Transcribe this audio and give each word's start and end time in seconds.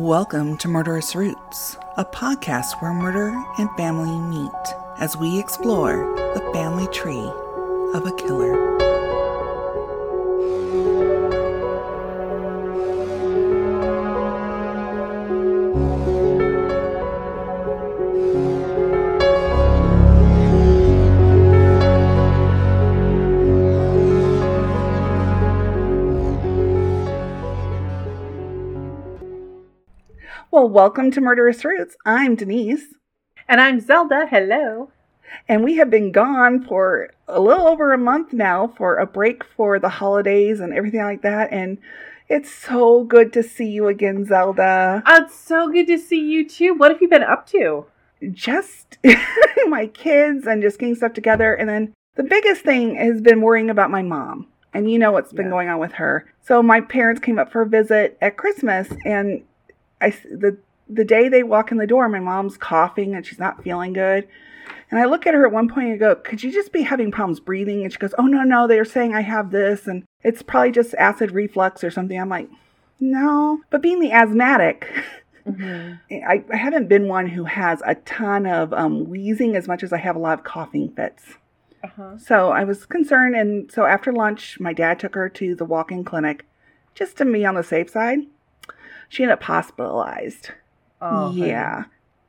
Welcome 0.00 0.56
to 0.56 0.68
Murderous 0.68 1.14
Roots, 1.14 1.76
a 1.98 2.06
podcast 2.06 2.80
where 2.80 2.94
murder 2.94 3.38
and 3.58 3.68
family 3.76 4.18
meet 4.18 4.50
as 4.98 5.14
we 5.14 5.38
explore 5.38 6.14
the 6.32 6.50
family 6.54 6.86
tree 6.86 7.30
of 7.92 8.06
a 8.06 8.12
killer. 8.16 8.78
Well, 30.60 30.68
welcome 30.68 31.10
to 31.12 31.22
Murderous 31.22 31.64
Roots. 31.64 31.96
I'm 32.04 32.34
Denise, 32.36 32.92
And 33.48 33.62
I'm 33.62 33.80
Zelda. 33.80 34.26
Hello. 34.26 34.90
and 35.48 35.64
we 35.64 35.76
have 35.76 35.88
been 35.88 36.12
gone 36.12 36.62
for 36.62 37.08
a 37.26 37.40
little 37.40 37.66
over 37.66 37.94
a 37.94 37.96
month 37.98 38.34
now 38.34 38.66
for 38.76 38.96
a 38.96 39.06
break 39.06 39.42
for 39.42 39.78
the 39.78 39.88
holidays 39.88 40.60
and 40.60 40.74
everything 40.74 41.00
like 41.00 41.22
that. 41.22 41.50
And 41.50 41.78
it's 42.28 42.52
so 42.52 43.04
good 43.04 43.32
to 43.32 43.42
see 43.42 43.68
you 43.70 43.88
again, 43.88 44.26
Zelda. 44.26 45.02
Oh, 45.06 45.22
it's 45.24 45.34
so 45.34 45.70
good 45.72 45.86
to 45.86 45.96
see 45.96 46.20
you 46.20 46.46
too. 46.46 46.74
What 46.74 46.90
have 46.90 47.00
you 47.00 47.08
been 47.08 47.22
up 47.22 47.46
to? 47.52 47.86
Just 48.30 48.98
my 49.66 49.86
kids 49.86 50.46
and 50.46 50.60
just 50.60 50.78
getting 50.78 50.94
stuff 50.94 51.14
together. 51.14 51.54
And 51.54 51.70
then 51.70 51.94
the 52.16 52.22
biggest 52.22 52.64
thing 52.64 52.96
has 52.96 53.22
been 53.22 53.40
worrying 53.40 53.70
about 53.70 53.90
my 53.90 54.02
mom. 54.02 54.46
And 54.74 54.90
you 54.90 54.98
know 54.98 55.10
what's 55.10 55.32
been 55.32 55.46
Yeah. 55.46 55.52
going 55.52 55.68
on 55.70 55.78
with 55.80 55.92
her. 55.92 56.30
So 56.42 56.62
my 56.62 56.82
parents 56.82 57.22
came 57.22 57.38
up 57.38 57.50
for 57.50 57.62
a 57.62 57.66
visit 57.66 58.18
at 58.20 58.36
Christmas, 58.36 58.88
and 59.06 59.42
I 60.00 60.10
the 60.10 60.58
the 60.88 61.04
day 61.04 61.28
they 61.28 61.42
walk 61.42 61.70
in 61.70 61.78
the 61.78 61.86
door, 61.86 62.08
my 62.08 62.20
mom's 62.20 62.56
coughing 62.56 63.14
and 63.14 63.24
she's 63.24 63.38
not 63.38 63.62
feeling 63.62 63.92
good. 63.92 64.26
And 64.90 64.98
I 64.98 65.04
look 65.04 65.26
at 65.26 65.34
her 65.34 65.46
at 65.46 65.52
one 65.52 65.68
point 65.68 65.90
and 65.90 66.00
go, 66.00 66.16
"Could 66.16 66.42
you 66.42 66.52
just 66.52 66.72
be 66.72 66.82
having 66.82 67.10
problems 67.10 67.40
breathing?" 67.40 67.82
And 67.82 67.92
she 67.92 67.98
goes, 67.98 68.14
"Oh 68.18 68.26
no, 68.26 68.42
no, 68.42 68.66
they 68.66 68.78
are 68.78 68.84
saying 68.84 69.14
I 69.14 69.20
have 69.20 69.50
this, 69.50 69.86
and 69.86 70.04
it's 70.22 70.42
probably 70.42 70.72
just 70.72 70.94
acid 70.94 71.30
reflux 71.30 71.84
or 71.84 71.90
something." 71.90 72.20
I'm 72.20 72.28
like, 72.28 72.48
"No," 72.98 73.60
but 73.70 73.82
being 73.82 74.00
the 74.00 74.12
asthmatic. 74.12 74.90
Mm-hmm. 75.46 76.28
I, 76.28 76.44
I 76.52 76.56
haven't 76.56 76.88
been 76.88 77.08
one 77.08 77.26
who 77.26 77.44
has 77.44 77.82
a 77.86 77.94
ton 77.94 78.46
of 78.46 78.72
um, 78.72 79.08
wheezing 79.08 79.56
as 79.56 79.66
much 79.66 79.82
as 79.82 79.92
I 79.92 79.98
have 79.98 80.16
a 80.16 80.18
lot 80.18 80.38
of 80.38 80.44
coughing 80.44 80.90
fits. 80.90 81.36
Uh-huh. 81.82 82.18
So 82.18 82.50
I 82.50 82.64
was 82.64 82.84
concerned, 82.84 83.34
and 83.34 83.70
so 83.72 83.86
after 83.86 84.12
lunch, 84.12 84.60
my 84.60 84.72
dad 84.72 84.98
took 84.98 85.14
her 85.14 85.28
to 85.30 85.54
the 85.54 85.64
walk-in 85.64 86.04
clinic, 86.04 86.44
just 86.94 87.16
to 87.18 87.24
be 87.24 87.46
on 87.46 87.54
the 87.54 87.62
safe 87.62 87.88
side. 87.90 88.20
She 89.10 89.22
ended 89.24 89.34
up 89.34 89.42
hospitalized. 89.42 90.52
Oh, 91.02 91.32
yeah, 91.32 91.84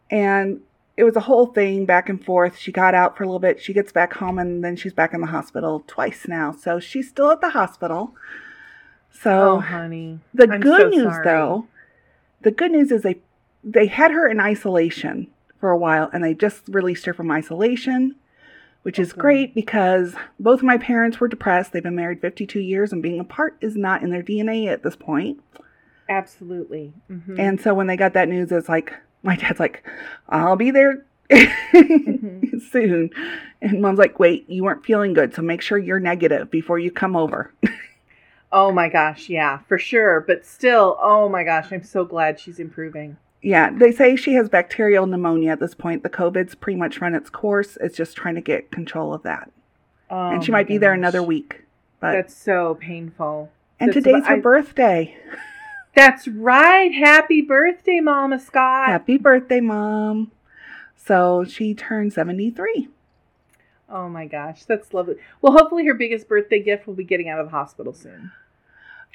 and 0.09 0.59
it 0.97 1.03
was 1.05 1.15
a 1.15 1.21
whole 1.21 1.45
thing 1.47 1.85
back 1.85 2.09
and 2.09 2.23
forth. 2.23 2.57
She 2.57 2.71
got 2.71 2.93
out 2.93 3.15
for 3.15 3.23
a 3.23 3.27
little 3.27 3.39
bit. 3.39 3.61
She 3.61 3.71
gets 3.73 3.91
back 3.93 4.13
home, 4.15 4.37
and 4.39 4.63
then 4.63 4.75
she's 4.75 4.91
back 4.93 5.13
in 5.13 5.21
the 5.21 5.27
hospital 5.27 5.83
twice 5.87 6.27
now. 6.27 6.51
So 6.51 6.79
she's 6.79 7.07
still 7.07 7.31
at 7.31 7.39
the 7.41 7.51
hospital. 7.51 8.13
So 9.11 9.53
Oh, 9.53 9.59
honey. 9.59 10.19
the 10.33 10.49
I'm 10.51 10.59
good 10.61 10.81
so 10.81 10.89
news, 10.89 11.03
sorry. 11.13 11.25
though, 11.25 11.67
the 12.41 12.51
good 12.51 12.71
news 12.71 12.91
is 12.91 13.03
they 13.03 13.19
they 13.63 13.85
had 13.87 14.11
her 14.11 14.27
in 14.27 14.39
isolation 14.39 15.27
for 15.59 15.69
a 15.69 15.77
while, 15.77 16.09
and 16.11 16.23
they 16.23 16.33
just 16.33 16.63
released 16.67 17.05
her 17.05 17.13
from 17.13 17.29
isolation, 17.29 18.15
which 18.81 18.97
is 18.97 19.13
great 19.13 19.53
because 19.53 20.15
both 20.39 20.59
of 20.61 20.65
my 20.65 20.77
parents 20.79 21.19
were 21.19 21.27
depressed. 21.27 21.71
They've 21.71 21.83
been 21.83 21.95
married 21.95 22.21
52 22.21 22.59
years, 22.59 22.91
and 22.91 23.03
being 23.03 23.19
apart 23.19 23.55
is 23.61 23.75
not 23.75 24.01
in 24.01 24.09
their 24.09 24.23
DNA 24.23 24.67
at 24.67 24.81
this 24.81 24.95
point. 24.95 25.39
Absolutely. 26.11 26.93
Mhm. 27.09 27.39
And 27.39 27.59
so 27.61 27.73
when 27.73 27.87
they 27.87 27.97
got 27.97 28.13
that 28.13 28.27
news, 28.29 28.51
it's 28.51 28.69
like 28.69 28.93
my 29.23 29.35
dad's 29.35 29.59
like, 29.59 29.83
"I'll 30.29 30.55
be 30.55 30.69
there." 30.71 31.05
Mhm. 31.29 32.61
Soon, 32.71 33.09
and 33.61 33.81
mom's 33.81 33.99
like, 33.99 34.19
"Wait, 34.19 34.49
you 34.49 34.63
weren't 34.63 34.85
feeling 34.85 35.13
good, 35.13 35.33
so 35.33 35.41
make 35.41 35.61
sure 35.61 35.77
you're 35.77 35.99
negative 35.99 36.51
before 36.51 36.77
you 36.79 36.91
come 36.91 37.15
over." 37.15 37.51
oh 38.51 38.71
my 38.71 38.89
gosh, 38.89 39.29
yeah, 39.29 39.59
for 39.67 39.77
sure. 39.77 40.21
But 40.21 40.45
still, 40.45 40.97
oh 41.01 41.29
my 41.29 41.43
gosh, 41.43 41.71
I'm 41.71 41.83
so 41.83 42.03
glad 42.05 42.39
she's 42.39 42.59
improving. 42.59 43.17
Yeah, 43.41 43.71
they 43.71 43.91
say 43.91 44.15
she 44.15 44.33
has 44.33 44.49
bacterial 44.49 45.07
pneumonia 45.07 45.51
at 45.53 45.59
this 45.59 45.73
point. 45.73 46.03
The 46.03 46.09
COVID's 46.09 46.53
pretty 46.55 46.77
much 46.77 47.01
run 47.01 47.15
its 47.15 47.29
course. 47.29 47.77
It's 47.81 47.97
just 47.97 48.15
trying 48.15 48.35
to 48.35 48.41
get 48.41 48.69
control 48.71 49.13
of 49.13 49.23
that. 49.23 49.49
Oh, 50.11 50.29
and 50.29 50.43
she 50.43 50.51
might 50.51 50.67
be 50.67 50.77
there 50.77 50.93
another 50.93 51.23
week. 51.23 51.63
But 51.99 52.11
That's 52.11 52.35
so 52.35 52.75
painful. 52.79 53.49
and 53.79 53.89
that's 53.93 54.03
today's 54.03 54.25
her 54.27 54.35
I- 54.35 54.39
birthday. 54.41 55.15
That's 55.93 56.27
right. 56.27 56.93
Happy 56.93 57.41
birthday, 57.41 57.99
Mama 57.99 58.39
Scott. 58.39 58.87
Happy 58.87 59.17
birthday, 59.17 59.59
mom. 59.59 60.31
So 60.95 61.43
she 61.43 61.73
turned 61.73 62.13
73. 62.13 62.87
Oh 63.89 64.07
my 64.07 64.25
gosh, 64.25 64.63
that's 64.63 64.93
lovely. 64.93 65.15
Well, 65.41 65.51
hopefully 65.53 65.85
her 65.87 65.93
biggest 65.93 66.29
birthday 66.29 66.61
gift 66.61 66.87
will 66.87 66.93
be 66.93 67.03
getting 67.03 67.27
out 67.27 67.39
of 67.39 67.47
the 67.47 67.51
hospital 67.51 67.93
soon. 67.93 68.31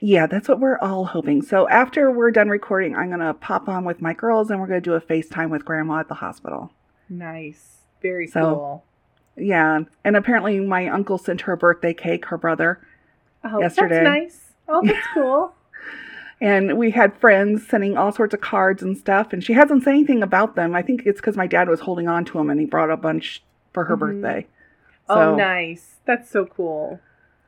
Yeah, 0.03 0.27
that's 0.27 0.49
what 0.49 0.61
we're 0.61 0.79
all 0.79 1.07
hoping. 1.07 1.41
So 1.41 1.67
after 1.71 2.11
we're 2.11 2.31
done 2.31 2.51
recording, 2.51 2.95
I'm 2.95 3.09
going 3.09 3.21
to 3.21 3.33
pop 3.33 3.67
on 3.71 3.87
with 3.87 4.03
my 4.03 4.13
girls 4.13 4.51
and 4.51 4.61
we're 4.61 4.67
going 4.67 4.83
to 4.83 4.85
do 4.85 4.93
a 4.93 5.01
FaceTime 5.01 5.49
with 5.49 5.65
grandma 5.65 6.01
at 6.01 6.09
the 6.09 6.15
hospital. 6.15 6.71
Nice. 7.09 7.79
Very 8.03 8.27
So- 8.27 8.41
cool. 8.55 8.85
Yeah, 9.39 9.81
and 10.03 10.17
apparently 10.17 10.61
my 10.61 10.89
uncle 10.89 11.19
sent 11.19 11.43
her 11.43 11.53
a 11.53 11.57
birthday 11.59 11.93
cake, 11.93 12.25
her 12.27 12.39
brother. 12.39 12.81
Oh, 13.45 13.61
yesterday. 13.61 14.03
That's 14.03 14.05
nice. 14.05 14.41
Oh, 14.67 14.81
that's 14.83 15.07
cool. 15.15 15.55
And 16.41 16.77
we 16.77 16.91
had 16.91 17.17
friends 17.17 17.67
sending 17.67 17.97
all 17.97 18.13
sorts 18.13 18.35
of 18.35 18.41
cards 18.43 18.83
and 18.83 18.97
stuff, 18.97 19.33
and 19.33 19.43
she 19.43 19.55
hasn't 19.55 19.85
said 19.85 19.91
anything 19.95 20.23
about 20.23 20.55
them. 20.55 20.75
I 20.75 20.83
think 20.83 21.03
it's 21.07 21.21
because 21.21 21.37
my 21.37 21.47
dad 21.47 21.69
was 21.69 21.81
holding 21.81 22.09
on 22.09 22.25
to 22.27 22.33
them 22.35 22.51
and 22.51 22.61
he 22.61 22.67
brought 22.67 22.91
a 22.91 22.97
bunch 22.97 23.43
for 23.73 23.85
her 23.85 23.97
Mhm. 23.97 24.01
birthday. 24.01 24.47
oh, 25.09 25.37
nice. 25.37 26.01
That's 26.05 26.29
so 26.29 26.45
cool. 26.47 26.99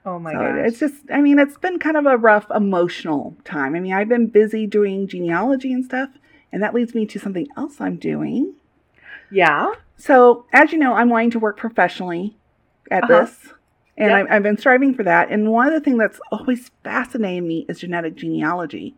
Oh 0.06 0.18
my 0.18 0.32
so 0.32 0.38
gosh. 0.38 0.58
it's 0.68 0.78
just, 0.78 0.94
I 1.12 1.20
mean, 1.20 1.38
it's 1.40 1.58
been 1.58 1.78
kind 1.80 1.96
of 1.96 2.06
a 2.06 2.16
rough 2.16 2.46
emotional 2.54 3.36
time. 3.44 3.74
I 3.74 3.80
mean, 3.80 3.92
I've 3.92 4.08
been 4.08 4.28
busy 4.28 4.66
doing 4.66 5.06
genealogy 5.08 5.72
and 5.72 5.84
stuff, 5.84 6.10
and 6.52 6.62
that 6.62 6.72
leads 6.72 6.94
me 6.94 7.04
to 7.06 7.18
something 7.18 7.48
else 7.56 7.80
I'm 7.80 7.96
doing. 7.96 8.54
yeah. 9.30 9.72
So, 9.96 10.46
as 10.52 10.72
you 10.72 10.78
know, 10.78 10.94
I'm 10.94 11.08
wanting 11.10 11.32
to 11.32 11.38
work 11.40 11.56
professionally 11.58 12.36
at 12.90 13.04
Uh-huh. 13.04 13.20
this, 13.22 13.52
and 13.98 14.10
Yep. 14.10 14.26
I, 14.30 14.36
I've 14.36 14.42
been 14.42 14.56
striving 14.56 14.94
for 14.94 15.02
that. 15.02 15.30
And 15.30 15.50
one 15.52 15.66
of 15.66 15.74
the 15.74 15.80
things 15.80 15.98
that's 15.98 16.20
always 16.32 16.70
fascinated 16.84 17.44
me 17.44 17.66
is 17.68 17.80
genetic 17.80 18.14
genealogy. 18.14 18.94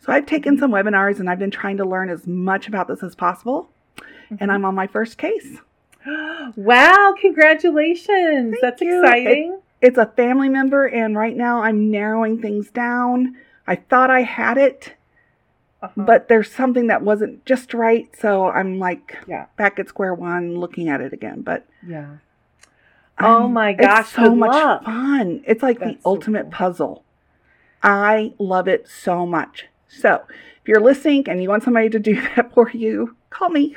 So, 0.00 0.12
I've 0.12 0.26
taken 0.26 0.58
some 0.58 0.70
webinars 0.70 1.18
and 1.20 1.30
I've 1.30 1.38
been 1.38 1.50
trying 1.50 1.78
to 1.78 1.84
learn 1.86 2.10
as 2.10 2.26
much 2.26 2.68
about 2.68 2.88
this 2.88 3.02
as 3.02 3.14
possible. 3.14 3.70
Mm-hmm. 3.96 4.36
And 4.40 4.52
I'm 4.52 4.64
on 4.66 4.74
my 4.74 4.86
first 4.86 5.16
case. 5.16 5.58
Wow, 6.56 7.14
congratulations. 7.18 8.50
Thank 8.52 8.60
That's 8.60 8.82
you. 8.82 9.02
exciting. 9.02 9.60
It's 9.80 9.96
a 9.98 10.06
family 10.06 10.48
member, 10.50 10.86
and 10.86 11.16
right 11.16 11.34
now 11.36 11.62
I'm 11.62 11.90
narrowing 11.90 12.40
things 12.40 12.70
down. 12.70 13.36
I 13.66 13.76
thought 13.76 14.10
I 14.10 14.20
had 14.22 14.58
it, 14.58 14.94
Uh-huh. 15.82 16.02
but 16.04 16.28
there's 16.28 16.50
something 16.52 16.88
that 16.88 17.00
wasn't 17.02 17.44
just 17.46 17.72
right. 17.72 18.08
So, 18.20 18.46
I'm 18.50 18.78
like 18.78 19.16
yeah. 19.26 19.46
back 19.56 19.78
at 19.78 19.88
square 19.88 20.12
one 20.14 20.56
looking 20.56 20.88
at 20.90 21.00
it 21.00 21.12
again. 21.14 21.40
But 21.40 21.66
Yeah. 21.86 22.16
Oh 23.18 23.46
my 23.48 23.72
gosh, 23.72 24.00
It's 24.06 24.12
so 24.12 24.34
much 24.34 24.50
luck. 24.52 24.84
fun. 24.84 25.42
It's 25.46 25.62
like 25.62 25.78
That's 25.78 25.96
the 25.96 26.02
so 26.02 26.10
ultimate 26.10 26.42
cool. 26.44 26.50
puzzle. 26.52 27.04
I 27.82 28.32
love 28.38 28.66
it 28.68 28.88
so 28.88 29.24
much. 29.26 29.66
So, 29.88 30.22
if 30.28 30.66
you're 30.68 30.80
listening 30.80 31.28
and 31.28 31.42
you 31.42 31.48
want 31.48 31.62
somebody 31.62 31.88
to 31.90 31.98
do 31.98 32.20
that 32.36 32.52
for 32.54 32.70
you, 32.70 33.16
call 33.30 33.50
me. 33.50 33.76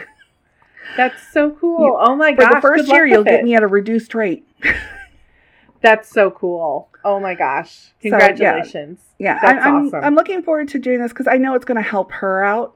That's 0.95 1.21
so 1.31 1.51
cool. 1.51 1.79
You- 1.85 1.97
oh 1.99 2.15
my 2.15 2.31
gosh. 2.31 2.47
For 2.49 2.55
the 2.55 2.61
first 2.61 2.87
year, 2.87 3.05
you'll 3.05 3.19
with 3.19 3.27
get 3.27 3.43
me 3.43 3.53
at 3.55 3.63
a 3.63 3.67
reduced 3.67 4.15
rate. 4.15 4.47
That's 5.81 6.09
so 6.09 6.31
cool. 6.31 6.89
Oh 7.05 7.19
my 7.19 7.35
gosh. 7.35 7.91
yeah. 8.01 8.09
Congratulations. 8.09 8.99
Yeah, 9.19 9.37
That's 9.41 9.63
I, 9.65 9.69
I'm 9.69 9.87
awesome. 9.87 10.03
I'm 10.03 10.15
looking 10.15 10.41
forward 10.41 10.69
to 10.69 10.79
doing 10.79 10.99
this 10.99 11.11
because 11.13 11.27
I 11.27 11.37
know 11.37 11.53
it's 11.55 11.65
going 11.65 11.81
to 11.81 11.87
help 11.87 12.11
her 12.13 12.43
out, 12.43 12.75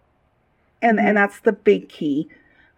and 0.82 1.00
Mhm. 1.00 1.04
and 1.04 1.18
that's 1.18 1.40
the 1.40 1.52
big 1.54 1.90
key. 1.90 2.30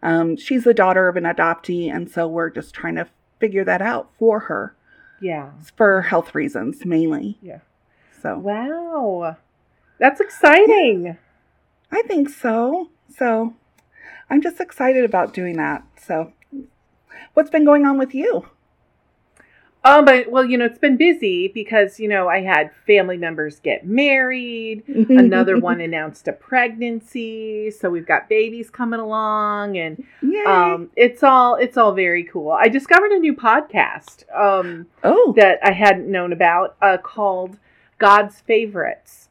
Um, 0.01 0.35
she's 0.37 0.63
the 0.63 0.73
daughter 0.73 1.07
of 1.07 1.17
an 1.17 1.23
adoptee, 1.23 1.93
and 1.93 2.09
so 2.09 2.27
we're 2.27 2.49
just 2.49 2.73
trying 2.73 2.95
to 2.95 3.07
figure 3.43 3.65
that 3.65 3.81
out 3.81 4.09
for 4.17 4.39
her 4.39 4.73
Yeah. 5.19 5.49
for 5.75 6.01
health 6.03 6.33
reasons 6.33 6.85
mainly. 6.85 7.37
Yeah. 7.41 7.59
So 8.21 8.37
Wow. 8.37 9.35
That's 9.99 10.21
exciting. 10.21 11.17
I 11.91 12.01
think 12.03 12.29
so. 12.29 12.89
So 13.17 13.53
I'm 14.29 14.41
just 14.41 14.61
excited 14.61 15.03
about 15.03 15.33
doing 15.33 15.57
that. 15.57 15.83
So 15.97 16.31
what's 17.33 17.49
been 17.49 17.65
going 17.65 17.85
on 17.85 17.97
with 17.97 18.15
you? 18.15 18.47
Um, 19.85 20.05
but 20.05 20.31
well, 20.31 20.45
you 20.45 20.57
know, 20.57 20.65
it's 20.65 20.79
been 20.79 20.95
busy 20.95 21.49
because 21.49 21.99
you 21.99 22.07
know 22.07 22.29
I 22.29 22.41
had 22.41 22.71
family 22.87 23.17
members 23.17 23.59
get 23.59 23.85
married. 23.85 24.87
Another 24.87 25.59
one 25.59 25.81
announced 25.81 26.27
a 26.29 26.33
pregnancy, 26.33 27.69
so 27.69 27.89
we've 27.89 28.07
got 28.07 28.29
babies 28.29 28.69
coming 28.69 29.01
along, 29.01 29.77
and 29.77 30.05
Yay. 30.21 30.45
um, 30.45 30.89
it's 30.95 31.21
all 31.21 31.55
it's 31.55 31.75
all 31.75 31.93
very 31.93 32.23
cool. 32.23 32.51
I 32.51 32.69
discovered 32.69 33.11
a 33.11 33.19
new 33.19 33.35
podcast 33.35 34.23
um, 34.33 34.87
oh, 35.03 35.33
that 35.35 35.59
I 35.61 35.71
hadn't 35.71 36.09
known 36.09 36.31
about 36.31 36.77
uh, 36.81 36.97
called 36.97 37.57
God's 37.97 38.39
Favorites, 38.39 39.27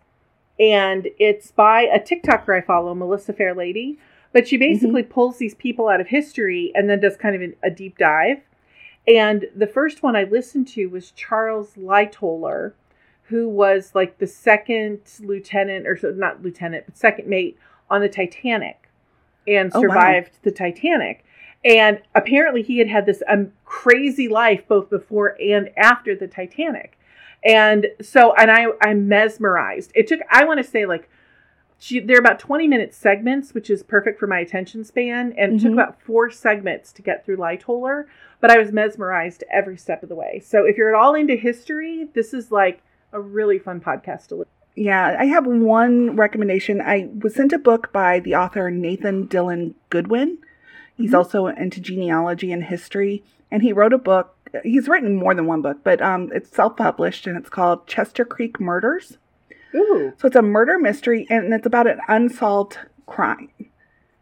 and 0.60 1.08
it's 1.19 1.50
by 1.50 1.82
a 1.82 1.99
TikToker 1.99 2.58
I 2.58 2.60
follow, 2.60 2.94
Melissa 2.94 3.32
Fairlady. 3.32 3.96
But 4.34 4.49
she 4.49 4.56
basically 4.56 5.02
pulls 5.02 5.37
these 5.37 5.54
people 5.54 5.88
out 5.88 6.00
of 6.00 6.08
history 6.08 6.72
and 6.75 6.88
then 6.88 7.00
does 7.00 7.19
kind 7.19 7.43
of 7.43 7.52
a 7.62 7.70
deep 7.70 7.99
dive. 7.99 8.38
And 9.06 9.46
the 9.54 9.66
first 9.66 10.02
one 10.02 10.14
I 10.14 10.25
listened 10.25 10.69
to 10.69 10.87
was 10.87 11.10
Charles 11.10 11.75
Lightoller, 11.76 12.72
who 13.25 13.49
was 13.49 13.93
like 13.94 14.19
the 14.19 14.26
second 14.26 15.00
lieutenant, 15.20 15.87
or 15.87 15.96
so, 15.96 16.10
not 16.10 16.43
lieutenant, 16.43 16.87
but 16.87 16.96
second 16.96 17.28
mate 17.28 17.58
on 17.90 18.00
the 18.00 18.08
Titanic 18.08 18.88
and 19.46 19.72
Oh, 19.75 19.81
wow. 19.81 19.88
survived 19.88 20.38
the 20.43 20.52
Titanic. 20.52 21.25
And 21.64 22.00
apparently, 22.14 22.62
he 22.62 22.78
had 22.78 22.88
had 22.88 23.06
this 23.06 23.22
um, 23.28 23.52
crazy 23.64 24.28
life 24.28 24.66
both 24.69 24.90
before 24.90 25.37
and 25.40 25.70
after 25.76 26.14
the 26.16 26.26
Titanic. 26.26 26.99
And 27.44 27.87
so, 28.00 28.34
and 28.37 28.50
I, 28.50 28.66
I'm 28.82 29.08
mesmerized. 29.08 29.93
It 29.94 30.06
took, 30.06 30.20
I 30.31 30.44
want 30.44 30.58
to 30.58 30.69
say, 30.69 30.87
like, 30.87 31.08
she, 31.82 31.99
they're 31.99 32.20
about 32.20 32.38
20 32.38 32.69
minute 32.69 32.94
segments, 32.94 33.55
which 33.55 33.69
is 33.69 33.82
perfect 33.82 34.20
for 34.20 34.29
my 34.29 34.38
attention 34.38 34.84
span. 34.84 35.34
And 35.37 35.55
it 35.56 35.62
took 35.62 35.73
about 35.73 36.00
four 36.00 36.31
segments 36.31 36.93
to 36.93 37.02
get 37.02 37.25
through 37.26 37.38
Lightoller, 37.38 38.05
but 38.40 38.52
I 38.52 38.58
was 38.58 38.70
mesmerized 38.70 39.43
every 39.50 39.76
step 39.76 40.05
of 40.05 40.08
the 40.08 40.14
way. 40.14 40.40
So 40.44 40.64
if 40.64 40.76
you're 40.76 40.94
at 40.94 41.00
all 41.00 41.14
into 41.17 41.34
history, 41.34 42.08
this 42.14 42.32
is 42.32 42.52
like 42.52 42.82
a 43.12 43.20
really 43.20 43.58
fun 43.58 43.81
podcast 43.81 44.29
to 44.29 44.37
listen 44.37 44.52
Yeah, 44.76 45.17
I 45.19 45.25
have 45.25 45.44
one 45.44 46.14
recommendation. 46.14 46.81
I 46.81 47.08
was 47.20 47.34
sent 47.34 47.52
a 47.52 47.58
book 47.58 47.93
by 47.93 48.20
the 48.20 48.37
author 48.37 48.70
Nathan 48.70 49.26
Dylan 49.26 49.75
Goodwin. 49.90 50.38
He's 50.96 51.11
Mhm. 51.11 51.17
also 51.19 51.46
into 51.49 51.81
genealogy 51.81 52.52
and 52.52 52.62
history, 52.64 53.25
and 53.50 53.62
he 53.62 53.73
wrote 53.73 53.93
a 53.93 53.99
book. 53.99 54.37
He's 54.62 54.88
written 54.88 55.17
more 55.17 55.35
than 55.35 55.46
one 55.46 55.62
book, 55.62 55.78
but 55.82 56.00
um, 56.00 56.31
it's 56.32 56.49
self-published, 56.55 57.26
and 57.26 57.37
it's 57.37 57.49
called 57.50 57.87
Chester 57.88 58.25
Creek 58.25 58.61
Murders. 58.61 59.19
Ooh. 59.74 60.12
So 60.19 60.26
it's 60.26 60.36
a 60.36 60.42
murder 60.42 60.78
mystery, 60.78 61.26
and 61.30 61.52
it's 61.52 61.66
about 61.66 61.86
an 61.86 62.00
unsolved 62.08 62.78
crime. 63.06 63.48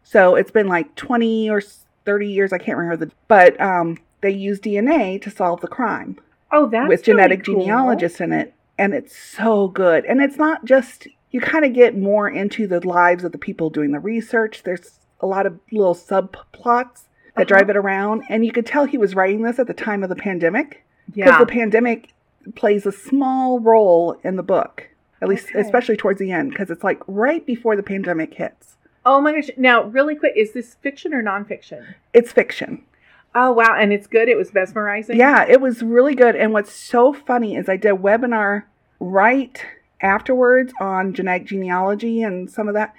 So 0.02 0.35
it's 0.37 0.50
been 0.50 0.67
like 0.69 0.94
20 0.97 1.50
or 1.50 1.62
30 2.05 2.29
years, 2.29 2.52
I 2.52 2.58
can't 2.58 2.79
remember 2.79 3.06
the, 3.06 3.12
but 3.29 3.61
um, 3.61 3.99
they 4.23 4.31
use 4.31 4.58
DNA 4.61 5.20
to 5.23 5.31
solve 5.31 5.61
the 5.61 5.69
crime 5.69 6.19
Oh, 6.52 6.67
that's 6.67 6.88
with 6.88 7.00
really 7.06 7.19
genetic 7.19 7.44
cool. 7.44 7.61
genealogists 7.61 8.20
in 8.20 8.32
it, 8.32 8.55
and 8.79 8.93
it's 8.94 9.17
so 9.17 9.69
good. 9.69 10.05
And 10.06 10.20
it's 10.20 10.37
not 10.37 10.64
just 10.64 11.06
you 11.31 11.41
kind 11.41 11.64
of 11.64 11.73
get 11.73 11.96
more 11.96 12.29
into 12.29 12.67
the 12.67 12.85
lives 12.87 13.23
of 13.23 13.31
the 13.31 13.38
people 13.38 13.70
doing 13.70 13.93
the 13.93 14.00
research. 14.00 14.64
There's 14.64 14.99
a 15.20 15.26
lot 15.26 15.46
of 15.46 15.61
little 15.70 15.94
subplots 15.94 17.05
that 17.37 17.43
Uh-huh. 17.43 17.44
drive 17.44 17.70
it 17.70 17.76
around, 17.76 18.25
and 18.29 18.44
you 18.44 18.50
could 18.50 18.67
tell 18.67 18.85
he 18.85 18.99
was 18.99 19.14
writing 19.14 19.43
this 19.43 19.58
at 19.61 19.69
the 19.69 19.75
time 19.75 20.03
of 20.03 20.08
the 20.08 20.17
pandemic 20.17 20.85
because 21.06 21.32
Yeah. 21.35 21.38
the 21.38 21.46
pandemic 21.46 22.08
plays 22.56 22.85
a 22.87 22.91
small 22.93 23.61
role 23.61 24.19
in 24.25 24.35
the 24.37 24.43
book, 24.43 24.88
at 25.22 25.28
least 25.28 25.49
Okay. 25.50 25.61
especially 25.61 25.96
towards 25.96 26.19
the 26.20 26.32
end, 26.32 26.50
because 26.50 26.70
it's 26.70 26.84
like 26.84 27.00
right 27.06 27.44
before 27.44 27.76
the 27.76 27.82
pandemic 27.82 28.34
hits. 28.34 28.76
Oh 29.05 29.20
my 29.20 29.32
gosh. 29.34 29.50
Now, 29.56 29.84
really 29.84 30.14
quick, 30.14 30.34
is 30.37 30.52
this 30.52 30.75
fiction 30.76 31.14
or 31.14 31.22
nonfiction? 31.22 31.94
It's 32.12 32.32
fiction. 32.32 32.82
Oh, 33.34 33.52
wow. 33.52 33.75
And 33.78 33.93
it's 33.93 34.06
good. 34.06 34.28
It 34.28 34.37
was 34.37 34.52
mesmerizing. 34.52 35.17
Yeah, 35.17 35.44
it 35.49 35.61
was 35.61 35.82
really 35.82 36.14
good. 36.14 36.34
And 36.37 36.52
what's 36.52 36.72
so 36.72 37.12
funny 37.12 37.55
is 37.56 37.69
I 37.69 37.76
did 37.76 37.93
a 37.93 37.96
webinar 37.96 38.64
right 38.99 39.64
afterwards 40.00 40.72
on 40.81 41.14
genetic 41.14 41.46
genealogy 41.46 42.22
and 42.22 42.50
some 42.50 42.69
of 42.69 42.75
that. 42.75 42.94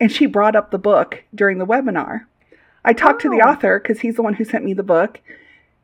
And 0.00 0.10
she 0.10 0.26
brought 0.26 0.56
up 0.56 0.70
the 0.70 0.78
book 0.78 1.24
during 1.34 1.58
the 1.58 1.66
webinar. 1.66 2.22
I 2.84 2.92
talked 2.92 3.22
to 3.22 3.30
the 3.30 3.42
Oh. 3.44 3.50
author 3.50 3.78
because 3.80 4.00
he's 4.00 4.16
the 4.16 4.22
one 4.22 4.34
who 4.34 4.44
sent 4.44 4.64
me 4.64 4.72
the 4.74 4.82
book. 4.82 5.20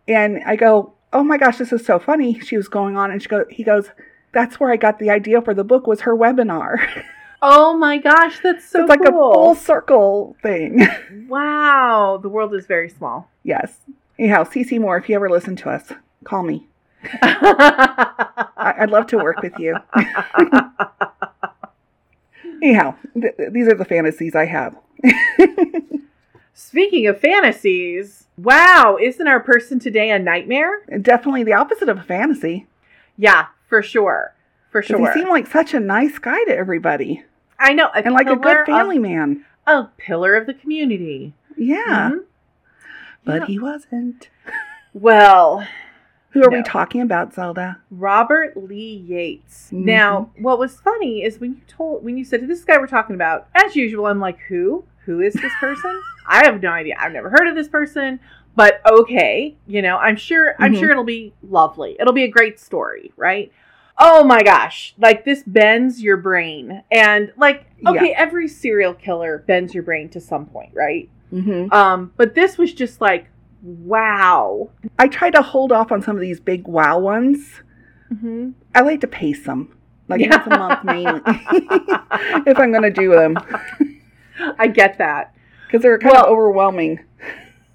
And 0.09 0.43
I 0.45 0.57
go, 0.57 0.93
Oh 1.13 1.23
my 1.23 1.39
gosh, 1.39 1.59
this 1.59 1.73
is 1.73 1.85
so 1.87 1.99
funny. 2.01 2.41
She 2.41 2.57
was 2.57 2.67
going 2.69 2.97
on 2.97 3.11
and 3.13 3.23
she 3.23 3.29
go 3.29 3.45
he 3.49 3.63
goes, 3.63 3.91
That's 4.35 4.59
where 4.61 4.71
I 4.71 4.77
got 4.77 4.99
the 4.99 5.09
idea 5.11 5.41
for 5.41 5.55
the 5.55 5.65
book 5.65 5.87
was 5.87 6.03
her 6.03 6.17
webinar. 6.17 7.05
Oh 7.47 7.77
my 7.77 7.99
gosh. 7.99 8.39
That's 8.43 8.65
so 8.65 8.81
it's 8.81 8.89
like 8.89 9.03
a 9.03 9.11
full 9.11 9.55
circle 9.55 10.35
thing. 10.43 10.81
wow. 11.29 12.19
The 12.23 12.29
world 12.31 12.55
is 12.55 12.65
very 12.67 12.89
small. 12.89 13.29
yes. 13.43 13.81
Anyhow, 14.19 14.45
CeCe 14.45 14.81
Moore, 14.81 14.97
if 14.97 15.11
you 15.11 15.15
ever 15.17 15.29
listen 15.29 15.55
to 15.57 15.69
us, 15.69 15.93
call 16.25 16.43
me. 16.43 16.67
I- 17.23 18.75
I'd 18.79 18.91
love 18.91 19.07
to 19.09 19.19
work 19.19 19.43
with 19.43 19.59
you. 19.59 19.77
Anyhow, 22.63 22.95
th- 23.21 23.35
these 23.51 23.69
are 23.69 23.75
the 23.75 23.85
fantasies 23.85 24.35
I 24.35 24.47
have. 24.47 24.77
Speaking 26.55 27.07
of 27.09 27.21
fantasies, 27.21 28.27
wow, 28.39 28.97
isn't 28.99 29.27
our 29.29 29.41
person 29.41 29.79
today 29.79 30.11
a 30.13 30.19
nightmare? 30.19 30.81
Definitely 31.03 31.45
the 31.45 31.53
opposite 31.53 31.89
of 31.91 31.99
a 31.99 32.03
fantasy. 32.03 32.67
Yeah, 33.19 33.47
for 33.75 33.83
sure. 33.83 34.35
for 34.71 34.83
sure. 34.83 34.99
He 34.99 35.13
seemed 35.13 35.31
like 35.31 35.47
such 35.47 35.73
a 35.75 35.81
nice 35.81 36.19
guy 36.19 36.43
to 36.45 36.57
everybody, 36.57 37.23
I 37.59 37.73
know. 37.75 37.89
And 37.95 38.13
like 38.15 38.29
a 38.29 38.37
good 38.37 38.67
family 38.67 38.97
Of, 38.97 39.03
man. 39.03 39.45
a 39.67 39.85
pillar 39.99 40.35
of 40.37 40.47
the 40.47 40.55
community. 40.55 41.33
Yeah, 41.57 42.11
Mhm. 42.13 42.25
but 43.25 43.41
Yeah. 43.43 43.47
he 43.47 43.59
wasn't. 43.59 44.29
Well, 44.93 45.67
Who 46.31 46.41
are 46.43 46.51
No. 46.51 46.57
we 46.57 46.63
talking 46.65 47.01
about, 47.01 47.33
Zelda? 47.33 47.79
Robert 47.93 48.57
Lee 48.57 49.05
Yates. 49.07 49.71
Mhm. 49.73 49.85
Now, 49.85 50.31
what 50.41 50.59
was 50.59 50.81
funny 50.81 51.23
is 51.23 51.39
when 51.39 51.53
you 51.53 51.61
told 51.69 52.05
when 52.05 52.17
you 52.17 52.25
said 52.25 52.49
this 52.49 52.65
guy 52.65 52.77
we're 52.79 52.89
talking 52.89 53.15
about, 53.15 53.47
as 53.55 53.77
usual, 53.77 54.07
I'm 54.07 54.19
like, 54.19 54.41
who? 54.49 54.83
Who 55.05 55.21
is 55.21 55.35
this 55.35 55.53
person? 55.61 56.01
I 56.27 56.45
have 56.45 56.61
no 56.61 56.71
idea. 56.71 56.97
I've 56.99 57.13
never 57.13 57.31
heard 57.31 57.47
of 57.47 57.55
this 57.55 57.69
person, 57.69 58.19
but 58.57 58.81
okay, 58.85 59.55
you 59.69 59.81
know, 59.81 59.97
I'm 59.99 60.17
sure 60.17 60.57
I'm 60.59 60.73
Mhm. 60.75 60.79
sure 60.81 60.91
it'll 60.91 61.05
be 61.05 61.33
lovely. 61.49 61.97
It'll 62.01 62.13
be 62.13 62.25
a 62.25 62.29
great 62.29 62.59
story, 62.59 63.13
right? 63.17 63.53
Oh 63.97 64.25
my 64.25 64.43
gosh, 64.43 64.95
like 64.99 65.25
this 65.25 65.43
bends 65.47 66.03
your 66.03 66.17
brain. 66.17 66.83
And 66.91 67.33
like, 67.37 67.67
okay, 67.87 68.13
every 68.13 68.49
serial 68.49 68.93
killer 68.95 69.45
bends 69.47 69.73
your 69.73 69.83
brain 69.85 70.09
to 70.11 70.21
some 70.21 70.47
point, 70.47 70.73
right? 70.75 71.09
Mm-hmm. 71.33 71.73
Um, 71.73 72.13
but 72.17 72.35
this 72.35 72.59
was 72.59 72.73
just 72.75 73.01
like, 73.01 73.29
wow. 73.63 74.71
I 74.99 75.09
try 75.09 75.31
to 75.31 75.43
hold 75.43 75.71
off 75.73 75.93
on 75.93 76.03
some 76.03 76.17
of 76.17 76.23
these 76.23 76.41
big 76.41 76.67
wow 76.67 76.99
ones. 76.99 77.49
hmm 78.09 78.51
I 78.75 78.81
like 78.81 79.01
to 79.03 79.07
pace 79.07 79.45
them, 79.45 79.77
like 80.09 80.21
Yeah. 80.21 80.37
once 80.37 80.47
a 80.49 80.59
month 80.59 80.85
mainly, 80.85 81.21
if 82.47 82.59
I'm 82.59 82.73
going 82.73 82.83
to 82.83 82.91
do 82.91 83.11
them, 83.13 83.39
I 84.59 84.67
get 84.67 84.99
that. 84.99 85.35
because 85.67 85.83
they're 85.83 85.99
kind 85.99 86.13
Well- 86.15 86.25
of 86.25 86.31
overwhelming. 86.33 86.99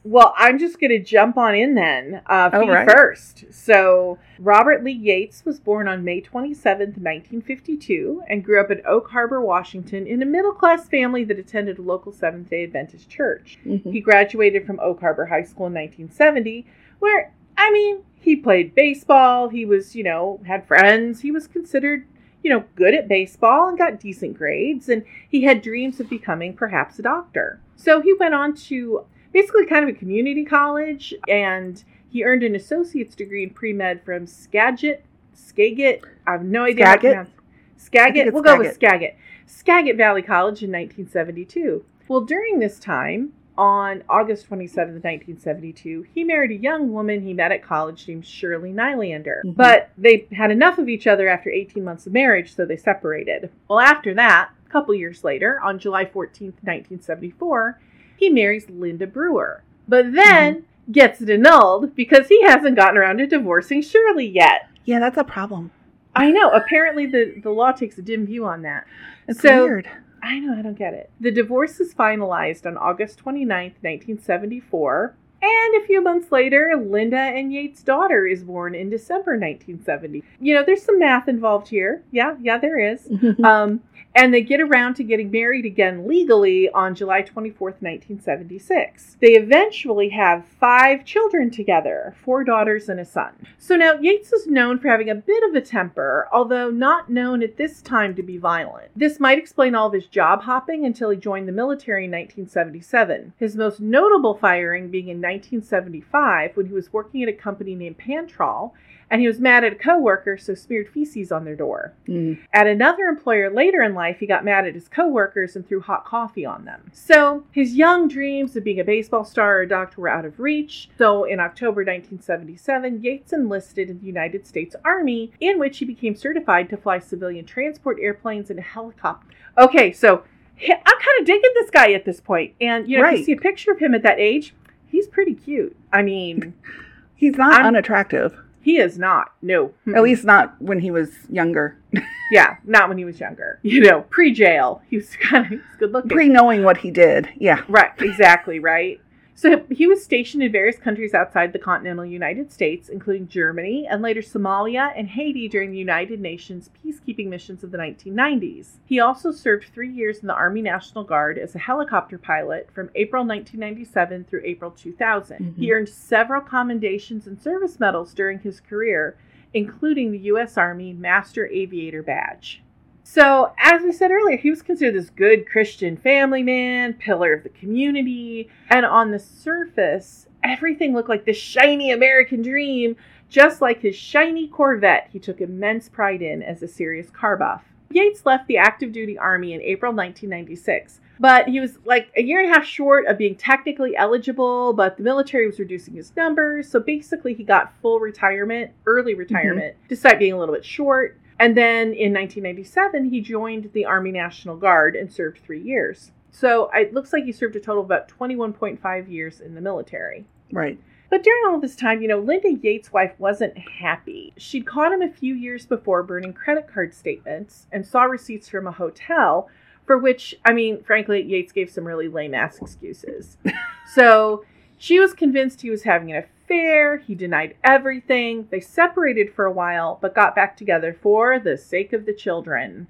Well, 0.09 0.33
I'm 0.35 0.57
just 0.57 0.79
going 0.79 0.89
to 0.89 0.99
jump 0.99 1.37
on 1.37 1.53
in 1.53 1.75
then. 1.75 2.23
Uh, 2.25 2.49
feet 2.49 2.67
right. 2.67 2.89
first. 2.89 3.45
So, 3.51 4.17
Robert 4.39 4.83
Lee 4.83 4.91
Yates 4.91 5.45
was 5.45 5.59
born 5.59 5.87
on 5.87 6.03
May 6.03 6.19
27th, 6.19 6.97
1952, 6.97 8.23
and 8.27 8.43
grew 8.43 8.59
up 8.59 8.71
in 8.71 8.81
Oak 8.87 9.11
Harbor, 9.11 9.39
Washington, 9.39 10.07
in 10.07 10.19
a 10.23 10.25
middle 10.25 10.51
class 10.51 10.87
family 10.89 11.23
that 11.25 11.37
attended 11.37 11.77
a 11.77 11.83
local 11.83 12.11
Seventh 12.11 12.49
day 12.49 12.63
Adventist 12.63 13.07
church. 13.07 13.59
Mhm. 13.63 13.91
He 13.91 14.01
graduated 14.01 14.65
from 14.65 14.79
Oak 14.79 14.99
Harbor 14.99 15.27
High 15.27 15.43
School 15.43 15.67
in 15.67 15.73
1970, 15.73 16.65
where, 16.97 17.31
I 17.55 17.69
mean, 17.69 17.99
he 18.15 18.35
played 18.35 18.73
baseball. 18.73 19.49
He 19.49 19.63
was, 19.63 19.95
you 19.95 20.03
know, 20.03 20.41
had 20.47 20.65
friends. 20.65 21.21
He 21.21 21.29
was 21.29 21.45
considered, 21.45 22.07
you 22.41 22.49
know, 22.49 22.63
good 22.75 22.95
at 22.95 23.07
baseball 23.07 23.69
and 23.69 23.77
got 23.77 23.99
decent 23.99 24.39
grades. 24.39 24.89
And 24.89 25.03
he 25.29 25.43
had 25.43 25.61
dreams 25.61 25.99
of 25.99 26.09
becoming 26.09 26.55
perhaps 26.55 26.97
a 26.97 27.03
doctor. 27.03 27.59
So 27.75 28.01
he 28.01 28.13
went 28.13 28.33
on 28.33 28.55
to 28.55 29.05
basically 29.31 29.65
kind 29.65 29.87
of 29.87 29.95
a 29.95 29.97
community 29.97 30.45
college 30.45 31.13
and 31.27 31.83
he 32.09 32.23
earned 32.23 32.43
an 32.43 32.55
associate's 32.55 33.15
degree 33.15 33.43
in 33.43 33.51
pre 33.51 33.73
med 33.73 34.03
from 34.03 34.25
Skagit. 34.25 35.03
Skagit. 35.33 36.03
I 36.27 36.31
have 36.33 36.43
no 36.43 36.63
idea 36.63 36.85
how 36.85 36.95
to 36.95 36.99
Skagit? 36.99 37.11
pronounce 37.11 37.29
I 37.29 37.77
Skagit. 37.77 38.33
We'll 38.33 38.43
go 38.43 38.57
with 38.57 38.73
Skagit. 38.73 39.15
Skagit 39.45 39.95
Valley 39.95 40.21
College 40.21 40.63
in 40.63 40.71
1972. 40.71 41.83
Well, 42.07 42.21
during 42.21 42.59
this 42.59 42.79
time, 42.79 43.33
on 43.57 44.03
August 44.07 44.49
27th, 44.49 45.03
1972, 45.03 46.05
he 46.13 46.23
married 46.23 46.51
a 46.51 46.55
young 46.55 46.93
woman 46.93 47.21
he 47.21 47.33
met 47.33 47.51
at 47.51 47.61
college 47.61 48.07
named 48.07 48.25
Shirley 48.25 48.71
Nylander. 48.71 49.41
Mhm. 49.45 49.55
But 49.55 49.89
they 49.97 50.27
had 50.31 50.49
enough 50.49 50.77
of 50.77 50.87
each 50.87 51.07
other 51.07 51.27
after 51.27 51.49
18 51.49 51.83
months 51.83 52.07
of 52.07 52.13
marriage, 52.13 52.55
so 52.55 52.65
they 52.65 52.77
separated. 52.77 53.49
Well, 53.67 53.81
after 53.81 54.13
that, 54.13 54.49
a 54.65 54.69
couple 54.69 54.93
years 54.95 55.23
later, 55.25 55.59
on 55.61 55.77
July 55.77 56.05
14th, 56.05 56.63
1974, 56.63 57.79
he 58.19 58.29
marries 58.29 58.69
Linda 58.69 59.07
Brewer. 59.07 59.63
But 59.87 60.13
then 60.13 60.65
gets 60.91 61.21
it 61.21 61.29
annulled 61.29 61.95
because 61.95 62.27
he 62.27 62.41
hasn't 62.43 62.75
gotten 62.75 62.97
around 62.97 63.17
to 63.17 63.27
divorcing 63.27 63.81
Shirley 63.81 64.27
yet. 64.27 64.67
Yeah, 64.85 64.99
that's 64.99 65.17
a 65.17 65.23
problem. 65.23 65.71
I 66.15 66.31
know. 66.31 66.49
Apparently, 66.49 67.05
the, 67.05 67.39
the 67.41 67.51
law 67.51 67.71
takes 67.71 67.97
a 67.97 68.01
dim 68.01 68.25
view 68.25 68.45
on 68.45 68.61
that. 68.63 68.85
It's 69.27 69.41
So- 69.41 69.63
weird. 69.65 69.89
I 70.21 70.37
know, 70.39 70.53
I 70.57 70.61
don't 70.61 70.77
get 70.77 70.93
it. 70.93 71.09
The 71.21 71.31
divorce 71.31 71.79
is 71.79 71.93
finalized 71.93 72.65
on 72.65 72.75
August 72.75 73.19
29th, 73.23 73.75
1974. 73.81 75.15
And 75.41 75.75
a 75.75 75.85
few 75.85 76.01
months 76.01 76.31
later, 76.31 76.73
Linda 76.77 77.17
and 77.17 77.53
Yates' 77.53 77.81
daughter 77.81 78.25
is 78.25 78.43
born 78.43 78.75
in 78.75 78.89
December 78.89 79.31
1970. 79.31 80.23
You 80.41 80.53
know, 80.53 80.63
there's 80.65 80.83
some 80.83 80.99
math 80.99 81.27
involved 81.27 81.69
here. 81.69 82.03
Yeah, 82.11 82.35
yeah, 82.41 82.57
there 82.57 82.79
is. 82.79 83.07
Um, 83.43 83.81
and 84.15 84.33
they 84.33 84.41
get 84.41 84.59
around 84.59 84.95
to 84.95 85.03
getting 85.03 85.31
married 85.31 85.65
again 85.65 86.07
legally 86.07 86.69
on 86.71 86.95
July 86.95 87.21
24th, 87.21 87.81
1976. 87.81 89.17
They 89.21 89.33
eventually 89.33 90.09
have 90.09 90.45
five 90.45 91.05
children 91.05 91.51
together 91.51 92.15
four 92.23 92.43
daughters 92.43 92.89
and 92.89 92.99
a 92.99 93.05
son. 93.05 93.31
So 93.57 93.75
now 93.75 93.93
Yates 93.93 94.33
is 94.33 94.47
known 94.47 94.79
for 94.79 94.87
having 94.87 95.09
a 95.09 95.15
bit 95.15 95.43
of 95.43 95.55
a 95.55 95.61
temper, 95.61 96.27
although 96.31 96.69
not 96.69 97.09
known 97.09 97.43
at 97.43 97.57
this 97.57 97.81
time 97.81 98.15
to 98.15 98.23
be 98.23 98.37
violent. 98.37 98.89
This 98.95 99.19
might 99.19 99.37
explain 99.37 99.75
all 99.75 99.87
of 99.87 99.93
his 99.93 100.07
job 100.07 100.41
hopping 100.41 100.85
until 100.85 101.11
he 101.11 101.17
joined 101.17 101.47
the 101.47 101.53
military 101.53 102.05
in 102.05 102.11
1977. 102.11 103.33
His 103.37 103.55
most 103.55 103.79
notable 103.79 104.35
firing 104.35 104.89
being 104.89 105.09
in 105.09 105.21
1975 105.29 106.55
when 106.55 106.67
he 106.67 106.73
was 106.73 106.91
working 106.91 107.23
at 107.23 107.29
a 107.29 107.33
company 107.33 107.75
named 107.75 107.97
Pantrol 107.97 108.73
and 109.11 109.21
he 109.21 109.27
was 109.27 109.39
mad 109.39 109.63
at 109.63 109.73
a 109.73 109.75
coworker, 109.75 110.37
so 110.37 110.53
smeared 110.53 110.89
feces 110.89 111.31
on 111.31 111.43
their 111.43 111.55
door. 111.55 111.93
Mm. 112.07 112.39
At 112.53 112.67
another 112.67 113.05
employer 113.05 113.49
later 113.49 113.81
in 113.81 113.95
life, 113.95 114.17
he 114.19 114.27
got 114.27 114.45
mad 114.45 114.67
at 114.67 114.75
his 114.75 114.87
coworkers 114.87 115.55
and 115.55 115.67
threw 115.67 115.81
hot 115.81 116.05
coffee 116.05 116.45
on 116.45 116.65
them. 116.65 116.91
So 116.93 117.43
his 117.51 117.75
young 117.75 118.07
dreams 118.07 118.55
of 118.55 118.63
being 118.63 118.79
a 118.79 118.83
baseball 118.83 119.23
star 119.23 119.57
or 119.57 119.61
a 119.61 119.67
doctor 119.67 120.01
were 120.01 120.09
out 120.09 120.25
of 120.25 120.39
reach. 120.39 120.89
So 120.97 121.23
in 121.23 121.39
October 121.39 121.81
1977, 121.81 123.01
Yates 123.01 123.33
enlisted 123.33 123.89
in 123.89 123.99
the 123.99 124.05
United 124.05 124.45
States 124.45 124.75
Army, 124.85 125.31
in 125.39 125.57
which 125.57 125.79
he 125.79 125.85
became 125.85 126.15
certified 126.15 126.69
to 126.69 126.77
fly 126.77 126.99
civilian 126.99 127.45
transport 127.45 127.97
airplanes 127.99 128.51
and 128.51 128.59
helicopters. 128.59 129.33
Okay, 129.57 129.91
so 129.91 130.23
I'm 130.61 130.77
kind 130.83 131.19
of 131.19 131.25
digging 131.25 131.51
this 131.55 131.69
guy 131.71 131.93
at 131.93 132.05
this 132.05 132.19
point, 132.19 132.53
and 132.61 132.87
you 132.87 132.97
know, 132.97 133.07
if 133.09 133.19
you 133.19 133.25
see 133.25 133.31
a 133.31 133.37
picture 133.37 133.71
of 133.71 133.79
him 133.79 133.95
at 133.95 134.03
that 134.03 134.19
age, 134.19 134.53
he's 134.89 135.07
pretty 135.07 135.33
cute. 135.33 135.75
I 135.93 136.01
mean, 136.01 136.53
He's 137.15 137.35
not 137.35 137.53
I'm- 137.55 137.65
unattractive. 137.65 138.33
he 138.61 138.77
is 138.77 138.97
not. 138.97 139.33
No, 139.41 139.73
At 139.93 140.03
least 140.03 140.23
not 140.23 140.55
when 140.61 140.79
he 140.79 140.91
was 140.91 141.11
younger. 141.29 141.77
Yeah, 142.31 142.57
not 142.63 142.89
when 142.89 142.99
he 142.99 143.05
was 143.05 143.19
younger. 143.19 143.57
You 143.63 143.81
know, 143.81 144.01
pre 144.01 144.31
jail, 144.31 144.83
he 144.87 144.97
was 144.97 145.15
kind 145.19 145.51
of 145.51 145.59
good 145.79 145.91
looking. 145.91 146.09
Pre 146.11 146.29
knowing 146.29 146.63
what 146.63 146.77
he 146.77 146.91
did. 146.91 147.27
Yeah. 147.39 147.63
right, 147.67 147.89
exactly, 147.99 148.59
right. 148.59 149.01
So 149.39 149.63
he 149.71 149.87
was 149.87 150.03
stationed 150.03 150.43
in 150.43 150.51
various 150.51 150.77
countries 150.77 151.13
outside 151.13 151.53
the 151.53 151.59
continental 151.59 152.05
United 152.05 152.51
States, 152.51 152.89
including 152.89 153.29
Germany 153.29 153.87
and 153.89 154.01
later 154.01 154.19
Somalia 154.19 154.91
and 154.97 155.07
Haiti 155.07 155.47
during 155.47 155.71
the 155.71 155.77
United 155.77 156.19
Nations 156.19 156.69
peacekeeping 156.83 157.27
missions 157.27 157.63
of 157.63 157.71
the 157.71 157.77
1990s. 157.77 158.79
He 158.83 158.99
also 158.99 159.31
served 159.31 159.69
three 159.73 159.89
years 159.89 160.19
in 160.19 160.27
the 160.27 160.33
Army 160.33 160.61
National 160.61 161.05
Guard 161.05 161.37
as 161.37 161.55
a 161.55 161.59
helicopter 161.59 162.17
pilot 162.17 162.69
from 162.73 162.89
April 162.95 163.23
1997 163.23 164.25
through 164.25 164.41
April 164.43 164.71
2000. 164.71 165.55
He 165.57 165.69
Mhm. 165.69 165.73
earned 165.73 165.89
several 165.89 166.41
commendations 166.41 167.25
and 167.25 167.39
service 167.39 167.79
medals 167.79 168.13
during 168.13 168.39
his 168.39 168.59
career, 168.59 169.15
including 169.53 170.11
the 170.11 170.19
U.S. 170.33 170.57
Army 170.57 170.91
Master 170.91 171.47
Aviator 171.47 172.03
Badge. 172.03 172.61
So, 173.11 173.53
as 173.57 173.81
we 173.81 173.91
said 173.91 174.11
earlier, 174.11 174.37
he 174.37 174.51
was 174.51 174.61
considered 174.61 174.93
this 174.93 175.09
good 175.09 175.49
Christian 175.49 175.97
family 175.97 176.43
man, 176.43 176.93
pillar 176.93 177.33
of 177.33 177.41
the 177.41 177.49
community, 177.49 178.49
and 178.69 178.85
on 178.85 179.09
the 179.09 179.17
surface, 179.17 180.27
everything 180.43 180.93
looked 180.93 181.09
like 181.09 181.25
the 181.25 181.33
shiny 181.33 181.91
American 181.91 182.43
dream, 182.43 182.95
just 183.27 183.61
like 183.61 183.81
his 183.81 183.95
shiny 183.95 184.47
Corvette 184.47 185.09
he 185.11 185.17
took 185.17 185.41
immense 185.41 185.89
pride 185.89 186.21
in 186.21 186.43
as 186.43 186.61
a 186.61 186.67
serious 186.67 187.09
car 187.09 187.35
buff. 187.35 187.63
Yates 187.89 188.27
left 188.27 188.47
the 188.47 188.57
active 188.57 188.91
duty 188.91 189.17
army 189.17 189.53
in 189.53 189.61
April 189.63 189.91
1996, 189.91 190.99
but 191.19 191.47
he 191.47 191.59
was 191.59 191.79
like 191.85 192.11
a 192.15 192.21
year 192.21 192.41
and 192.41 192.51
a 192.51 192.53
half 192.53 192.63
short 192.63 193.07
of 193.07 193.17
being 193.17 193.33
technically 193.33 193.97
eligible, 193.97 194.71
but 194.71 194.97
the 194.97 195.03
military 195.03 195.47
was 195.47 195.57
reducing 195.57 195.95
his 195.95 196.15
numbers, 196.15 196.69
so 196.69 196.79
basically 196.79 197.33
he 197.33 197.43
got 197.43 197.73
full 197.81 197.99
retirement, 197.99 198.69
early 198.85 199.15
retirement, 199.15 199.73
mm-hmm. 199.73 199.87
despite 199.87 200.19
being 200.19 200.33
a 200.33 200.37
little 200.37 200.53
bit 200.53 200.63
short. 200.63 201.19
And 201.39 201.55
then 201.55 201.93
in 201.93 202.13
1997, 202.13 203.05
he 203.05 203.21
joined 203.21 203.71
the 203.73 203.85
Army 203.85 204.11
National 204.11 204.57
Guard 204.57 204.95
and 204.95 205.11
served 205.11 205.39
three 205.39 205.61
years. 205.61 206.11
So 206.31 206.69
it 206.73 206.93
looks 206.93 207.13
like 207.13 207.23
he 207.23 207.31
served 207.31 207.55
a 207.55 207.59
total 207.59 207.81
of 207.81 207.87
about 207.87 208.09
21.5 208.09 209.09
years 209.09 209.39
in 209.39 209.55
the 209.55 209.61
military. 209.61 210.25
Right. 210.51 210.79
But 211.09 211.23
during 211.23 211.43
all 211.47 211.59
this 211.59 211.75
time, 211.75 212.01
you 212.01 212.07
know, 212.07 212.19
Linda 212.19 212.51
Yates' 212.51 212.93
wife 212.93 213.13
wasn't 213.17 213.57
happy. 213.57 214.33
She'd 214.37 214.67
caught 214.67 214.91
him 214.91 215.01
a 215.01 215.09
few 215.09 215.33
years 215.33 215.65
before 215.65 216.03
burning 216.03 216.33
credit 216.33 216.67
card 216.71 216.93
statements 216.93 217.67
and 217.71 217.85
saw 217.85 218.03
receipts 218.03 218.47
from 218.47 218.67
a 218.67 218.71
hotel, 218.71 219.49
for 219.87 219.97
which, 219.97 220.35
I 220.45 220.53
mean, 220.53 220.83
frankly, 220.83 221.23
Yates 221.23 221.51
gave 221.51 221.71
some 221.71 221.85
really 221.85 222.07
lame 222.07 222.35
ass 222.35 222.59
excuses. 222.59 223.37
so 223.95 224.45
she 224.77 224.99
was 224.99 225.13
convinced 225.13 225.61
he 225.61 225.71
was 225.71 225.83
having 225.83 226.11
an 226.11 226.17
affair. 226.17 226.31
He 226.49 227.15
denied 227.15 227.55
everything. 227.63 228.47
They 228.49 228.59
separated 228.59 229.33
for 229.33 229.45
a 229.45 229.51
while, 229.51 229.97
but 230.01 230.15
got 230.15 230.35
back 230.35 230.57
together 230.57 230.97
for 230.99 231.39
the 231.39 231.57
sake 231.57 231.93
of 231.93 232.05
the 232.05 232.13
children. 232.13 232.87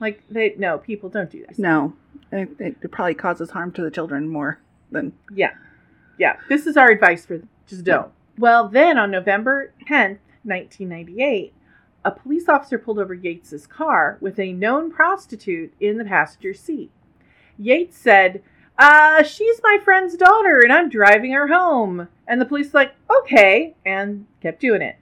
Like, 0.00 0.22
they, 0.28 0.54
no, 0.56 0.78
people 0.78 1.08
don't 1.08 1.30
do 1.30 1.44
that. 1.46 1.58
No. 1.58 1.94
It, 2.30 2.48
it 2.58 2.90
probably 2.90 3.14
causes 3.14 3.50
harm 3.50 3.72
to 3.72 3.82
the 3.82 3.90
children 3.90 4.28
more 4.28 4.58
than. 4.90 5.12
Yeah. 5.32 5.52
Yeah. 6.18 6.36
This 6.48 6.66
is 6.66 6.76
our 6.76 6.90
advice 6.90 7.26
for 7.26 7.42
just 7.66 7.84
don't. 7.84 8.10
Well, 8.38 8.68
then 8.68 8.98
on 8.98 9.10
November 9.10 9.72
10th, 9.86 10.18
1998, 10.44 11.54
a 12.04 12.10
police 12.10 12.48
officer 12.48 12.78
pulled 12.78 12.98
over 12.98 13.14
Yates's 13.14 13.66
car 13.66 14.18
with 14.20 14.38
a 14.38 14.52
known 14.52 14.90
prostitute 14.90 15.72
in 15.78 15.98
the 15.98 16.04
passenger 16.04 16.54
seat. 16.54 16.90
Yates 17.58 17.96
said, 17.96 18.42
uh, 18.78 19.22
she's 19.22 19.60
my 19.62 19.78
friend's 19.84 20.16
daughter 20.16 20.60
and 20.60 20.72
I'm 20.72 20.88
driving 20.88 21.32
her 21.32 21.48
home. 21.48 22.08
And 22.26 22.40
the 22.40 22.46
police 22.46 22.74
like, 22.74 22.94
okay, 23.10 23.74
and 23.84 24.26
kept 24.40 24.60
doing 24.60 24.82
it 24.82 24.96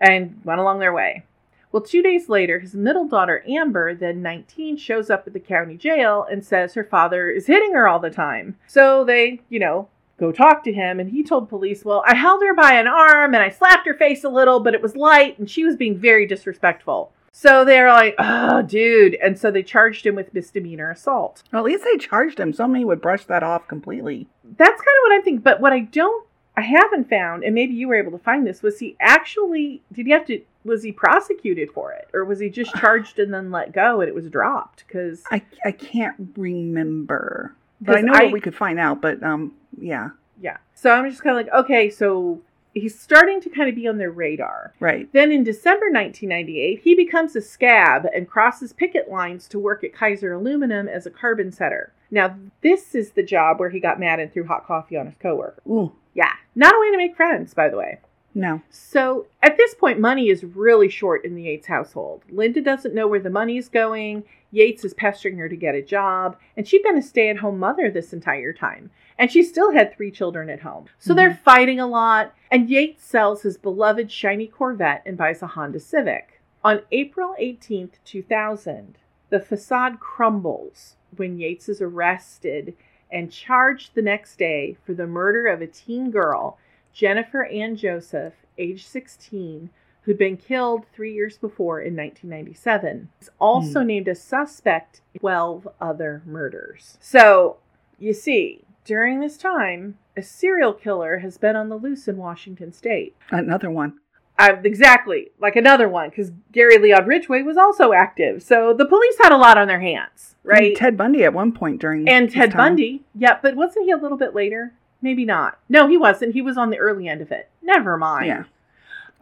and 0.00 0.40
went 0.44 0.60
along 0.60 0.80
their 0.80 0.92
way. 0.92 1.24
Well, 1.72 1.82
two 1.82 2.02
days 2.02 2.28
later, 2.28 2.60
his 2.60 2.74
middle 2.74 3.08
daughter, 3.08 3.42
Amber, 3.48 3.94
then 3.94 4.22
19, 4.22 4.76
shows 4.76 5.10
up 5.10 5.26
at 5.26 5.32
the 5.32 5.40
county 5.40 5.76
jail 5.76 6.24
and 6.30 6.44
says 6.44 6.74
her 6.74 6.84
father 6.84 7.28
is 7.28 7.48
hitting 7.48 7.72
her 7.74 7.88
all 7.88 7.98
the 7.98 8.10
time. 8.10 8.56
So 8.68 9.04
they, 9.04 9.40
you 9.48 9.58
know, 9.58 9.88
go 10.16 10.30
talk 10.30 10.62
to 10.64 10.72
him, 10.72 11.00
and 11.00 11.10
he 11.10 11.24
told 11.24 11.48
police, 11.48 11.84
Well, 11.84 12.04
I 12.06 12.14
held 12.14 12.42
her 12.42 12.54
by 12.54 12.74
an 12.74 12.86
arm 12.86 13.34
and 13.34 13.42
I 13.42 13.48
slapped 13.48 13.88
her 13.88 13.94
face 13.94 14.22
a 14.22 14.28
little, 14.28 14.60
but 14.60 14.74
it 14.74 14.82
was 14.82 14.94
light 14.94 15.36
and 15.38 15.50
she 15.50 15.64
was 15.64 15.74
being 15.74 15.98
very 15.98 16.26
disrespectful. 16.26 17.10
So 17.36 17.64
they're 17.64 17.88
like, 17.88 18.14
Oh, 18.16 18.62
dude. 18.62 19.16
And 19.16 19.36
so 19.36 19.50
they 19.50 19.64
charged 19.64 20.06
him 20.06 20.14
with 20.14 20.32
misdemeanor 20.32 20.92
assault. 20.92 21.42
Well, 21.52 21.66
at 21.66 21.66
least 21.66 21.82
they 21.82 21.98
charged 21.98 22.38
him. 22.38 22.52
Somebody 22.52 22.84
would 22.84 23.02
brush 23.02 23.24
that 23.24 23.42
off 23.42 23.66
completely. 23.66 24.28
That's 24.44 24.70
kind 24.70 24.78
of 24.80 25.02
what 25.02 25.12
I'm 25.14 25.22
thinking. 25.24 25.40
But 25.42 25.60
what 25.60 25.72
I 25.72 25.80
don't, 25.80 26.24
I 26.56 26.60
haven't 26.60 27.10
found, 27.10 27.42
and 27.42 27.52
maybe 27.52 27.74
you 27.74 27.88
were 27.88 27.96
able 27.96 28.12
to 28.12 28.22
find 28.22 28.46
this, 28.46 28.62
was 28.62 28.78
he 28.78 28.96
actually, 29.00 29.82
did 29.92 30.06
he 30.06 30.12
have 30.12 30.24
to, 30.26 30.40
was 30.64 30.84
he 30.84 30.92
prosecuted 30.92 31.72
for 31.72 31.92
it? 31.92 32.08
Or 32.14 32.24
was 32.24 32.38
he 32.38 32.48
just 32.48 32.72
charged 32.76 33.18
and 33.18 33.34
then 33.34 33.50
let 33.50 33.72
go 33.72 34.00
and 34.00 34.08
it 34.08 34.14
was 34.14 34.30
dropped? 34.30 34.84
Because, 34.86 35.24
I, 35.32 35.42
I 35.64 35.72
can't 35.72 36.14
remember. 36.36 37.56
But 37.80 37.96
I 37.96 38.00
know 38.02 38.12
I- 38.14 38.24
what 38.26 38.32
we 38.32 38.40
could 38.40 38.54
find 38.54 38.78
out. 38.78 39.02
But 39.02 39.20
um, 39.24 39.54
yeah. 39.76 40.10
yeah. 40.40 40.58
So 40.74 40.92
I'm 40.92 41.10
just 41.10 41.24
kind 41.24 41.36
of 41.36 41.44
like, 41.44 41.64
okay, 41.64 41.90
so 41.90 42.40
he's 42.74 42.98
starting 42.98 43.40
to 43.40 43.48
kind 43.48 43.68
of 43.68 43.74
be 43.74 43.88
on 43.88 43.98
their 43.98 44.10
radar. 44.10 44.74
Right. 44.80 45.10
Then 45.12 45.32
in 45.32 45.44
December 45.44 45.86
1998, 45.86 46.80
he 46.82 46.94
becomes 46.94 47.34
a 47.36 47.40
scab 47.40 48.06
and 48.14 48.28
crosses 48.28 48.72
picket 48.72 49.10
lines 49.10 49.48
to 49.48 49.58
work 49.58 49.84
at 49.84 49.94
Kaiser 49.94 50.32
Aluminum 50.32 50.88
as 50.88 51.06
a 51.06 51.10
carbon 51.10 51.52
setter. 51.52 51.92
Now, 52.10 52.36
this 52.62 52.94
is 52.94 53.12
the 53.12 53.22
job 53.22 53.58
where 53.58 53.70
he 53.70 53.80
got 53.80 53.98
mad 53.98 54.20
and 54.20 54.32
threw 54.32 54.46
hot 54.46 54.66
coffee 54.66 54.96
on 54.96 55.06
his 55.06 55.16
coworker. 55.16 55.62
Ooh. 55.68 55.92
Yeah, 56.14 56.32
not 56.54 56.74
a 56.74 56.80
way 56.80 56.90
to 56.90 56.96
make 56.96 57.16
friends, 57.16 57.54
by 57.54 57.68
the 57.68 57.76
way. 57.76 57.98
No. 58.34 58.62
So 58.68 59.26
at 59.42 59.56
this 59.56 59.74
point, 59.74 60.00
money 60.00 60.28
is 60.28 60.44
really 60.44 60.88
short 60.88 61.24
in 61.24 61.36
the 61.36 61.42
Yates 61.42 61.68
household. 61.68 62.22
Linda 62.28 62.60
doesn't 62.60 62.94
know 62.94 63.06
where 63.06 63.20
the 63.20 63.30
money 63.30 63.56
is 63.56 63.68
going. 63.68 64.24
Yates 64.50 64.84
is 64.84 64.94
pestering 64.94 65.38
her 65.38 65.48
to 65.48 65.56
get 65.56 65.74
a 65.74 65.82
job, 65.82 66.36
and 66.56 66.66
she'd 66.66 66.82
been 66.82 66.98
a 66.98 67.02
stay 67.02 67.28
at 67.28 67.38
home 67.38 67.58
mother 67.58 67.90
this 67.90 68.12
entire 68.12 68.52
time. 68.52 68.90
And 69.18 69.30
she 69.30 69.42
still 69.42 69.72
had 69.72 69.94
three 69.94 70.10
children 70.10 70.50
at 70.50 70.60
home. 70.60 70.86
So 70.98 71.14
they're 71.14 71.30
mm-hmm. 71.30 71.42
fighting 71.42 71.80
a 71.80 71.86
lot, 71.86 72.34
and 72.50 72.68
Yates 72.68 73.04
sells 73.04 73.42
his 73.42 73.56
beloved 73.56 74.10
shiny 74.10 74.46
Corvette 74.46 75.02
and 75.06 75.16
buys 75.16 75.42
a 75.42 75.48
Honda 75.48 75.80
Civic. 75.80 76.40
On 76.64 76.80
April 76.90 77.34
18th, 77.40 77.94
2000, 78.04 78.96
the 79.30 79.40
facade 79.40 80.00
crumbles 80.00 80.96
when 81.16 81.38
Yates 81.38 81.68
is 81.68 81.80
arrested 81.80 82.74
and 83.12 83.30
charged 83.30 83.94
the 83.94 84.02
next 84.02 84.36
day 84.36 84.76
for 84.84 84.94
the 84.94 85.06
murder 85.06 85.46
of 85.46 85.60
a 85.60 85.66
teen 85.66 86.10
girl 86.10 86.58
Jennifer 86.92 87.44
Ann 87.46 87.76
Joseph, 87.76 88.34
age 88.56 88.86
16, 88.86 89.70
who'd 90.02 90.18
been 90.18 90.36
killed 90.36 90.84
three 90.92 91.12
years 91.12 91.36
before 91.36 91.80
in 91.80 91.96
1997. 91.96 93.08
He's 93.18 93.30
also 93.40 93.80
hmm. 93.80 93.86
named 93.86 94.08
a 94.08 94.14
suspect 94.14 95.00
in 95.12 95.20
12 95.20 95.68
other 95.80 96.22
murders. 96.24 96.96
So, 97.00 97.56
you 97.98 98.12
see, 98.12 98.63
during 98.84 99.20
this 99.20 99.36
time, 99.36 99.98
a 100.16 100.22
serial 100.22 100.72
killer 100.72 101.18
has 101.18 101.38
been 101.38 101.56
on 101.56 101.68
the 101.68 101.76
loose 101.76 102.06
in 102.08 102.16
Washington 102.16 102.72
state. 102.72 103.16
Another 103.30 103.70
one. 103.70 103.98
Uh, 104.38 104.56
exactly, 104.64 105.30
like 105.38 105.54
another 105.54 105.88
one, 105.88 106.10
because 106.10 106.32
Gary 106.50 106.76
Leon 106.78 107.06
Ridgway 107.06 107.42
was 107.42 107.56
also 107.56 107.92
active. 107.92 108.42
So 108.42 108.74
the 108.74 108.84
police 108.86 109.16
had 109.22 109.32
a 109.32 109.36
lot 109.36 109.56
on 109.58 109.68
their 109.68 109.80
hands, 109.80 110.34
right? 110.42 110.68
And 110.70 110.76
Ted 110.76 110.96
Bundy 110.96 111.22
at 111.24 111.32
one 111.32 111.52
point 111.52 111.80
during. 111.80 112.08
And 112.08 112.28
Ted 112.30 112.50
time. 112.50 112.58
Bundy, 112.58 113.04
yeah, 113.14 113.38
but 113.40 113.54
wasn't 113.54 113.84
he 113.84 113.92
a 113.92 113.96
little 113.96 114.18
bit 114.18 114.34
later? 114.34 114.74
maybe 115.00 115.26
not. 115.26 115.58
No, 115.68 115.86
he 115.86 115.98
wasn't. 115.98 116.32
He 116.32 116.40
was 116.40 116.56
on 116.56 116.70
the 116.70 116.78
early 116.78 117.06
end 117.08 117.20
of 117.20 117.30
it. 117.30 117.50
Never 117.62 117.98
mind. 117.98 118.26
Yeah. 118.26 118.44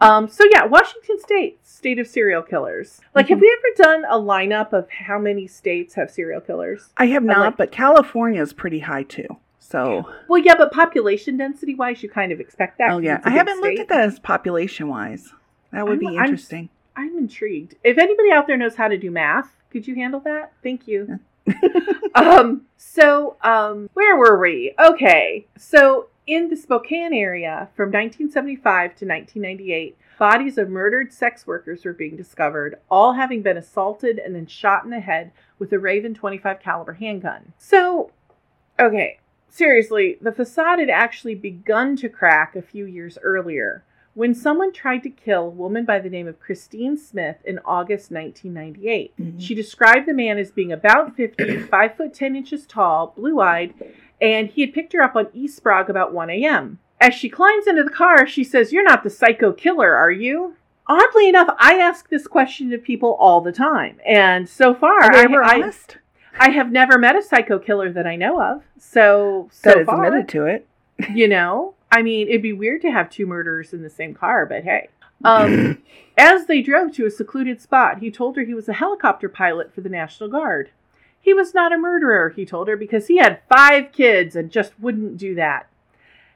Um, 0.01 0.29
so 0.29 0.45
yeah, 0.53 0.65
Washington 0.65 1.19
State, 1.19 1.59
state 1.67 1.99
of 1.99 2.07
serial 2.07 2.41
killers. 2.43 3.01
Like, 3.17 3.29
have 3.31 3.39
Mhm. 3.39 3.43
we 3.43 3.59
ever 3.59 3.83
done 3.91 4.05
a 4.09 4.17
lineup 4.17 4.73
of 4.73 4.89
how 4.91 5.19
many 5.19 5.49
states 5.49 5.95
have 5.95 6.09
serial 6.09 6.41
killers? 6.41 6.91
I 6.97 7.07
have 7.07 7.25
not, 7.25 7.39
like- 7.39 7.57
but 7.57 7.73
California 7.73 8.41
is 8.41 8.53
pretty 8.53 8.79
high 8.79 9.03
too. 9.03 9.27
So, 9.73 10.07
Well, 10.29 10.43
yeah, 10.43 10.55
but 10.55 10.71
population 10.71 11.39
density 11.39 11.75
wise, 11.75 12.03
you 12.03 12.11
kind 12.11 12.31
of 12.31 12.41
expect 12.41 12.77
that. 12.79 12.91
Oh 12.91 12.99
yeah, 12.99 13.17
it's 13.17 13.25
a 13.27 13.29
I 13.29 13.33
big 13.33 13.39
haven't 13.39 13.61
looked 13.63 13.79
at 13.81 13.89
this 13.89 14.19
population 14.19 14.89
wise. 14.89 15.33
That 15.73 15.85
would 15.85 15.93
I'm- 15.93 15.99
be 15.99 16.07
I'm- 16.19 16.25
interesting. 16.27 16.69
I'm 16.95 17.17
intrigued. 17.17 17.77
If 17.83 17.97
anybody 17.97 18.31
out 18.31 18.47
there 18.47 18.59
knows 18.59 18.75
how 18.75 18.87
to 18.89 18.99
do 18.99 19.11
math, 19.11 19.57
could 19.71 19.89
you 19.89 19.95
handle 19.95 20.21
that? 20.21 20.53
Thank 20.63 20.87
you. 20.87 21.21
um, 22.15 22.67
so, 22.77 23.37
um, 23.41 23.89
where 23.95 24.15
were 24.17 24.39
we? 24.39 24.75
Okay. 24.79 25.47
So, 25.57 26.09
in 26.27 26.51
the 26.51 26.57
Spokane 26.57 27.15
area 27.15 27.71
from 27.75 27.87
1975 27.91 28.95
to 28.97 29.07
1998, 29.07 29.97
bodies 30.19 30.59
of 30.59 30.69
murdered 30.69 31.13
sex 31.15 31.47
workers 31.47 31.85
were 31.87 31.95
being 31.95 32.15
discovered, 32.15 32.77
all 32.91 33.15
having 33.15 33.41
been 33.41 33.57
assaulted 33.57 34.19
and 34.19 34.35
then 34.35 34.47
shot 34.47 34.85
in 34.85 34.91
the 34.91 35.01
head 35.01 35.33
with 35.59 35.73
a 35.73 35.79
Raven 35.79 36.13
25 36.15 36.61
caliber 36.61 36.93
handgun. 36.93 37.55
So, 37.59 38.11
okay, 38.79 39.19
seriously, 39.53 40.17
the 40.21 40.33
facade 40.33 40.79
had 40.79 40.91
actually 40.91 41.35
begun 41.35 41.97
to 41.97 42.09
crack 42.09 42.57
a 42.57 42.63
few 42.63 42.87
years 42.87 43.19
earlier 43.23 43.85
when 44.15 44.35
someone 44.35 44.73
tried 44.73 45.03
to 45.03 45.09
kill 45.11 45.45
a 45.47 45.49
woman 45.51 45.85
by 45.85 45.99
the 45.99 46.11
name 46.11 46.29
of 46.29 46.39
Christine 46.41 46.99
Smith 46.99 47.37
in 47.45 47.59
August 47.65 48.11
1998. 48.11 49.15
Mhm. 49.19 49.41
She 49.41 49.55
described 49.55 50.07
the 50.07 50.13
man 50.13 50.39
as 50.39 50.51
being 50.51 50.73
about 50.73 51.17
50, 51.17 51.57
5 51.71 51.95
foot 51.95 52.13
10 52.13 52.37
inches 52.37 52.67
tall, 52.67 53.15
blue 53.17 53.41
eyed, 53.41 53.73
and 54.21 54.49
he 54.49 54.61
had 54.61 54.75
picked 54.75 54.93
her 54.93 55.03
up 55.03 55.17
on 55.17 55.29
East 55.33 55.57
Sprague 55.57 55.89
about 55.89 56.13
1 56.13 56.29
a.m. 56.31 56.79
As 57.01 57.15
she 57.15 57.29
climbs 57.29 57.67
into 57.67 57.83
the 57.83 57.91
car, 57.91 58.27
she 58.27 58.45
says, 58.45 58.73
You're 58.73 58.85
not 58.85 59.03
the 59.03 59.11
psycho 59.11 59.53
killer, 59.53 59.95
are 59.97 60.11
you? 60.13 60.57
Oddly 60.87 61.29
enough, 61.29 61.49
I 61.59 61.75
ask 61.79 62.09
this 62.11 62.27
question 62.27 62.71
to 62.71 62.79
people 62.79 63.15
all 63.15 63.41
the 63.41 63.53
time. 63.53 63.99
And 64.05 64.49
so 64.49 64.75
far, 64.75 65.03
Are 65.05 65.13
they 65.13 65.21
I, 65.21 65.25
ever 65.25 65.43
I, 65.43 65.55
honest? 65.55 65.97
I 66.39 66.51
have 66.51 66.73
never 66.73 66.99
met 66.99 67.17
a 67.17 67.23
psycho 67.23 67.59
killer 67.59 67.93
that 67.93 68.07
I 68.07 68.17
know 68.17 68.41
of. 68.41 68.63
So, 68.79 69.49
so 69.53 69.71
that 69.71 69.79
is 69.79 69.87
far, 69.87 70.05
admitted 70.05 70.29
to 70.31 70.47
it. 70.47 70.67
you 71.15 71.29
know, 71.29 71.75
I 71.91 72.03
mean, 72.03 72.29
it'd 72.29 72.43
be 72.43 72.53
weird 72.53 72.83
to 72.83 72.91
have 72.91 73.11
two 73.11 73.27
murderers 73.27 73.73
in 73.73 73.83
the 73.83 73.91
same 73.91 74.15
car, 74.15 74.47
but 74.47 74.65
hey. 74.65 74.89
Um, 75.25 75.81
as 76.19 76.47
they 76.47 76.63
drove 76.63 76.93
to 76.95 77.07
a 77.07 77.11
secluded 77.11 77.61
spot, 77.61 78.01
he 78.01 78.11
told 78.11 78.35
her 78.37 78.43
he 78.43 78.55
was 78.55 78.69
a 78.69 78.73
helicopter 78.73 79.29
pilot 79.29 79.73
for 79.73 79.81
the 79.81 79.89
National 79.89 80.29
Guard. 80.29 80.71
He 81.21 81.33
was 81.33 81.55
not 81.55 81.73
a 81.73 81.79
murderer, 81.79 82.31
he 82.31 82.45
told 82.45 82.67
her, 82.67 82.77
because 82.77 83.07
he 83.07 83.19
had 83.19 83.41
five 83.49 83.93
kids 83.93 84.35
and 84.35 84.51
just 84.51 84.73
wouldn't 84.81 85.17
do 85.17 85.37
that. 85.37 85.69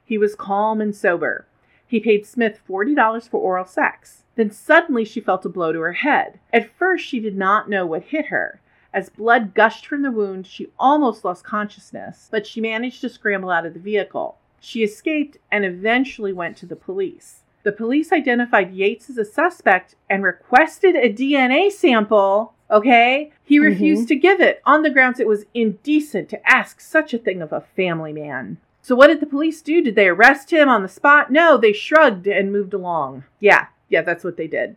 He 0.05 0.17
was 0.17 0.35
calm 0.35 0.79
and 0.79 0.95
sober. 0.95 1.47
He 1.85 1.99
paid 1.99 2.25
Smith 2.25 2.61
$40 2.67 3.29
for 3.29 3.41
oral 3.41 3.65
sex. 3.65 4.23
Then 4.35 4.51
suddenly 4.51 5.03
she 5.03 5.19
felt 5.19 5.45
a 5.45 5.49
blow 5.49 5.73
to 5.73 5.79
her 5.81 5.93
head. 5.93 6.39
At 6.53 6.71
first, 6.77 7.05
she 7.05 7.19
did 7.19 7.35
not 7.35 7.69
know 7.69 7.85
what 7.85 8.03
hit 8.03 8.27
her. 8.27 8.61
As 8.97 9.09
blood 9.09 9.53
gushed 9.53 9.85
from 9.85 10.01
the 10.01 10.09
wound, 10.09 10.47
she 10.47 10.69
almost 10.79 11.23
lost 11.23 11.43
consciousness, 11.43 12.29
but 12.31 12.47
she 12.47 12.59
managed 12.59 12.99
to 13.01 13.09
scramble 13.09 13.51
out 13.51 13.63
of 13.63 13.75
the 13.75 13.79
vehicle. 13.79 14.39
She 14.59 14.83
escaped 14.83 15.37
and 15.51 15.63
eventually 15.63 16.33
went 16.33 16.57
to 16.57 16.65
the 16.65 16.75
police. 16.75 17.43
The 17.61 17.71
police 17.71 18.11
identified 18.11 18.73
Yates 18.73 19.07
as 19.07 19.19
a 19.19 19.23
suspect 19.23 19.93
and 20.09 20.23
requested 20.23 20.95
a 20.95 21.13
DNA 21.13 21.71
sample. 21.71 22.55
Okay? 22.71 23.31
He 23.43 23.57
mm-hmm. 23.57 23.65
refused 23.65 24.07
to 24.07 24.15
give 24.15 24.41
it 24.41 24.63
on 24.65 24.81
the 24.81 24.89
grounds 24.89 25.19
it 25.19 25.27
was 25.27 25.45
indecent 25.53 26.27
to 26.29 26.49
ask 26.51 26.81
such 26.81 27.13
a 27.13 27.19
thing 27.19 27.43
of 27.43 27.53
a 27.53 27.67
family 27.75 28.13
man. 28.13 28.57
So, 28.81 28.95
what 28.95 29.09
did 29.09 29.19
the 29.19 29.27
police 29.27 29.61
do? 29.61 29.83
Did 29.83 29.93
they 29.93 30.07
arrest 30.07 30.51
him 30.51 30.69
on 30.69 30.81
the 30.81 30.89
spot? 30.89 31.31
No, 31.31 31.55
they 31.55 31.71
shrugged 31.71 32.25
and 32.25 32.51
moved 32.51 32.73
along. 32.73 33.25
Yeah, 33.39 33.67
yeah, 33.89 34.01
that's 34.01 34.23
what 34.23 34.37
they 34.37 34.47
did. 34.47 34.75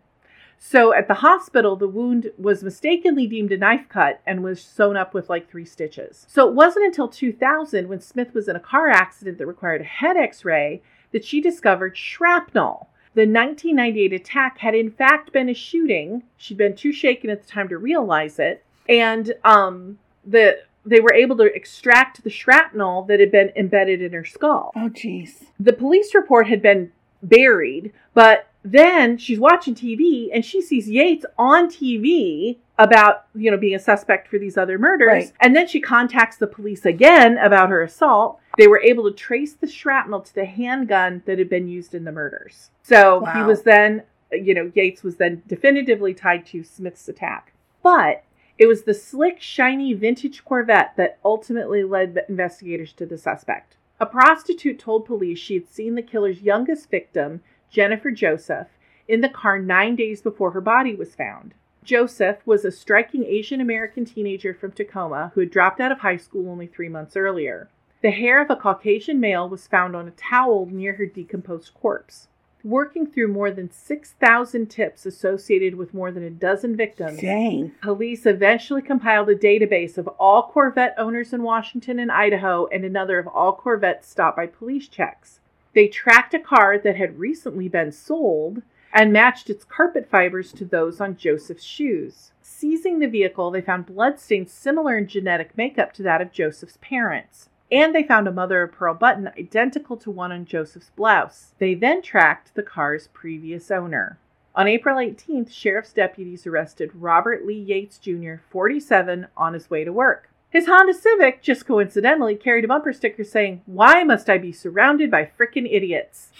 So, 0.62 0.94
at 0.94 1.08
the 1.08 1.14
hospital, 1.14 1.74
the 1.74 1.88
wound 1.88 2.32
was 2.36 2.62
mistakenly 2.62 3.26
deemed 3.26 3.50
a 3.50 3.56
knife 3.56 3.88
cut 3.88 4.20
and 4.26 4.44
was 4.44 4.62
sewn 4.62 4.94
up 4.94 5.14
with 5.14 5.30
like 5.30 5.50
three 5.50 5.64
stitches. 5.64 6.26
So, 6.28 6.46
it 6.46 6.54
wasn't 6.54 6.84
until 6.84 7.08
2000, 7.08 7.88
when 7.88 8.00
Smith 8.00 8.34
was 8.34 8.46
in 8.46 8.56
a 8.56 8.60
car 8.60 8.90
accident 8.90 9.38
that 9.38 9.46
required 9.46 9.80
a 9.80 9.84
head 9.84 10.18
x 10.18 10.44
ray, 10.44 10.82
that 11.12 11.24
she 11.24 11.40
discovered 11.40 11.96
shrapnel. 11.96 12.90
The 13.14 13.22
1998 13.22 14.12
attack 14.12 14.58
had 14.58 14.74
in 14.74 14.90
fact 14.90 15.32
been 15.32 15.48
a 15.48 15.54
shooting. 15.54 16.24
She'd 16.36 16.58
been 16.58 16.76
too 16.76 16.92
shaken 16.92 17.30
at 17.30 17.42
the 17.42 17.48
time 17.48 17.68
to 17.70 17.78
realize 17.78 18.38
it, 18.38 18.62
and 18.86 19.32
um, 19.44 19.98
the 20.24 20.58
they 20.84 21.00
were 21.00 21.14
able 21.14 21.36
to 21.38 21.44
extract 21.54 22.22
the 22.22 22.30
shrapnel 22.30 23.02
that 23.04 23.18
had 23.18 23.32
been 23.32 23.50
embedded 23.56 24.00
in 24.00 24.12
her 24.12 24.24
skull. 24.24 24.72
Oh, 24.76 24.90
jeez. 24.90 25.44
The 25.58 25.72
police 25.72 26.14
report 26.14 26.48
had 26.48 26.62
been 26.62 26.92
buried, 27.22 27.92
but 28.14 28.49
then 28.62 29.16
she's 29.16 29.38
watching 29.38 29.74
TV 29.74 30.28
and 30.32 30.44
she 30.44 30.60
sees 30.60 30.88
Yates 30.88 31.24
on 31.38 31.68
TV 31.68 32.58
about, 32.78 33.26
you 33.34 33.50
know, 33.50 33.56
being 33.56 33.74
a 33.74 33.78
suspect 33.78 34.28
for 34.28 34.38
these 34.38 34.56
other 34.56 34.78
murders. 34.78 35.06
Right. 35.06 35.32
And 35.40 35.54
then 35.54 35.66
she 35.66 35.80
contacts 35.80 36.36
the 36.36 36.46
police 36.46 36.84
again 36.84 37.38
about 37.38 37.70
her 37.70 37.82
assault. 37.82 38.38
They 38.56 38.66
were 38.66 38.80
able 38.82 39.04
to 39.04 39.16
trace 39.16 39.54
the 39.54 39.66
shrapnel 39.66 40.20
to 40.20 40.34
the 40.34 40.44
handgun 40.44 41.22
that 41.26 41.38
had 41.38 41.48
been 41.48 41.68
used 41.68 41.94
in 41.94 42.04
the 42.04 42.12
murders. 42.12 42.70
So 42.82 43.24
he 43.34 43.42
was 43.42 43.62
then, 43.62 44.02
you 44.32 44.54
know, 44.54 44.70
Yates 44.74 45.02
was 45.02 45.16
then 45.16 45.42
definitively 45.46 46.14
tied 46.14 46.46
to 46.46 46.64
Smith's 46.64 47.08
attack. 47.08 47.52
But 47.82 48.24
it 48.58 48.66
was 48.66 48.82
the 48.82 48.94
slick, 48.94 49.40
shiny 49.40 49.94
vintage 49.94 50.44
Corvette 50.44 50.94
that 50.96 51.18
ultimately 51.24 51.82
led 51.82 52.24
investigators 52.28 52.92
to 52.94 53.06
the 53.06 53.16
suspect. 53.16 53.76
A 53.98 54.06
prostitute 54.06 54.78
told 54.78 55.04
police 55.04 55.38
she 55.38 55.54
had 55.54 55.68
seen 55.68 55.94
the 55.94 56.02
killer's 56.02 56.40
youngest 56.40 56.90
victim, 56.90 57.42
Jennifer 57.70 58.10
Joseph, 58.10 58.68
in 59.08 59.20
the 59.20 59.28
car 59.28 59.58
nine 59.58 59.96
days 59.96 60.20
before 60.20 60.50
her 60.50 60.60
body 60.60 60.94
was 60.94 61.14
found. 61.14 61.54
Joseph 61.82 62.38
was 62.46 62.64
a 62.64 62.70
striking 62.70 63.24
Asian 63.24 63.60
American 63.60 64.04
teenager 64.04 64.52
from 64.52 64.72
Tacoma 64.72 65.32
who 65.34 65.40
had 65.40 65.50
dropped 65.50 65.80
out 65.80 65.90
of 65.92 66.00
high 66.00 66.16
school 66.16 66.50
only 66.50 66.66
three 66.66 66.88
months 66.88 67.16
earlier. 67.16 67.68
The 68.02 68.10
hair 68.10 68.40
of 68.40 68.50
a 68.50 68.56
Caucasian 68.56 69.20
male 69.20 69.48
was 69.48 69.66
found 69.66 69.94
on 69.94 70.08
a 70.08 70.12
towel 70.12 70.66
near 70.66 70.94
her 70.94 71.06
decomposed 71.06 71.74
corpse. 71.74 72.28
Working 72.62 73.06
through 73.06 73.28
more 73.28 73.50
than 73.50 73.70
6,000 73.70 74.66
tips 74.66 75.06
associated 75.06 75.76
with 75.76 75.94
more 75.94 76.12
than 76.12 76.22
a 76.22 76.30
dozen 76.30 76.76
victims, 76.76 77.20
Dang. 77.20 77.72
Police 77.80 78.26
eventually 78.26 78.82
compiled 78.82 79.30
a 79.30 79.34
database 79.34 79.96
of 79.96 80.06
all 80.08 80.42
Corvette 80.42 80.94
owners 80.98 81.32
in 81.32 81.42
Washington 81.42 81.98
and 81.98 82.12
Idaho 82.12 82.66
and 82.66 82.84
another 82.84 83.18
of 83.18 83.26
all 83.28 83.54
Corvettes 83.54 84.08
stopped 84.08 84.36
by 84.36 84.46
police 84.46 84.88
checks. 84.88 85.39
They 85.74 85.88
tracked 85.88 86.34
a 86.34 86.40
car 86.40 86.78
that 86.78 86.96
had 86.96 87.18
recently 87.18 87.68
been 87.68 87.92
sold 87.92 88.62
and 88.92 89.12
matched 89.12 89.48
its 89.48 89.64
carpet 89.64 90.08
fibers 90.10 90.52
to 90.52 90.64
those 90.64 91.00
on 91.00 91.16
Joseph's 91.16 91.64
shoes. 91.64 92.32
Seizing 92.42 92.98
the 92.98 93.06
vehicle, 93.06 93.50
they 93.50 93.60
found 93.60 93.86
bloodstains 93.86 94.52
similar 94.52 94.98
in 94.98 95.06
genetic 95.06 95.56
makeup 95.56 95.92
to 95.94 96.02
that 96.02 96.20
of 96.20 96.32
Joseph's 96.32 96.78
parents. 96.80 97.48
And 97.70 97.94
they 97.94 98.02
found 98.02 98.26
a 98.26 98.32
mother 98.32 98.62
of 98.62 98.72
pearl 98.72 98.94
button 98.94 99.28
identical 99.38 99.96
to 99.98 100.10
one 100.10 100.32
on 100.32 100.44
Joseph's 100.44 100.90
blouse. 100.96 101.54
They 101.58 101.74
then 101.74 102.02
tracked 102.02 102.54
the 102.54 102.64
car's 102.64 103.08
previous 103.08 103.70
owner. 103.70 104.18
On 104.56 104.66
April 104.66 104.96
18th, 104.96 105.52
sheriff's 105.52 105.92
deputies 105.92 106.44
arrested 106.48 106.90
Robert 106.94 107.46
Lee 107.46 107.54
Yates 107.54 107.98
Jr., 107.98 108.34
47, 108.50 109.28
on 109.36 109.54
his 109.54 109.70
way 109.70 109.84
to 109.84 109.92
work. 109.92 110.29
His 110.50 110.66
Honda 110.66 110.92
Civic, 110.94 111.42
just 111.42 111.64
coincidentally, 111.66 112.34
carried 112.34 112.64
a 112.64 112.68
bumper 112.68 112.92
sticker 112.92 113.22
saying, 113.24 113.62
Why 113.66 114.02
must 114.04 114.28
I 114.28 114.36
be 114.38 114.52
surrounded 114.52 115.10
by 115.10 115.30
frickin' 115.38 115.68
idiots? 115.70 116.30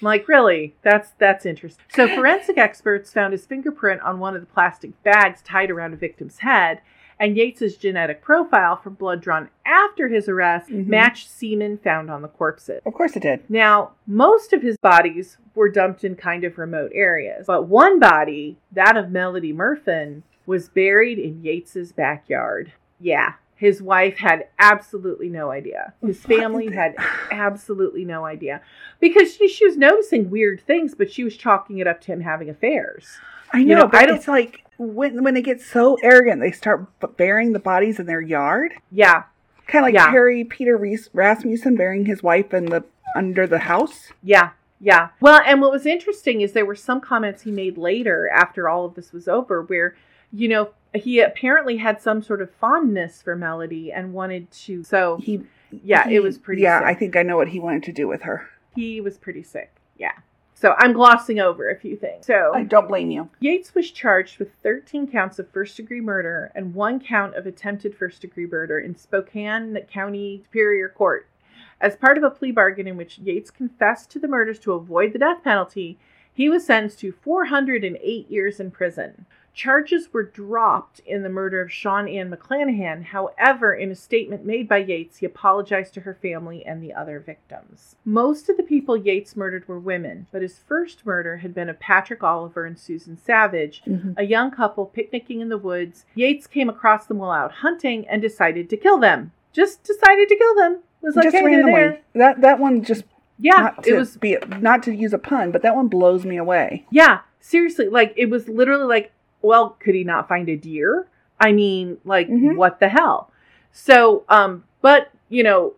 I'm 0.00 0.06
like, 0.06 0.26
really? 0.26 0.74
That's 0.82 1.12
that's 1.18 1.46
interesting. 1.46 1.84
So 1.94 2.08
forensic 2.08 2.58
experts 2.58 3.12
found 3.12 3.32
his 3.32 3.46
fingerprint 3.46 4.00
on 4.02 4.18
one 4.18 4.34
of 4.34 4.40
the 4.40 4.52
plastic 4.52 5.00
bags 5.04 5.42
tied 5.42 5.70
around 5.70 5.92
a 5.94 5.96
victim's 5.96 6.38
head, 6.38 6.80
and 7.20 7.36
Yates's 7.36 7.76
genetic 7.76 8.20
profile 8.20 8.74
from 8.74 8.94
blood 8.94 9.20
drawn 9.20 9.48
after 9.64 10.08
his 10.08 10.28
arrest 10.28 10.68
Mhm. 10.68 10.88
matched 10.88 11.30
semen 11.30 11.78
found 11.78 12.10
on 12.10 12.22
the 12.22 12.26
corpses. 12.28 12.82
Of 12.84 12.94
course 12.94 13.14
it 13.14 13.22
did. 13.22 13.48
Now, 13.48 13.92
most 14.08 14.52
of 14.52 14.62
his 14.62 14.76
bodies 14.78 15.38
were 15.54 15.68
dumped 15.68 16.02
in 16.02 16.16
kind 16.16 16.42
of 16.42 16.58
remote 16.58 16.90
areas, 16.92 17.46
but 17.46 17.68
one 17.68 18.00
body, 18.00 18.56
that 18.72 18.96
of 18.96 19.12
Melody 19.12 19.52
Murfin, 19.52 20.22
was 20.46 20.68
buried 20.68 21.20
in 21.20 21.42
Yates's 21.44 21.92
backyard. 21.92 22.72
Yeah, 22.98 23.34
his 23.62 23.80
wife 23.80 24.16
had 24.18 24.48
absolutely 24.58 25.28
no 25.28 25.52
idea. 25.52 25.94
His 26.04 26.18
family 26.20 26.72
had 26.74 26.96
absolutely 27.30 28.04
no 28.04 28.24
idea 28.24 28.60
because 28.98 29.36
she, 29.36 29.46
she 29.46 29.64
was 29.64 29.76
noticing 29.76 30.30
weird 30.30 30.60
things, 30.66 30.96
but 30.96 31.12
she 31.12 31.22
was 31.22 31.36
chalking 31.36 31.78
it 31.78 31.86
up 31.86 32.00
to 32.00 32.06
him 32.12 32.22
having 32.22 32.50
affairs. 32.50 33.06
I 33.52 33.58
You 33.58 33.66
know, 33.66 33.78
know, 33.82 33.86
but 33.86 34.00
I 34.00 34.06
don't- 34.06 34.16
it's 34.16 34.26
like 34.26 34.64
when 34.78 35.22
when 35.22 35.34
they 35.34 35.42
get 35.42 35.60
so 35.60 35.96
arrogant, 36.02 36.40
they 36.40 36.50
start 36.50 36.86
burying 37.16 37.52
the 37.52 37.60
bodies 37.60 38.00
in 38.00 38.06
their 38.06 38.20
yard. 38.20 38.72
Yeah, 38.90 39.22
Kind 39.68 39.84
of 39.84 39.86
like 39.86 39.94
Yeah. 39.94 40.10
Harry 40.10 40.42
Peter 40.42 40.76
Ries- 40.76 41.08
Rasmussen 41.12 41.76
burying 41.76 42.04
his 42.06 42.20
wife 42.20 42.52
in 42.52 42.64
the 42.66 42.82
under 43.14 43.46
the 43.46 43.60
house. 43.60 44.12
Yeah, 44.24 44.50
yeah. 44.80 45.10
Well, 45.20 45.40
and 45.46 45.60
what 45.60 45.70
was 45.70 45.86
interesting 45.86 46.40
is 46.40 46.52
there 46.52 46.66
were 46.66 46.74
some 46.74 47.00
comments 47.00 47.42
he 47.42 47.52
made 47.52 47.78
later 47.78 48.28
after 48.34 48.68
all 48.68 48.84
of 48.86 48.94
this 48.96 49.12
was 49.12 49.28
over 49.28 49.62
where, 49.62 49.94
you 50.32 50.48
know, 50.48 50.70
he 50.94 51.20
apparently 51.20 51.76
had 51.78 52.00
some 52.00 52.22
sort 52.22 52.42
of 52.42 52.50
fondness 52.54 53.22
for 53.22 53.34
Melody 53.36 53.92
and 53.92 54.12
wanted 54.12 54.50
to. 54.50 54.82
So 54.84 55.16
He 55.18 55.42
yeah, 55.70 56.06
He- 56.08 56.16
it 56.16 56.22
was 56.22 56.36
pretty. 56.38 56.62
Yeah, 56.62 56.80
sick. 56.80 56.86
I 56.88 56.94
think 56.94 57.16
I 57.16 57.22
know 57.22 57.36
what 57.36 57.48
he 57.48 57.60
wanted 57.60 57.82
to 57.84 57.92
do 57.92 58.06
with 58.08 58.22
her. 58.22 58.48
he 58.74 59.00
was 59.00 59.18
pretty 59.18 59.42
sick. 59.42 59.70
Yeah. 59.98 60.12
So 60.54 60.74
I'm 60.78 60.92
glossing 60.92 61.40
over 61.40 61.68
a 61.70 61.76
few 61.76 61.96
things. 61.96 62.24
So 62.24 62.52
I 62.54 62.62
don't 62.62 62.86
blame 62.88 63.10
you. 63.10 63.28
Yates 63.40 63.74
was 63.74 63.90
charged 63.90 64.38
with 64.38 64.52
13 64.62 65.10
counts 65.10 65.38
of 65.40 65.48
first 65.50 65.76
degree 65.76 66.00
murder 66.00 66.52
and 66.54 66.72
one 66.74 67.00
count 67.00 67.34
of 67.34 67.46
attempted 67.46 67.96
first 67.96 68.20
degree 68.20 68.46
murder 68.46 68.78
in 68.78 68.94
Spokane 68.94 69.76
County 69.90 70.40
Superior 70.44 70.88
Court. 70.88 71.26
As 71.80 71.96
part 71.96 72.16
of 72.16 72.22
a 72.22 72.30
plea 72.30 72.52
bargain 72.52 72.86
in 72.86 72.96
which 72.96 73.18
Yates 73.18 73.50
confessed 73.50 74.08
to 74.12 74.20
the 74.20 74.28
murders 74.28 74.60
to 74.60 74.72
avoid 74.72 75.12
the 75.12 75.18
death 75.18 75.42
penalty, 75.42 75.98
he 76.32 76.48
was 76.48 76.64
sentenced 76.64 77.00
to 77.00 77.10
408 77.10 78.30
years 78.30 78.60
in 78.60 78.70
prison. 78.70 79.26
Charges 79.54 80.12
were 80.14 80.22
dropped 80.22 81.00
in 81.04 81.22
the 81.22 81.28
murder 81.28 81.60
of 81.60 81.70
Sean 81.70 82.08
Ann 82.08 82.30
McClanahan. 82.30 83.02
However, 83.04 83.74
in 83.74 83.90
a 83.90 83.94
statement 83.94 84.46
made 84.46 84.66
by 84.66 84.78
Yates, 84.78 85.18
he 85.18 85.26
apologized 85.26 85.92
to 85.94 86.00
her 86.00 86.14
family 86.14 86.64
and 86.64 86.82
the 86.82 86.94
other 86.94 87.20
victims. 87.20 87.96
Most 88.04 88.48
of 88.48 88.56
the 88.56 88.62
people 88.62 88.96
Yates 88.96 89.36
murdered 89.36 89.68
were 89.68 89.78
women, 89.78 90.26
but 90.32 90.40
his 90.40 90.58
first 90.58 91.04
murder 91.04 91.38
had 91.38 91.54
been 91.54 91.68
of 91.68 91.78
Patrick 91.78 92.22
Oliver 92.22 92.64
and 92.64 92.78
Susan 92.78 93.18
Savage, 93.18 93.82
Mhm. 93.86 94.14
a 94.16 94.24
young 94.24 94.50
couple 94.50 94.86
picnicking 94.86 95.40
in 95.40 95.50
the 95.50 95.58
woods. 95.58 96.06
Yates 96.14 96.46
came 96.46 96.70
across 96.70 97.06
them 97.06 97.18
while 97.18 97.30
out 97.30 97.52
hunting 97.52 98.06
and 98.08 98.22
decided 98.22 98.70
to 98.70 98.76
kill 98.78 98.96
them. 98.98 99.32
Just 99.52 99.82
decided 99.84 100.28
to 100.30 100.36
kill 100.36 100.54
them. 100.54 100.78
Was 101.02 101.14
like, 101.16 101.24
just 101.24 101.36
hey, 101.36 101.44
randomly. 101.44 101.72
there. 101.72 102.00
That 102.14 102.40
that 102.40 102.58
one 102.58 102.82
just 102.82 103.04
Yeah, 103.38 103.74
it 103.84 103.94
was 103.94 104.16
be 104.16 104.38
not 104.60 104.82
to 104.84 104.94
use 104.94 105.12
a 105.12 105.18
pun, 105.18 105.50
but 105.50 105.60
that 105.62 105.74
one 105.74 105.88
blows 105.88 106.24
me 106.24 106.36
away. 106.38 106.86
Yeah, 106.90 107.20
seriously, 107.40 107.88
like 107.88 108.14
it 108.16 108.30
was 108.30 108.48
literally 108.48 108.84
like, 108.84 109.12
well, 109.42 109.76
could 109.80 109.94
he 109.94 110.04
not 110.04 110.28
find 110.28 110.48
a 110.48 110.56
deer? 110.56 111.06
I 111.40 111.52
mean, 111.52 111.98
like 112.04 112.28
Mhm. 112.28 112.56
what 112.56 112.80
the 112.80 112.88
hell? 112.88 113.30
So, 113.72 114.24
um, 114.28 114.64
but 114.80 115.10
you 115.28 115.42
know, 115.42 115.74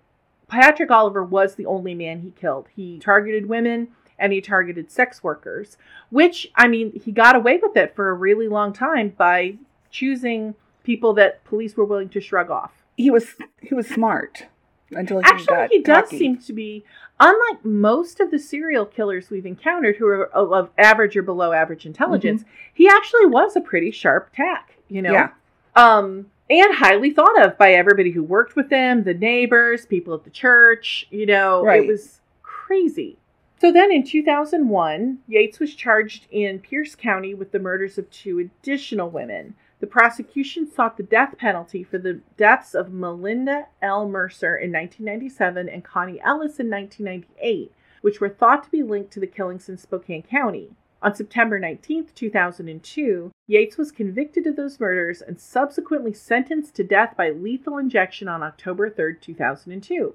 Patrick 0.49 0.91
Oliver 0.91 1.25
was 1.25 1.55
the 1.55 1.67
only 1.67 1.95
man 1.95 2.21
he 2.21 2.31
killed. 2.33 2.69
He 2.75 2.99
targeted 2.99 3.47
women 3.47 3.89
and 4.19 4.33
he 4.33 4.41
targeted 4.41 4.91
sex 4.91 5.23
workers, 5.25 5.77
which 6.11 6.51
I 6.57 6.69
mean, 6.69 6.93
he 6.93 7.11
got 7.13 7.35
away 7.37 7.59
with 7.63 7.77
it 7.77 7.95
for 7.97 8.11
a 8.11 8.15
really 8.15 8.47
long 8.49 8.73
time 8.73 9.11
by 9.17 9.57
choosing 9.91 10.55
people 10.83 11.13
that 11.15 11.43
police 11.45 11.77
were 11.77 11.85
willing 11.85 12.09
to 12.11 12.21
shrug 12.21 12.51
off. 12.51 12.73
He 12.97 13.11
was 13.11 13.35
he 13.61 13.75
was 13.75 13.89
smart 13.89 14.47
until 14.93 15.19
he 15.19 15.25
Actually, 15.25 15.69
he 15.71 15.81
does 15.81 16.05
cocky. 16.05 16.19
seem 16.19 16.37
to 16.39 16.53
be, 16.53 16.85
unlike 17.21 17.65
most 17.65 18.21
of 18.21 18.31
the 18.31 18.39
serial 18.39 18.85
killers 18.87 19.31
we've 19.31 19.47
encountered 19.47 19.97
who 19.97 20.07
are 20.07 20.27
of 20.27 20.71
average 20.79 21.17
or 21.17 21.23
below 21.23 21.53
average 21.53 21.87
intelligence, 21.87 22.45
he 22.73 22.89
actually 22.89 23.27
was 23.27 23.57
a 23.57 23.61
pretty 23.61 23.91
sharp 23.91 24.31
tack, 24.35 24.77
you 24.89 25.03
know? 25.03 25.13
Yeah. 25.13 25.29
Um, 25.77 26.27
and 26.51 26.75
highly 26.75 27.11
thought 27.11 27.43
of 27.43 27.57
by 27.57 27.73
everybody 27.73 28.11
who 28.11 28.23
worked 28.23 28.55
with 28.57 28.71
him, 28.71 29.05
the 29.05 29.15
neighbors, 29.15 29.87
people 29.87 30.13
at 30.15 30.25
the 30.25 30.31
church, 30.31 31.07
you 31.11 31.27
know, 31.27 31.65
Right. 31.65 31.83
it 31.85 31.89
was 31.89 32.21
crazy. 32.43 33.17
So 33.61 33.73
then 33.73 33.91
in 33.91 34.05
2001, 34.05 35.21
Yates 35.27 35.59
was 35.59 35.75
charged 35.75 36.27
in 36.31 36.59
Pierce 36.59 36.95
County 36.95 37.33
with 37.33 37.51
the 37.51 37.59
murders 37.59 37.97
of 37.97 38.11
two 38.11 38.39
additional 38.39 39.09
women. 39.09 39.55
The 39.85 39.91
prosecution 39.91 40.67
sought 40.67 40.97
the 40.97 41.03
death 41.03 41.37
penalty 41.37 41.83
for 41.85 41.99
the 41.99 42.21
deaths 42.39 42.75
of 42.75 42.91
Melinda 42.95 43.67
L. 43.83 44.09
Mercer 44.09 44.57
in 44.57 44.73
1997 44.73 45.69
and 45.69 45.85
Connie 45.85 46.23
Ellis 46.23 46.59
in 46.59 46.71
1998, 46.71 47.71
which 48.01 48.19
were 48.19 48.31
thought 48.31 48.65
to 48.65 48.71
be 48.71 48.83
linked 48.83 49.13
to 49.13 49.21
the 49.21 49.27
killings 49.27 49.69
in 49.69 49.77
Spokane 49.77 50.23
County. 50.23 50.71
On 51.03 51.15
September 51.15 51.59
19, 51.59 52.07
2002, 52.15 53.31
Yates 53.47 53.77
was 53.77 53.93
convicted 53.93 54.47
of 54.47 54.57
those 54.57 54.81
murders 54.81 55.21
and 55.21 55.39
subsequently 55.39 56.15
sentenced 56.15 56.75
to 56.77 56.83
death 56.83 57.15
by 57.15 57.29
lethal 57.29 57.77
injection 57.77 58.27
on 58.27 58.43
October 58.43 58.89
3, 58.89 59.17
2002. 59.21 60.15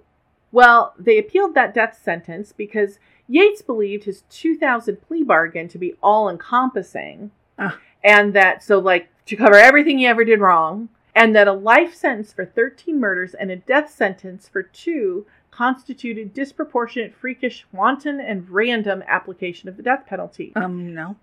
Well, 0.52 0.96
they 0.98 1.20
appealed 1.20 1.54
that 1.54 1.76
death 1.76 2.02
sentence 2.04 2.54
because 2.58 2.98
Yates 3.28 3.62
believed 3.62 4.06
his 4.06 4.24
2000 4.32 5.00
plea 5.04 5.22
bargain 5.24 5.68
to 5.68 5.78
be 5.78 5.94
all 6.02 6.28
encompassing, 6.28 7.30
Ah. 7.60 7.78
and 8.04 8.34
that, 8.34 8.64
so 8.64 8.80
like, 8.80 9.10
to 9.30 9.36
cover 9.36 9.56
everything 9.56 10.00
he 10.00 10.08
ever 10.08 10.26
did 10.26 10.40
wrong, 10.40 10.90
and 11.14 11.36
that 11.36 11.48
a 11.48 11.54
life 11.54 11.94
sentence 11.94 12.34
for 12.34 12.46
13 12.46 13.00
murders 13.00 13.36
and 13.36 13.52
a 13.52 13.56
death 13.56 13.92
sentence 13.94 14.50
for 14.50 14.64
two 14.64 15.28
constituted 15.52 16.34
disproportionate, 16.34 17.14
freakish, 17.14 17.66
wanton, 17.72 18.20
and 18.20 18.50
random 18.50 19.04
application 19.08 19.70
of 19.70 19.78
the 19.78 19.84
death 19.84 20.06
penalty. 20.08 20.52
Um, 20.56 20.96
no. 20.96 21.16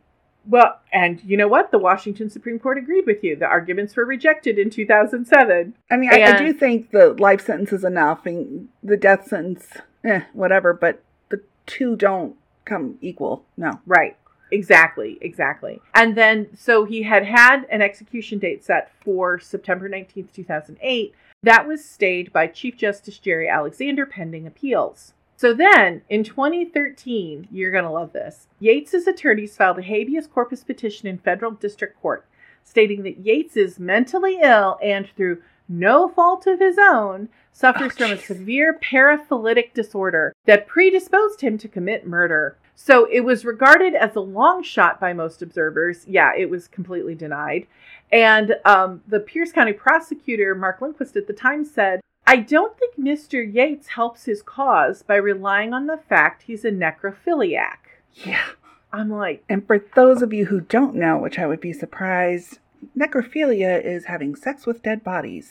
Well, 0.48 0.78
and 0.92 1.20
you 1.24 1.36
know 1.36 1.48
what? 1.48 1.72
The 1.72 1.78
Washington 1.78 2.30
Supreme 2.30 2.60
Court 2.60 2.78
agreed 2.78 3.06
with 3.06 3.24
you. 3.24 3.34
The 3.34 3.46
arguments 3.46 3.96
were 3.96 4.04
rejected 4.04 4.56
in 4.56 4.70
2007. 4.70 5.74
I 5.90 5.96
mean, 5.96 6.10
I, 6.12 6.22
I 6.22 6.38
do 6.38 6.52
think 6.52 6.92
the 6.92 7.14
life 7.14 7.44
sentence 7.44 7.72
is 7.72 7.82
enough, 7.82 8.24
and 8.24 8.68
the 8.84 8.96
death 8.96 9.26
sentence, 9.26 9.66
eh, 10.04 10.20
whatever. 10.32 10.72
But 10.72 11.02
the 11.30 11.42
two 11.66 11.96
don't 11.96 12.36
come 12.64 12.98
equal. 13.00 13.44
No. 13.56 13.80
Right. 13.84 14.16
Exactly. 14.50 15.18
Exactly. 15.20 15.80
And 15.94 16.16
then, 16.16 16.48
so 16.56 16.84
he 16.84 17.02
had 17.02 17.24
had 17.24 17.66
an 17.70 17.82
execution 17.82 18.38
date 18.38 18.64
set 18.64 18.92
for 19.02 19.38
September 19.38 19.88
19th, 19.88 20.32
2008. 20.32 21.14
That 21.42 21.66
was 21.66 21.84
stayed 21.84 22.32
by 22.32 22.46
Chief 22.46 22.76
Justice 22.76 23.18
Gerry 23.18 23.48
Alexander 23.48 24.06
pending 24.06 24.46
appeals. 24.46 25.12
So 25.36 25.52
then, 25.52 26.02
in 26.08 26.24
2013, 26.24 27.48
you're 27.50 27.70
going 27.70 27.84
to 27.84 27.90
love 27.90 28.12
this. 28.12 28.46
Yates's 28.60 29.06
attorneys 29.06 29.56
filed 29.56 29.78
a 29.78 29.82
habeas 29.82 30.26
corpus 30.26 30.64
petition 30.64 31.08
in 31.08 31.18
federal 31.18 31.50
district 31.50 32.00
court 32.00 32.26
stating 32.66 33.04
that 33.04 33.24
Yates 33.24 33.56
is 33.56 33.78
mentally 33.78 34.38
ill 34.42 34.78
and 34.82 35.08
through 35.16 35.40
no 35.68 36.08
fault 36.08 36.46
of 36.46 36.60
his 36.60 36.76
own 36.78 37.28
suffers 37.52 37.92
Oh, 37.92 37.96
from 37.96 38.10
a 38.12 38.18
severe 38.18 38.78
paraphyletic 38.78 39.72
disorder 39.72 40.34
that 40.44 40.66
predisposed 40.66 41.40
him 41.40 41.56
to 41.58 41.68
commit 41.68 42.06
murder. 42.06 42.58
So 42.78 43.08
it 43.10 43.20
was 43.20 43.44
regarded 43.44 43.94
as 43.94 44.14
a 44.16 44.20
long 44.20 44.62
shot 44.62 45.00
by 45.00 45.12
most 45.14 45.40
observers. 45.42 46.04
Yeah, 46.06 46.32
it 46.36 46.50
was 46.50 46.68
completely 46.68 47.14
denied. 47.14 47.66
And 48.12 48.56
um, 48.66 49.02
the 49.08 49.18
Pierce 49.18 49.50
County 49.50 49.72
prosecutor, 49.72 50.54
Mark 50.54 50.80
Lindquist, 50.80 51.16
at 51.16 51.26
the 51.26 51.32
time 51.32 51.64
said, 51.64 52.00
I 52.26 52.36
don't 52.36 52.78
think 52.78 52.96
Mr. 52.98 53.42
Yates 53.52 53.88
helps 53.88 54.24
his 54.26 54.42
cause 54.42 55.02
by 55.02 55.16
relying 55.16 55.72
on 55.72 55.86
the 55.86 55.96
fact 55.96 56.42
he's 56.42 56.64
a 56.64 56.70
necrophiliac. 56.70 57.78
Yeah. 58.24 58.44
I'm 58.92 59.10
like, 59.10 59.42
And 59.48 59.66
for 59.66 59.78
those 59.94 60.22
of 60.22 60.32
you 60.32 60.46
who 60.46 60.60
don't 60.60 60.94
know, 60.94 61.18
which 61.18 61.38
I 61.38 61.46
would 61.46 61.60
be 61.60 61.72
surprised, 61.72 62.58
necrophilia 62.96 63.82
is 63.82 64.04
having 64.04 64.36
sex 64.36 64.66
with 64.66 64.82
dead 64.82 65.02
bodies. 65.02 65.50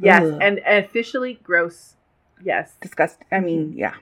yes, 0.00 0.22
Ugh. 0.22 0.38
and, 0.42 0.58
and 0.60 0.84
officially 0.84 1.38
gross. 1.42 1.94
Yes. 2.42 2.74
disgust. 2.80 3.18
I 3.32 3.40
mean, 3.40 3.72
yeah. 3.76 3.94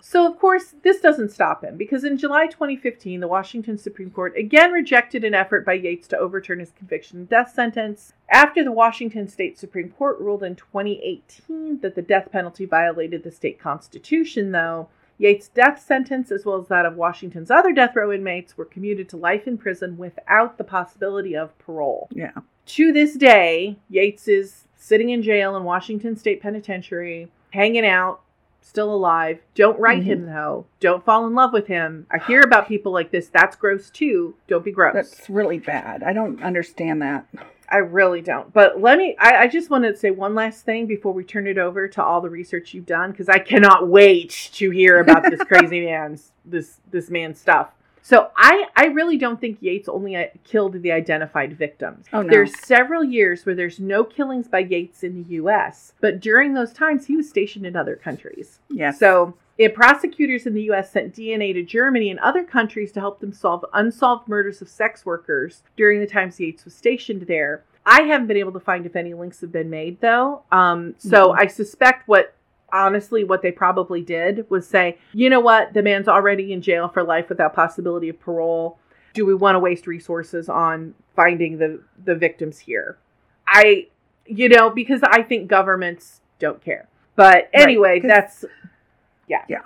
So, 0.00 0.26
of 0.26 0.38
course, 0.38 0.74
this 0.82 1.00
doesn't 1.00 1.30
stop 1.30 1.62
him 1.62 1.76
because 1.76 2.04
in 2.04 2.18
July 2.18 2.46
2015, 2.46 3.20
the 3.20 3.28
Washington 3.28 3.78
Supreme 3.78 4.10
Court 4.10 4.36
again 4.36 4.72
rejected 4.72 5.24
an 5.24 5.34
effort 5.34 5.64
by 5.64 5.74
Yates 5.74 6.08
to 6.08 6.18
overturn 6.18 6.60
his 6.60 6.72
conviction 6.72 7.18
and 7.18 7.28
death 7.28 7.52
sentence. 7.54 8.12
After 8.30 8.64
the 8.64 8.72
Washington 8.72 9.28
State 9.28 9.58
Supreme 9.58 9.90
Court 9.90 10.18
ruled 10.18 10.42
in 10.42 10.56
2018 10.56 11.80
that 11.80 11.94
the 11.94 12.02
death 12.02 12.30
penalty 12.32 12.64
violated 12.64 13.22
the 13.22 13.30
state 13.30 13.58
constitution, 13.58 14.52
though, 14.52 14.88
Yates' 15.18 15.48
death 15.48 15.84
sentence, 15.84 16.30
as 16.30 16.44
well 16.44 16.60
as 16.60 16.68
that 16.68 16.86
of 16.86 16.96
Washington's 16.96 17.50
other 17.50 17.72
death 17.72 17.96
row 17.96 18.12
inmates, 18.12 18.56
were 18.56 18.64
commuted 18.64 19.08
to 19.08 19.16
life 19.16 19.48
in 19.48 19.58
prison 19.58 19.96
without 19.98 20.58
the 20.58 20.64
possibility 20.64 21.36
of 21.36 21.58
parole. 21.58 22.08
Yeah. 22.12 22.32
To 22.66 22.92
this 22.92 23.14
day, 23.14 23.78
Yates 23.88 24.28
is 24.28 24.68
sitting 24.76 25.10
in 25.10 25.22
jail 25.22 25.56
in 25.56 25.64
Washington 25.64 26.16
State 26.16 26.40
Penitentiary, 26.40 27.30
hanging 27.50 27.84
out, 27.86 28.20
still 28.68 28.92
alive. 28.92 29.40
Don't 29.54 29.80
write 29.80 30.00
mm-hmm. 30.00 30.10
him 30.10 30.26
though. 30.26 30.66
Don't 30.80 31.04
fall 31.04 31.26
in 31.26 31.34
love 31.34 31.52
with 31.52 31.66
him. 31.66 32.06
I 32.10 32.18
hear 32.18 32.42
about 32.42 32.68
people 32.68 32.92
like 32.92 33.10
this. 33.10 33.28
That's 33.28 33.56
gross 33.56 33.90
too. 33.90 34.34
Don't 34.46 34.64
be 34.64 34.72
gross. 34.72 34.94
That's 34.94 35.30
really 35.30 35.58
bad. 35.58 36.02
I 36.02 36.12
don't 36.12 36.42
understand 36.42 37.02
that. 37.02 37.26
I 37.70 37.78
really 37.78 38.22
don't. 38.22 38.52
But 38.52 38.80
let 38.80 38.98
me, 38.98 39.14
I, 39.18 39.42
I 39.42 39.46
just 39.46 39.68
wanted 39.68 39.92
to 39.92 39.96
say 39.98 40.10
one 40.10 40.34
last 40.34 40.64
thing 40.64 40.86
before 40.86 41.12
we 41.12 41.24
turn 41.24 41.46
it 41.46 41.58
over 41.58 41.86
to 41.88 42.02
all 42.02 42.20
the 42.20 42.30
research 42.30 42.72
you've 42.72 42.86
done 42.86 43.10
because 43.10 43.28
I 43.28 43.38
cannot 43.38 43.88
wait 43.88 44.50
to 44.54 44.70
hear 44.70 45.00
about 45.00 45.24
this 45.24 45.40
crazy 45.46 45.84
man's, 45.84 46.32
this, 46.44 46.80
this 46.90 47.10
man's 47.10 47.38
stuff. 47.38 47.70
So 48.02 48.30
I, 48.36 48.66
I 48.76 48.86
really 48.86 49.16
don't 49.18 49.40
think 49.40 49.58
Yates 49.60 49.88
only 49.88 50.16
uh, 50.16 50.26
killed 50.44 50.80
the 50.82 50.92
identified 50.92 51.56
victims. 51.58 52.06
Oh, 52.12 52.22
no. 52.22 52.28
There's 52.28 52.58
several 52.60 53.04
years 53.04 53.44
where 53.44 53.54
there's 53.54 53.78
no 53.80 54.04
killings 54.04 54.48
by 54.48 54.60
Yates 54.60 55.02
in 55.02 55.22
the 55.22 55.28
U.S., 55.34 55.92
but 56.00 56.20
during 56.20 56.54
those 56.54 56.72
times 56.72 57.06
he 57.06 57.16
was 57.16 57.28
stationed 57.28 57.66
in 57.66 57.76
other 57.76 57.96
countries. 57.96 58.60
Yeah. 58.70 58.90
So, 58.92 59.34
if 59.58 59.74
prosecutors 59.74 60.46
in 60.46 60.54
the 60.54 60.62
U.S. 60.64 60.92
sent 60.92 61.14
DNA 61.14 61.52
to 61.54 61.64
Germany 61.64 62.10
and 62.10 62.20
other 62.20 62.44
countries 62.44 62.92
to 62.92 63.00
help 63.00 63.18
them 63.20 63.32
solve 63.32 63.64
unsolved 63.74 64.28
murders 64.28 64.62
of 64.62 64.68
sex 64.68 65.04
workers 65.04 65.62
during 65.76 65.98
the 66.00 66.06
times 66.06 66.38
Yates 66.38 66.64
was 66.64 66.74
stationed 66.74 67.22
there. 67.22 67.64
I 67.84 68.02
haven't 68.02 68.28
been 68.28 68.36
able 68.36 68.52
to 68.52 68.60
find 68.60 68.86
if 68.86 68.94
any 68.94 69.14
links 69.14 69.40
have 69.40 69.50
been 69.50 69.68
made, 69.70 70.00
though. 70.00 70.42
Um, 70.52 70.94
so, 70.98 71.30
Mhm. 71.32 71.38
I 71.40 71.46
suspect 71.48 72.06
what, 72.06 72.34
honestly, 72.72 73.24
what 73.24 73.42
they 73.42 73.52
probably 73.52 74.02
did 74.02 74.48
was 74.50 74.66
say, 74.68 74.98
you 75.12 75.30
know 75.30 75.40
what, 75.40 75.72
the 75.74 75.82
man's 75.82 76.08
already 76.08 76.52
in 76.52 76.62
jail 76.62 76.88
for 76.88 77.02
life 77.02 77.28
without 77.28 77.54
possibility 77.54 78.08
of 78.08 78.20
parole. 78.20 78.78
Do 79.14 79.24
we 79.26 79.34
want 79.34 79.54
to 79.54 79.58
waste 79.58 79.86
resources 79.86 80.48
on 80.48 80.94
finding 81.16 81.58
the, 81.58 81.80
the 82.04 82.14
victims 82.14 82.58
here? 82.58 82.98
I, 83.46 83.86
you 84.26 84.48
know, 84.48 84.70
because 84.70 85.00
I 85.02 85.22
think 85.22 85.48
governments 85.48 86.20
don't 86.38 86.62
care. 86.62 86.86
But 87.16 87.48
anyway, 87.52 88.00
'cause- 88.00 88.08
that's 88.08 88.44
yeah. 89.26 89.44
Yeah. 89.48 89.62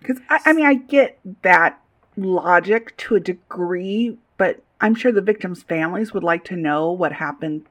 Because 0.00 0.18
I, 0.30 0.40
I 0.46 0.52
mean, 0.52 0.66
I 0.66 0.74
get 0.74 1.18
that 1.42 1.80
logic 2.16 2.96
to 2.98 3.16
a 3.16 3.20
degree, 3.20 4.16
but 4.36 4.62
I'm 4.80 4.94
sure 4.94 5.10
the 5.10 5.20
victims' 5.20 5.62
families 5.62 6.12
would 6.14 6.22
like 6.22 6.44
to 6.44 6.56
know 6.56 6.92
what 6.92 7.12
happened 7.12 7.66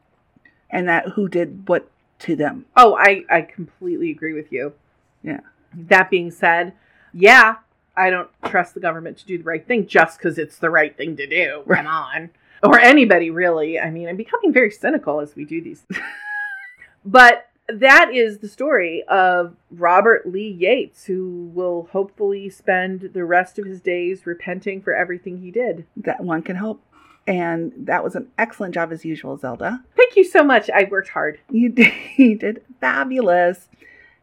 and 0.69 0.88
that 0.89 1.10
who 1.10 1.28
did 1.30 1.67
what 1.69 1.89
to 2.19 2.36
them. 2.36 2.65
oh, 2.75 2.95
I 2.95 3.23
I 3.30 3.41
completely 3.41 4.12
agree 4.12 4.34
with 4.34 4.51
you. 4.51 4.73
Yeah. 5.23 5.41
That 5.73 6.10
being 6.10 6.32
said, 6.32 6.73
yeah, 7.13 7.58
I 7.97 8.10
don't 8.10 8.30
trust 8.45 8.73
the 8.73 8.80
government 8.80 9.17
to 9.17 9.25
do 9.25 9.38
the 9.38 9.43
right 9.43 9.65
thing 9.65 9.88
just 9.88 10.17
because 10.17 10.38
it's 10.38 10.58
the 10.58 10.69
right 10.69 10.95
thing 10.95 11.17
to 11.17 11.28
do. 11.28 11.63
Right. 11.65 11.78
Come 11.78 11.88
on, 11.88 12.30
or 12.63 12.80
anybody 12.80 13.30
really. 13.30 13.80
I 13.80 13.89
mean, 13.89 14.08
I'm 14.08 14.17
becoming 14.17 14.54
very 14.54 14.71
cynical 14.71 15.19
as 15.19 15.36
we 15.36 15.45
do 15.45 15.62
these. 15.62 15.86
but 17.06 17.49
that 17.67 18.13
is 18.13 18.39
the 18.39 18.47
story 18.47 19.04
of 19.08 19.56
Robert 19.71 20.28
Lee 20.28 20.49
Yates, 20.49 21.06
who 21.06 21.51
will 21.54 21.89
hopefully 21.91 22.49
spend 22.49 23.10
the 23.13 23.25
rest 23.25 23.58
of 23.58 23.65
his 23.65 23.82
days 23.82 24.25
repenting 24.25 24.82
for 24.82 24.93
everything 24.93 25.39
he 25.39 25.51
did. 25.51 25.86
That 25.97 26.21
one 26.21 26.43
can 26.43 26.58
hope. 26.58 26.82
And 27.27 27.73
that 27.77 28.03
was 28.03 28.15
an 28.15 28.27
excellent 28.38 28.73
job 28.73 28.91
as 28.91 29.03
usual, 29.03 29.38
Zelda. 29.38 29.83
Thank 29.95 30.15
you 30.15 30.23
so 30.23 30.43
much. 30.43 30.69
I 30.69 30.88
worked 30.89 31.09
hard. 31.09 31.39
You 31.49 31.69
did, 31.69 31.93
you 32.17 32.38
did 32.38 32.61
fabulous. 32.79 33.67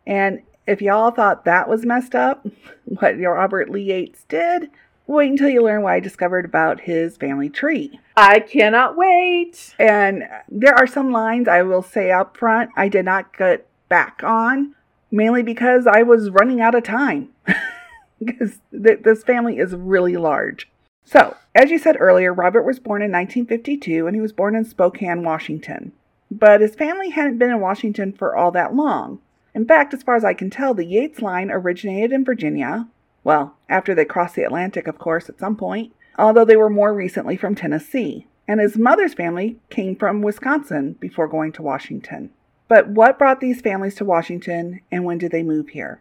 And 0.07 0.43
if 0.67 0.81
y'all 0.81 1.11
thought 1.11 1.45
that 1.45 1.69
was 1.69 1.85
messed 1.85 2.15
up, 2.15 2.47
what 2.85 3.17
your 3.17 3.35
Robert 3.35 3.71
Lee 3.71 3.83
Yates 3.83 4.25
did, 4.29 4.71
wait 5.07 5.31
until 5.31 5.49
you 5.49 5.63
learn 5.63 5.83
what 5.83 5.93
I 5.93 6.01
discovered 6.01 6.45
about 6.45 6.81
his 6.81 7.17
family 7.17 7.49
tree. 7.49 7.99
I 8.17 8.41
cannot 8.41 8.97
wait. 8.97 9.75
And 9.79 10.25
there 10.49 10.75
are 10.75 10.87
some 10.87 11.11
lines 11.11 11.49
I 11.49 11.63
will 11.63 11.83
say 11.83 12.11
up 12.11 12.37
front 12.37 12.71
I 12.77 12.89
did 12.89 13.05
not 13.05 13.37
get 13.37 13.67
back 13.89 14.23
on, 14.23 14.75
mainly 15.11 15.43
because 15.43 15.87
I 15.87 16.03
was 16.03 16.31
running 16.31 16.61
out 16.61 16.75
of 16.75 16.85
time. 16.85 17.31
because 18.25 18.59
th- 18.71 19.01
this 19.03 19.25
family 19.25 19.59
is 19.59 19.75
really 19.75 20.17
large. 20.17 20.71
So, 21.05 21.37
as 21.55 21.71
you 21.71 21.79
said 21.79 21.97
earlier, 21.99 22.33
Robert 22.33 22.63
was 22.63 22.79
born 22.79 23.03
in 23.03 23.11
1952 23.11 24.07
and 24.07 24.17
he 24.17 24.21
was 24.21 24.33
born 24.33 24.55
in 24.55 24.65
Spokane, 24.65 25.23
Washington. 25.23 25.93
But 26.31 26.61
his 26.61 26.75
family 26.75 27.11
hadn't 27.11 27.39
been 27.39 27.51
in 27.51 27.61
Washington 27.61 28.13
for 28.13 28.35
all 28.35 28.51
that 28.53 28.75
long. 28.75 29.21
In 29.55 29.67
fact, 29.67 29.93
as 29.93 30.03
far 30.03 30.17
as 30.17 30.25
I 30.25 30.33
can 30.33 30.49
tell, 30.49 30.73
the 30.73 30.87
Yates 30.87 31.21
line 31.21 31.51
originated 31.51 32.13
in 32.13 32.25
Virginia. 32.25 32.89
Well, 33.23 33.57
after 33.69 33.95
they 33.95 34.07
crossed 34.07 34.35
the 34.35 34.45
Atlantic, 34.45 34.87
of 34.87 34.99
course, 34.99 35.29
at 35.29 35.39
some 35.39 35.57
point, 35.57 35.93
although 36.19 36.45
they 36.45 36.57
were 36.57 36.71
more 36.71 36.95
recently 36.95 37.37
from 37.37 37.55
Tennessee. 37.55 38.27
And 38.49 38.61
his 38.61 38.77
mother's 38.77 39.15
family 39.15 39.59
came 39.71 39.95
from 39.95 40.23
Wisconsin 40.23 40.95
before 40.95 41.29
going 41.29 41.53
to 41.53 41.63
Washington. 41.63 42.31
But 42.67 42.89
what 42.89 43.19
brought 43.19 43.41
these 43.41 43.61
families 43.61 43.95
to 43.97 44.05
Washington 44.05 44.81
and 44.91 45.05
when 45.05 45.19
did 45.19 45.31
they 45.31 45.43
move 45.43 45.69
here? 45.69 46.01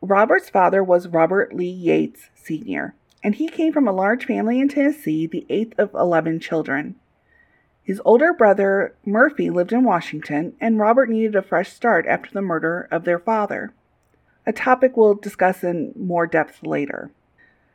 Robert's 0.00 0.48
father 0.48 0.82
was 0.82 1.08
Robert 1.08 1.52
Lee 1.52 1.68
Yates 1.68 2.30
Sr., 2.34 2.94
and 3.22 3.34
he 3.34 3.48
came 3.48 3.72
from 3.72 3.86
a 3.86 3.92
large 3.92 4.24
family 4.24 4.60
in 4.60 4.68
Tennessee, 4.68 5.26
the 5.26 5.46
eighth 5.48 5.78
of 5.78 5.92
11 5.94 6.40
children. 6.40 6.96
His 7.82 8.00
older 8.04 8.32
brother, 8.32 8.94
Murphy, 9.04 9.50
lived 9.50 9.72
in 9.72 9.84
Washington, 9.84 10.54
and 10.60 10.78
Robert 10.78 11.10
needed 11.10 11.34
a 11.34 11.42
fresh 11.42 11.72
start 11.72 12.06
after 12.06 12.30
the 12.30 12.42
murder 12.42 12.88
of 12.90 13.04
their 13.04 13.18
father, 13.18 13.72
a 14.46 14.52
topic 14.52 14.96
we'll 14.96 15.14
discuss 15.14 15.62
in 15.62 15.92
more 15.96 16.26
depth 16.26 16.62
later. 16.62 17.10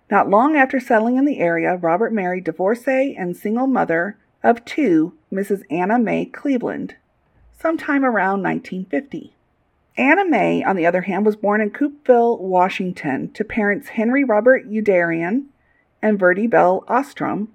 Not 0.10 0.30
long 0.30 0.56
after 0.56 0.80
settling 0.80 1.18
in 1.18 1.26
the 1.26 1.40
area, 1.40 1.76
Robert 1.76 2.14
married 2.14 2.44
divorcee 2.44 3.16
and 3.18 3.36
single 3.36 3.68
mother 3.68 4.18
of 4.44 4.64
two, 4.64 5.14
Mrs. 5.32 5.64
Anna 5.70 5.98
May 5.98 6.26
Cleveland, 6.26 6.96
sometime 7.60 8.06
around 8.06 8.44
1950. 8.44 9.35
Anna 9.98 10.26
May, 10.26 10.62
on 10.62 10.76
the 10.76 10.86
other 10.86 11.04
hand, 11.04 11.26
was 11.26 11.38
born 11.38 11.62
in 11.62 11.72
Coupeville, 11.72 12.40
Washington, 12.40 13.32
to 13.32 13.46
parents 13.46 13.90
Henry 13.90 14.26
Robert 14.26 14.70
Udarian 14.70 15.46
and 16.02 16.20
Verdi 16.20 16.48
Bell 16.48 16.84
Ostrom 16.90 17.54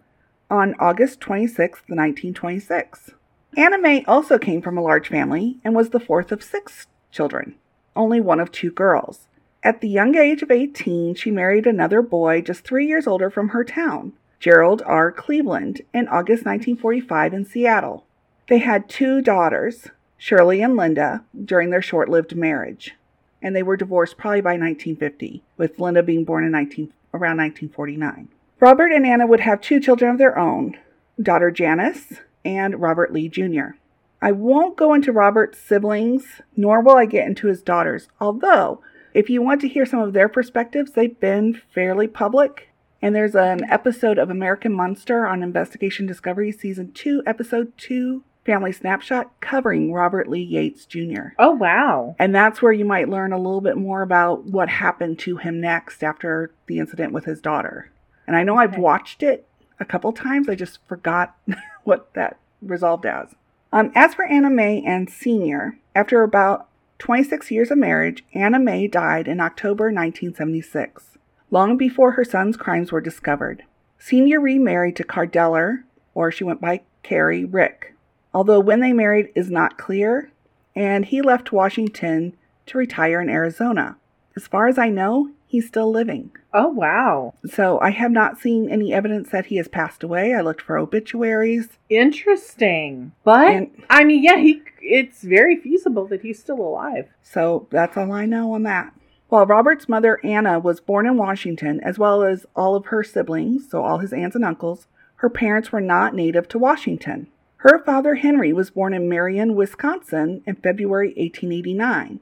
on 0.51 0.75
August 0.81 1.21
26, 1.21 1.81
1926. 1.87 3.11
Anna 3.57 3.79
May 3.79 4.05
also 4.05 4.39
came 4.39 4.63
from 4.63 4.79
a 4.79 4.83
large 4.83 5.09
family 5.09 5.59
and 5.65 5.75
was 5.75 5.91
the 5.91 6.01
fourth 6.01 6.33
of 6.33 6.43
six 6.43 6.87
children, 7.11 7.57
only 7.95 8.21
one 8.21 8.41
of 8.41 8.51
two 8.51 8.71
girls. 8.71 9.29
At 9.63 9.83
the 9.83 9.89
young 9.89 10.17
age 10.17 10.41
of 10.41 10.51
18, 10.51 11.17
she 11.17 11.31
married 11.31 11.67
another 11.67 12.01
boy 12.01 12.41
just 12.41 12.65
three 12.65 12.87
years 12.87 13.07
older 13.07 13.29
from 13.29 13.51
her 13.51 13.65
town, 13.65 14.15
Gerald 14.39 14.83
R. 14.87 15.13
Cleveland, 15.13 15.83
in 15.93 16.09
August 16.09 16.47
1945 16.47 17.35
in 17.35 17.45
Seattle. 17.45 18.07
They 18.49 18.59
had 18.59 18.89
two 18.89 19.21
daughters, 19.21 19.89
Shirley 20.23 20.61
and 20.61 20.77
Linda, 20.77 21.25
during 21.47 21.71
their 21.71 21.81
short 21.81 22.11
lived 22.11 22.37
marriage. 22.37 22.95
And 23.41 23.57
they 23.57 23.63
were 23.63 23.79
divorced 23.79 24.19
probably 24.19 24.43
by 24.43 24.51
1950, 24.51 25.43
with 25.57 25.81
Linda 25.81 26.03
being 26.03 26.25
born 26.25 26.45
in 26.45 26.53
19, 26.53 26.93
around 27.15 27.39
1949. 27.39 28.29
Robert 28.61 28.93
and 28.93 29.07
Anna 29.07 29.27
would 29.27 29.41
have 29.41 29.63
two 29.63 29.81
children 29.81 30.11
of 30.11 30.19
their 30.19 30.39
own 30.39 30.77
daughter 31.23 31.51
Janice 31.51 32.21
and 32.45 32.83
Robert 32.83 33.15
Lee 33.15 33.31
Jr. 33.31 33.77
I 34.21 34.33
won't 34.33 34.77
go 34.77 34.93
into 34.93 35.11
Robert's 35.11 35.59
siblings, 35.59 36.43
nor 36.55 36.83
will 36.83 36.97
I 36.97 37.07
get 37.07 37.27
into 37.27 37.47
his 37.47 37.63
daughters, 37.63 38.09
although, 38.21 38.83
if 39.15 39.31
you 39.31 39.41
want 39.41 39.63
to 39.63 39.69
hear 39.69 39.87
some 39.87 40.01
of 40.01 40.13
their 40.13 40.29
perspectives, 40.29 40.93
they've 40.93 41.19
been 41.19 41.63
fairly 41.75 42.07
public. 42.07 42.69
And 43.01 43.17
there's 43.17 43.35
an 43.35 43.65
episode 43.71 44.19
of 44.19 44.29
American 44.29 44.75
Monster 44.75 45.27
on 45.27 45.43
Investigation 45.43 46.05
Discovery, 46.05 46.53
Season 46.53 46.93
2, 46.93 47.23
Episode 47.25 47.73
2, 47.79 48.23
Family 48.45 48.73
Snapshot, 48.73 49.41
covering 49.41 49.93
Robert 49.93 50.29
Lee 50.29 50.43
Yates 50.43 50.87
Jr. 50.87 51.35
Oh 51.39 51.53
wow. 51.53 52.17
And 52.19 52.35
that's 52.35 52.63
where 52.63 52.73
you 52.73 52.85
might 52.85 53.09
learn 53.09 53.33
a 53.33 53.39
little 53.39 53.61
bit 53.61 53.77
more 53.77 54.03
about 54.03 54.45
what 54.45 54.69
happened 54.69 55.19
to 55.21 55.37
him 55.37 55.61
next 55.61 56.03
after 56.03 56.53
the 56.67 56.79
incident 56.79 57.13
with 57.13 57.27
his 57.27 57.41
daughter. 57.41 57.91
And 58.27 58.37
I 58.37 58.43
know 58.43 58.57
I've 58.57 58.79
watched 58.79 59.23
it 59.23 59.47
a 59.79 59.85
couple 59.85 60.13
times, 60.13 60.49
I 60.49 60.55
just 60.55 60.79
forgot 60.87 61.37
what 61.85 62.13
that 62.15 62.39
resolved 62.63 63.07
as. 63.07 63.35
Um, 63.73 63.93
as 63.95 64.15
for 64.15 64.25
Anna 64.25 64.51
May 64.51 64.83
and 64.85 65.09
Senior, 65.09 65.79
after 65.95 66.23
about 66.23 66.69
26 66.99 67.51
years 67.51 67.71
of 67.71 67.79
marriage, 67.79 68.25
Anna 68.35 68.59
May 68.59 68.87
died 68.87 69.27
in 69.27 69.41
October 69.41 69.85
1976, 69.87 71.19
long 71.51 71.77
before 71.77 72.13
her 72.13 72.25
son's 72.25 72.57
crimes 72.57 72.93
were 72.93 73.01
discovered. 73.01 73.65
Senior 73.99 74.41
remarried 74.41 74.97
to 74.97 75.05
Cardeller, 75.05 75.85
or 76.15 76.31
she 76.31 76.45
went 76.45 76.61
by 76.61 76.83
Carrie 77.03 77.45
Rick, 77.45 77.95
although 78.33 78.61
when 78.61 78.81
they 78.81 78.93
married 78.93 79.31
is 79.35 79.51
not 79.51 79.79
clear, 79.79 80.31
and 80.75 81.07
he 81.07 81.21
left 81.23 81.53
Washington 81.53 82.37
to 82.67 82.79
retire 82.79 83.21
in 83.21 83.29
Arizona. 83.29 83.97
As 84.37 84.47
far 84.47 84.69
as 84.69 84.79
I 84.79 84.89
know, 84.89 85.31
he's 85.47 85.67
still 85.67 85.91
living. 85.91 86.31
Oh 86.55 86.69
wow. 86.69 87.35
So 87.47 87.81
I 87.81 87.91
have 87.91 88.11
not 88.13 88.39
seen 88.39 88.71
any 88.71 88.93
evidence 88.93 89.31
that 89.31 89.47
he 89.47 89.57
has 89.57 89.69
passed 89.69 90.03
away. 90.03 90.35
I 90.35 90.41
looked 90.41 90.63
for 90.63 90.79
obituaries. 90.79 91.69
Interesting. 91.89 93.13
But 93.25 93.49
And- 93.49 93.83
I 93.91 94.05
mean, 94.05 94.23
yeah, 94.23 94.37
he 94.37 94.63
it's 94.83 95.23
very 95.23 95.57
feasible 95.57 96.07
that 96.07 96.23
he's 96.23 96.39
still 96.39 96.61
alive. 96.61 97.09
So 97.23 97.67
that's 97.71 97.97
all 97.97 98.13
I 98.13 98.25
know 98.27 98.53
on 98.55 98.63
that. 98.63 98.93
While 99.29 99.47
Robert's 99.47 99.89
mother, 99.89 100.19
Anna, 100.25 100.59
was 100.59 100.81
born 100.81 101.07
in 101.07 101.17
Washington, 101.17 101.81
as 101.83 101.99
well 101.99 102.23
as 102.23 102.47
all 102.57 102.75
of 102.75 102.87
her 102.87 103.03
siblings, 103.05 103.69
so 103.71 103.83
all 103.85 103.99
his 103.99 104.13
aunts 104.13 104.35
and 104.35 104.45
uncles, 104.45 104.87
her 105.17 105.29
parents 105.31 105.71
were 105.71 105.81
not 105.81 106.15
native 106.15 106.49
to 106.49 106.59
Washington. 106.59 107.29
Her 107.63 107.79
father, 107.79 108.15
Henry, 108.15 108.55
was 108.55 108.71
born 108.71 108.95
in 108.95 109.07
Marion, 109.07 109.55
Wisconsin 109.55 110.43
in 110.47 110.55
February 110.57 111.09
1889. 111.09 112.21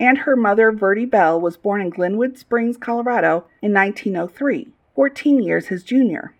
And 0.00 0.18
her 0.18 0.34
mother, 0.34 0.72
Verdi 0.72 1.04
Bell, 1.04 1.40
was 1.40 1.56
born 1.56 1.80
in 1.80 1.90
Glenwood 1.90 2.36
Springs, 2.36 2.76
Colorado 2.76 3.44
in 3.62 3.72
1903, 3.72 4.66
14 4.96 5.42
years 5.44 5.68
his 5.68 5.84
junior. 5.84 6.34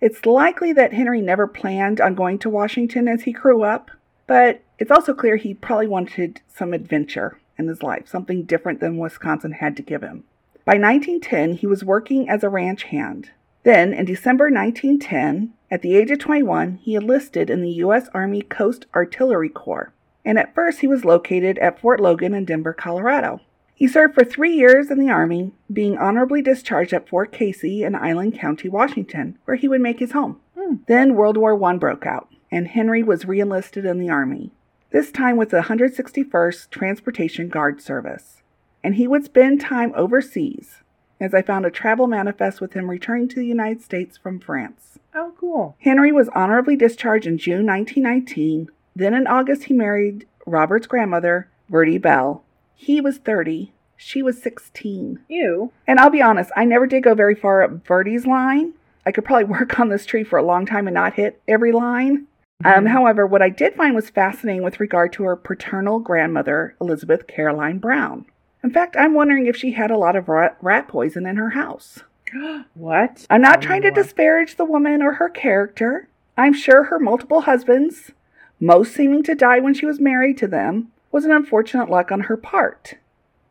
It's 0.00 0.26
likely 0.26 0.72
that 0.72 0.94
Henry 0.94 1.20
never 1.20 1.46
planned 1.46 2.00
on 2.00 2.16
going 2.16 2.40
to 2.40 2.50
Washington 2.50 3.06
as 3.06 3.22
he 3.22 3.30
grew 3.30 3.62
up, 3.62 3.92
but 4.26 4.62
it's 4.80 4.90
also 4.90 5.14
clear 5.14 5.36
he 5.36 5.54
probably 5.54 5.86
wanted 5.86 6.40
some 6.48 6.72
adventure 6.72 7.38
in 7.56 7.68
his 7.68 7.84
life, 7.84 8.08
something 8.08 8.42
different 8.42 8.80
than 8.80 8.98
Wisconsin 8.98 9.52
had 9.52 9.76
to 9.76 9.82
give 9.82 10.02
him. 10.02 10.24
By 10.64 10.72
1910, 10.72 11.58
he 11.58 11.68
was 11.68 11.84
working 11.84 12.28
as 12.28 12.42
a 12.42 12.48
ranch 12.48 12.82
hand. 12.82 13.30
Then, 13.62 13.92
in 13.92 14.06
December 14.06 14.46
1910, 14.50 15.52
at 15.72 15.80
the 15.80 15.96
age 15.96 16.10
of 16.10 16.18
21, 16.18 16.80
he 16.82 16.94
enlisted 16.94 17.48
in 17.48 17.62
the 17.62 17.70
U.S. 17.70 18.10
Army 18.12 18.42
Coast 18.42 18.84
Artillery 18.94 19.48
Corps, 19.48 19.90
and 20.22 20.38
at 20.38 20.54
first 20.54 20.80
he 20.80 20.86
was 20.86 21.06
located 21.06 21.56
at 21.60 21.80
Fort 21.80 21.98
Logan 21.98 22.34
in 22.34 22.44
Denver, 22.44 22.74
Colorado. 22.74 23.40
He 23.74 23.88
served 23.88 24.12
for 24.14 24.22
three 24.22 24.54
years 24.54 24.90
in 24.90 24.98
the 24.98 25.08
Army, 25.08 25.52
being 25.72 25.96
honorably 25.96 26.42
discharged 26.42 26.92
at 26.92 27.08
Fort 27.08 27.32
Casey 27.32 27.84
in 27.84 27.94
Island 27.94 28.38
County, 28.38 28.68
Washington, 28.68 29.38
where 29.46 29.56
he 29.56 29.66
would 29.66 29.80
make 29.80 30.00
his 30.00 30.12
home. 30.12 30.40
Hmm. 30.54 30.74
Then 30.88 31.14
World 31.14 31.38
War 31.38 31.58
I 31.64 31.76
broke 31.78 32.04
out, 32.04 32.28
and 32.50 32.68
Henry 32.68 33.02
was 33.02 33.24
reenlisted 33.24 33.86
in 33.86 33.98
the 33.98 34.10
Army, 34.10 34.50
this 34.90 35.10
time 35.10 35.38
with 35.38 35.48
the 35.48 35.62
161st 35.62 36.68
Transportation 36.68 37.48
Guard 37.48 37.80
Service. 37.80 38.42
And 38.84 38.96
he 38.96 39.08
would 39.08 39.24
spend 39.24 39.62
time 39.62 39.94
overseas, 39.96 40.82
as 41.18 41.32
I 41.32 41.40
found 41.40 41.64
a 41.64 41.70
travel 41.70 42.06
manifest 42.06 42.60
with 42.60 42.74
him 42.74 42.90
returning 42.90 43.26
to 43.28 43.36
the 43.36 43.46
United 43.46 43.80
States 43.80 44.18
from 44.18 44.38
France. 44.38 44.98
Oh, 45.14 45.32
cool. 45.38 45.76
Henry 45.80 46.12
was 46.12 46.28
honorably 46.34 46.76
discharged 46.76 47.26
in 47.26 47.38
June 47.38 47.66
1919. 47.66 48.68
Then 48.96 49.14
in 49.14 49.26
August, 49.26 49.64
he 49.64 49.74
married 49.74 50.26
Robert's 50.46 50.86
grandmother, 50.86 51.48
Verdi 51.68 51.98
Bell. 51.98 52.44
He 52.74 53.00
was 53.00 53.18
30. 53.18 53.72
She 53.96 54.22
was 54.22 54.42
16. 54.42 55.20
Ew. 55.28 55.70
And 55.86 55.98
I'll 56.00 56.10
be 56.10 56.22
honest, 56.22 56.50
I 56.56 56.64
never 56.64 56.86
did 56.86 57.02
go 57.04 57.14
very 57.14 57.34
far 57.34 57.62
up 57.62 57.86
Verdi's 57.86 58.26
line. 58.26 58.72
I 59.06 59.12
could 59.12 59.24
probably 59.24 59.44
work 59.58 59.78
on 59.78 59.88
this 59.88 60.06
tree 60.06 60.24
for 60.24 60.38
a 60.38 60.42
long 60.44 60.66
time 60.66 60.86
and 60.88 60.94
not 60.94 61.14
hit 61.14 61.40
every 61.46 61.72
line. 61.72 62.26
Um, 62.64 62.84
Mhm. 62.84 62.88
however, 62.88 63.26
what 63.26 63.42
I 63.42 63.48
did 63.48 63.74
find 63.74 63.94
was 63.94 64.08
fascinating 64.10 64.62
with 64.62 64.80
regard 64.80 65.12
to 65.14 65.24
her 65.24 65.36
paternal 65.36 65.98
grandmother, 65.98 66.74
Elizabeth 66.80 67.26
Caroline 67.26 67.78
Brown. 67.78 68.24
In 68.62 68.70
fact, 68.70 68.96
I'm 68.96 69.14
wondering 69.14 69.46
if 69.46 69.56
she 69.56 69.72
had 69.72 69.90
a 69.90 69.96
lot 69.98 70.14
of 70.14 70.28
rat, 70.28 70.56
rat 70.60 70.86
poison 70.86 71.26
in 71.26 71.36
her 71.36 71.50
house. 71.50 72.04
what? 72.74 73.26
I'm 73.30 73.42
not 73.42 73.62
trying 73.62 73.82
to 73.82 73.90
disparage 73.90 74.56
the 74.56 74.64
woman 74.64 75.02
or 75.02 75.14
her 75.14 75.28
character. 75.28 76.08
I'm 76.36 76.54
sure 76.54 76.84
her 76.84 76.98
multiple 76.98 77.42
husbands, 77.42 78.12
most 78.60 78.94
seeming 78.94 79.22
to 79.24 79.34
die 79.34 79.60
when 79.60 79.74
she 79.74 79.86
was 79.86 80.00
married 80.00 80.38
to 80.38 80.48
them, 80.48 80.88
was 81.10 81.24
an 81.24 81.32
unfortunate 81.32 81.90
luck 81.90 82.10
on 82.10 82.20
her 82.22 82.36
part. 82.36 82.94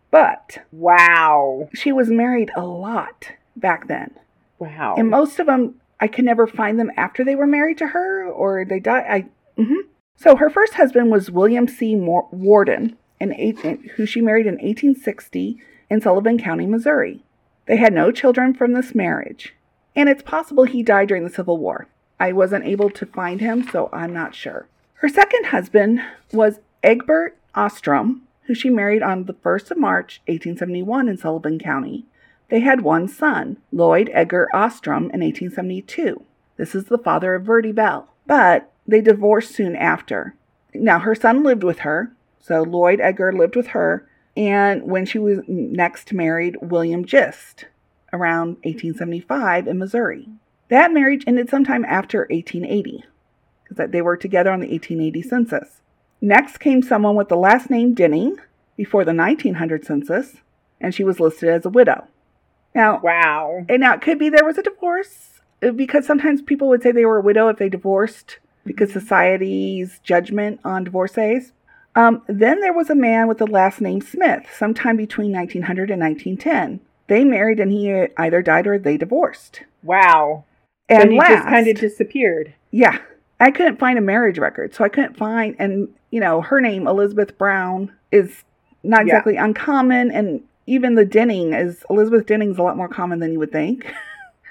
But 0.09 0.59
Wow. 0.71 1.69
she 1.73 1.91
was 1.91 2.09
married 2.09 2.51
a 2.55 2.65
lot 2.65 3.31
back 3.55 3.87
then. 3.87 4.11
Wow. 4.59 4.95
And 4.97 5.09
most 5.09 5.39
of 5.39 5.45
them, 5.47 5.75
I 5.99 6.07
could 6.07 6.25
never 6.25 6.47
find 6.47 6.79
them 6.79 6.91
after 6.97 7.23
they 7.23 7.35
were 7.35 7.47
married 7.47 7.77
to 7.79 7.87
her 7.87 8.25
or 8.27 8.65
they 8.65 8.79
died. 8.79 9.05
I, 9.57 9.61
hmm 9.61 9.81
So 10.15 10.35
her 10.35 10.49
first 10.49 10.73
husband 10.73 11.11
was 11.11 11.31
William 11.31 11.67
C. 11.67 11.95
Warden, 11.95 12.97
an 13.19 13.33
eight, 13.35 13.59
who 13.95 14.05
she 14.05 14.21
married 14.21 14.47
in 14.47 14.55
1860 14.55 15.57
in 15.89 16.01
Sullivan 16.01 16.37
County, 16.39 16.65
Missouri. 16.65 17.23
They 17.65 17.77
had 17.77 17.93
no 17.93 18.11
children 18.11 18.53
from 18.53 18.73
this 18.73 18.95
marriage, 18.95 19.55
and 19.95 20.09
it's 20.09 20.23
possible 20.23 20.63
he 20.63 20.83
died 20.83 21.07
during 21.07 21.23
the 21.23 21.29
Civil 21.29 21.57
War. 21.57 21.87
I 22.19 22.31
wasn't 22.31 22.65
able 22.65 22.89
to 22.91 23.05
find 23.05 23.41
him, 23.41 23.67
so 23.67 23.89
I'm 23.91 24.13
not 24.13 24.35
sure. 24.35 24.67
Her 24.95 25.09
second 25.09 25.47
husband 25.47 26.01
was 26.31 26.59
Egbert 26.83 27.37
Ostrom, 27.55 28.23
who 28.43 28.53
she 28.53 28.69
married 28.69 29.01
on 29.01 29.25
the 29.25 29.33
1st 29.33 29.71
of 29.71 29.77
March, 29.77 30.21
1871, 30.27 31.07
in 31.07 31.17
Sullivan 31.17 31.57
County. 31.57 32.05
They 32.49 32.59
had 32.59 32.81
one 32.81 33.07
son, 33.07 33.57
Lloyd 33.71 34.09
Edgar 34.13 34.49
Ostrom, 34.53 35.05
in 35.05 35.21
1872. 35.21 36.23
This 36.57 36.75
is 36.75 36.85
the 36.85 36.97
father 36.97 37.35
of 37.35 37.43
Verdi 37.43 37.71
Bell. 37.71 38.09
But 38.27 38.71
they 38.87 39.01
divorced 39.01 39.55
soon 39.55 39.75
after. 39.75 40.35
Now, 40.73 40.99
her 40.99 41.15
son 41.15 41.43
lived 41.43 41.63
with 41.63 41.79
her, 41.79 42.11
so 42.39 42.61
Lloyd 42.61 42.99
Edgar 42.99 43.31
lived 43.31 43.55
with 43.55 43.67
her, 43.67 44.07
and 44.35 44.83
when 44.83 45.05
she 45.05 45.19
was 45.19 45.39
next 45.47 46.13
married 46.13 46.57
William 46.61 47.05
Gist 47.05 47.65
around 48.13 48.57
1875 48.63 49.67
in 49.67 49.77
Missouri. 49.77 50.27
That 50.69 50.93
marriage 50.93 51.23
ended 51.27 51.49
sometime 51.49 51.83
after 51.85 52.19
1880, 52.29 53.03
because 53.63 53.91
they 53.91 54.01
were 54.01 54.17
together 54.17 54.51
on 54.51 54.59
the 54.59 54.69
1880 54.69 55.21
census. 55.21 55.81
Next 56.21 56.59
came 56.59 56.81
someone 56.81 57.15
with 57.15 57.29
the 57.29 57.35
last 57.35 57.69
name 57.69 57.93
Denning 57.93 58.37
before 58.77 59.03
the 59.03 59.13
1900 59.13 59.85
census, 59.85 60.37
and 60.79 60.95
she 60.95 61.03
was 61.03 61.19
listed 61.19 61.49
as 61.49 61.65
a 61.65 61.69
widow. 61.69 62.07
Now, 62.73 62.99
wow. 63.01 63.65
and 63.67 63.81
now 63.81 63.95
it 63.95 64.01
could 64.01 64.17
be 64.17 64.29
there 64.29 64.45
was 64.45 64.57
a 64.57 64.63
divorce 64.63 65.41
uh, 65.61 65.71
because 65.71 66.05
sometimes 66.05 66.41
people 66.41 66.69
would 66.69 66.81
say 66.81 66.91
they 66.91 67.05
were 67.05 67.19
a 67.19 67.23
widow 67.23 67.49
if 67.49 67.57
they 67.57 67.69
divorced 67.69 68.39
because 68.65 68.93
society's 68.93 69.99
judgment 70.03 70.59
on 70.63 70.83
divorcees. 70.83 71.51
Um, 71.95 72.21
then 72.27 72.61
there 72.61 72.73
was 72.73 72.89
a 72.89 72.95
man 72.95 73.27
with 73.27 73.37
the 73.39 73.47
last 73.47 73.81
name 73.81 74.01
Smith, 74.01 74.45
sometime 74.57 74.95
between 74.97 75.31
1900 75.33 75.91
and 75.91 76.01
1910. 76.01 76.79
They 77.07 77.23
married 77.25 77.59
and 77.59 77.71
he 77.71 78.07
either 78.17 78.41
died 78.41 78.65
or 78.67 78.79
they 78.79 78.95
divorced. 78.97 79.61
Wow. 79.83 80.45
And 80.87 81.11
he 81.11 81.19
last, 81.19 81.29
just 81.29 81.47
kind 81.47 81.67
of 81.67 81.77
disappeared. 81.77 82.53
yeah, 82.71 82.97
I 83.39 83.51
couldn't 83.51 83.79
find 83.79 83.97
a 83.97 84.01
marriage 84.01 84.37
record, 84.37 84.73
so 84.73 84.83
I 84.83 84.89
couldn't 84.89 85.17
find. 85.17 85.55
And 85.59 85.89
you 86.11 86.19
know, 86.19 86.41
her 86.41 86.61
name 86.61 86.87
Elizabeth 86.87 87.37
Brown 87.37 87.91
is 88.11 88.43
not 88.83 89.05
Yeah. 89.05 89.13
exactly 89.15 89.35
uncommon, 89.37 90.11
and 90.11 90.41
even 90.67 90.95
the 90.95 91.05
Denning 91.05 91.53
is 91.53 91.83
Elizabeth 91.89 92.25
Denning's 92.25 92.57
a 92.57 92.63
lot 92.63 92.77
more 92.77 92.87
common 92.89 93.19
than 93.19 93.31
you 93.33 93.39
would 93.39 93.51
think. 93.51 93.85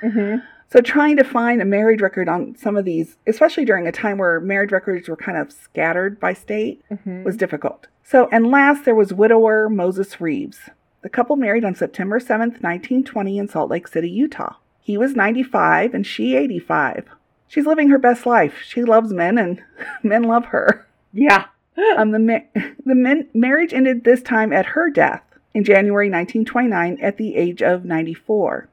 hmm 0.01 0.37
So 0.71 0.81
trying 0.81 1.17
to 1.17 1.25
find 1.25 1.61
a 1.61 1.65
marriage 1.65 2.01
record 2.01 2.29
on 2.29 2.55
some 2.57 2.77
of 2.77 2.85
these, 2.85 3.17
especially 3.27 3.65
during 3.65 3.87
a 3.89 3.93
time 3.93 4.19
where 4.19 4.39
marriage 4.41 4.71
records 4.71 5.09
were 5.09 5.17
kind 5.17 5.37
of 5.37 5.53
scattered 5.53 6.21
by 6.21 6.33
state, 6.33 6.83
hmm 7.05 7.25
was 7.25 7.37
difficult. 7.37 7.89
So, 8.05 8.29
and 8.33 8.51
last 8.51 8.85
there 8.85 8.95
was 8.95 9.13
widower 9.13 9.69
Moses 9.69 10.21
Reeves. 10.21 10.59
The 11.03 11.09
couple 11.09 11.37
married 11.37 11.65
on 11.65 11.75
September 11.75 12.21
7th, 12.21 12.63
1920 12.63 13.39
in 13.39 13.49
Salt 13.49 13.71
Lake 13.71 13.89
City, 13.89 14.11
Utah. 14.11 14.55
He 14.81 14.97
was 14.99 15.15
95 15.15 15.95
and 15.95 16.07
she 16.07 16.37
85. 16.37 17.09
She's 17.49 17.67
living 17.67 17.89
her 17.89 17.99
best 17.99 18.27
life. 18.27 18.59
She 18.65 18.85
loves 18.85 19.13
men 19.13 19.39
and 19.39 19.63
men 20.03 20.23
love 20.23 20.47
her. 20.47 20.87
Yeah. 21.13 21.47
Um, 21.97 22.11
the 22.11 22.19
ma- 22.19 22.63
the 22.85 22.95
men- 22.95 23.29
marriage 23.33 23.73
ended 23.73 24.05
this 24.05 24.21
time 24.23 24.53
at 24.53 24.67
her 24.67 24.91
death 24.91 25.23
in 25.55 25.65
January 25.65 26.11
1929 26.11 26.99
at 27.01 27.17
the 27.17 27.37
age 27.37 27.63
of 27.63 27.87
94. 27.87 28.69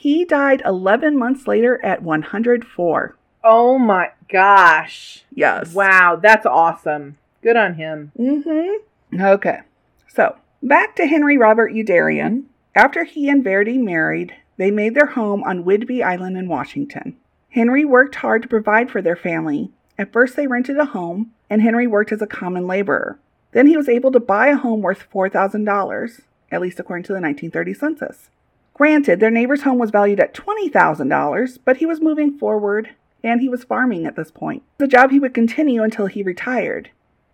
He 0.00 0.24
died 0.24 0.62
11 0.64 1.18
months 1.18 1.48
later 1.48 1.84
at 1.84 2.04
104. 2.04 3.16
Oh 3.42 3.78
my 3.80 4.10
gosh. 4.30 5.24
Yes. 5.34 5.74
Wow. 5.74 6.20
That's 6.22 6.46
awesome. 6.46 7.18
Good 7.42 7.56
on 7.56 7.74
him. 7.74 8.12
Mm-hmm. 8.16 9.20
Okay. 9.20 9.58
So 10.06 10.36
back 10.62 10.94
to 10.96 11.06
Henry 11.06 11.36
Robert 11.36 11.72
Youderian. 11.72 12.44
After 12.76 13.02
he 13.02 13.28
and 13.28 13.42
Verdi 13.42 13.76
married, 13.76 14.36
they 14.56 14.70
made 14.70 14.94
their 14.94 15.06
home 15.06 15.42
on 15.42 15.64
Whidbey 15.64 16.04
Island 16.04 16.38
in 16.38 16.46
Washington. 16.46 17.16
Henry 17.50 17.84
worked 17.84 18.14
hard 18.14 18.42
to 18.42 18.48
provide 18.48 18.92
for 18.92 19.02
their 19.02 19.16
family. 19.16 19.72
At 19.98 20.12
first, 20.12 20.36
they 20.36 20.46
rented 20.46 20.78
a 20.78 20.84
home, 20.84 21.32
and 21.50 21.60
Henry 21.60 21.88
worked 21.88 22.12
as 22.12 22.22
a 22.22 22.26
common 22.28 22.68
laborer. 22.68 23.18
Then 23.50 23.66
he 23.66 23.76
was 23.76 23.88
able 23.88 24.12
to 24.12 24.20
buy 24.20 24.46
a 24.46 24.56
home 24.56 24.80
worth 24.80 25.10
$4,000, 25.12 26.20
at 26.52 26.60
least 26.60 26.78
according 26.78 27.02
to 27.04 27.12
the 27.12 27.20
1930 27.20 27.74
census. 27.74 28.30
Granted, 28.78 29.18
their 29.18 29.30
neighbor's 29.30 29.62
home 29.62 29.78
was 29.78 29.90
valued 29.90 30.20
at 30.20 30.32
$20,000, 30.32 31.58
but 31.64 31.78
he 31.78 31.86
was 31.86 32.00
moving 32.00 32.38
forward 32.38 32.90
and 33.24 33.40
he 33.40 33.48
was 33.48 33.64
farming 33.64 34.06
at 34.06 34.14
this 34.14 34.30
point. 34.30 34.62
The 34.78 34.86
job 34.86 35.10
he 35.10 35.18
would 35.18 35.34
continue 35.34 35.82
until 35.82 36.06
he 36.06 36.22
retired. 36.22 36.90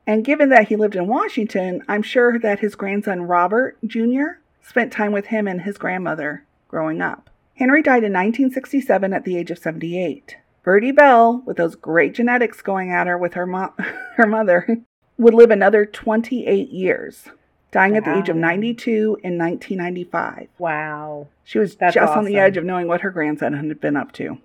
And 0.07 0.25
given 0.25 0.49
that 0.49 0.69
he 0.69 0.77
lived 0.77 0.97
in 0.97 1.07
Washington, 1.07 1.83
I'm 1.87 2.03
sure 2.03 2.39
that 2.39 2.61
his 2.61 2.75
grandson 2.75 3.25
Robert 3.25 3.77
Jr. 3.87 4.39
spent 4.63 4.91
time 4.91 5.13
with 5.13 5.27
him 5.27 5.47
and 5.47 5.61
his 5.61 5.77
grandmother 5.77 6.47
growing 6.67 7.03
up. 7.03 7.29
Henry 7.57 7.83
died 7.83 8.05
in 8.05 8.13
1967 8.15 9.13
at 9.13 9.25
the 9.25 9.37
age 9.37 9.51
of 9.51 9.59
78. 9.59 10.37
Verdi 10.65 10.93
Bell, 10.93 11.43
with 11.45 11.59
those 11.59 11.75
great 11.75 12.15
genetics 12.15 12.63
going 12.63 12.91
at 12.91 13.07
her 13.07 13.19
with 13.19 13.35
her, 13.35 13.47
mo- 13.47 13.75
her 14.17 14.27
mother, 14.27 14.79
would 15.19 15.35
live 15.35 15.51
another 15.51 15.85
28 15.85 16.71
years, 16.71 17.29
dying 17.75 17.97
at 17.97 18.05
the 18.05 18.17
age 18.17 18.29
of 18.29 18.37
92 18.37 19.19
in 19.25 19.37
1995. 19.37 20.49
Wow. 20.59 21.27
She 21.43 21.59
was 21.59 21.75
That's 21.75 21.95
just 21.95 22.17
on 22.17 22.25
the 22.25 22.39
edge 22.39 22.57
of 22.57 22.65
knowing 22.65 22.87
what 22.87 23.01
her 23.01 23.11
grandson 23.11 23.53
had 23.53 23.81
been 23.81 23.97
up 23.97 24.13
to. 24.13 24.39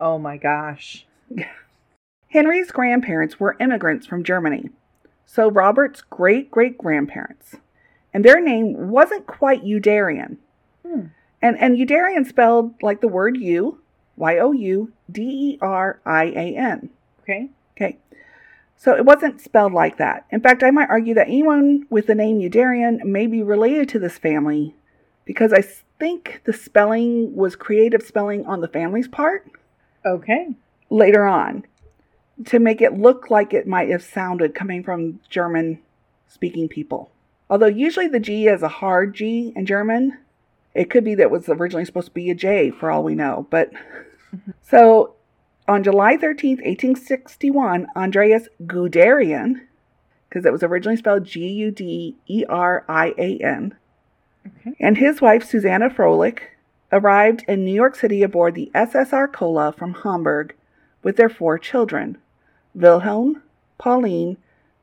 Oh 0.00 0.18
my 0.18 0.38
gosh. 0.38 1.04
Henry's 2.30 2.70
grandparents 2.70 3.38
were 3.38 3.58
immigrants 3.60 4.06
from 4.06 4.24
Germany, 4.24 4.70
so 5.26 5.50
Robert's 5.50 6.00
great 6.00 6.50
great 6.50 6.78
grandparents. 6.78 7.56
And 8.14 8.24
their 8.24 8.40
name 8.40 8.88
wasn't 8.88 9.26
quite 9.26 9.62
Youderian. 9.62 10.38
Hmm. 10.86 11.06
And, 11.42 11.58
and 11.58 11.76
Youderian 11.76 12.26
spelled 12.26 12.74
like 12.82 13.02
the 13.02 13.08
word 13.08 13.36
U, 13.36 13.78
Y 14.16 14.38
O 14.38 14.52
U 14.52 14.90
D 15.10 15.22
E 15.22 15.58
R 15.60 16.00
I 16.06 16.24
A 16.24 16.56
N. 16.56 16.88
Okay. 17.20 17.50
Okay. 17.76 17.98
So 18.82 18.96
it 18.96 19.04
wasn't 19.04 19.40
spelled 19.40 19.72
like 19.72 19.98
that. 19.98 20.26
In 20.32 20.40
fact, 20.40 20.64
I 20.64 20.72
might 20.72 20.90
argue 20.90 21.14
that 21.14 21.28
anyone 21.28 21.86
with 21.88 22.08
the 22.08 22.16
name 22.16 22.40
Youderian 22.40 23.04
may 23.04 23.28
be 23.28 23.40
related 23.40 23.88
to 23.90 24.00
this 24.00 24.18
family 24.18 24.74
because 25.24 25.52
I 25.52 25.62
think 26.00 26.42
the 26.46 26.52
spelling 26.52 27.36
was 27.36 27.54
creative 27.54 28.02
spelling 28.02 28.44
on 28.44 28.60
the 28.60 28.66
family's 28.66 29.06
part 29.06 29.48
Okay. 30.04 30.56
later 30.90 31.24
on 31.24 31.64
to 32.46 32.58
make 32.58 32.82
it 32.82 32.98
look 32.98 33.30
like 33.30 33.54
it 33.54 33.68
might 33.68 33.88
have 33.88 34.02
sounded 34.02 34.52
coming 34.52 34.82
from 34.82 35.20
German 35.30 35.78
speaking 36.26 36.68
people. 36.68 37.12
Although 37.48 37.66
usually 37.66 38.08
the 38.08 38.18
G 38.18 38.48
is 38.48 38.64
a 38.64 38.68
hard 38.68 39.14
G 39.14 39.52
in 39.54 39.64
German, 39.64 40.18
it 40.74 40.90
could 40.90 41.04
be 41.04 41.14
that 41.14 41.22
it 41.22 41.30
was 41.30 41.48
originally 41.48 41.84
supposed 41.84 42.08
to 42.08 42.14
be 42.14 42.30
a 42.30 42.34
J 42.34 42.72
for 42.72 42.90
all 42.90 43.04
we 43.04 43.14
know. 43.14 43.46
But 43.48 43.72
mm-hmm. 44.34 44.50
so 44.60 45.14
on 45.68 45.82
July 45.84 46.16
13th, 46.16 46.62
1861, 46.64 47.86
Andreas 47.96 48.48
Guderian, 48.64 49.60
because 50.28 50.44
it 50.44 50.52
was 50.52 50.62
originally 50.62 50.96
spelled 50.96 51.24
G 51.24 51.46
U 51.48 51.70
D 51.70 52.16
E 52.26 52.44
R 52.48 52.84
I 52.88 53.14
A 53.18 53.38
N, 53.38 53.74
Okay. 54.46 54.74
and 54.80 54.98
his 54.98 55.20
wife 55.20 55.44
Susanna 55.44 55.88
Froelich 55.88 56.40
arrived 56.90 57.44
in 57.46 57.64
New 57.64 57.74
York 57.74 57.94
City 57.94 58.22
aboard 58.22 58.54
the 58.54 58.70
SSR 58.74 59.32
Kola 59.32 59.72
from 59.72 59.94
Hamburg 59.94 60.54
with 61.02 61.16
their 61.16 61.28
four 61.28 61.58
children 61.58 62.18
Wilhelm, 62.74 63.42
Pauline, 63.78 64.36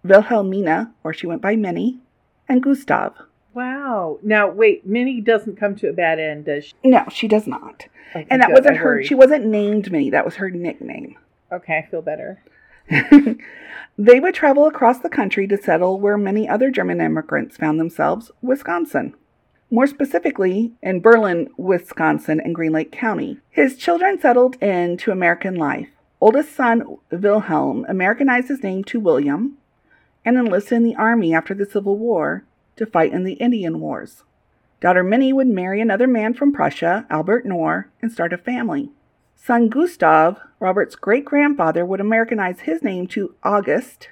Wilhelmina, 0.03 0.93
or 1.03 1.13
she 1.13 1.27
went 1.27 1.41
by 1.41 1.55
Minnie, 1.55 1.99
and 2.47 2.63
Gustav. 2.63 3.13
Wow. 3.89 4.19
Now 4.21 4.47
wait, 4.49 4.85
Minnie 4.85 5.19
doesn't 5.21 5.57
come 5.57 5.75
to 5.77 5.89
a 5.89 5.93
bad 5.93 6.19
end, 6.19 6.45
does 6.45 6.65
she? 6.65 6.73
No, 6.83 7.05
she 7.11 7.27
does 7.27 7.47
not. 7.47 7.85
Oh, 8.15 8.19
okay, 8.19 8.27
And 8.29 8.41
that 8.41 8.47
good. 8.47 8.57
wasn't 8.59 8.75
I 8.75 8.79
her, 8.79 9.03
she 9.03 9.15
wasn't 9.15 9.45
named 9.45 9.91
Minnie, 9.91 10.09
that 10.11 10.25
was 10.25 10.35
her 10.35 10.49
nickname. 10.49 11.15
Okay, 11.51 11.79
I 11.79 11.89
feel 11.89 12.03
better. 12.03 12.43
they 13.97 14.19
would 14.19 14.35
travel 14.35 14.67
across 14.67 14.99
the 14.99 15.09
country 15.09 15.47
to 15.47 15.57
settle 15.57 15.99
where 15.99 16.15
many 16.15 16.47
other 16.47 16.69
German 16.69 17.01
immigrants 17.01 17.57
found 17.57 17.79
themselves 17.79 18.29
Wisconsin. 18.43 19.15
More 19.71 19.87
specifically, 19.87 20.73
in 20.83 21.01
Berlin, 21.01 21.49
Wisconsin, 21.57 22.39
and 22.39 22.53
Green 22.53 22.71
Lake 22.71 22.91
County. 22.91 23.39
His 23.49 23.77
children 23.77 24.19
settled 24.21 24.61
into 24.61 25.11
American 25.11 25.55
life. 25.55 25.89
Oldest 26.21 26.55
son, 26.55 26.97
Wilhelm, 27.09 27.83
Americanized 27.89 28.49
his 28.49 28.61
name 28.61 28.83
to 28.83 28.99
William 28.99 29.57
and 30.23 30.37
enlisted 30.37 30.73
in 30.73 30.83
the 30.83 30.95
army 30.97 31.33
after 31.33 31.55
the 31.55 31.65
Civil 31.65 31.97
War 31.97 32.43
to 32.79 32.85
fight 32.85 33.13
in 33.13 33.23
the 33.23 33.33
Indian 33.33 33.79
Wars. 33.79 34.23
Daughter 34.81 35.03
Minnie 35.03 35.33
would 35.33 35.47
marry 35.47 35.81
another 35.81 36.07
man 36.07 36.33
from 36.33 36.53
Prussia, 36.53 37.05
Albert 37.09 37.45
Knorr, 37.45 37.91
and 38.01 38.11
start 38.11 38.33
a 38.33 38.37
family. 38.37 38.89
Son 39.35 39.67
Gustav, 39.67 40.39
Robert's 40.59 40.95
great 40.95 41.25
grandfather, 41.25 41.85
would 41.85 41.99
Americanize 41.99 42.61
his 42.61 42.81
name 42.81 43.05
to 43.07 43.35
August, 43.43 44.09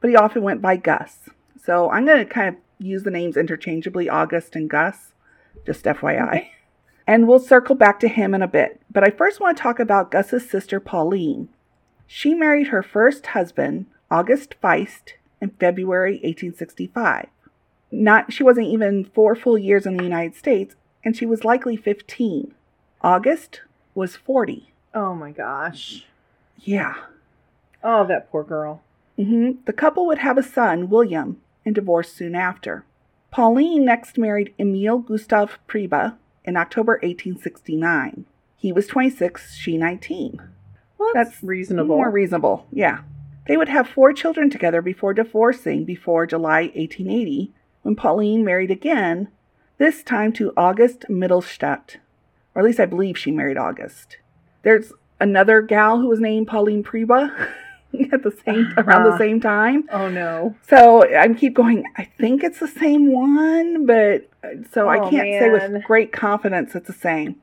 but 0.00 0.08
he 0.08 0.16
often 0.16 0.42
went 0.42 0.62
by 0.62 0.76
Gus. 0.76 1.28
So 1.62 1.90
I'm 1.90 2.06
going 2.06 2.18
to 2.18 2.24
kind 2.24 2.48
of 2.48 2.56
use 2.78 3.02
the 3.02 3.10
names 3.10 3.36
interchangeably 3.36 4.08
August 4.08 4.56
and 4.56 4.68
Gus, 4.68 5.12
just 5.64 5.84
FYI. 5.84 6.48
And 7.08 7.28
we'll 7.28 7.38
circle 7.38 7.76
back 7.76 8.00
to 8.00 8.08
him 8.08 8.34
in 8.34 8.42
a 8.42 8.48
bit. 8.48 8.80
But 8.90 9.06
I 9.06 9.10
first 9.16 9.38
want 9.38 9.56
to 9.56 9.62
talk 9.62 9.78
about 9.78 10.10
Gus's 10.10 10.50
sister 10.50 10.80
Pauline. 10.80 11.48
She 12.08 12.34
married 12.34 12.66
her 12.66 12.82
first 12.82 13.26
husband, 13.26 13.86
August 14.10 14.56
Feist, 14.60 15.12
in 15.40 15.50
February 15.50 16.14
1865. 16.14 17.28
Not 17.90 18.32
she 18.32 18.42
wasn't 18.42 18.66
even 18.68 19.04
4 19.04 19.36
full 19.36 19.58
years 19.58 19.86
in 19.86 19.96
the 19.96 20.04
United 20.04 20.34
States 20.34 20.74
and 21.04 21.16
she 21.16 21.24
was 21.24 21.44
likely 21.44 21.76
15. 21.76 22.52
August 23.00 23.60
was 23.94 24.16
40. 24.16 24.72
Oh 24.94 25.14
my 25.14 25.30
gosh. 25.30 26.04
Yeah. 26.58 26.94
Oh, 27.84 28.04
that 28.06 28.30
poor 28.30 28.42
girl. 28.42 28.82
Mm-hmm. 29.18 29.62
The 29.64 29.72
couple 29.72 30.06
would 30.06 30.18
have 30.18 30.36
a 30.36 30.42
son, 30.42 30.88
William, 30.88 31.40
and 31.64 31.74
divorced 31.74 32.16
soon 32.16 32.34
after. 32.34 32.84
Pauline 33.30 33.84
next 33.84 34.18
married 34.18 34.52
Emil 34.58 34.98
Gustav 34.98 35.58
Priebe 35.68 36.16
in 36.44 36.56
October 36.56 36.94
1869. 36.94 38.24
He 38.56 38.72
was 38.72 38.86
26, 38.86 39.54
she 39.54 39.76
19. 39.76 40.40
Well, 40.98 41.10
that's, 41.14 41.30
that's 41.30 41.42
reasonable. 41.42 41.96
More 41.96 42.10
reasonable, 42.10 42.66
yeah. 42.72 43.00
They 43.46 43.56
would 43.56 43.68
have 43.68 43.88
four 43.88 44.12
children 44.12 44.50
together 44.50 44.82
before 44.82 45.14
divorcing 45.14 45.84
before 45.84 46.26
July 46.26 46.62
1880, 46.74 47.52
when 47.86 47.94
Pauline 47.94 48.44
married 48.44 48.72
again, 48.72 49.28
this 49.78 50.02
time 50.02 50.32
to 50.32 50.52
August 50.56 51.04
Mittelstadt, 51.08 51.98
or 52.52 52.60
at 52.60 52.64
least 52.64 52.80
I 52.80 52.86
believe 52.86 53.16
she 53.16 53.30
married 53.30 53.56
August. 53.56 54.16
There's 54.64 54.92
another 55.20 55.62
gal 55.62 56.00
who 56.00 56.08
was 56.08 56.18
named 56.18 56.48
Pauline 56.48 56.82
Priebe 56.82 57.12
at 58.12 58.24
the 58.24 58.36
same 58.44 58.74
around 58.76 59.04
the 59.04 59.16
same 59.18 59.40
time. 59.40 59.88
Oh 59.92 60.08
no! 60.08 60.56
So 60.68 61.04
I 61.16 61.32
keep 61.32 61.54
going. 61.54 61.84
I 61.96 62.10
think 62.18 62.42
it's 62.42 62.58
the 62.58 62.66
same 62.66 63.12
one, 63.12 63.86
but 63.86 64.28
uh, 64.42 64.64
so 64.72 64.86
oh, 64.86 64.88
I 64.88 64.98
can't 65.08 65.28
man. 65.28 65.40
say 65.40 65.50
with 65.50 65.84
great 65.84 66.10
confidence 66.10 66.74
it's 66.74 66.88
the 66.88 66.92
same. 66.92 67.36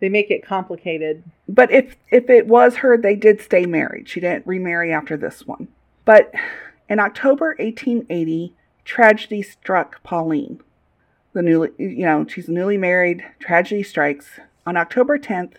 They 0.00 0.08
make 0.08 0.32
it 0.32 0.44
complicated. 0.44 1.22
But 1.48 1.70
if 1.70 1.94
if 2.10 2.28
it 2.28 2.48
was 2.48 2.78
her, 2.78 2.98
they 2.98 3.14
did 3.14 3.40
stay 3.40 3.66
married. 3.66 4.08
She 4.08 4.18
didn't 4.18 4.48
remarry 4.48 4.92
after 4.92 5.16
this 5.16 5.46
one. 5.46 5.68
But 6.04 6.34
in 6.88 6.98
October 6.98 7.54
1880, 7.60 8.52
tragedy 8.86 9.42
struck 9.42 10.02
Pauline 10.02 10.62
the 11.36 11.42
newly, 11.42 11.68
you 11.76 12.06
know, 12.06 12.26
she's 12.26 12.48
newly 12.48 12.78
married. 12.78 13.22
Tragedy 13.38 13.82
strikes. 13.82 14.40
On 14.66 14.74
October 14.76 15.18
10th, 15.18 15.56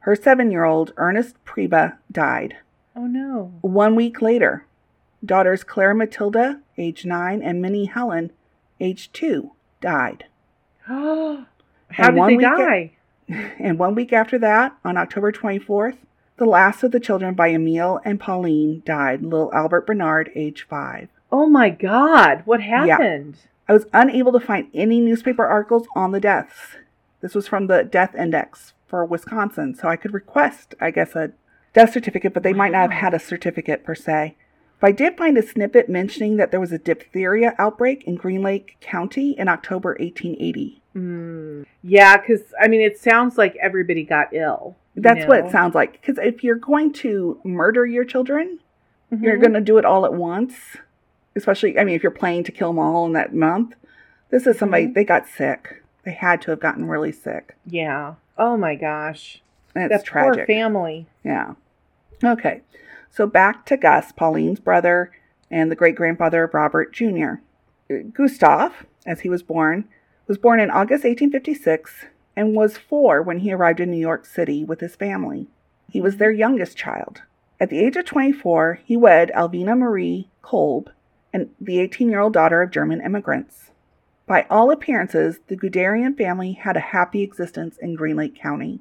her 0.00 0.16
seven 0.16 0.50
year 0.50 0.64
old 0.64 0.92
Ernest 0.96 1.36
Priebe 1.44 1.96
died. 2.10 2.56
Oh 2.96 3.06
no. 3.06 3.52
One 3.60 3.94
week 3.94 4.20
later, 4.20 4.66
daughters 5.24 5.62
Claire 5.62 5.94
Matilda, 5.94 6.60
age 6.76 7.06
nine, 7.06 7.42
and 7.42 7.62
Minnie 7.62 7.84
Helen, 7.84 8.32
age 8.80 9.12
two, 9.12 9.52
died. 9.80 10.24
How 10.80 11.46
did 11.96 12.26
they 12.26 12.36
die? 12.36 12.92
and 13.28 13.78
one 13.78 13.94
week 13.94 14.12
after 14.12 14.36
that, 14.38 14.76
on 14.84 14.96
October 14.96 15.30
24th, 15.30 15.98
the 16.38 16.44
last 16.44 16.82
of 16.82 16.90
the 16.90 16.98
children 16.98 17.34
by 17.34 17.50
Emil 17.50 18.00
and 18.04 18.18
Pauline 18.18 18.82
died, 18.84 19.22
little 19.22 19.54
Albert 19.54 19.86
Bernard, 19.86 20.32
age 20.34 20.66
five. 20.68 21.08
Oh 21.32 21.46
my 21.46 21.70
God, 21.70 22.42
what 22.44 22.60
happened? 22.62 23.36
Yeah. 23.36 23.46
I 23.68 23.72
was 23.72 23.86
unable 23.92 24.32
to 24.32 24.40
find 24.40 24.68
any 24.74 24.98
newspaper 24.98 25.46
articles 25.46 25.86
on 25.94 26.10
the 26.10 26.20
deaths. 26.20 26.76
This 27.20 27.34
was 27.34 27.46
from 27.46 27.68
the 27.68 27.84
death 27.84 28.14
index 28.14 28.72
for 28.86 29.04
Wisconsin, 29.04 29.74
so 29.74 29.88
I 29.88 29.96
could 29.96 30.12
request, 30.12 30.74
I 30.80 30.90
guess, 30.90 31.14
a 31.14 31.32
death 31.72 31.92
certificate, 31.92 32.34
but 32.34 32.42
they 32.42 32.52
wow. 32.52 32.58
might 32.58 32.72
not 32.72 32.90
have 32.90 33.00
had 33.00 33.14
a 33.14 33.20
certificate 33.20 33.84
per 33.84 33.94
se. 33.94 34.36
But 34.80 34.88
I 34.88 34.92
did 34.92 35.16
find 35.16 35.38
a 35.38 35.42
snippet 35.42 35.88
mentioning 35.88 36.36
that 36.36 36.50
there 36.50 36.58
was 36.58 36.72
a 36.72 36.78
diphtheria 36.78 37.54
outbreak 37.58 38.02
in 38.04 38.16
Green 38.16 38.42
Lake 38.42 38.76
County 38.80 39.38
in 39.38 39.46
October 39.46 39.90
1880. 40.00 40.82
Mm. 40.96 41.66
Yeah, 41.82 42.16
because 42.16 42.52
I 42.60 42.66
mean, 42.66 42.80
it 42.80 42.98
sounds 42.98 43.38
like 43.38 43.54
everybody 43.62 44.02
got 44.02 44.32
ill. 44.32 44.76
That's 44.96 45.20
know? 45.20 45.26
what 45.26 45.44
it 45.44 45.52
sounds 45.52 45.74
like. 45.74 45.92
Because 45.92 46.18
if 46.18 46.42
you're 46.42 46.56
going 46.56 46.92
to 46.94 47.40
murder 47.44 47.86
your 47.86 48.04
children, 48.04 48.58
mm-hmm. 49.12 49.22
you're 49.22 49.36
going 49.36 49.52
to 49.52 49.60
do 49.60 49.78
it 49.78 49.84
all 49.84 50.04
at 50.04 50.14
once 50.14 50.56
especially, 51.36 51.78
I 51.78 51.84
mean, 51.84 51.94
if 51.94 52.02
you're 52.02 52.10
planning 52.10 52.44
to 52.44 52.52
kill 52.52 52.68
them 52.68 52.78
all 52.78 53.06
in 53.06 53.12
that 53.12 53.34
month, 53.34 53.74
this 54.30 54.46
is 54.46 54.58
somebody, 54.58 54.84
mm-hmm. 54.84 54.94
they 54.94 55.04
got 55.04 55.28
sick. 55.28 55.82
They 56.04 56.12
had 56.12 56.40
to 56.42 56.50
have 56.50 56.60
gotten 56.60 56.86
really 56.86 57.12
sick. 57.12 57.56
Yeah. 57.66 58.14
Oh 58.38 58.56
my 58.56 58.74
gosh. 58.74 59.42
And 59.74 59.90
it's 59.90 60.04
tragic. 60.04 60.34
Poor 60.34 60.46
family. 60.46 61.06
Yeah. 61.24 61.54
Okay. 62.24 62.62
So 63.10 63.26
back 63.26 63.66
to 63.66 63.76
Gus, 63.76 64.12
Pauline's 64.12 64.60
brother 64.60 65.12
and 65.50 65.70
the 65.70 65.76
great 65.76 65.96
grandfather 65.96 66.44
of 66.44 66.54
Robert 66.54 66.92
Jr. 66.92 67.34
Gustav, 68.12 68.86
as 69.04 69.20
he 69.20 69.28
was 69.28 69.42
born, 69.42 69.88
was 70.26 70.38
born 70.38 70.60
in 70.60 70.70
August 70.70 71.04
1856 71.04 72.06
and 72.36 72.54
was 72.54 72.78
four 72.78 73.20
when 73.20 73.40
he 73.40 73.52
arrived 73.52 73.80
in 73.80 73.90
New 73.90 73.98
York 73.98 74.24
City 74.24 74.64
with 74.64 74.80
his 74.80 74.94
family. 74.94 75.48
He 75.90 76.00
was 76.00 76.16
their 76.16 76.30
youngest 76.30 76.76
child. 76.76 77.22
At 77.58 77.68
the 77.68 77.80
age 77.80 77.96
of 77.96 78.04
24, 78.04 78.80
he 78.84 78.96
wed 78.96 79.32
Alvina 79.34 79.76
Marie 79.76 80.28
Kolb 80.40 80.90
and 81.32 81.50
the 81.60 81.78
18 81.78 82.08
year 82.08 82.20
old 82.20 82.32
daughter 82.32 82.62
of 82.62 82.70
German 82.70 83.00
immigrants. 83.00 83.70
By 84.26 84.46
all 84.48 84.70
appearances, 84.70 85.40
the 85.48 85.56
Guderian 85.56 86.16
family 86.16 86.52
had 86.52 86.76
a 86.76 86.80
happy 86.80 87.22
existence 87.22 87.76
in 87.78 87.96
Green 87.96 88.16
Lake 88.16 88.36
County, 88.36 88.80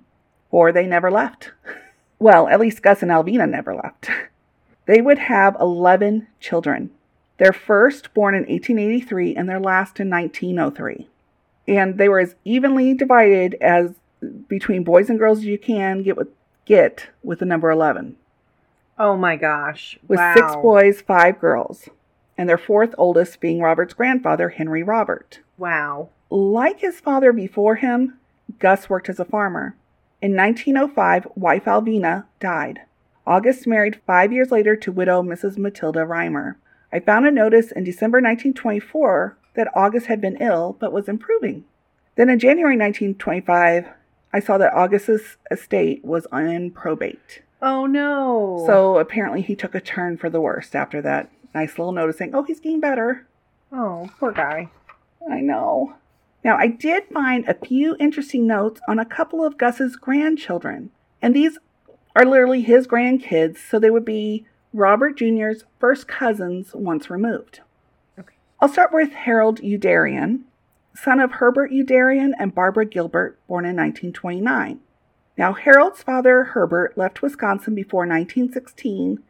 or 0.52 0.72
they 0.72 0.86
never 0.86 1.10
left. 1.10 1.52
well, 2.20 2.48
at 2.48 2.60
least 2.60 2.84
Gus 2.84 3.02
and 3.02 3.12
Alvina 3.12 3.50
never 3.50 3.74
left. 3.74 4.10
they 4.86 5.02
would 5.02 5.18
have 5.18 5.58
11 5.60 6.28
children, 6.40 6.92
their 7.38 7.54
first 7.54 8.14
born 8.14 8.36
in 8.36 8.42
1883 8.42 9.36
and 9.36 9.50
their 9.50 9.60
last 9.60 10.00
in 10.00 10.10
1903. 10.10 11.08
And 11.68 11.98
they 11.98 12.10
were 12.10 12.20
as 12.20 12.36
evenly 12.46 12.94
divided 12.94 13.56
as 13.56 13.96
between 14.48 14.84
boys 14.84 15.10
and 15.10 15.18
girls 15.18 15.40
as 15.40 15.46
you 15.46 15.58
can 15.58 16.04
get 16.04 16.18
with 16.18 16.28
get 16.66 17.08
with 17.24 17.40
the 17.40 17.46
number 17.46 17.72
11. 17.72 18.18
Oh 19.00 19.16
my 19.16 19.36
gosh. 19.36 19.98
With 20.08 20.20
wow. 20.20 20.34
six 20.36 20.56
boys, 20.58 21.02
five 21.02 21.40
girls 21.40 21.90
and 22.40 22.48
their 22.48 22.58
fourth 22.58 22.96
oldest 22.98 23.42
being 23.42 23.60
Robert's 23.60 23.94
grandfather, 23.94 24.48
Henry 24.48 24.82
Robert. 24.82 25.42
Wow. 25.58 26.08
Like 26.30 26.80
his 26.80 27.02
father 27.02 27.34
before 27.34 27.76
him, 27.76 28.18
Gus 28.60 28.90
worked 28.90 29.10
as 29.10 29.20
a 29.20 29.26
farmer. 29.26 29.76
In 30.22 30.38
1905, 30.38 31.28
wife 31.36 31.66
Alvina 31.66 32.24
died. 32.40 32.80
August 33.28 33.68
married 33.68 34.00
five 34.08 34.32
years 34.32 34.52
later 34.52 34.78
to 34.78 34.90
widow 34.90 35.22
Mrs. 35.22 35.58
Matilda 35.58 36.06
Reimer. 36.06 36.56
I 36.94 37.02
found 37.02 37.28
a 37.28 37.32
notice 37.32 37.74
in 37.74 37.84
December 37.84 38.20
1924 38.20 39.38
that 39.56 39.68
August 39.76 40.06
had 40.06 40.22
been 40.22 40.38
ill 40.40 40.78
but 40.80 40.94
was 40.94 41.10
improving. 41.10 41.66
Then 42.16 42.30
in 42.30 42.40
January 42.40 42.78
1925, 42.78 43.90
I 44.32 44.40
saw 44.40 44.58
that 44.58 44.74
August's 44.74 45.36
estate 45.52 46.06
was 46.06 46.26
in 46.32 46.72
probate. 46.72 47.42
Oh 47.62 47.86
no. 47.86 48.64
So 48.66 48.98
apparently 48.98 49.42
he 49.42 49.58
took 49.58 49.76
a 49.76 49.82
turn 49.82 50.16
for 50.16 50.30
the 50.30 50.40
worst 50.40 50.74
after 50.74 51.02
that 51.02 51.30
nice 51.54 51.78
little 51.78 51.92
notice 51.92 52.18
saying, 52.18 52.36
oh, 52.36 52.44
he's 52.44 52.60
getting 52.60 52.80
better. 52.80 53.28
Oh, 53.72 54.10
poor 54.20 54.32
guy. 54.32 54.70
I 55.30 55.42
know. 55.42 55.96
Now, 56.44 56.58
I 56.58 56.68
did 56.68 57.04
find 57.14 57.48
a 57.48 57.54
few 57.54 57.96
interesting 58.00 58.48
notes 58.48 58.80
on 58.88 59.00
a 59.00 59.06
couple 59.06 59.46
of 59.46 59.58
Gus's 59.58 59.96
grandchildren, 59.96 60.92
and 61.22 61.36
these 61.36 61.58
are 62.16 62.26
literally 62.26 62.62
his 62.62 62.88
grandkids, 62.88 63.58
so 63.58 63.78
they 63.78 63.90
would 63.90 64.06
be 64.06 64.46
Robert 64.74 65.18
Jr.'s 65.18 65.66
first 65.80 66.08
cousins 66.08 66.74
once 66.74 67.10
removed. 67.10 67.60
Okay. 68.18 68.36
I'll 68.62 68.70
start 68.70 68.94
with 68.94 69.12
Harold 69.12 69.62
Youderian, 69.62 70.42
son 70.96 71.20
of 71.20 71.34
Herbert 71.34 71.72
Youderian 71.72 72.32
and 72.40 72.56
Barbara 72.56 72.86
Gilbert, 72.86 73.38
born 73.48 73.66
in 73.66 73.76
1929. 73.76 74.80
Now, 75.38 75.54
Harold's 75.54 76.04
father, 76.04 76.44
Herbert, 76.46 76.98
left 76.98 77.22
Wisconsin 77.22 77.76
before 77.76 78.02
1916 78.02 79.24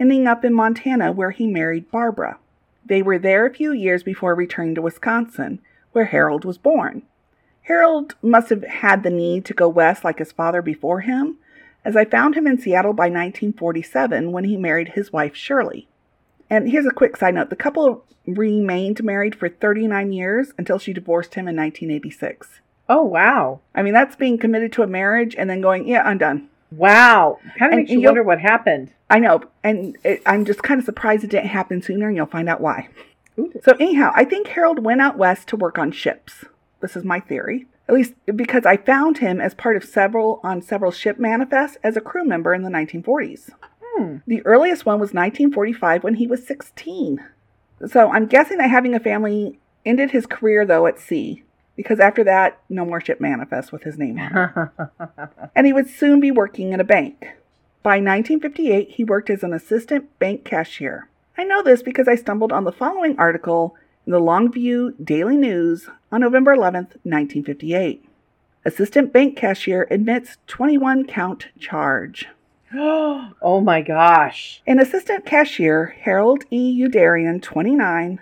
ending 0.00 0.26
up 0.26 0.44
in 0.44 0.54
Montana 0.54 1.12
where 1.12 1.30
he 1.30 1.46
married 1.46 1.90
Barbara. 1.90 2.38
They 2.84 3.02
were 3.02 3.18
there 3.18 3.46
a 3.46 3.54
few 3.54 3.72
years 3.72 4.02
before 4.02 4.34
returning 4.34 4.74
to 4.76 4.82
Wisconsin, 4.82 5.60
where 5.92 6.06
Harold 6.06 6.44
was 6.44 6.58
born. 6.58 7.02
Harold 7.62 8.14
must 8.22 8.48
have 8.48 8.64
had 8.64 9.02
the 9.02 9.10
need 9.10 9.44
to 9.44 9.54
go 9.54 9.68
west 9.68 10.04
like 10.04 10.18
his 10.18 10.32
father 10.32 10.62
before 10.62 11.00
him, 11.00 11.36
as 11.84 11.96
I 11.96 12.04
found 12.04 12.34
him 12.34 12.46
in 12.46 12.58
Seattle 12.58 12.94
by 12.94 13.04
1947 13.04 14.32
when 14.32 14.44
he 14.44 14.56
married 14.56 14.90
his 14.90 15.12
wife 15.12 15.36
Shirley. 15.36 15.86
And 16.48 16.70
here's 16.70 16.86
a 16.86 16.90
quick 16.90 17.16
side 17.16 17.34
note 17.34 17.50
the 17.50 17.56
couple 17.56 18.04
remained 18.26 19.02
married 19.04 19.34
for 19.34 19.48
39 19.48 20.12
years 20.12 20.52
until 20.58 20.78
she 20.78 20.92
divorced 20.92 21.34
him 21.34 21.48
in 21.48 21.56
1986. 21.56 22.60
Oh, 22.88 23.02
wow. 23.02 23.60
I 23.74 23.82
mean, 23.82 23.92
that's 23.92 24.16
being 24.16 24.38
committed 24.38 24.72
to 24.72 24.82
a 24.82 24.86
marriage 24.86 25.34
and 25.36 25.48
then 25.50 25.60
going, 25.60 25.86
yeah, 25.86 26.02
I'm 26.02 26.18
done. 26.18 26.48
Wow. 26.70 27.38
Kind 27.58 27.72
of 27.72 27.78
And 27.78 27.80
makes 27.80 27.90
you 27.90 28.02
wonder 28.02 28.22
what 28.22 28.40
happened. 28.40 28.92
I 29.08 29.18
know. 29.18 29.42
And 29.64 29.96
it, 30.04 30.22
I'm 30.26 30.44
just 30.44 30.62
kind 30.62 30.78
of 30.78 30.84
surprised 30.84 31.24
it 31.24 31.30
didn't 31.30 31.48
happen 31.48 31.82
sooner, 31.82 32.08
and 32.08 32.16
you'll 32.16 32.26
find 32.26 32.48
out 32.48 32.60
why. 32.60 32.88
Ooh. 33.38 33.52
So, 33.62 33.72
anyhow, 33.80 34.12
I 34.14 34.24
think 34.24 34.48
Harold 34.48 34.84
went 34.84 35.00
out 35.00 35.16
west 35.16 35.48
to 35.48 35.56
work 35.56 35.78
on 35.78 35.92
ships. 35.92 36.44
This 36.80 36.96
is 36.96 37.04
my 37.04 37.20
theory. 37.20 37.66
At 37.88 37.94
least 37.94 38.14
because 38.36 38.66
I 38.66 38.76
found 38.76 39.18
him 39.18 39.40
as 39.40 39.54
part 39.54 39.76
of 39.76 39.84
several 39.84 40.40
on 40.42 40.60
several 40.60 40.92
ship 40.92 41.18
manifests 41.18 41.78
as 41.82 41.96
a 41.96 42.02
crew 42.02 42.24
member 42.24 42.52
in 42.52 42.62
the 42.62 42.68
1940s. 42.68 43.50
Hmm. 43.82 44.16
The 44.26 44.44
earliest 44.44 44.84
one 44.84 45.00
was 45.00 45.14
1945 45.14 46.04
when 46.04 46.14
he 46.14 46.26
was 46.26 46.46
16. 46.46 47.24
So 47.86 48.10
I'm 48.10 48.26
guessing 48.26 48.58
that 48.58 48.68
having 48.68 48.94
a 48.94 49.00
family 49.00 49.58
ended 49.86 50.10
his 50.10 50.26
career 50.26 50.66
though 50.66 50.86
at 50.86 51.00
sea 51.00 51.44
because 51.78 52.00
after 52.00 52.24
that, 52.24 52.60
no 52.68 52.84
more 52.84 53.00
ship 53.00 53.20
manifests 53.20 53.70
with 53.70 53.84
his 53.84 53.96
name 53.96 54.18
on 54.18 54.72
it. 54.98 55.28
And 55.54 55.64
he 55.64 55.72
would 55.72 55.88
soon 55.88 56.18
be 56.18 56.32
working 56.32 56.72
in 56.72 56.80
a 56.80 56.84
bank. 56.84 57.20
By 57.84 58.00
1958, 58.00 58.90
he 58.90 59.04
worked 59.04 59.30
as 59.30 59.44
an 59.44 59.54
assistant 59.54 60.18
bank 60.18 60.44
cashier. 60.44 61.08
I 61.38 61.44
know 61.44 61.62
this 61.62 61.84
because 61.84 62.08
I 62.08 62.16
stumbled 62.16 62.50
on 62.50 62.64
the 62.64 62.72
following 62.72 63.16
article 63.16 63.76
in 64.04 64.10
the 64.10 64.18
Longview 64.18 65.04
Daily 65.04 65.36
News 65.36 65.88
on 66.10 66.22
November 66.22 66.56
11th, 66.56 66.98
1958. 67.04 68.04
Assistant 68.64 69.12
bank 69.12 69.36
cashier 69.36 69.86
admits 69.88 70.36
21 70.48 71.06
count 71.06 71.46
charge. 71.60 72.26
oh 72.74 73.62
my 73.64 73.82
gosh. 73.82 74.62
An 74.66 74.80
assistant 74.80 75.24
cashier, 75.24 75.94
Harold 76.00 76.42
E. 76.50 76.76
Youderian, 76.76 77.40
29, 77.40 78.18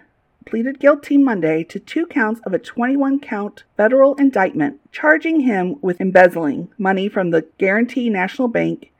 pleaded 0.47 0.79
guilty 0.79 1.19
Monday 1.19 1.65
to 1.65 1.81
two 1.81 2.07
counts 2.07 2.41
of 2.47 2.55
a 2.55 2.59
21 2.59 3.19
count 3.19 3.65
federal 3.77 4.15
indictment 4.15 4.81
charging 4.93 5.41
him 5.41 5.75
with 5.83 6.01
embezzling 6.01 6.69
money 6.79 7.09
from 7.09 7.31
the 7.31 7.47
Guarantee 7.59 8.09
National 8.09 8.47
Bank 8.47 8.93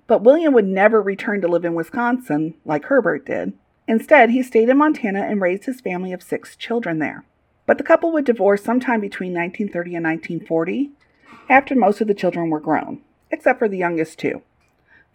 But 0.07 0.23
William 0.23 0.53
would 0.53 0.65
never 0.65 1.01
return 1.01 1.41
to 1.41 1.47
live 1.47 1.65
in 1.65 1.75
Wisconsin 1.75 2.55
like 2.65 2.85
Herbert 2.85 3.25
did. 3.25 3.53
Instead, 3.87 4.31
he 4.31 4.43
stayed 4.43 4.69
in 4.69 4.77
Montana 4.77 5.21
and 5.21 5.41
raised 5.41 5.65
his 5.65 5.81
family 5.81 6.11
of 6.11 6.21
six 6.21 6.55
children 6.55 6.99
there. 6.99 7.23
But 7.65 7.77
the 7.77 7.83
couple 7.83 8.11
would 8.13 8.25
divorce 8.25 8.63
sometime 8.63 8.99
between 9.01 9.33
1930 9.33 9.95
and 9.95 10.05
1940, 10.05 10.91
after 11.49 11.75
most 11.75 12.01
of 12.01 12.07
the 12.07 12.13
children 12.13 12.49
were 12.49 12.59
grown, 12.59 13.01
except 13.31 13.59
for 13.59 13.69
the 13.69 13.77
youngest 13.77 14.19
two, 14.19 14.41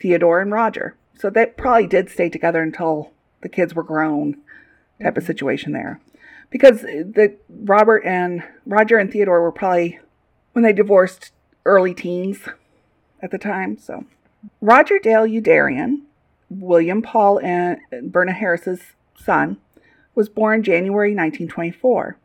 Theodore 0.01 0.41
and 0.41 0.53
Roger. 0.53 0.97
So 1.14 1.31
they 1.31 1.47
probably 1.47 1.87
did 1.87 2.11
stay 2.11 2.29
together 2.29 2.62
until 2.62 3.12
the 3.43 3.49
kids 3.49 3.75
were 3.75 3.83
grown, 3.83 4.37
type 5.03 5.16
of 5.16 5.23
mm-hmm. 5.23 5.27
situation 5.27 5.73
there. 5.73 6.01
Because 6.51 6.83
the 6.83 7.37
Robert 7.49 8.05
and 8.05 8.43
Roger 8.66 8.99
and 8.99 9.11
Theodore 9.11 9.41
were 9.41 9.53
probably 9.53 9.99
when 10.53 10.62
they 10.62 10.73
divorced 10.73 11.33
early 11.64 11.95
teens 11.95 12.41
at 13.23 13.31
the 13.31 13.39
time. 13.39 13.79
So 13.79 14.05
Roger 14.61 14.99
Dale 14.99 15.27
Youderian, 15.27 16.03
William 16.61 17.03
Paul 17.03 17.38
and 17.40 17.78
Verna 17.92 18.32
Harris's 18.32 18.80
son, 19.16 19.59
was 20.14 20.28
born 20.28 20.62
January 20.62 21.11
1924. 21.11 22.18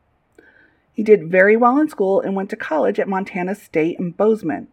He 0.91 1.03
did 1.03 1.31
very 1.31 1.55
well 1.55 1.79
in 1.79 1.89
school 1.89 2.19
and 2.19 2.35
went 2.35 2.49
to 2.49 2.55
college 2.55 2.99
at 2.99 3.07
Montana 3.07 3.55
State 3.55 3.99
in 3.99 4.11
Bozeman, 4.11 4.67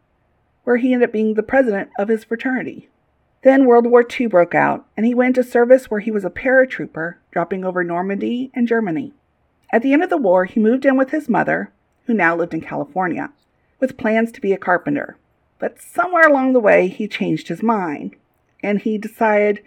where 0.64 0.78
he 0.78 0.92
ended 0.92 1.08
up 1.08 1.12
being 1.12 1.34
the 1.34 1.42
president 1.42 1.90
of 1.98 2.08
his 2.08 2.24
fraternity. 2.24 2.88
Then 3.42 3.66
World 3.66 3.86
War 3.86 4.04
II 4.08 4.28
broke 4.28 4.54
out, 4.54 4.86
and 4.96 5.04
he 5.04 5.14
went 5.14 5.36
into 5.36 5.48
service 5.48 5.90
where 5.90 6.00
he 6.00 6.10
was 6.10 6.24
a 6.24 6.30
paratrooper, 6.30 7.16
dropping 7.30 7.62
over 7.62 7.84
Normandy 7.84 8.50
and 8.54 8.66
Germany. 8.66 9.12
At 9.70 9.82
the 9.82 9.92
end 9.92 10.02
of 10.02 10.08
the 10.08 10.16
war, 10.16 10.46
he 10.46 10.60
moved 10.60 10.86
in 10.86 10.96
with 10.96 11.10
his 11.10 11.28
mother, 11.28 11.70
who 12.06 12.14
now 12.14 12.34
lived 12.34 12.54
in 12.54 12.62
California, 12.62 13.30
with 13.80 13.98
plans 13.98 14.32
to 14.32 14.40
be 14.40 14.52
a 14.54 14.58
carpenter. 14.58 15.18
But 15.58 15.80
somewhere 15.80 16.26
along 16.26 16.54
the 16.54 16.60
way, 16.60 16.88
he 16.88 17.06
changed 17.06 17.48
his 17.48 17.62
mind, 17.62 18.16
and 18.64 18.80
he 18.80 18.96
decided 18.96 19.62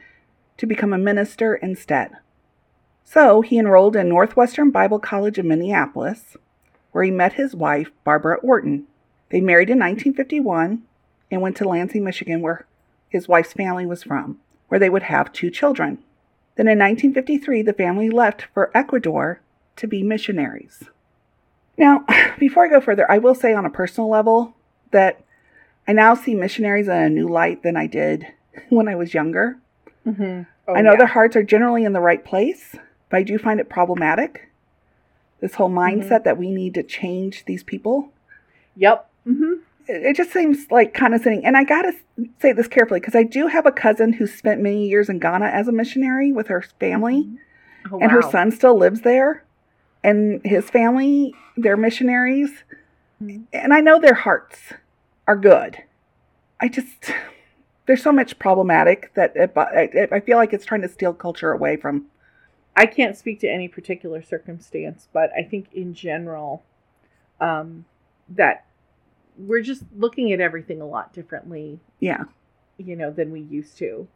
to 0.58 0.66
become 0.66 0.92
a 0.92 0.98
minister 0.98 1.56
instead. 1.56 2.12
So 3.04 3.42
he 3.42 3.60
enrolled 3.60 3.96
in 3.96 4.10
Northwestern 4.10 4.72
Bible 4.72 5.00
College 5.00 5.38
in 5.38 5.48
Minneapolis, 5.48 6.36
where 6.92 7.04
he 7.04 7.12
met 7.12 7.34
his 7.34 7.56
wife, 7.56 7.92
Barbara 8.04 8.38
Orton. 8.38 8.88
They 9.30 9.40
married 9.40 9.70
in 9.70 9.78
1951 9.78 10.82
and 11.30 11.42
went 11.42 11.56
to 11.58 11.70
Lansing, 11.70 12.04
Michigan, 12.04 12.42
where 12.42 12.66
his 13.08 13.28
wife's 13.28 13.54
family 13.54 13.86
was 13.86 14.04
from, 14.04 14.40
where 14.68 14.80
they 14.80 14.90
would 14.90 15.04
have 15.04 15.32
two 15.32 15.52
children. 15.52 16.00
Then 16.56 16.68
in 16.68 16.80
1953, 16.80 17.62
the 17.62 17.74
family 17.74 18.10
left 18.10 18.48
for 18.54 18.72
Ecuador 18.76 19.42
to 19.76 19.88
be 19.88 20.02
missionaries. 20.02 20.86
Now, 21.78 22.04
before 22.40 22.66
I 22.66 22.70
go 22.70 22.82
further, 22.82 23.10
I 23.10 23.20
will 23.20 23.36
say 23.36 23.54
on 23.54 23.66
a 23.66 23.70
personal 23.70 24.10
level 24.10 24.56
that 24.90 25.24
I 25.88 25.94
now 25.94 26.16
see 26.16 26.34
missionaries 26.34 26.88
in 26.88 26.94
a 26.94 27.10
new 27.10 27.28
light 27.28 27.62
than 27.62 27.78
I 27.78 27.86
did 27.86 28.34
when 28.70 28.88
I 28.88 28.96
was 28.96 29.14
younger. 29.14 29.58
Mm-hmm. 30.06 30.44
Oh, 30.68 30.74
I 30.74 30.82
know 30.82 30.92
yeah. 30.92 30.98
their 30.98 31.08
hearts 31.08 31.36
are 31.36 31.44
generally 31.44 31.84
in 31.84 31.94
the 31.94 32.00
right 32.00 32.24
place, 32.24 32.76
but 33.10 33.18
I 33.18 33.24
do 33.24 33.38
find 33.38 33.60
it 33.60 33.70
problematic. 33.70 34.50
This 35.40 35.56
whole 35.56 35.70
mindset 35.70 36.24
that 36.24 36.38
we 36.38 36.52
need 36.52 36.74
to 36.74 36.84
change 36.84 37.46
these 37.46 37.64
people. 37.64 38.12
Yep. 38.76 39.10
Mm-hmm. 39.28 39.54
It 39.88 40.06
it 40.06 40.16
just 40.16 40.32
seems 40.34 40.70
like 40.72 40.94
condescending. 40.94 41.46
And 41.46 41.56
I 41.56 41.64
gotta 41.64 41.94
say 42.40 42.54
this 42.54 42.68
carefully 42.68 43.00
because 43.00 43.16
I 43.16 43.24
do 43.24 43.48
have 43.48 43.66
a 43.66 43.72
cousin 43.72 44.14
who 44.14 44.28
spent 44.28 44.62
many 44.62 44.88
years 44.88 45.10
in 45.10 45.20
Ghana 45.20 45.46
as 45.46 45.68
a 45.68 45.72
missionary 45.72 46.32
with 46.32 46.48
her 46.48 46.62
family, 46.80 47.28
Oh, 47.92 48.00
and 48.00 48.12
her 48.12 48.22
son 48.22 48.52
still 48.52 48.78
lives 48.78 49.02
there. 49.02 49.44
And 50.04 50.42
his 50.44 50.70
family, 50.70 51.34
they're 51.56 51.78
missionaries. 51.78 52.52
Mhm. 53.22 53.44
And 53.54 53.74
I 53.74 53.82
know 53.82 54.00
their 54.00 54.14
hearts 54.14 54.74
are 55.28 55.36
good. 55.36 55.84
I 56.60 56.68
just, 56.68 57.12
there's 57.88 58.04
so 58.04 58.12
much 58.12 58.38
problematic 58.38 59.12
that 59.16 59.34
it, 59.36 59.54
I, 59.58 60.08
I 60.12 60.20
feel 60.20 60.38
like 60.38 60.54
it's 60.54 60.66
trying 60.66 60.82
to 60.82 60.90
steal 60.90 61.14
culture 61.14 61.52
away 61.52 61.78
from 61.78 62.06
I 62.76 62.86
can't 62.86 63.18
speak 63.18 63.40
to 63.40 63.50
any 63.50 63.68
particular 63.68 64.22
circumstance, 64.22 65.08
but 65.12 65.32
I 65.36 65.42
think 65.42 65.74
in 65.74 65.96
general, 65.96 66.64
um, 67.42 67.86
that 68.30 68.66
we're 69.36 69.62
just 69.62 69.84
looking 69.96 70.32
at 70.32 70.40
everything 70.40 70.80
a 70.80 70.86
lot 70.86 71.12
differently, 71.12 71.80
Yeah. 72.00 72.26
you 72.78 72.96
know, 72.96 73.10
than 73.10 73.32
we 73.32 73.40
used 73.40 73.78
to. 73.80 74.08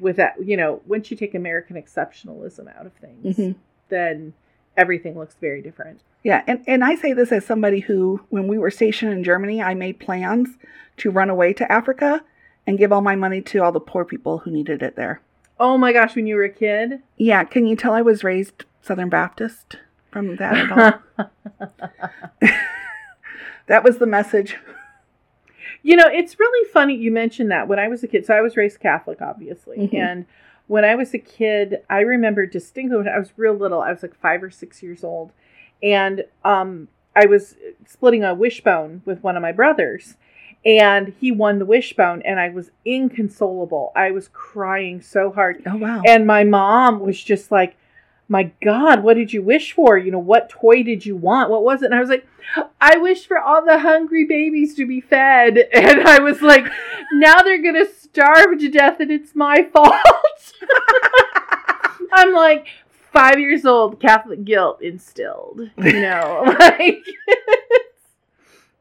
With 0.00 0.16
that, 0.16 0.34
you 0.44 0.56
know, 0.56 0.80
once 0.84 1.12
you 1.12 1.16
take 1.16 1.32
American 1.34 1.76
exceptionalism 1.80 2.76
out 2.76 2.86
of 2.86 2.92
things, 2.94 3.36
hmm 3.36 3.52
then 3.88 4.32
everything 4.74 5.18
looks 5.18 5.34
very 5.38 5.60
different. 5.60 6.00
Yeah, 6.24 6.42
and, 6.46 6.64
and 6.66 6.82
I 6.82 6.94
say 6.94 7.12
this 7.12 7.30
as 7.30 7.44
somebody 7.44 7.80
who, 7.80 8.22
when 8.30 8.48
we 8.48 8.56
were 8.56 8.70
stationed 8.70 9.12
in 9.12 9.22
Germany, 9.22 9.60
I 9.60 9.74
made 9.74 10.00
plans 10.00 10.48
to 10.96 11.10
run 11.10 11.28
away 11.28 11.52
to 11.52 11.70
Africa 11.70 12.22
and 12.66 12.78
give 12.78 12.92
all 12.92 13.00
my 13.00 13.16
money 13.16 13.40
to 13.40 13.58
all 13.58 13.72
the 13.72 13.80
poor 13.80 14.04
people 14.04 14.38
who 14.38 14.50
needed 14.50 14.82
it 14.82 14.96
there. 14.96 15.20
Oh 15.58 15.78
my 15.78 15.92
gosh, 15.92 16.16
when 16.16 16.26
you 16.26 16.36
were 16.36 16.44
a 16.44 16.48
kid? 16.48 17.02
Yeah, 17.16 17.44
can 17.44 17.66
you 17.66 17.76
tell 17.76 17.92
I 17.92 18.02
was 18.02 18.24
raised 18.24 18.64
Southern 18.80 19.08
Baptist 19.08 19.76
from 20.10 20.36
that 20.36 20.56
at 20.56 20.72
all? 21.20 21.28
that 23.66 23.84
was 23.84 23.98
the 23.98 24.06
message. 24.06 24.56
You 25.82 25.96
know, 25.96 26.06
it's 26.06 26.38
really 26.38 26.68
funny 26.70 26.94
you 26.94 27.10
mentioned 27.10 27.50
that. 27.50 27.68
When 27.68 27.78
I 27.78 27.88
was 27.88 28.02
a 28.02 28.08
kid, 28.08 28.26
so 28.26 28.34
I 28.34 28.40
was 28.40 28.56
raised 28.56 28.80
Catholic, 28.80 29.20
obviously. 29.20 29.78
Mhm. 29.78 29.94
And 29.94 30.26
when 30.68 30.84
I 30.84 30.94
was 30.94 31.12
a 31.12 31.18
kid, 31.18 31.82
I 31.90 32.00
remember 32.00 32.46
distinctly 32.46 32.96
when 32.98 33.08
I 33.08 33.18
was 33.18 33.32
real 33.36 33.54
little, 33.54 33.80
I 33.80 33.90
was 33.90 34.02
like 34.02 34.14
five 34.14 34.42
or 34.42 34.50
six 34.50 34.82
years 34.82 35.02
old. 35.02 35.32
And 35.82 36.24
um, 36.44 36.88
I 37.16 37.26
was 37.26 37.56
splitting 37.86 38.22
a 38.22 38.34
wishbone 38.34 39.02
with 39.04 39.22
one 39.22 39.36
of 39.36 39.42
my 39.42 39.52
brothers. 39.52 40.16
And 40.64 41.12
he 41.20 41.32
won 41.32 41.58
the 41.58 41.64
wishbone, 41.64 42.22
and 42.22 42.38
I 42.38 42.50
was 42.50 42.70
inconsolable. 42.84 43.90
I 43.96 44.12
was 44.12 44.28
crying 44.28 45.00
so 45.00 45.32
hard. 45.32 45.60
Oh, 45.66 45.76
wow. 45.76 46.02
And 46.06 46.24
my 46.26 46.44
mom 46.44 47.00
was 47.00 47.20
just 47.20 47.50
like, 47.50 47.76
My 48.28 48.52
God, 48.62 49.02
what 49.02 49.14
did 49.14 49.32
you 49.32 49.42
wish 49.42 49.72
for? 49.72 49.98
You 49.98 50.12
know, 50.12 50.20
what 50.20 50.50
toy 50.50 50.84
did 50.84 51.04
you 51.04 51.16
want? 51.16 51.50
What 51.50 51.64
was 51.64 51.82
it? 51.82 51.86
And 51.86 51.94
I 51.96 52.00
was 52.00 52.10
like, 52.10 52.26
I 52.80 52.98
wish 52.98 53.26
for 53.26 53.38
all 53.38 53.64
the 53.64 53.80
hungry 53.80 54.24
babies 54.24 54.74
to 54.76 54.86
be 54.86 55.00
fed. 55.00 55.68
And 55.72 56.02
I 56.02 56.20
was 56.20 56.40
like, 56.42 56.66
Now 57.12 57.42
they're 57.42 57.62
going 57.62 57.84
to 57.84 57.92
starve 57.92 58.58
to 58.60 58.68
death, 58.68 59.00
and 59.00 59.10
it's 59.10 59.34
my 59.34 59.62
fault. 59.72 59.94
I'm 62.12 62.32
like, 62.32 62.68
five 63.12 63.40
years 63.40 63.64
old, 63.64 64.00
Catholic 64.00 64.44
guilt 64.44 64.80
instilled. 64.80 65.70
You 65.76 66.02
know, 66.02 66.44
like. 66.58 67.04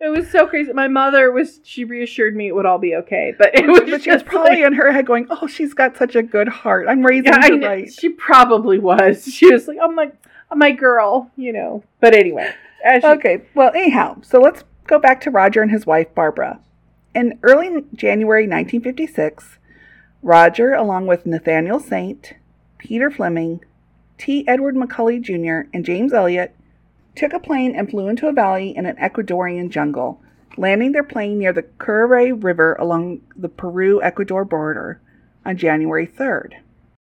It 0.04 0.10
was 0.10 0.32
so 0.32 0.48
crazy. 0.48 0.74
My 0.74 0.88
mother 0.88 1.32
was, 1.32 1.60
she 1.64 1.84
reassured 1.84 2.36
me 2.36 2.48
it 2.48 2.56
would 2.56 2.66
all 2.66 2.80
be 2.80 2.96
okay. 2.96 3.36
But 3.38 3.54
it 3.54 3.68
was 3.68 3.82
but 3.82 4.02
she 4.02 4.10
was 4.10 4.24
probably 4.24 4.56
like- 4.56 4.66
in 4.66 4.74
her 4.74 4.92
head 4.92 5.06
going, 5.06 5.28
"Oh, 5.30 5.46
she's 5.46 5.76
got 5.76 5.96
such 5.96 6.16
a 6.16 6.24
good 6.24 6.48
heart. 6.48 6.88
I'm 6.90 7.06
raising 7.06 7.26
yeah, 7.32 7.48
her 7.48 7.60
right." 7.60 7.94
She 7.94 8.10
probably 8.10 8.80
was. 8.80 9.26
She 9.32 9.52
was 9.54 9.68
like, 9.68 9.78
"I'm 9.82 9.96
like, 9.96 10.14
my 10.56 10.72
girl," 10.72 11.30
you 11.36 11.54
know. 11.54 11.84
But 12.00 12.16
anyway, 12.16 12.52
she, 13.00 13.06
Okay, 13.06 13.44
well, 13.54 13.70
anyhow, 13.76 14.18
so 14.24 14.40
let's 14.40 14.64
go 14.88 14.98
back 14.98 15.22
to 15.22 15.32
Roger 15.32 15.62
and 15.62 15.70
his 15.70 15.86
wife, 15.86 16.14
Barbara. 16.16 16.60
In 17.14 17.38
early 17.44 17.86
January 17.94 18.44
1956, 18.44 19.60
Roger, 20.24 20.74
along 20.74 21.06
with 21.06 21.28
Nathaniel 21.28 21.80
Saint, 21.80 22.34
Peter 22.80 23.12
Fleming, 23.12 23.64
T. 24.18 24.48
Edward 24.48 24.76
McCully 24.76 25.22
Jr., 25.22 25.70
and 25.74 25.86
James 25.86 26.12
Elliot, 26.12 26.56
took 27.16 27.34
a 27.34 27.40
plane 27.40 27.76
and 27.76 27.90
flew 27.90 28.08
into 28.08 28.28
a 28.28 28.34
valley 28.34 28.76
in 28.76 28.86
an 28.86 28.96
Ecuadorian 28.98 29.70
jungle, 29.70 30.22
landing 30.58 30.92
their 30.92 31.04
plane 31.04 31.40
near 31.40 31.54
the 31.54 31.64
Curaray 31.64 32.32
River 32.32 32.76
along 32.80 33.22
the 33.36 33.50
Peru 33.50 34.02
Ecuador 34.02 34.46
border 34.46 35.02
on 35.46 35.58
January 35.58 36.08
3rd. 36.08 36.54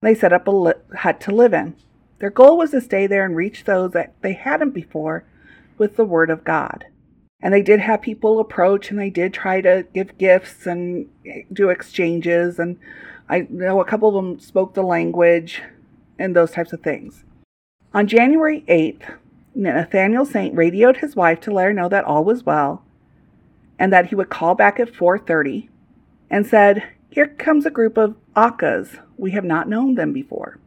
They 0.02 0.16
set 0.16 0.34
up 0.34 0.47
a 0.47 0.52
li- 0.52 0.74
hut 1.00 1.20
to 1.22 1.36
live 1.36 1.54
in. 1.54 1.76
Their 2.20 2.30
goal 2.30 2.58
was 2.58 2.72
to 2.72 2.82
stay 2.82 3.08
there 3.08 3.26
and 3.26 3.36
reach 3.36 3.64
those 3.64 3.91
that 3.91 4.14
they 4.22 4.34
hadn't 4.34 4.72
before 4.72 5.26
with 5.78 5.95
the 5.95 6.06
Word 6.06 6.30
of 6.30 6.43
God. 6.43 6.86
And 7.41 7.54
they 7.54 7.62
did 7.62 7.80
have 7.80 8.02
people 8.02 8.39
approach 8.39 8.91
and 8.91 9.00
they 9.00 9.10
did 9.10 9.34
try 9.34 9.62
to 9.62 9.86
give 9.93 10.18
gifts 10.18 10.66
and 10.66 11.10
do 11.52 11.70
exchanges. 11.70 12.60
And 12.60 12.78
I 13.30 13.47
know 13.50 13.80
a 13.80 13.86
couple 13.86 14.10
of 14.10 14.16
them 14.16 14.39
spoke 14.39 14.74
the 14.74 14.84
language 14.84 15.62
and 16.18 16.36
those 16.36 16.52
types 16.52 16.74
of 16.74 16.82
things. 16.82 17.24
On 17.93 18.08
January 18.08 18.66
8th, 18.68 19.18
Nathaniel 19.60 20.26
Saint 20.26 20.55
radioed 20.55 20.97
his 20.97 21.18
wife 21.18 21.41
to 21.41 21.51
let 21.51 21.66
her 21.66 21.74
know 21.74 21.89
that 21.89 22.05
all 22.05 22.24
was 22.24 22.45
well 22.45 22.86
and 23.78 23.91
that 23.91 24.07
he 24.07 24.16
would 24.16 24.30
call 24.30 24.55
back 24.55 24.80
at 24.80 24.95
4:30 24.95 25.70
and 26.30 26.45
said, 26.45 26.84
"Here 27.10 27.28
comes 27.28 27.66
a 27.66 27.72
group 27.72 27.97
of 27.97 28.16
Aucas. 28.36 28.99
We 29.18 29.32
have 29.32 29.43
not 29.43 29.68
known 29.68 29.95
them 29.95 30.14
before." 30.14 30.60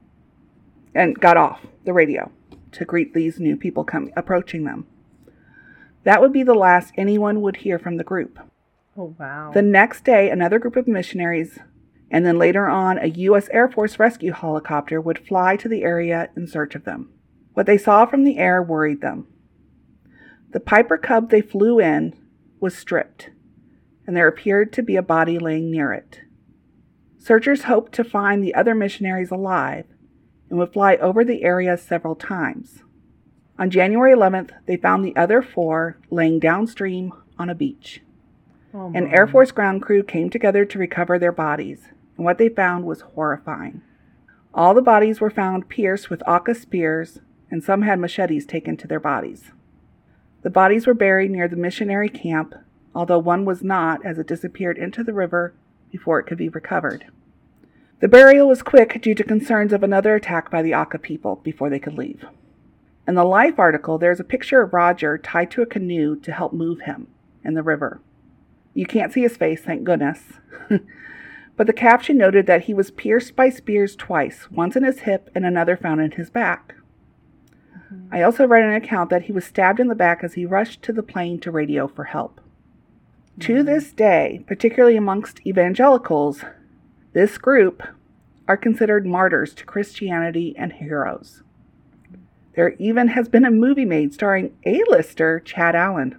And 0.94 1.18
got 1.18 1.38
off 1.38 1.66
the 1.84 1.94
radio 1.94 2.30
to 2.72 2.84
greet 2.84 3.14
these 3.14 3.40
new 3.40 3.56
people 3.56 3.82
coming 3.82 4.12
approaching 4.14 4.64
them. 4.64 4.86
That 6.04 6.20
would 6.20 6.32
be 6.32 6.42
the 6.42 6.54
last 6.54 6.92
anyone 6.96 7.40
would 7.40 7.56
hear 7.56 7.78
from 7.78 7.96
the 7.96 8.04
group. 8.04 8.38
oh 8.94 9.14
wow, 9.18 9.52
The 9.54 9.62
next 9.62 10.04
day, 10.04 10.28
another 10.28 10.58
group 10.58 10.76
of 10.76 10.86
missionaries, 10.86 11.58
and 12.10 12.26
then 12.26 12.36
later 12.36 12.68
on, 12.68 12.98
a 12.98 13.06
U.S. 13.06 13.48
Air 13.52 13.68
Force 13.68 13.98
rescue 13.98 14.32
helicopter 14.32 15.00
would 15.00 15.18
fly 15.18 15.56
to 15.56 15.68
the 15.68 15.82
area 15.82 16.28
in 16.36 16.46
search 16.46 16.74
of 16.74 16.84
them. 16.84 17.08
What 17.54 17.66
they 17.66 17.78
saw 17.78 18.06
from 18.06 18.24
the 18.24 18.38
air 18.38 18.62
worried 18.62 19.00
them. 19.00 19.26
The 20.50 20.60
Piper 20.60 20.98
Cub 20.98 21.30
they 21.30 21.40
flew 21.40 21.78
in 21.78 22.14
was 22.60 22.76
stripped, 22.76 23.30
and 24.06 24.16
there 24.16 24.28
appeared 24.28 24.72
to 24.74 24.82
be 24.82 24.96
a 24.96 25.02
body 25.02 25.38
laying 25.38 25.70
near 25.70 25.92
it. 25.92 26.20
Searchers 27.18 27.64
hoped 27.64 27.92
to 27.92 28.04
find 28.04 28.42
the 28.42 28.54
other 28.54 28.74
missionaries 28.74 29.30
alive 29.30 29.84
and 30.50 30.58
would 30.58 30.72
fly 30.72 30.96
over 30.96 31.24
the 31.24 31.44
area 31.44 31.76
several 31.76 32.14
times. 32.14 32.82
On 33.58 33.70
January 33.70 34.12
11th, 34.14 34.50
they 34.66 34.76
found 34.76 35.04
the 35.04 35.16
other 35.16 35.40
four 35.40 35.98
laying 36.10 36.38
downstream 36.38 37.12
on 37.38 37.48
a 37.48 37.54
beach. 37.54 38.02
oh, 38.74 38.92
An. 38.94 39.06
Air 39.08 39.26
Force 39.26 39.50
ground 39.50 39.82
crew 39.82 40.02
came 40.02 40.30
together 40.30 40.64
to 40.64 40.78
recover 40.78 41.18
their 41.18 41.32
bodies, 41.32 41.88
and 42.16 42.24
what 42.24 42.38
they 42.38 42.48
found 42.48 42.84
was 42.84 43.02
horrifying. 43.02 43.82
All 44.52 44.74
the 44.74 44.82
bodies 44.82 45.20
were 45.20 45.30
found 45.30 45.68
pierced 45.68 46.10
with 46.10 46.22
Auca 46.26 46.54
spears, 46.54 47.20
and 47.52 47.62
some 47.62 47.82
had 47.82 48.00
machetes 48.00 48.46
taken 48.46 48.78
to 48.78 48.88
their 48.88 48.98
bodies. 48.98 49.52
The 50.40 50.50
bodies 50.50 50.86
were 50.86 50.94
buried 50.94 51.30
near 51.30 51.46
the 51.46 51.54
missionary 51.54 52.08
camp, 52.08 52.54
although 52.94 53.18
one 53.18 53.44
was 53.44 53.62
not, 53.62 54.04
as 54.04 54.18
it 54.18 54.26
disappeared 54.26 54.78
into 54.78 55.04
the 55.04 55.12
river 55.12 55.54
before 55.90 56.18
it 56.18 56.26
could 56.26 56.38
be 56.38 56.48
recovered. 56.48 57.04
The 58.00 58.08
burial 58.08 58.48
was 58.48 58.62
quick 58.62 59.00
due 59.02 59.14
to 59.14 59.22
concerns 59.22 59.72
of 59.72 59.82
another 59.82 60.14
attack 60.14 60.50
by 60.50 60.62
the 60.62 60.74
Auca 60.74 60.98
people 60.98 61.36
before 61.44 61.68
they 61.68 61.78
could 61.78 61.96
leave. 61.96 62.24
In 63.06 63.14
the 63.14 63.22
Life 63.22 63.58
article, 63.58 63.98
there's 63.98 64.18
a 64.18 64.24
picture 64.24 64.62
of 64.62 64.72
Roger 64.72 65.18
tied 65.18 65.50
to 65.50 65.62
a 65.62 65.66
canoe 65.66 66.16
to 66.16 66.32
help 66.32 66.54
move 66.54 66.80
him 66.80 67.06
in 67.44 67.52
the 67.52 67.62
river. 67.62 68.00
You 68.72 68.86
can't 68.86 69.12
see 69.12 69.22
his 69.22 69.36
face, 69.36 69.60
thank 69.60 69.84
goodness. 69.84 70.22
but 71.56 71.66
the 71.66 71.72
caption 71.74 72.16
noted 72.16 72.46
that 72.46 72.62
he 72.62 72.72
was 72.72 72.90
pierced 72.90 73.36
by 73.36 73.50
spears 73.50 73.94
twice, 73.94 74.50
once 74.50 74.74
in 74.74 74.84
his 74.84 75.00
hip 75.00 75.28
and 75.34 75.44
another 75.44 75.76
found 75.76 76.00
in 76.00 76.12
his 76.12 76.30
back. 76.30 76.76
I 78.10 78.22
also 78.22 78.46
read 78.46 78.62
an 78.62 78.74
account 78.74 79.10
that 79.10 79.22
he 79.22 79.32
was 79.32 79.44
stabbed 79.44 79.80
in 79.80 79.88
the 79.88 79.94
back 79.94 80.22
as 80.22 80.34
he 80.34 80.44
rushed 80.44 80.82
to 80.82 80.92
the 80.92 81.02
plane 81.02 81.40
to 81.40 81.50
radio 81.50 81.88
for 81.88 82.04
help. 82.04 82.40
To 83.40 83.62
mm. 83.62 83.66
this 83.66 83.92
day, 83.92 84.44
particularly 84.46 84.96
amongst 84.96 85.44
evangelicals, 85.46 86.44
this 87.12 87.38
group 87.38 87.82
are 88.46 88.56
considered 88.56 89.06
martyrs 89.06 89.54
to 89.54 89.64
Christianity 89.64 90.54
and 90.56 90.74
heroes. 90.74 91.42
There 92.54 92.74
even 92.78 93.08
has 93.08 93.28
been 93.28 93.44
a 93.44 93.50
movie 93.50 93.86
made 93.86 94.12
starring 94.12 94.54
A-lister 94.66 95.40
Chad 95.40 95.74
Allen. 95.74 96.16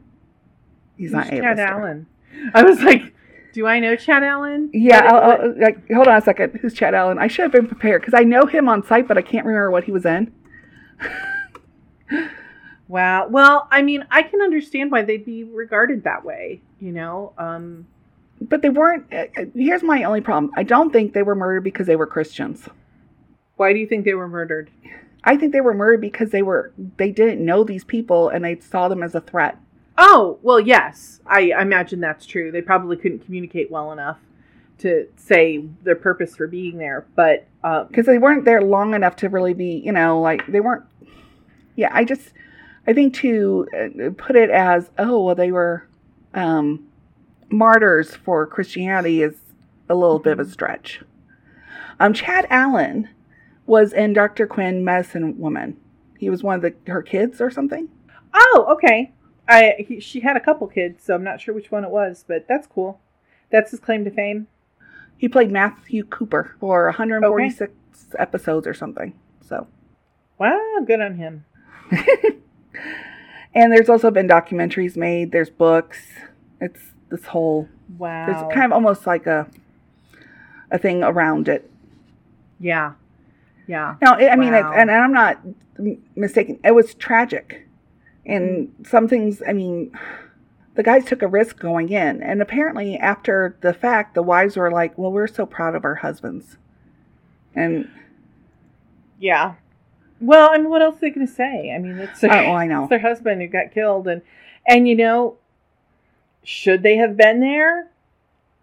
He's 0.98 1.10
Who's 1.10 1.14
not 1.14 1.28
A-lister. 1.28 1.42
Chad 1.42 1.60
Allen. 1.60 2.08
I 2.54 2.64
was 2.64 2.82
like, 2.82 3.14
do 3.54 3.68
I 3.68 3.80
know 3.80 3.96
Chad 3.96 4.24
Allen? 4.24 4.72
Yeah, 4.74 5.00
I'll, 5.06 5.32
I'll, 5.32 5.60
like, 5.60 5.88
hold 5.92 6.08
on 6.08 6.18
a 6.18 6.22
second. 6.22 6.60
Who's 6.60 6.74
Chad 6.74 6.96
Allen? 6.96 7.20
I 7.20 7.28
should 7.28 7.44
have 7.44 7.52
been 7.52 7.68
prepared 7.68 8.02
because 8.02 8.16
I 8.20 8.24
know 8.24 8.48
him 8.48 8.68
on 8.68 8.84
site, 8.84 9.08
but 9.08 9.18
I 9.18 9.22
can't 9.22 9.46
remember 9.46 9.70
what 9.70 9.84
he 9.84 9.92
was 9.92 10.06
in. 10.06 10.34
Wow. 12.88 13.28
Well, 13.28 13.68
I 13.72 13.82
mean, 13.82 14.06
I 14.12 14.24
can 14.24 14.42
understand 14.42 14.92
why 14.92 15.04
they'd 15.04 15.26
be 15.26 15.44
regarded 15.44 16.04
that 16.04 16.24
way. 16.26 16.62
You 16.80 16.92
know, 16.92 17.34
um, 17.38 17.88
But 18.42 18.62
they 18.62 18.70
weren't. 18.70 19.06
Uh, 19.12 19.26
uh, 19.38 19.46
here's 19.56 19.84
my 19.84 20.04
only 20.04 20.22
problem. 20.22 20.52
I 20.56 20.64
don't 20.64 20.92
think 20.92 21.14
they 21.14 21.24
were 21.24 21.36
murdered 21.36 21.64
because 21.64 21.88
they 21.88 21.96
were 21.96 22.06
Christians. 22.06 22.68
why 23.56 23.72
do 23.74 23.80
you 23.80 23.88
think 23.88 24.06
they 24.06 24.14
were 24.14 24.28
murdered? 24.28 24.70
I 25.24 25.38
think 25.38 25.54
they 25.54 25.62
were 25.62 25.74
murdered 25.74 26.02
because 26.02 26.32
they 26.32 26.42
were 26.42 26.74
they 26.98 27.10
didn't 27.12 27.44
know 27.44 27.64
these 27.64 27.86
people 27.86 28.28
and 28.30 28.44
they 28.44 28.60
saw 28.60 28.90
them 28.90 29.02
as 29.02 29.16
a 29.16 29.22
threat. 29.22 29.58
Oh, 29.98 30.40
well, 30.42 30.60
yes. 30.60 31.22
I, 31.26 31.52
I 31.52 31.62
imagine 31.62 32.00
that's 32.02 32.26
true. 32.26 32.52
They 32.52 32.62
probably 32.62 32.98
couldn't 32.98 33.24
communicate 33.26 33.72
well 33.72 33.92
enough 33.92 34.18
to 34.80 35.08
say 35.16 35.64
their 35.84 35.96
purpose 35.96 36.36
for 36.36 36.48
being 36.48 36.78
there. 36.80 37.06
But 37.16 37.48
um, 37.64 37.88
because 37.88 38.08
they 38.08 38.18
weren't 38.18 38.44
there 38.44 38.62
long 38.62 38.96
enough 38.96 39.16
to 39.18 39.30
really 39.30 39.54
be, 39.54 39.82
you 39.86 39.92
know, 39.94 40.20
like 40.20 40.46
they 40.48 40.60
weren't. 40.60 40.84
Yeah, 41.76 41.90
I 41.92 42.04
just, 42.04 42.34
I 42.88 42.94
think 42.94 43.14
to 43.16 43.68
uh, 43.76 44.10
put 44.18 44.36
it 44.36 44.50
as, 44.50 44.90
oh, 44.98 45.24
well, 45.24 45.36
they 45.36 45.52
were 45.52 45.88
um, 46.34 46.88
martyrs 47.50 48.16
for 48.16 48.46
Christianity 48.46 49.22
is 49.22 49.36
a 49.90 49.96
little 49.96 50.20
bit 50.20 50.34
of 50.34 50.40
a 50.40 50.50
stretch. 50.50 51.02
Um, 52.00 52.14
Chad 52.14 52.48
Allen 52.50 53.10
was 53.66 53.94
in 53.94 54.14
Dr. 54.14 54.48
Quinn 54.48 54.84
Medicine 54.84 55.38
Woman. 55.38 55.78
He 56.18 56.30
was 56.30 56.44
one 56.44 56.56
of 56.56 56.62
the 56.62 56.92
her 56.92 57.02
kids 57.02 57.42
or 57.42 57.52
something. 57.52 57.90
oh, 58.34 58.66
okay. 58.72 59.14
I 59.48 59.76
he, 59.88 60.00
she 60.00 60.22
had 60.22 60.38
a 60.38 60.40
couple 60.40 60.68
kids, 60.68 61.04
so 61.04 61.14
I'm 61.14 61.24
not 61.24 61.42
sure 61.42 61.54
which 61.54 61.72
one 61.72 61.84
it 61.84 61.90
was, 61.92 62.24
but 62.28 62.48
that's 62.48 62.68
cool. 62.68 63.02
That's 63.52 63.72
his 63.72 63.80
claim 63.80 64.06
to 64.06 64.12
fame. 64.12 64.48
He 65.18 65.28
played 65.28 65.52
Matthew 65.52 66.06
Cooper 66.06 66.56
for 66.60 66.86
146 66.86 67.74
episodes 68.18 68.68
or 68.68 68.74
something. 68.74 69.14
So, 69.42 69.68
Wow, 70.40 70.80
good 70.86 71.02
on 71.02 71.16
him. 71.16 71.46
and 73.54 73.72
there's 73.72 73.90
also 73.90 74.12
been 74.12 74.28
documentaries 74.28 74.96
made. 74.98 75.32
There's 75.32 75.50
books. 75.50 76.00
It's 76.62 76.80
this 77.10 77.26
whole. 77.26 77.68
Wow. 77.98 78.26
There's 78.26 78.54
kind 78.54 78.66
of 78.66 78.72
almost 78.74 79.06
like 79.08 79.28
a 79.28 79.48
a 80.72 80.78
thing 80.78 81.04
around 81.04 81.48
it. 81.48 81.70
yeah. 82.60 82.94
Yeah. 83.68 83.96
No, 84.02 84.12
I 84.14 84.36
mean, 84.36 84.52
Wow. 84.52 84.74
and 84.76 84.92
I'm 84.92 85.14
not 85.14 85.40
mistaken. 86.18 86.60
It 86.66 86.72
was 86.76 86.94
tragic, 86.96 87.66
and 88.26 88.74
some 88.86 89.08
things. 89.08 89.42
I 89.48 89.54
mean, 89.54 89.98
the 90.76 90.84
guys 90.84 91.06
took 91.06 91.22
a 91.22 91.28
risk 91.30 91.60
going 91.60 91.88
in, 91.90 92.22
and 92.22 92.42
apparently, 92.42 92.98
after 92.98 93.56
the 93.62 93.74
fact, 93.74 94.16
the 94.16 94.22
wives 94.22 94.58
were 94.58 94.70
like, 94.70 94.98
"Well, 94.98 95.14
we're 95.14 95.28
so 95.28 95.46
proud 95.46 95.76
of 95.76 95.86
our 95.86 95.96
husbands," 95.96 96.58
and 97.56 97.90
Yeah. 99.18 99.54
Well, 100.26 100.50
I 100.52 100.58
mean, 100.58 100.70
what 100.70 100.82
else 100.82 100.98
are 100.98 101.00
they 101.02 101.10
going 101.10 101.28
to 101.28 101.34
say? 101.34 101.72
I 101.74 101.78
mean, 101.80 101.98
it's 102.00 102.24
oh, 102.24 102.28
their, 102.28 102.50
I 102.50 102.66
know. 102.68 102.82
it's 102.84 102.90
their 102.90 103.00
husband 103.00 103.42
who 103.42 103.48
got 103.48 103.72
killed, 103.74 104.08
and 104.08 104.22
and 104.68 104.88
you 104.88 104.96
know, 104.96 105.38
should 106.44 106.84
they 106.84 106.96
have 106.98 107.18
been 107.18 107.40
there? 107.40 107.90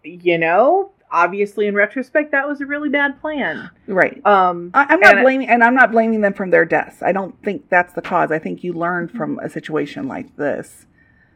You 0.03 0.37
know, 0.37 0.91
obviously, 1.11 1.67
in 1.67 1.75
retrospect, 1.75 2.31
that 2.31 2.47
was 2.47 2.61
a 2.61 2.65
really 2.65 2.89
bad 2.89 3.21
plan. 3.21 3.69
Right. 3.87 4.25
Um, 4.25 4.71
I, 4.73 4.85
I'm 4.89 4.99
not 4.99 5.15
And 5.17 5.23
blaming, 5.23 5.47
and 5.49 5.63
I'm 5.63 5.75
not 5.75 5.91
blaming 5.91 6.21
them 6.21 6.33
from 6.33 6.49
their 6.49 6.65
deaths. 6.65 7.03
I 7.03 7.11
don't 7.11 7.41
think 7.43 7.69
that's 7.69 7.93
the 7.93 8.01
cause. 8.01 8.31
I 8.31 8.39
think 8.39 8.63
you 8.63 8.73
learn 8.73 9.07
from 9.07 9.37
a 9.39 9.49
situation 9.49 10.07
like 10.07 10.35
this. 10.37 10.87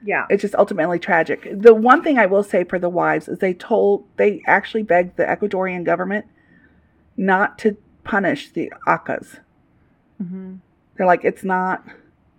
yeah. 0.04 0.26
It's 0.30 0.42
just 0.42 0.56
ultimately 0.56 0.98
tragic. 1.00 1.48
The 1.52 1.76
one 1.76 2.02
thing 2.04 2.18
I 2.18 2.26
will 2.26 2.44
say 2.44 2.64
for 2.64 2.80
the 2.80 2.90
wives 2.90 3.28
is 3.28 3.40
they 3.40 3.54
told, 3.54 4.06
they 4.18 4.42
actually 4.48 4.84
begged 4.84 5.18
the 5.18 5.24
Ecuadorian 5.26 5.84
government 5.84 6.26
not 7.18 7.58
to 7.60 7.78
punish 8.04 8.50
the 8.52 8.72
Aucas. 8.88 9.40
Hmm 10.18 10.56
They're 10.96 11.08
like, 11.08 11.24
it's 11.26 11.44
not. 11.44 11.84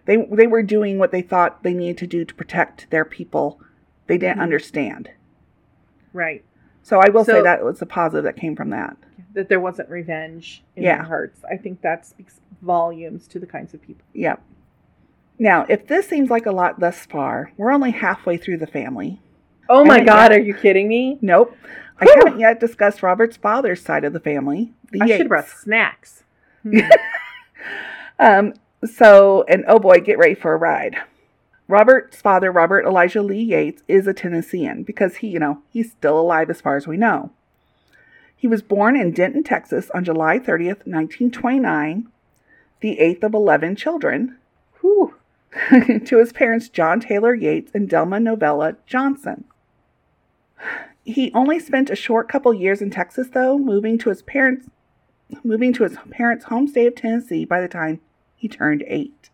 They 0.06 0.16
they 0.30 0.46
were 0.46 0.62
doing 0.62 0.98
what 0.98 1.10
they 1.12 1.22
thought 1.22 1.62
they 1.62 1.74
needed 1.74 1.98
to 1.98 2.06
do 2.06 2.24
to 2.24 2.34
protect 2.34 2.88
their 2.90 3.04
people. 3.04 3.60
They 4.06 4.18
didn't 4.18 4.38
Mhm. 4.38 4.42
understand. 4.42 5.10
Right. 6.12 6.44
So 6.82 7.00
I 7.00 7.08
will 7.08 7.24
say 7.24 7.42
that 7.42 7.64
was 7.64 7.82
a 7.82 7.86
positive 7.86 8.24
that 8.24 8.36
came 8.36 8.54
from 8.54 8.70
that. 8.70 8.96
That 9.34 9.48
there 9.48 9.58
wasn't 9.60 9.90
revenge 9.90 10.62
in 10.76 10.84
Yeah. 10.84 10.96
their 10.98 11.04
hearts. 11.06 11.44
I 11.50 11.56
think 11.56 11.80
that 11.82 12.06
speaks 12.06 12.40
volumes 12.62 13.26
to 13.28 13.38
the 13.40 13.46
kinds 13.46 13.74
of 13.74 13.82
people. 13.82 14.04
Yep. 14.14 14.40
Now, 15.38 15.66
if 15.68 15.86
this 15.88 16.08
seems 16.08 16.30
like 16.30 16.46
a 16.46 16.52
lot 16.52 16.78
thus 16.80 17.04
far, 17.04 17.50
we're 17.56 17.72
only 17.72 17.90
halfway 17.90 18.36
through 18.38 18.56
the 18.58 18.66
family. 18.66 19.20
Oh 19.68 19.84
my 19.84 20.00
God, 20.00 20.32
are 20.32 20.40
you 20.40 20.54
kidding 20.54 20.86
me? 20.88 21.18
Nope. 21.20 21.54
I 22.00 22.06
haven't 22.16 22.38
yet 22.38 22.60
discussed 22.60 23.02
Robert's 23.02 23.36
father's 23.36 23.82
side 23.82 24.04
of 24.04 24.12
the 24.12 24.20
family. 24.20 24.72
The 24.92 25.00
I 25.02 25.06
should 25.08 25.18
have 25.20 25.28
brought 25.28 25.48
snacks. 25.48 26.22
Um, 28.18 28.54
so, 28.84 29.44
and 29.48 29.64
oh 29.68 29.78
boy, 29.78 30.00
get 30.00 30.18
ready 30.18 30.34
for 30.34 30.52
a 30.52 30.58
ride. 30.58 30.96
Robert's 31.68 32.20
father, 32.20 32.52
Robert 32.52 32.86
Elijah 32.86 33.22
Lee 33.22 33.42
Yates, 33.42 33.82
is 33.88 34.06
a 34.06 34.14
Tennessean 34.14 34.84
because 34.84 35.16
he, 35.16 35.28
you 35.28 35.38
know, 35.38 35.62
he's 35.70 35.90
still 35.90 36.18
alive 36.18 36.48
as 36.48 36.60
far 36.60 36.76
as 36.76 36.86
we 36.86 36.96
know. 36.96 37.30
He 38.36 38.46
was 38.46 38.62
born 38.62 38.96
in 38.96 39.12
Denton, 39.12 39.42
Texas 39.42 39.90
on 39.90 40.04
July 40.04 40.38
30th, 40.38 40.86
1929, 40.86 42.08
the 42.80 43.00
eighth 43.00 43.24
of 43.24 43.34
11 43.34 43.74
children, 43.76 44.38
Whew. 44.80 45.14
to 46.04 46.18
his 46.18 46.32
parents 46.32 46.68
John 46.68 47.00
Taylor 47.00 47.34
Yates 47.34 47.72
and 47.74 47.88
Delma 47.88 48.22
Novella 48.22 48.76
Johnson. 48.86 49.44
He 51.04 51.32
only 51.34 51.58
spent 51.58 51.88
a 51.88 51.96
short 51.96 52.28
couple 52.28 52.52
years 52.52 52.82
in 52.82 52.90
Texas 52.90 53.28
though, 53.32 53.58
moving 53.58 53.96
to 53.98 54.10
his 54.10 54.22
parents 54.22 54.68
moving 55.42 55.72
to 55.74 55.84
his 55.84 55.96
parents' 56.10 56.46
home 56.46 56.68
state 56.68 56.86
of 56.86 56.94
Tennessee 56.94 57.44
by 57.44 57.60
the 57.60 57.68
time 57.68 58.00
he 58.34 58.48
turned 58.48 58.84
8. 58.86 59.30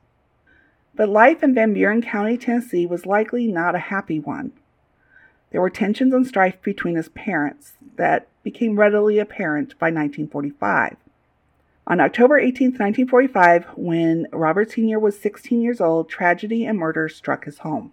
But 0.95 1.09
life 1.09 1.43
in 1.43 1.55
Van 1.55 1.72
Buren 1.72 2.03
County, 2.03 2.36
Tennessee 2.36 2.86
was 2.86 3.07
likely 3.07 3.47
not 3.47 3.74
a 3.74 3.80
happy 3.80 4.20
one. 4.20 4.53
There 5.51 5.61
were 5.61 5.70
tensions 5.70 6.14
and 6.14 6.26
strife 6.26 6.61
between 6.62 6.97
his 6.97 7.11
parents 7.11 7.72
that 7.97 8.26
became 8.43 8.78
readily 8.78 9.18
apparent 9.18 9.78
by 9.78 9.86
1945. 9.86 10.97
On 11.86 12.01
October 12.01 12.38
18, 12.38 12.68
1945, 12.68 13.66
when 13.76 14.28
Robert 14.32 14.70
Sr. 14.70 14.99
was 14.99 15.18
16 15.18 15.61
years 15.61 15.80
old, 15.80 16.09
tragedy 16.09 16.64
and 16.64 16.78
murder 16.78 17.09
struck 17.09 17.45
his 17.45 17.59
home. 17.59 17.93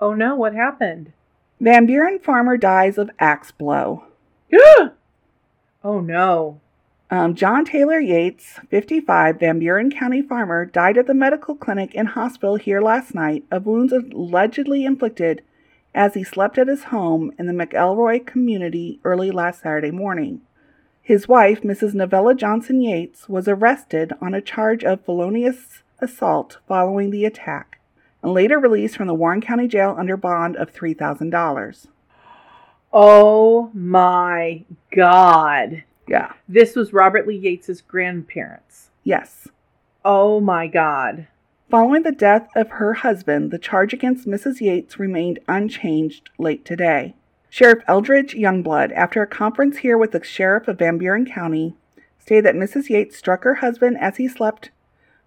Oh 0.00 0.14
no, 0.14 0.36
what 0.36 0.54
happened? 0.54 1.12
Van 1.60 1.86
Buren 1.86 2.18
farmer 2.18 2.56
dies 2.56 2.98
of 2.98 3.10
axe 3.18 3.50
blow. 3.50 4.04
oh 4.52 6.00
no. 6.00 6.60
Um, 7.12 7.34
John 7.34 7.64
Taylor 7.64 7.98
Yates, 7.98 8.60
55, 8.68 9.40
Van 9.40 9.58
Buren 9.58 9.90
County 9.90 10.22
farmer, 10.22 10.64
died 10.64 10.96
at 10.96 11.08
the 11.08 11.14
medical 11.14 11.56
clinic 11.56 11.90
and 11.96 12.08
hospital 12.08 12.54
here 12.54 12.80
last 12.80 13.16
night 13.16 13.44
of 13.50 13.66
wounds 13.66 13.92
allegedly 13.92 14.84
inflicted 14.84 15.42
as 15.92 16.14
he 16.14 16.22
slept 16.22 16.56
at 16.56 16.68
his 16.68 16.84
home 16.84 17.32
in 17.36 17.46
the 17.46 17.52
McElroy 17.52 18.24
community 18.24 19.00
early 19.02 19.32
last 19.32 19.62
Saturday 19.62 19.90
morning. 19.90 20.40
His 21.02 21.26
wife, 21.26 21.62
Mrs. 21.62 21.94
Novella 21.94 22.32
Johnson 22.32 22.80
Yates, 22.80 23.28
was 23.28 23.48
arrested 23.48 24.12
on 24.20 24.32
a 24.32 24.40
charge 24.40 24.84
of 24.84 25.04
felonious 25.04 25.82
assault 25.98 26.58
following 26.68 27.10
the 27.10 27.24
attack 27.24 27.80
and 28.22 28.32
later 28.32 28.60
released 28.60 28.96
from 28.96 29.08
the 29.08 29.14
Warren 29.14 29.40
County 29.40 29.66
Jail 29.66 29.96
under 29.98 30.16
bond 30.16 30.54
of 30.54 30.72
$3,000. 30.72 31.86
Oh 32.92 33.70
my 33.74 34.64
God. 34.94 35.82
Yeah. 36.10 36.32
This 36.48 36.74
was 36.74 36.92
Robert 36.92 37.28
Lee 37.28 37.38
Yates's 37.38 37.82
grandparents. 37.82 38.90
Yes. 39.04 39.46
Oh 40.04 40.40
my 40.40 40.66
God. 40.66 41.28
Following 41.70 42.02
the 42.02 42.10
death 42.10 42.48
of 42.56 42.68
her 42.70 42.94
husband, 42.94 43.52
the 43.52 43.58
charge 43.58 43.92
against 43.92 44.26
Mrs. 44.26 44.60
Yates 44.60 44.98
remained 44.98 45.38
unchanged 45.46 46.28
late 46.36 46.64
today. 46.64 47.14
Sheriff 47.48 47.84
Eldridge 47.86 48.34
Youngblood, 48.34 48.92
after 48.92 49.22
a 49.22 49.26
conference 49.26 49.78
here 49.78 49.96
with 49.96 50.10
the 50.10 50.24
sheriff 50.24 50.66
of 50.66 50.80
Van 50.80 50.98
Buren 50.98 51.26
County, 51.26 51.76
stated 52.18 52.44
that 52.44 52.56
Mrs. 52.56 52.88
Yates 52.88 53.16
struck 53.16 53.44
her 53.44 53.56
husband 53.56 53.96
as 54.00 54.16
he 54.16 54.26
slept, 54.26 54.70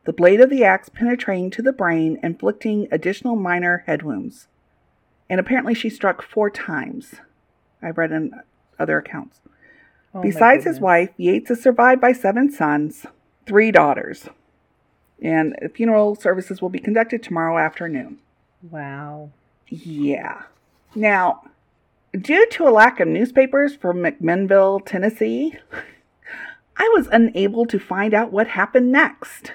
the 0.03 0.11
blade 0.11 0.41
of 0.41 0.49
the 0.49 0.65
axe 0.65 0.89
penetrating 0.89 1.49
to 1.51 1.61
the 1.61 1.71
brain, 1.71 2.19
inflicting 2.21 2.89
additional 2.91 3.37
minor 3.37 3.85
head 3.85 4.03
wounds. 4.03 4.47
And 5.29 5.39
apparently 5.39 5.73
she 5.73 5.89
struck 5.89 6.21
four 6.21 6.49
times. 6.49 7.15
I've 7.81 7.97
read 7.97 8.11
in 8.11 8.33
other 8.77 8.97
accounts. 8.97 9.39
Oh, 10.13 10.21
Besides 10.21 10.65
his 10.65 10.79
wife, 10.79 11.09
Yates 11.17 11.49
is 11.49 11.61
survived 11.61 11.99
by 11.99 12.11
seven 12.11 12.51
sons, 12.51 13.05
three 13.47 13.71
daughters. 13.71 14.29
And 15.21 15.55
funeral 15.73 16.15
services 16.15 16.61
will 16.61 16.69
be 16.69 16.79
conducted 16.79 17.23
tomorrow 17.23 17.57
afternoon. 17.57 18.19
Wow. 18.69 19.31
Yeah. 19.67 20.43
Now, 20.93 21.43
due 22.11 22.45
to 22.51 22.67
a 22.67 22.69
lack 22.69 22.99
of 22.99 23.07
newspapers 23.07 23.75
from 23.75 23.97
McMinnville, 23.97 24.85
Tennessee, 24.85 25.57
I 26.77 26.91
was 26.95 27.07
unable 27.11 27.65
to 27.65 27.79
find 27.79 28.13
out 28.13 28.31
what 28.31 28.49
happened 28.49 28.91
next. 28.91 29.53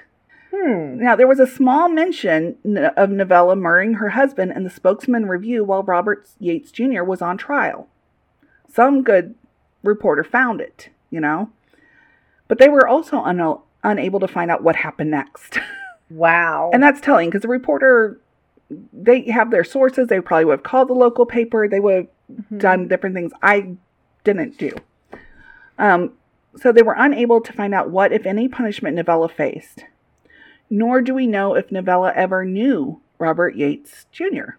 Hmm. 0.53 0.97
Now, 0.97 1.15
there 1.15 1.27
was 1.27 1.39
a 1.39 1.47
small 1.47 1.87
mention 1.87 2.57
of 2.97 3.11
Novella 3.11 3.55
murdering 3.55 3.95
her 3.95 4.09
husband 4.09 4.51
in 4.55 4.63
the 4.63 4.69
Spokesman 4.69 5.27
Review 5.27 5.63
while 5.63 5.83
Robert 5.83 6.27
Yates 6.39 6.71
Jr. 6.71 7.03
was 7.03 7.21
on 7.21 7.37
trial. 7.37 7.87
Some 8.67 9.03
good 9.03 9.35
reporter 9.83 10.23
found 10.23 10.61
it, 10.61 10.89
you 11.09 11.19
know. 11.19 11.49
But 12.47 12.57
they 12.57 12.69
were 12.69 12.87
also 12.87 13.17
un- 13.21 13.59
unable 13.83 14.19
to 14.19 14.27
find 14.27 14.49
out 14.51 14.63
what 14.63 14.77
happened 14.77 15.11
next. 15.11 15.59
Wow. 16.11 16.71
and 16.73 16.81
that's 16.81 17.01
telling 17.01 17.29
because 17.29 17.43
the 17.43 17.47
reporter, 17.47 18.19
they 18.91 19.29
have 19.29 19.51
their 19.51 19.63
sources. 19.63 20.07
They 20.07 20.19
probably 20.19 20.45
would 20.45 20.53
have 20.53 20.63
called 20.63 20.89
the 20.89 20.93
local 20.93 21.27
paper. 21.27 21.67
They 21.67 21.79
would 21.79 21.93
have 21.95 22.07
Mhm. 22.51 22.59
done 22.59 22.87
different 22.87 23.13
things 23.15 23.31
I 23.43 23.75
didn't 24.23 24.57
do. 24.57 24.71
Um, 25.77 26.13
so 26.55 26.71
they 26.71 26.81
were 26.81 26.95
unable 26.97 27.41
to 27.41 27.53
find 27.53 27.75
out 27.75 27.91
what, 27.91 28.11
if 28.11 28.25
any, 28.25 28.47
punishment 28.47 28.95
Novella 28.95 29.29
faced. 29.29 29.85
Nor 30.67 31.01
do 31.01 31.13
we 31.13 31.27
know 31.27 31.53
if 31.53 31.71
Novella 31.71 32.11
ever 32.15 32.43
knew 32.43 33.01
Robert 33.19 33.55
Yates 33.55 34.07
Jr. 34.11 34.57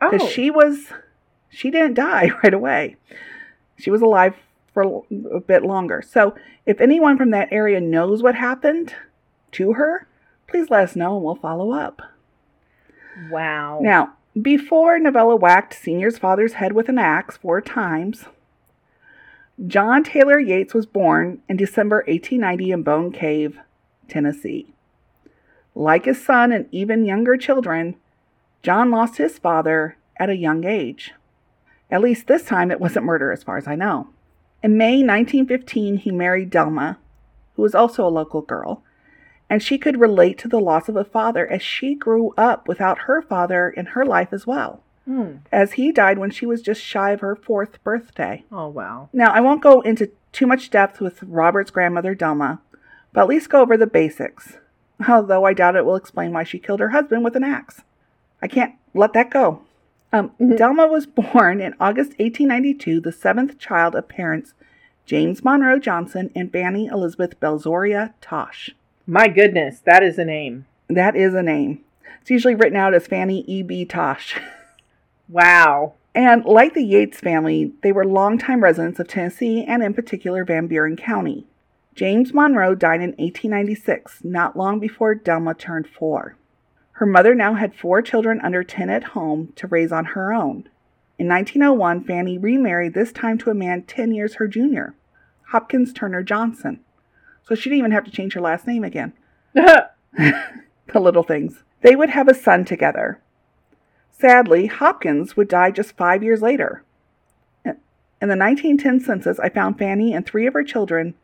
Because 0.00 0.22
oh. 0.22 0.28
she 0.28 0.50
was, 0.50 0.86
she 1.50 1.70
didn't 1.70 1.94
die 1.94 2.30
right 2.42 2.54
away. 2.54 2.96
She 3.80 3.90
was 3.90 4.02
alive 4.02 4.34
for 4.72 5.02
a 5.32 5.40
bit 5.40 5.62
longer. 5.62 6.02
So 6.02 6.34
if 6.66 6.80
anyone 6.80 7.16
from 7.16 7.30
that 7.30 7.48
area 7.50 7.80
knows 7.80 8.22
what 8.22 8.34
happened 8.34 8.94
to 9.52 9.74
her, 9.74 10.06
please 10.46 10.70
let 10.70 10.84
us 10.84 10.96
know 10.96 11.16
and 11.16 11.24
we'll 11.24 11.34
follow 11.34 11.72
up. 11.72 12.02
Wow. 13.30 13.80
Now, 13.82 14.14
before 14.40 14.98
Novella 14.98 15.36
whacked 15.36 15.74
Senior's 15.74 16.18
father's 16.18 16.54
head 16.54 16.72
with 16.72 16.88
an 16.88 16.98
axe 16.98 17.36
four 17.36 17.60
times, 17.60 18.26
John 19.66 20.04
Taylor 20.04 20.38
Yates 20.38 20.72
was 20.72 20.86
born 20.86 21.42
in 21.48 21.56
December 21.56 21.96
1890 22.06 22.70
in 22.72 22.82
Bone 22.82 23.12
Cave, 23.12 23.58
Tennessee. 24.08 24.72
Like 25.74 26.04
his 26.04 26.24
son 26.24 26.52
and 26.52 26.66
even 26.70 27.04
younger 27.04 27.36
children, 27.36 27.96
John 28.62 28.90
lost 28.90 29.18
his 29.18 29.38
father 29.38 29.96
at 30.16 30.30
a 30.30 30.36
young 30.36 30.64
age. 30.64 31.12
At 31.90 32.00
least 32.02 32.26
this 32.26 32.44
time 32.44 32.70
it 32.70 32.80
wasn't 32.80 33.04
murder, 33.06 33.30
as 33.32 33.42
far 33.42 33.56
as 33.56 33.66
I 33.66 33.74
know. 33.74 34.08
In 34.62 34.76
May 34.76 35.02
1915, 35.02 35.98
he 35.98 36.10
married 36.10 36.50
Delma, 36.50 36.96
who 37.56 37.62
was 37.62 37.74
also 37.74 38.06
a 38.06 38.08
local 38.08 38.42
girl, 38.42 38.82
and 39.48 39.62
she 39.62 39.78
could 39.78 39.98
relate 39.98 40.38
to 40.38 40.48
the 40.48 40.60
loss 40.60 40.88
of 40.88 40.96
a 40.96 41.04
father 41.04 41.46
as 41.50 41.62
she 41.62 41.94
grew 41.94 42.32
up 42.36 42.68
without 42.68 43.00
her 43.00 43.20
father 43.22 43.68
in 43.70 43.86
her 43.86 44.04
life 44.04 44.32
as 44.32 44.46
well, 44.46 44.82
Hmm. 45.06 45.36
as 45.50 45.72
he 45.72 45.90
died 45.90 46.18
when 46.18 46.30
she 46.30 46.46
was 46.46 46.62
just 46.62 46.80
shy 46.82 47.10
of 47.10 47.20
her 47.20 47.34
fourth 47.34 47.82
birthday. 47.82 48.44
Oh 48.52 48.68
wow. 48.68 49.08
Now, 49.12 49.32
I 49.32 49.40
won't 49.40 49.62
go 49.62 49.80
into 49.80 50.10
too 50.32 50.46
much 50.46 50.70
depth 50.70 51.00
with 51.00 51.22
Robert's 51.24 51.70
grandmother, 51.72 52.14
Delma, 52.14 52.60
but 53.12 53.22
at 53.22 53.28
least 53.28 53.50
go 53.50 53.60
over 53.62 53.76
the 53.76 53.86
basics, 53.88 54.58
although 55.08 55.44
I 55.44 55.54
doubt 55.54 55.74
it 55.74 55.84
will 55.84 55.96
explain 55.96 56.32
why 56.32 56.44
she 56.44 56.58
killed 56.60 56.78
her 56.80 56.90
husband 56.90 57.24
with 57.24 57.34
an 57.34 57.42
axe. 57.42 57.80
I 58.40 58.46
can't 58.46 58.74
let 58.94 59.12
that 59.14 59.30
go. 59.30 59.62
Um. 60.12 60.32
Delma 60.40 60.90
was 60.90 61.06
born 61.06 61.60
in 61.60 61.74
August 61.78 62.10
1892, 62.18 63.00
the 63.00 63.12
seventh 63.12 63.58
child 63.58 63.94
of 63.94 64.08
parents 64.08 64.54
James 65.06 65.42
Monroe 65.42 65.78
Johnson 65.78 66.30
and 66.36 66.52
Fanny 66.52 66.86
Elizabeth 66.86 67.38
Belzoria 67.40 68.12
Tosh. 68.20 68.70
My 69.06 69.26
goodness, 69.26 69.80
that 69.80 70.02
is 70.02 70.18
a 70.18 70.24
name. 70.24 70.66
That 70.88 71.16
is 71.16 71.34
a 71.34 71.42
name. 71.42 71.80
It's 72.20 72.30
usually 72.30 72.54
written 72.54 72.76
out 72.76 72.94
as 72.94 73.06
Fanny 73.06 73.40
E.B. 73.48 73.86
Tosh. 73.86 74.38
Wow. 75.28 75.94
And 76.14 76.44
like 76.44 76.74
the 76.74 76.84
Yates 76.84 77.20
family, 77.20 77.72
they 77.82 77.92
were 77.92 78.04
longtime 78.04 78.62
residents 78.62 79.00
of 79.00 79.08
Tennessee 79.08 79.64
and 79.64 79.82
in 79.82 79.94
particular 79.94 80.44
Van 80.44 80.66
Buren 80.66 80.96
County. 80.96 81.46
James 81.94 82.32
Monroe 82.32 82.74
died 82.74 83.00
in 83.00 83.10
1896, 83.10 84.20
not 84.24 84.56
long 84.56 84.78
before 84.78 85.14
Delma 85.14 85.56
turned 85.56 85.86
four. 85.88 86.36
Her 87.00 87.06
mother 87.06 87.34
now 87.34 87.54
had 87.54 87.74
four 87.74 88.02
children 88.02 88.42
under 88.42 88.62
10 88.62 88.90
at 88.90 89.04
home 89.04 89.54
to 89.56 89.66
raise 89.66 89.90
on 89.90 90.04
her 90.04 90.34
own. 90.34 90.68
In 91.18 91.28
1901, 91.28 92.04
Fanny 92.04 92.36
remarried, 92.36 92.92
this 92.92 93.10
time 93.10 93.38
to 93.38 93.48
a 93.48 93.54
man 93.54 93.84
10 93.84 94.12
years 94.12 94.34
her 94.34 94.46
junior, 94.46 94.94
Hopkins 95.46 95.94
Turner 95.94 96.22
Johnson. 96.22 96.80
So 97.42 97.54
she 97.54 97.70
didn't 97.70 97.78
even 97.78 97.92
have 97.92 98.04
to 98.04 98.10
change 98.10 98.34
her 98.34 98.40
last 98.42 98.66
name 98.66 98.84
again. 98.84 99.14
the 99.54 99.90
little 100.94 101.22
things. 101.22 101.64
They 101.80 101.96
would 101.96 102.10
have 102.10 102.28
a 102.28 102.34
son 102.34 102.66
together. 102.66 103.22
Sadly, 104.10 104.66
Hopkins 104.66 105.38
would 105.38 105.48
die 105.48 105.70
just 105.70 105.96
five 105.96 106.22
years 106.22 106.42
later. 106.42 106.84
In 107.64 108.28
the 108.28 108.36
1910 108.36 109.00
census, 109.00 109.38
I 109.38 109.48
found 109.48 109.78
Fanny 109.78 110.12
and 110.12 110.26
three 110.26 110.46
of 110.46 110.52
her 110.52 110.64
children 110.64 111.14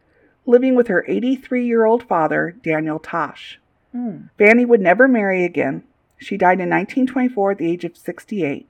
living 0.47 0.75
with 0.75 0.89
her 0.89 1.05
83 1.07 1.67
year 1.67 1.85
old 1.85 2.03
father, 2.03 2.57
Daniel 2.63 2.99
Tosh. 2.99 3.61
Hmm. 3.97 4.27
Fanny 4.37 4.67
would 4.67 4.83
never 4.83 5.09
marry 5.09 5.43
again. 5.43 5.83
She 6.19 6.37
died 6.37 6.61
in 6.61 6.69
1924 6.69 7.53
at 7.53 7.59
the 7.59 7.71
age 7.71 7.85
of 7.85 7.97
68, 7.97 8.69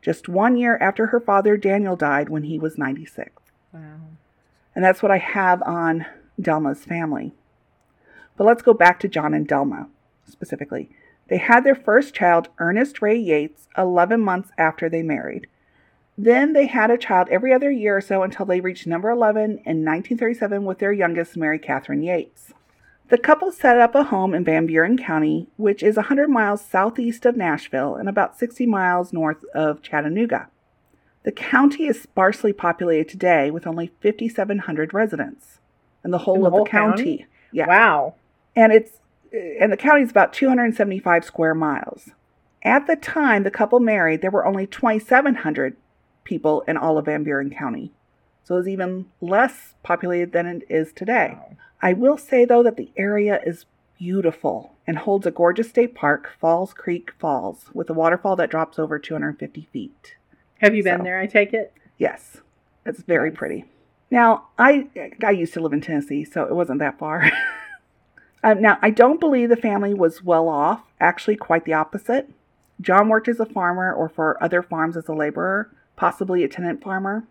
just 0.00 0.26
one 0.26 0.56
year 0.56 0.78
after 0.78 1.08
her 1.08 1.20
father, 1.20 1.58
Daniel, 1.58 1.96
died 1.96 2.30
when 2.30 2.44
he 2.44 2.58
was 2.58 2.78
96. 2.78 3.30
Wow. 3.74 3.80
And 4.74 4.82
that's 4.82 5.02
what 5.02 5.12
I 5.12 5.18
have 5.18 5.62
on 5.62 6.06
Delma's 6.40 6.84
family. 6.84 7.32
But 8.38 8.44
let's 8.44 8.62
go 8.62 8.72
back 8.72 8.98
to 9.00 9.08
John 9.08 9.34
and 9.34 9.46
Delma 9.46 9.88
specifically. 10.26 10.88
They 11.28 11.38
had 11.38 11.62
their 11.62 11.74
first 11.74 12.14
child, 12.14 12.48
Ernest 12.58 13.02
Ray 13.02 13.18
Yates, 13.18 13.68
11 13.76 14.20
months 14.20 14.50
after 14.56 14.88
they 14.88 15.02
married. 15.02 15.46
Then 16.16 16.54
they 16.54 16.66
had 16.66 16.90
a 16.90 16.98
child 16.98 17.28
every 17.30 17.52
other 17.52 17.70
year 17.70 17.98
or 17.98 18.00
so 18.00 18.22
until 18.22 18.46
they 18.46 18.60
reached 18.60 18.86
number 18.86 19.10
11 19.10 19.42
in 19.42 19.84
1937 19.84 20.64
with 20.64 20.78
their 20.78 20.92
youngest, 20.92 21.36
Mary 21.36 21.58
Catherine 21.58 22.02
Yates. 22.02 22.54
The 23.08 23.18
couple 23.18 23.52
set 23.52 23.78
up 23.78 23.94
a 23.94 24.04
home 24.04 24.32
in 24.32 24.44
Van 24.44 24.66
Buren 24.66 24.96
County, 24.96 25.48
which 25.56 25.82
is 25.82 25.96
100 25.96 26.28
miles 26.30 26.64
southeast 26.64 27.26
of 27.26 27.36
Nashville 27.36 27.96
and 27.96 28.08
about 28.08 28.38
60 28.38 28.64
miles 28.66 29.12
north 29.12 29.44
of 29.54 29.82
Chattanooga. 29.82 30.48
The 31.24 31.32
county 31.32 31.84
is 31.86 32.00
sparsely 32.00 32.52
populated 32.52 33.08
today 33.08 33.50
with 33.50 33.66
only 33.66 33.92
5,700 34.02 34.94
residents 34.94 35.58
in 36.02 36.12
the 36.12 36.18
whole 36.18 36.36
In 36.36 36.40
the 36.42 36.46
of 36.46 36.52
whole 36.52 36.64
the 36.64 36.70
county. 36.70 37.18
county? 37.18 37.26
Yeah. 37.52 37.66
Wow. 37.66 38.14
And 38.56 38.72
it's 38.72 39.00
and 39.32 39.72
the 39.72 39.76
county 39.76 40.02
is 40.02 40.10
about 40.10 40.32
275 40.32 41.24
square 41.24 41.54
miles. 41.54 42.10
At 42.62 42.86
the 42.86 42.96
time 42.96 43.42
the 43.42 43.50
couple 43.50 43.80
married, 43.80 44.22
there 44.22 44.30
were 44.30 44.46
only 44.46 44.66
2,700 44.66 45.76
people 46.22 46.62
in 46.62 46.76
all 46.76 46.96
of 46.98 47.06
Van 47.06 47.24
Buren 47.24 47.50
County. 47.50 47.92
So 48.44 48.56
it's 48.56 48.68
even 48.68 49.06
less 49.20 49.74
populated 49.82 50.32
than 50.32 50.46
it 50.46 50.62
is 50.68 50.92
today. 50.92 51.36
Wow. 51.36 51.56
I 51.84 51.92
will 51.92 52.16
say 52.16 52.46
though 52.46 52.62
that 52.62 52.78
the 52.78 52.90
area 52.96 53.40
is 53.44 53.66
beautiful 53.98 54.72
and 54.86 54.96
holds 54.98 55.26
a 55.26 55.30
gorgeous 55.30 55.68
state 55.68 55.94
park, 55.94 56.30
Falls 56.40 56.72
Creek 56.72 57.10
Falls, 57.18 57.66
with 57.74 57.90
a 57.90 57.92
waterfall 57.92 58.36
that 58.36 58.50
drops 58.50 58.78
over 58.78 58.98
250 58.98 59.68
feet. 59.70 60.16
Have 60.60 60.74
you 60.74 60.82
been 60.82 61.00
So- 61.00 61.04
there? 61.04 61.18
I 61.20 61.26
take 61.26 61.52
it. 61.52 61.74
Yes, 61.98 62.38
it's 62.86 63.02
very 63.02 63.30
pretty. 63.30 63.66
Now, 64.10 64.46
I 64.58 64.88
I 65.22 65.30
used 65.32 65.52
to 65.54 65.60
live 65.60 65.74
in 65.74 65.82
Tennessee, 65.82 66.24
so 66.24 66.44
it 66.44 66.54
wasn't 66.54 66.78
that 66.78 66.98
far. 66.98 67.30
um, 68.42 68.62
now, 68.62 68.78
I 68.80 68.88
don't 68.90 69.20
believe 69.20 69.50
the 69.50 69.56
family 69.56 69.92
was 69.92 70.24
well 70.24 70.48
off. 70.48 70.80
Actually, 71.00 71.36
quite 71.36 71.64
the 71.66 71.74
opposite. 71.74 72.30
John 72.80 73.08
worked 73.10 73.28
as 73.28 73.40
a 73.40 73.46
farmer 73.46 73.92
or 73.92 74.08
for 74.08 74.42
other 74.42 74.62
farms 74.62 74.96
as 74.96 75.08
a 75.08 75.12
laborer, 75.14 75.70
possibly 75.96 76.44
a 76.44 76.48
tenant 76.48 76.82
farmer. 76.82 77.24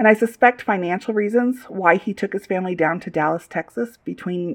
And 0.00 0.08
I 0.08 0.14
suspect 0.14 0.62
financial 0.62 1.12
reasons 1.12 1.64
why 1.64 1.96
he 1.96 2.14
took 2.14 2.32
his 2.32 2.46
family 2.46 2.74
down 2.74 3.00
to 3.00 3.10
Dallas, 3.10 3.46
Texas 3.46 3.98
between 4.02 4.52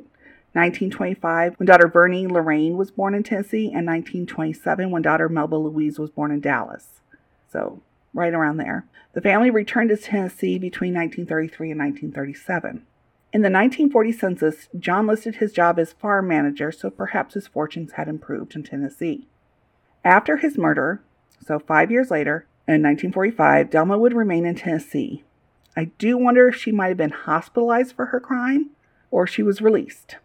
1925, 0.53 1.59
when 1.59 1.67
daughter 1.67 1.87
Bernie 1.87 2.25
Lorraine 2.25 2.77
was 2.77 2.89
born 2.89 3.13
in 3.13 3.21
Tennessee, 3.21 3.65
and 3.65 3.85
1927, 3.85 4.89
when 4.89 5.03
daughter 5.03 5.29
Melba 5.29 5.53
Louise 5.53 5.99
was 5.99 6.09
born 6.09 6.31
in 6.31 6.39
Dallas. 6.39 6.99
So, 7.47 7.83
right 8.11 8.33
around 8.33 8.57
there. 8.57 8.87
The 9.13 9.21
family 9.21 9.51
returned 9.51 9.89
to 9.89 9.97
Tennessee 9.97 10.57
between 10.57 10.95
1933 10.95 11.69
and 11.69 11.79
1937. 11.79 12.83
In 13.31 13.41
the 13.43 13.51
1940 13.51 14.11
census, 14.13 14.67
John 14.79 15.05
listed 15.05 15.35
his 15.35 15.53
job 15.53 15.77
as 15.77 15.93
farm 15.93 16.27
manager, 16.27 16.71
so 16.71 16.89
perhaps 16.89 17.35
his 17.35 17.45
fortunes 17.45 17.91
had 17.91 18.07
improved 18.07 18.55
in 18.55 18.63
Tennessee. 18.63 19.27
After 20.03 20.37
his 20.37 20.57
murder, 20.57 21.03
so 21.45 21.59
five 21.59 21.91
years 21.91 22.09
later, 22.09 22.47
in 22.67 22.81
1945, 22.81 23.69
Delma 23.69 23.99
would 23.99 24.13
remain 24.13 24.47
in 24.47 24.55
Tennessee. 24.55 25.23
I 25.76 25.86
do 25.97 26.17
wonder 26.17 26.47
if 26.47 26.55
she 26.55 26.71
might 26.71 26.88
have 26.88 26.97
been 26.97 27.11
hospitalized 27.11 27.95
for 27.95 28.07
her 28.07 28.19
crime 28.19 28.71
or 29.11 29.28
she 29.28 29.43
was 29.43 29.61
released. 29.61 30.17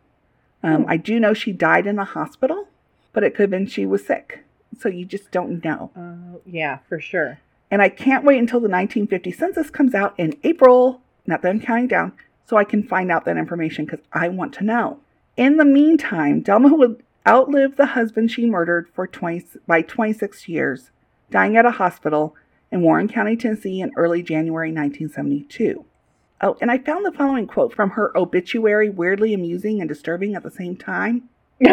Um, 0.63 0.85
Hmm. 0.85 0.91
I 0.91 0.97
do 0.97 1.19
know 1.19 1.35
she 1.35 1.53
died 1.53 1.87
in 1.87 1.99
a 1.99 2.05
hospital, 2.05 2.69
but 3.13 3.25
it 3.25 3.35
could 3.35 3.45
have 3.45 3.51
been 3.51 3.67
she 3.67 3.87
was 3.87 4.07
sick. 4.07 4.45
So 4.79 4.89
you 4.89 5.05
just 5.05 5.31
don't 5.31 5.65
know. 5.65 5.91
Uh, 5.97 6.39
yeah, 6.47 6.79
for 6.89 7.01
sure. 7.01 7.41
And 7.71 7.83
I 7.83 7.89
can't 7.89 8.25
wait 8.25 8.39
until 8.39 8.61
the 8.61 8.69
1950 8.69 9.33
census 9.33 9.71
comes 9.71 9.95
out 9.95 10.15
in 10.19 10.37
April, 10.43 11.01
not 11.27 11.43
that 11.43 11.51
I'm 11.51 11.61
counting 11.61 11.89
down, 11.89 12.13
so 12.47 12.57
I 12.57 12.65
can 12.65 12.83
find 12.83 13.11
out 13.11 13.25
that 13.25 13.37
information 13.37 13.85
because 13.85 14.01
I 14.13 14.29
want 14.29 14.53
to 14.55 14.65
know. 14.65 14.99
In 15.37 15.57
the 15.57 15.65
meantime, 15.65 16.43
Delma 16.43 16.77
would 16.77 17.03
outlive 17.27 17.77
the 17.77 17.87
husband 17.87 18.31
she 18.31 18.47
murdered 18.47 18.89
for 18.93 19.07
20, 19.07 19.45
by 19.67 19.83
26 19.83 20.49
years, 20.49 20.91
dying 21.31 21.57
at 21.57 21.67
a 21.67 21.73
hospital 21.73 22.35
in 22.73 22.83
Warren 22.83 23.09
County, 23.09 23.37
Tennessee 23.37 23.81
in 23.81 23.93
early 23.97 24.23
January 24.23 24.69
1972. 24.69 25.85
Oh, 26.43 26.57
and 26.61 26.71
I 26.71 26.79
found 26.79 27.05
the 27.05 27.13
following 27.13 27.47
quote 27.47 27.75
from 27.75 27.91
her 27.91 28.17
obituary 28.17 28.89
weirdly 28.89 29.35
amusing 29.35 29.81
and 29.81 29.89
disturbing 29.89 30.35
at 30.35 30.43
the 30.43 30.51
same 30.51 30.77
time. 30.77 31.29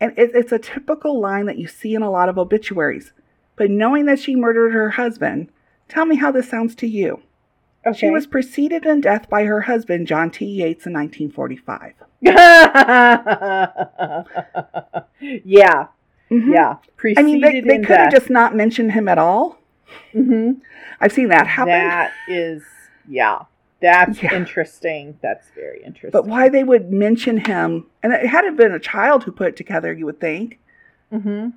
And 0.00 0.16
it, 0.16 0.30
it's 0.32 0.52
a 0.52 0.60
typical 0.60 1.18
line 1.20 1.46
that 1.46 1.58
you 1.58 1.66
see 1.66 1.92
in 1.92 2.02
a 2.02 2.10
lot 2.12 2.28
of 2.28 2.38
obituaries. 2.38 3.12
But 3.56 3.68
knowing 3.68 4.06
that 4.06 4.20
she 4.20 4.36
murdered 4.36 4.72
her 4.72 4.90
husband, 4.90 5.48
tell 5.88 6.06
me 6.06 6.14
how 6.14 6.30
this 6.30 6.48
sounds 6.48 6.76
to 6.76 6.86
you. 6.86 7.20
okay. 7.84 7.98
She 7.98 8.08
was 8.08 8.24
preceded 8.24 8.86
in 8.86 9.00
death 9.00 9.28
by 9.28 9.42
her 9.42 9.62
husband, 9.62 10.06
John 10.06 10.30
T. 10.30 10.44
Yates, 10.46 10.86
in 10.86 10.92
1945. 10.92 11.94
yeah, 15.44 15.86
Mhm. 16.30 16.54
yeah. 16.54 16.76
Preceded 16.96 17.18
I 17.18 17.22
mean, 17.24 17.40
they, 17.40 17.60
they 17.60 17.78
could 17.80 17.96
have 17.96 18.12
just 18.12 18.30
not 18.30 18.54
mentioned 18.54 18.92
him 18.92 19.08
at 19.08 19.18
all. 19.18 19.58
Mhm. 20.14 20.60
I've 21.00 21.12
seen 21.12 21.28
that 21.28 21.46
happen. 21.46 21.72
That 21.72 22.12
is, 22.28 22.62
yeah. 23.08 23.42
That's 23.80 24.22
Yeah. 24.22 24.34
interesting. 24.34 25.18
That's 25.22 25.50
very 25.50 25.78
interesting. 25.84 26.10
But 26.10 26.26
why 26.26 26.48
they 26.48 26.64
would 26.64 26.90
mention 26.92 27.36
him, 27.38 27.86
and 28.02 28.12
it 28.12 28.26
had 28.26 28.44
have 28.44 28.56
been 28.56 28.72
a 28.72 28.80
child 28.80 29.24
who 29.24 29.30
put 29.32 29.48
it 29.48 29.56
together, 29.56 29.92
you 29.92 30.04
would 30.06 30.18
think. 30.20 30.58
Mm-hmm. 31.12 31.50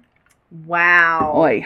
Wow. 0.67 1.31
Boy. 1.33 1.65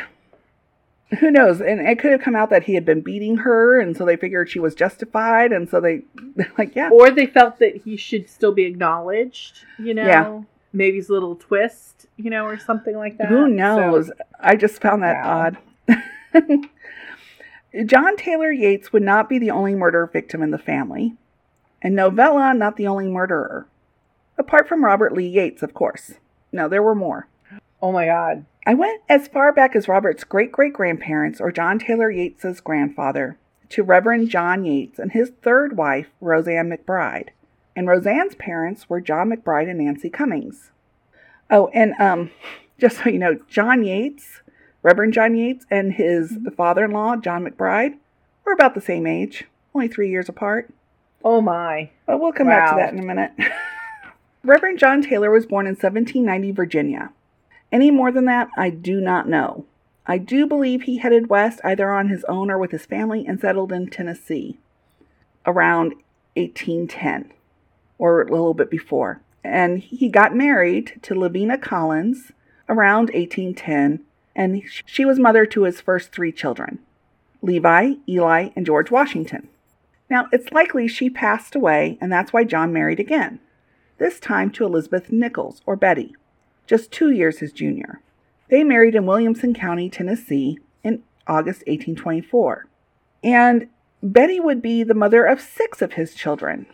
Who 1.20 1.30
knows? 1.30 1.62
And 1.62 1.82
it 1.88 2.00
could 2.00 2.12
have 2.12 2.22
come 2.22 2.36
out 2.36 2.50
that 2.50 2.64
he 2.64 2.74
had 2.74 2.86
been 2.86 3.02
beating 3.02 3.38
her, 3.38 3.80
and 3.80 3.96
so 3.96 4.06
they 4.06 4.16
figured 4.16 4.50
she 4.50 4.60
was 4.60 4.74
justified, 4.76 5.52
and 5.52 5.70
so 5.70 5.80
they, 5.80 6.02
like, 6.58 6.76
yeah. 6.76 6.90
Or 6.90 7.12
they 7.12 7.26
felt 7.28 7.60
that 7.60 7.78
he 7.84 7.96
should 7.98 8.30
still 8.30 8.52
be 8.54 8.64
acknowledged. 8.64 9.66
You 9.78 9.94
know. 9.94 10.06
Yeah. 10.06 10.42
Maybe 10.74 10.98
his 10.98 11.10
little 11.10 11.36
twist. 11.36 12.08
You 12.18 12.30
know, 12.30 12.46
or 12.46 12.58
something 12.58 12.96
like 12.96 13.18
that. 13.18 13.28
Who 13.28 13.42
So- 13.42 13.48
knows? 13.48 14.12
I 14.40 14.56
just 14.56 14.82
found 14.82 15.04
that 15.04 15.18
Wow. 15.24 15.52
odd. 15.90 15.98
John 17.86 18.18
Taylor 18.18 18.52
Yates 18.52 18.94
would 18.94 19.04
not 19.04 19.30
be 19.30 19.38
the 19.38 19.52
only 19.52 19.76
murder 19.76 20.06
victim 20.06 20.42
in 20.42 20.52
the 20.52 20.58
family, 20.58 21.16
and 21.82 21.96
Novella 21.96 22.54
not 22.54 22.78
the 22.78 22.88
only 22.88 23.08
murderer. 23.08 23.68
Apart 24.38 24.68
from 24.68 24.84
Robert 24.84 25.14
Lee 25.14 25.28
Yates, 25.28 25.64
of 25.64 25.74
course. 25.74 26.14
No, 26.52 26.68
there 26.68 26.84
were 26.84 26.96
more. 26.96 27.28
Oh 27.82 27.92
my 27.92 28.06
God. 28.06 28.46
I 28.66 28.74
went 28.74 29.02
as 29.08 29.28
far 29.28 29.54
back 29.54 29.76
as 29.76 29.88
Robert's 29.88 30.24
great 30.24 30.52
great 30.52 30.74
grandparents, 30.74 31.40
or 31.40 31.52
John 31.52 31.80
Taylor 31.80 32.12
Yates's 32.12 32.60
grandfather, 32.60 33.38
to 33.70 33.84
Reverend 33.84 34.30
John 34.30 34.66
Yates 34.66 35.00
and 35.00 35.12
his 35.12 35.32
third 35.42 35.78
wife, 35.78 36.08
Roseanne 36.20 36.70
McBride. 36.70 37.30
And 37.76 37.88
Roseanne's 37.88 38.36
parents 38.36 38.90
were 38.90 39.02
John 39.02 39.30
McBride 39.30 39.70
and 39.70 39.80
Nancy 39.80 40.10
Cummings. 40.10 40.72
Oh, 41.52 41.68
and 41.74 41.94
um, 42.00 42.32
just 42.80 43.04
so 43.04 43.10
you 43.10 43.20
know, 43.20 43.38
John 43.50 43.84
Yates, 43.84 44.42
Reverend 44.86 45.14
John 45.14 45.36
Yates, 45.36 45.66
and 45.72 45.94
his 45.94 46.34
mm-hmm. 46.34 46.50
father 46.50 46.86
in 46.86 46.92
law, 46.92 47.16
John 47.16 47.44
McBride, 47.44 47.98
were 48.46 48.52
about 48.52 48.76
the 48.76 48.82
same 48.82 49.08
age, 49.08 49.46
only 49.74 49.88
three 49.88 50.12
years 50.12 50.30
apart. 50.30 50.72
Oh 51.24 51.42
my. 51.42 51.90
But 52.06 52.20
we'll 52.20 52.32
come 52.32 52.46
back 52.46 52.70
to 52.70 52.76
that 52.76 52.94
in 52.94 53.00
a 53.00 53.04
minute. 53.04 53.32
Reverend 54.44 54.78
John 54.78 55.02
Taylor 55.02 55.32
was 55.32 55.48
born 55.48 55.66
in 55.66 55.72
1790 55.72 56.52
Virginia. 56.52 57.12
Any 57.72 57.90
more 57.90 58.12
than 58.12 58.26
that, 58.26 58.48
I 58.56 58.70
do 58.70 59.02
not 59.02 59.28
know. 59.28 59.66
I 60.06 60.20
do 60.20 60.46
believe 60.46 60.84
he 60.84 61.00
headed 61.00 61.30
west 61.32 61.62
either 61.64 61.92
on 61.92 62.10
his 62.10 62.24
own 62.26 62.52
or 62.52 62.60
with 62.60 62.70
his 62.70 62.86
family 62.86 63.26
and 63.26 63.40
settled 63.40 63.72
in 63.72 63.88
Tennessee 63.88 64.60
around 65.48 65.96
1810 66.36 67.34
or 67.98 68.22
a 68.22 68.30
little 68.30 68.54
bit 68.54 68.70
before. 68.70 69.20
And 69.44 69.80
he 69.80 70.10
got 70.10 70.36
married 70.36 71.00
to 71.02 71.16
Lavina 71.16 71.58
Collins 71.58 72.32
around 72.70 73.10
1810, 73.16 74.06
and 74.36 74.64
she 74.86 75.06
was 75.06 75.20
mother 75.20 75.46
to 75.46 75.64
his 75.64 75.82
first 75.82 76.12
three 76.12 76.32
children 76.32 76.80
Levi, 77.42 77.94
Eli, 78.08 78.50
and 78.56 78.66
George 78.66 78.90
Washington. 78.90 79.48
Now, 80.10 80.28
it's 80.32 80.52
likely 80.52 80.88
she 80.88 81.10
passed 81.10 81.56
away, 81.56 81.98
and 82.02 82.12
that's 82.12 82.34
why 82.34 82.44
John 82.44 82.74
married 82.74 83.00
again, 83.00 83.40
this 83.98 84.20
time 84.20 84.52
to 84.52 84.66
Elizabeth 84.66 85.12
Nichols, 85.12 85.62
or 85.66 85.76
Betty, 85.76 86.16
just 86.68 86.92
two 86.92 87.12
years 87.12 87.40
his 87.40 87.52
junior. 87.52 88.02
They 88.50 88.64
married 88.64 88.96
in 88.96 89.06
Williamson 89.06 89.54
County, 89.54 89.90
Tennessee, 89.90 90.60
in 90.84 91.04
August 91.28 91.60
1824. 91.62 92.68
And 93.24 93.68
Betty 94.04 94.40
would 94.40 94.62
be 94.62 94.84
the 94.84 94.94
mother 94.94 95.26
of 95.26 95.42
six 95.42 95.82
of 95.82 95.94
his 95.94 96.14
children 96.14 96.68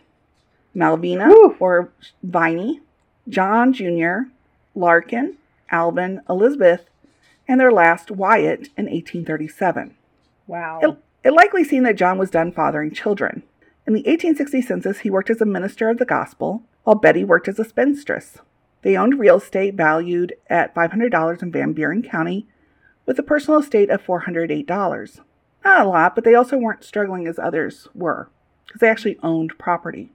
Malvina, 0.74 1.30
or 1.60 1.92
Viney, 2.22 2.80
John 3.28 3.72
Jr., 3.72 4.30
Larkin, 4.74 5.36
Alvin, 5.70 6.20
Elizabeth, 6.28 6.86
and 7.52 7.60
their 7.60 7.70
last, 7.70 8.10
Wyatt, 8.10 8.70
in 8.78 8.86
1837. 8.86 9.94
Wow. 10.46 10.80
It, 10.80 10.96
it 11.22 11.32
likely 11.34 11.64
seemed 11.64 11.84
that 11.84 11.96
John 11.96 12.16
was 12.16 12.30
done 12.30 12.50
fathering 12.50 12.92
children. 12.92 13.42
In 13.86 13.92
the 13.92 14.00
1860 14.00 14.62
census, 14.62 15.00
he 15.00 15.10
worked 15.10 15.28
as 15.28 15.42
a 15.42 15.44
minister 15.44 15.90
of 15.90 15.98
the 15.98 16.06
gospel, 16.06 16.62
while 16.84 16.96
Betty 16.96 17.24
worked 17.24 17.48
as 17.48 17.58
a 17.58 17.64
spinstress. 17.64 18.38
They 18.80 18.96
owned 18.96 19.18
real 19.18 19.36
estate 19.36 19.74
valued 19.74 20.32
at 20.48 20.74
$500 20.74 21.42
in 21.42 21.52
Van 21.52 21.74
Buren 21.74 22.02
County, 22.02 22.46
with 23.04 23.18
a 23.18 23.22
personal 23.22 23.60
estate 23.60 23.90
of 23.90 24.02
$408. 24.02 25.20
Not 25.62 25.86
a 25.86 25.88
lot, 25.90 26.14
but 26.14 26.24
they 26.24 26.34
also 26.34 26.56
weren't 26.56 26.84
struggling 26.84 27.26
as 27.26 27.38
others 27.38 27.86
were, 27.94 28.30
because 28.64 28.80
they 28.80 28.88
actually 28.88 29.18
owned 29.22 29.58
property. 29.58 30.10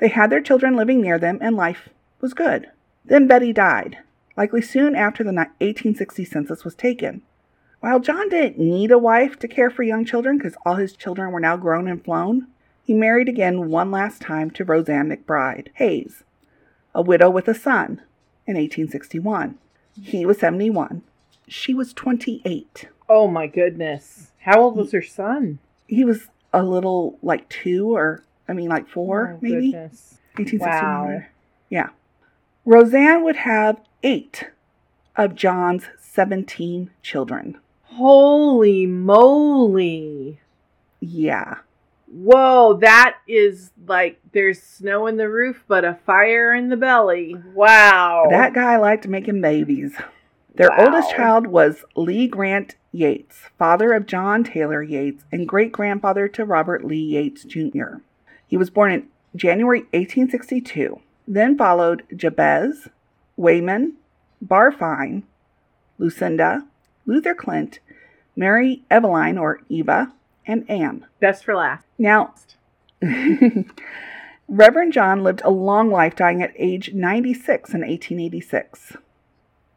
They 0.00 0.08
had 0.08 0.28
their 0.28 0.42
children 0.42 0.74
living 0.74 1.00
near 1.00 1.20
them, 1.20 1.38
and 1.40 1.54
life 1.54 1.90
was 2.20 2.34
good. 2.34 2.72
Then 3.04 3.28
Betty 3.28 3.52
died, 3.52 3.98
likely 4.36 4.62
soon 4.62 4.94
after 4.94 5.22
the 5.22 5.32
1860 5.32 6.24
census 6.24 6.64
was 6.64 6.74
taken. 6.74 7.22
While 7.80 8.00
John 8.00 8.28
didn't 8.30 8.58
need 8.58 8.90
a 8.90 8.98
wife 8.98 9.38
to 9.40 9.48
care 9.48 9.70
for 9.70 9.82
young 9.82 10.04
children 10.04 10.38
because 10.38 10.56
all 10.64 10.76
his 10.76 10.94
children 10.96 11.30
were 11.32 11.40
now 11.40 11.56
grown 11.56 11.86
and 11.86 12.02
flown, 12.02 12.46
he 12.82 12.94
married 12.94 13.28
again 13.28 13.68
one 13.70 13.90
last 13.90 14.20
time 14.22 14.50
to 14.52 14.64
Roseanne 14.64 15.10
McBride 15.10 15.68
Hayes, 15.74 16.22
a 16.94 17.02
widow 17.02 17.28
with 17.30 17.46
a 17.48 17.54
son, 17.54 18.00
in 18.46 18.56
1861. 18.56 19.56
He 20.02 20.24
was 20.26 20.38
71. 20.38 21.02
She 21.46 21.74
was 21.74 21.92
28. 21.92 22.88
oh 23.08 23.28
my 23.28 23.46
goodness. 23.46 24.32
How 24.40 24.60
old 24.60 24.76
was 24.76 24.92
her 24.92 25.02
son? 25.02 25.58
He 25.86 26.04
was 26.04 26.28
a 26.52 26.62
little 26.62 27.18
like 27.22 27.48
two 27.48 27.94
or, 27.94 28.22
I 28.48 28.52
mean, 28.54 28.68
like 28.70 28.88
four, 28.88 29.34
Oh, 29.34 29.38
maybe. 29.42 29.72
goodness. 29.72 30.18
1861. 30.36 30.70
Wow. 31.14 31.22
Yeah. 31.68 31.88
Roseanne 32.64 33.24
would 33.24 33.36
have 33.36 33.78
eight 34.04 34.50
of 35.16 35.34
John's 35.34 35.84
17 35.98 36.90
children. 37.02 37.58
Holy 37.84 38.86
moly. 38.86 40.40
Yeah. 41.00 41.56
Whoa, 42.06 42.74
that 42.80 43.16
is 43.26 43.72
like 43.88 44.20
there's 44.32 44.62
snow 44.62 45.06
in 45.08 45.16
the 45.16 45.28
roof, 45.28 45.64
but 45.66 45.84
a 45.84 45.98
fire 46.06 46.54
in 46.54 46.68
the 46.68 46.76
belly. 46.76 47.34
Wow. 47.54 48.26
That 48.30 48.54
guy 48.54 48.76
liked 48.76 49.08
making 49.08 49.40
babies. 49.40 49.96
Their 50.54 50.68
Wow. 50.70 50.84
oldest 50.84 51.10
child 51.10 51.48
was 51.48 51.84
Lee 51.96 52.28
Grant 52.28 52.76
Yates, 52.92 53.48
father 53.58 53.92
of 53.92 54.06
John 54.06 54.44
Taylor 54.44 54.82
Yates 54.82 55.24
and 55.32 55.48
great 55.48 55.72
grandfather 55.72 56.28
to 56.28 56.44
Robert 56.44 56.84
Lee 56.84 56.96
Yates 57.02 57.42
Jr. 57.42 57.96
He 58.46 58.56
was 58.56 58.70
born 58.70 58.92
in 58.92 59.08
January 59.34 59.80
1862. 59.92 61.00
Then 61.26 61.56
followed 61.58 62.04
Jabez, 62.14 62.88
Wayman, 63.36 63.94
Barfine, 64.44 65.22
Lucinda, 65.98 66.66
Luther 67.06 67.34
Clint, 67.34 67.80
Mary 68.36 68.82
Eveline 68.90 69.40
or 69.40 69.60
Eva, 69.68 70.12
and 70.46 70.68
Anne. 70.68 71.06
Best 71.20 71.44
for 71.44 71.54
last. 71.54 71.84
Now, 71.98 72.34
Reverend 74.48 74.92
John 74.92 75.22
lived 75.22 75.42
a 75.44 75.50
long 75.50 75.90
life, 75.90 76.16
dying 76.16 76.42
at 76.42 76.52
age 76.56 76.92
96 76.92 77.70
in 77.70 77.80
1886. 77.80 78.96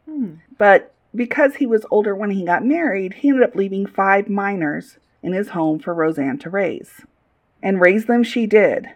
Hmm. 0.04 0.34
But 0.56 0.94
because 1.14 1.56
he 1.56 1.66
was 1.66 1.86
older 1.90 2.14
when 2.14 2.30
he 2.30 2.44
got 2.44 2.64
married, 2.64 3.14
he 3.14 3.28
ended 3.28 3.44
up 3.44 3.54
leaving 3.54 3.86
five 3.86 4.28
minors 4.28 4.98
in 5.22 5.32
his 5.32 5.50
home 5.50 5.78
for 5.78 5.94
Roseanne 5.94 6.38
to 6.38 6.50
raise. 6.50 7.02
And 7.62 7.80
raise 7.80 8.06
them 8.06 8.22
she 8.22 8.46
did. 8.46 8.88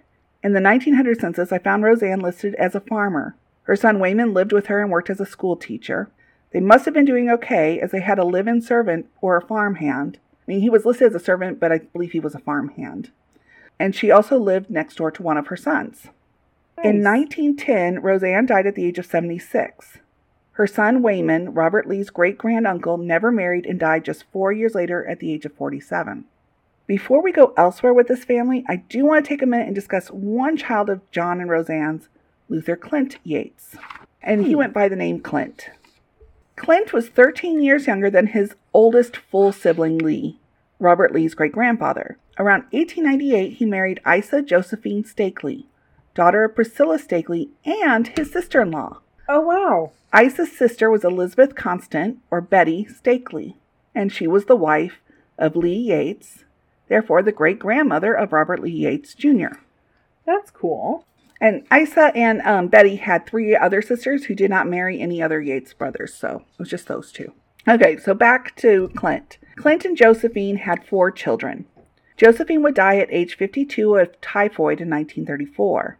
In 0.42 0.52
the 0.52 0.60
1900 0.60 1.20
census, 1.20 1.52
I 1.52 1.58
found 1.58 1.84
Roseanne 1.84 2.20
listed 2.20 2.54
as 2.56 2.74
a 2.74 2.80
farmer. 2.80 3.36
Her 3.64 3.76
son 3.76 3.98
Wayman 3.98 4.34
lived 4.34 4.52
with 4.52 4.66
her 4.66 4.80
and 4.80 4.90
worked 4.90 5.10
as 5.10 5.20
a 5.20 5.26
school 5.26 5.56
teacher. 5.56 6.10
They 6.52 6.60
must 6.60 6.84
have 6.84 6.94
been 6.94 7.04
doing 7.04 7.30
okay 7.30 7.80
as 7.80 7.90
they 7.90 8.00
had 8.00 8.18
a 8.18 8.24
live 8.24 8.46
in 8.46 8.60
servant 8.60 9.06
or 9.20 9.36
a 9.36 9.46
farmhand. 9.46 10.18
I 10.46 10.50
mean, 10.50 10.60
he 10.60 10.70
was 10.70 10.84
listed 10.84 11.08
as 11.08 11.14
a 11.14 11.24
servant, 11.24 11.60
but 11.60 11.72
I 11.72 11.78
believe 11.78 12.12
he 12.12 12.20
was 12.20 12.34
a 12.34 12.40
farmhand. 12.40 13.10
And 13.78 13.94
she 13.94 14.10
also 14.10 14.38
lived 14.38 14.70
next 14.70 14.96
door 14.96 15.10
to 15.10 15.22
one 15.22 15.36
of 15.36 15.46
her 15.46 15.56
sons. 15.56 16.08
In 16.82 17.02
1910, 17.02 18.00
Roseanne 18.00 18.46
died 18.46 18.66
at 18.66 18.74
the 18.74 18.84
age 18.84 18.98
of 18.98 19.06
76. 19.06 19.98
Her 20.52 20.66
son 20.66 21.00
Wayman, 21.00 21.54
Robert 21.54 21.88
Lee's 21.88 22.10
great 22.10 22.36
granduncle, 22.36 22.98
never 22.98 23.30
married 23.30 23.64
and 23.64 23.78
died 23.78 24.04
just 24.04 24.24
four 24.32 24.52
years 24.52 24.74
later 24.74 25.06
at 25.06 25.20
the 25.20 25.32
age 25.32 25.46
of 25.46 25.54
47. 25.54 26.24
Before 26.86 27.22
we 27.22 27.32
go 27.32 27.54
elsewhere 27.56 27.94
with 27.94 28.08
this 28.08 28.24
family, 28.24 28.64
I 28.68 28.76
do 28.76 29.06
want 29.06 29.24
to 29.24 29.28
take 29.28 29.40
a 29.42 29.46
minute 29.46 29.66
and 29.66 29.74
discuss 29.74 30.08
one 30.08 30.56
child 30.56 30.90
of 30.90 31.08
John 31.10 31.40
and 31.40 31.48
Roseanne's, 31.48 32.08
Luther 32.52 32.76
Clint 32.76 33.16
Yates. 33.24 33.76
And 34.22 34.44
he 34.46 34.52
Hmm. 34.52 34.58
went 34.58 34.72
by 34.74 34.86
the 34.86 34.94
name 34.94 35.20
Clint. 35.20 35.70
Clint 36.54 36.92
was 36.92 37.08
13 37.08 37.62
years 37.62 37.86
younger 37.86 38.10
than 38.10 38.28
his 38.28 38.54
oldest 38.74 39.16
full 39.16 39.52
sibling 39.52 39.96
Lee, 39.98 40.38
Robert 40.78 41.12
Lee's 41.12 41.34
great 41.34 41.52
grandfather. 41.52 42.18
Around 42.38 42.64
1898, 42.72 43.54
he 43.54 43.64
married 43.64 44.00
Isa 44.06 44.42
Josephine 44.42 45.02
Stakely, 45.04 45.66
daughter 46.14 46.44
of 46.44 46.54
Priscilla 46.54 46.98
Stakely 46.98 47.48
and 47.64 48.08
his 48.08 48.30
sister 48.30 48.60
in 48.60 48.70
law. 48.70 48.98
Oh 49.28 49.40
wow. 49.40 49.92
Isa's 50.14 50.52
sister 50.52 50.90
was 50.90 51.04
Elizabeth 51.04 51.54
Constant, 51.54 52.18
or 52.30 52.42
Betty 52.42 52.84
Stakely, 52.84 53.56
and 53.94 54.12
she 54.12 54.26
was 54.26 54.44
the 54.44 54.56
wife 54.56 55.00
of 55.38 55.56
Lee 55.56 55.74
Yates, 55.74 56.44
therefore 56.88 57.22
the 57.22 57.32
great 57.32 57.58
grandmother 57.58 58.12
of 58.12 58.30
Robert 58.32 58.60
Lee 58.60 58.70
Yates 58.70 59.14
Jr. 59.14 59.56
That's 60.26 60.50
cool. 60.50 61.06
And 61.42 61.66
Isa 61.74 62.12
and 62.14 62.40
um, 62.42 62.68
Betty 62.68 62.94
had 62.94 63.26
three 63.26 63.56
other 63.56 63.82
sisters 63.82 64.26
who 64.26 64.34
did 64.34 64.48
not 64.48 64.68
marry 64.68 65.00
any 65.00 65.20
other 65.20 65.40
Yates 65.40 65.74
brothers, 65.74 66.14
so 66.14 66.44
it 66.52 66.58
was 66.60 66.68
just 66.68 66.86
those 66.86 67.10
two. 67.10 67.32
Okay, 67.66 67.96
so 67.96 68.14
back 68.14 68.54
to 68.56 68.92
Clint. 68.94 69.38
Clint 69.56 69.84
and 69.84 69.96
Josephine 69.96 70.58
had 70.58 70.86
four 70.86 71.10
children. 71.10 71.66
Josephine 72.16 72.62
would 72.62 72.74
die 72.74 72.98
at 72.98 73.12
age 73.12 73.36
52 73.36 73.96
of 73.96 74.20
typhoid 74.20 74.80
in 74.80 74.88
1934. 74.88 75.98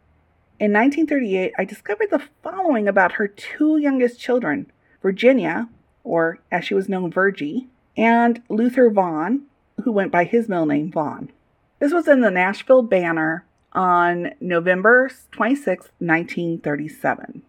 In 0.61 0.73
1938, 0.73 1.53
I 1.59 1.65
discovered 1.65 2.11
the 2.13 2.23
following 2.45 2.87
about 2.87 3.15
her 3.15 3.27
two 3.27 3.79
youngest 3.79 4.21
children 4.21 4.71
Virginia, 5.03 5.69
or 6.05 6.39
as 6.53 6.65
she 6.65 6.75
was 6.75 6.89
known, 6.89 7.11
Virgie, 7.11 7.67
and 7.97 8.41
Luther 8.49 8.91
Vaughn, 8.91 9.43
who 9.83 9.91
went 9.91 10.13
by 10.13 10.23
his 10.23 10.49
middle 10.49 10.67
name, 10.67 10.93
Vaughn. 10.93 11.33
This 11.81 11.93
was 11.93 12.07
in 12.07 12.21
the 12.21 12.31
Nashville 12.31 12.83
Banner 12.83 13.45
on 13.73 14.33
November 14.41 15.11
26, 15.33 15.91
1937. 15.99 17.43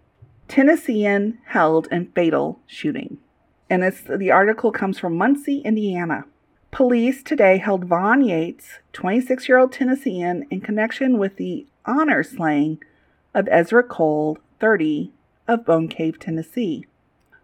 Tennessean 0.47 1.39
held 1.45 1.87
in 1.91 2.07
fatal 2.07 2.59
shooting. 2.67 3.17
And 3.69 3.83
it's, 3.83 4.01
the 4.01 4.31
article 4.31 4.71
comes 4.71 4.99
from 4.99 5.17
Muncie, 5.17 5.61
Indiana. 5.61 6.25
Police 6.71 7.23
today 7.23 7.57
held 7.57 7.85
Vaughn 7.85 8.23
Yates, 8.23 8.79
26 8.93 9.47
year 9.47 9.57
old 9.57 9.71
Tennessean, 9.71 10.45
in 10.49 10.61
connection 10.61 11.17
with 11.17 11.37
the 11.37 11.67
honor 11.85 12.23
slaying 12.23 12.79
of 13.33 13.47
Ezra 13.51 13.83
Cole, 13.83 14.37
30, 14.59 15.11
of 15.47 15.65
Bone 15.65 15.87
Cave, 15.87 16.19
Tennessee. 16.19 16.85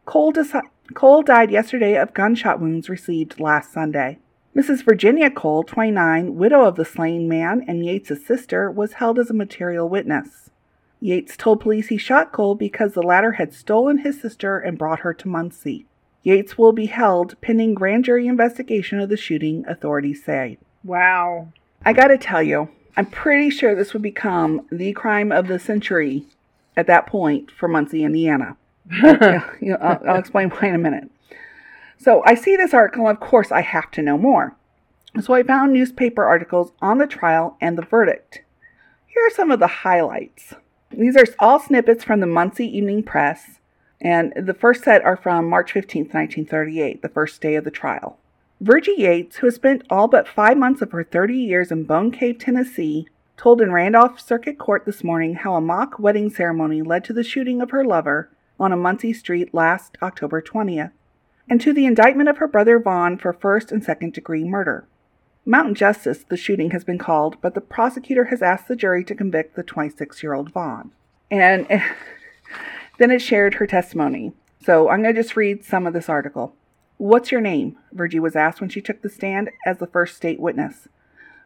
Cole, 0.05 0.33
deci- 0.33 0.61
Cole 0.93 1.21
died 1.21 1.51
yesterday 1.51 1.95
of 1.95 2.13
gunshot 2.13 2.59
wounds 2.59 2.89
received 2.89 3.39
last 3.39 3.71
Sunday. 3.71 4.19
Mrs. 4.55 4.83
Virginia 4.83 5.29
Cole, 5.29 5.63
29, 5.63 6.35
widow 6.35 6.65
of 6.65 6.75
the 6.75 6.85
slain 6.85 7.27
man 7.27 7.63
and 7.67 7.85
Yates' 7.85 8.25
sister, 8.25 8.71
was 8.71 8.93
held 8.93 9.19
as 9.19 9.29
a 9.29 9.33
material 9.33 9.87
witness. 9.87 10.49
Yates 10.99 11.37
told 11.37 11.61
police 11.61 11.87
he 11.87 11.97
shot 11.97 12.31
Cole 12.31 12.55
because 12.55 12.93
the 12.93 13.03
latter 13.03 13.33
had 13.33 13.53
stolen 13.53 13.99
his 13.99 14.19
sister 14.19 14.57
and 14.59 14.77
brought 14.77 14.99
her 14.99 15.13
to 15.13 15.27
Muncie. 15.27 15.85
Yates 16.23 16.57
will 16.57 16.73
be 16.73 16.87
held 16.87 17.39
pending 17.41 17.73
grand 17.73 18.05
jury 18.05 18.27
investigation 18.27 18.99
of 18.99 19.07
the 19.07 19.15
shooting, 19.15 19.63
authorities 19.67 20.23
say. 20.23 20.57
Wow. 20.83 21.49
I 21.85 21.93
gotta 21.93 22.17
tell 22.17 22.43
you, 22.43 22.69
I'm 22.97 23.05
pretty 23.05 23.49
sure 23.49 23.73
this 23.73 23.93
would 23.93 24.01
become 24.01 24.65
the 24.71 24.91
crime 24.93 25.31
of 25.31 25.47
the 25.47 25.59
century 25.59 26.25
at 26.75 26.87
that 26.87 27.07
point 27.07 27.51
for 27.51 27.67
Muncie, 27.67 28.03
Indiana. 28.03 28.57
You 29.61 29.71
know, 29.71 29.77
I'll, 29.79 30.09
I'll 30.09 30.19
explain 30.19 30.49
why 30.49 30.69
in 30.69 30.75
a 30.75 30.79
minute. 30.79 31.09
So 31.99 32.23
I 32.25 32.33
see 32.33 32.55
this 32.55 32.73
article, 32.73 33.07
and 33.07 33.17
of 33.17 33.21
course, 33.21 33.51
I 33.51 33.61
have 33.61 33.91
to 33.91 34.01
know 34.01 34.17
more. 34.17 34.55
So 35.21 35.33
I 35.33 35.43
found 35.43 35.73
newspaper 35.73 36.23
articles 36.23 36.71
on 36.81 36.97
the 36.97 37.07
trial 37.07 37.57
and 37.59 37.77
the 37.77 37.85
verdict. 37.85 38.41
Here 39.07 39.27
are 39.27 39.35
some 39.35 39.51
of 39.51 39.59
the 39.59 39.67
highlights. 39.67 40.53
These 40.91 41.17
are 41.17 41.25
all 41.39 41.59
snippets 41.59 42.05
from 42.05 42.21
the 42.21 42.25
Muncie 42.25 42.65
Evening 42.65 43.03
Press, 43.03 43.59
and 43.99 44.31
the 44.35 44.53
first 44.53 44.85
set 44.85 45.03
are 45.03 45.17
from 45.17 45.49
March 45.49 45.73
15, 45.73 46.03
1938, 46.03 47.01
the 47.01 47.09
first 47.09 47.41
day 47.41 47.55
of 47.55 47.65
the 47.65 47.71
trial. 47.71 48.17
Virgie 48.61 48.95
Yates, 48.97 49.37
who 49.37 49.47
has 49.47 49.55
spent 49.55 49.83
all 49.89 50.07
but 50.07 50.27
five 50.27 50.57
months 50.57 50.81
of 50.81 50.91
her 50.91 51.03
30 51.03 51.35
years 51.35 51.69
in 51.69 51.83
Bone 51.83 52.11
Cave, 52.11 52.39
Tennessee, 52.39 53.07
told 53.35 53.61
in 53.61 53.73
Randolph 53.73 54.21
Circuit 54.21 54.57
Court 54.57 54.85
this 54.85 55.03
morning 55.03 55.35
how 55.35 55.55
a 55.55 55.61
mock 55.61 55.99
wedding 55.99 56.29
ceremony 56.29 56.81
led 56.81 57.03
to 57.05 57.13
the 57.13 57.23
shooting 57.23 57.61
of 57.61 57.71
her 57.71 57.83
lover 57.83 58.31
on 58.59 58.71
a 58.71 58.77
Muncie 58.77 59.13
street 59.13 59.53
last 59.53 59.97
October 60.01 60.41
20th, 60.41 60.91
and 61.49 61.59
to 61.59 61.73
the 61.73 61.85
indictment 61.85 62.29
of 62.29 62.37
her 62.37 62.47
brother 62.47 62.79
Vaughn 62.79 63.17
for 63.17 63.33
first 63.33 63.71
and 63.71 63.83
second 63.83 64.13
degree 64.13 64.43
murder. 64.43 64.87
Mountain 65.45 65.75
Justice, 65.75 66.23
the 66.29 66.37
shooting 66.37 66.71
has 66.71 66.83
been 66.83 66.99
called, 66.99 67.37
but 67.41 67.55
the 67.55 67.61
prosecutor 67.61 68.25
has 68.25 68.41
asked 68.41 68.67
the 68.67 68.75
jury 68.75 69.03
to 69.03 69.15
convict 69.15 69.55
the 69.55 69.63
26 69.63 70.21
year 70.21 70.33
old 70.33 70.51
Vaughn. 70.51 70.91
And 71.31 71.67
then 72.99 73.11
it 73.11 73.21
shared 73.21 73.55
her 73.55 73.65
testimony. 73.65 74.33
So 74.63 74.89
I'm 74.89 75.01
going 75.01 75.15
to 75.15 75.21
just 75.21 75.35
read 75.35 75.63
some 75.63 75.87
of 75.87 75.93
this 75.93 76.09
article. 76.09 76.53
What's 76.97 77.31
your 77.31 77.41
name? 77.41 77.77
Virgie 77.93 78.19
was 78.19 78.35
asked 78.35 78.59
when 78.59 78.69
she 78.69 78.81
took 78.81 79.01
the 79.01 79.09
stand 79.09 79.49
as 79.65 79.77
the 79.77 79.87
first 79.87 80.17
state 80.17 80.39
witness. 80.39 80.87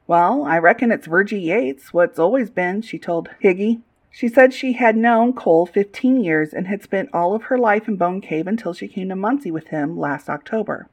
Well, 0.08 0.44
I 0.44 0.58
reckon 0.58 0.92
it's 0.92 1.08
Virgie 1.08 1.40
Yates, 1.40 1.94
what's 1.94 2.20
always 2.20 2.50
been, 2.50 2.82
she 2.82 3.00
told 3.00 3.30
Higgy. 3.42 3.82
She 4.16 4.28
said 4.28 4.54
she 4.54 4.74
had 4.74 4.96
known 4.96 5.34
Cole 5.34 5.66
15 5.66 6.24
years 6.24 6.54
and 6.54 6.68
had 6.68 6.84
spent 6.84 7.10
all 7.12 7.34
of 7.34 7.46
her 7.46 7.58
life 7.58 7.88
in 7.88 7.96
Bone 7.96 8.22
Cave 8.22 8.46
until 8.46 8.72
she 8.72 8.88
came 8.88 9.10
to 9.10 9.16
Muncie 9.16 9.50
with 9.50 9.70
him 9.70 9.98
last 9.98 10.30
October. 10.30 10.88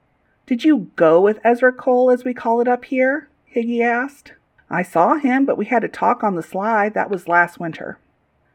Did 0.47 0.64
you 0.64 0.91
go 0.97 1.21
with 1.21 1.39
Ezra 1.45 1.71
Cole, 1.71 2.11
as 2.11 2.25
we 2.25 2.33
call 2.33 2.62
it 2.62 2.66
up 2.66 2.87
here? 2.87 3.29
Higgy 3.55 3.83
asked. 3.83 4.33
I 4.71 4.83
saw 4.83 5.16
him, 5.16 5.45
but 5.45 5.59
we 5.59 5.66
had 5.66 5.85
a 5.85 5.89
talk 5.89 6.25
on 6.25 6.35
the 6.35 6.43
sly. 6.43 6.89
That 6.89 7.11
was 7.11 7.29
last 7.29 7.61
winter. 7.61 7.99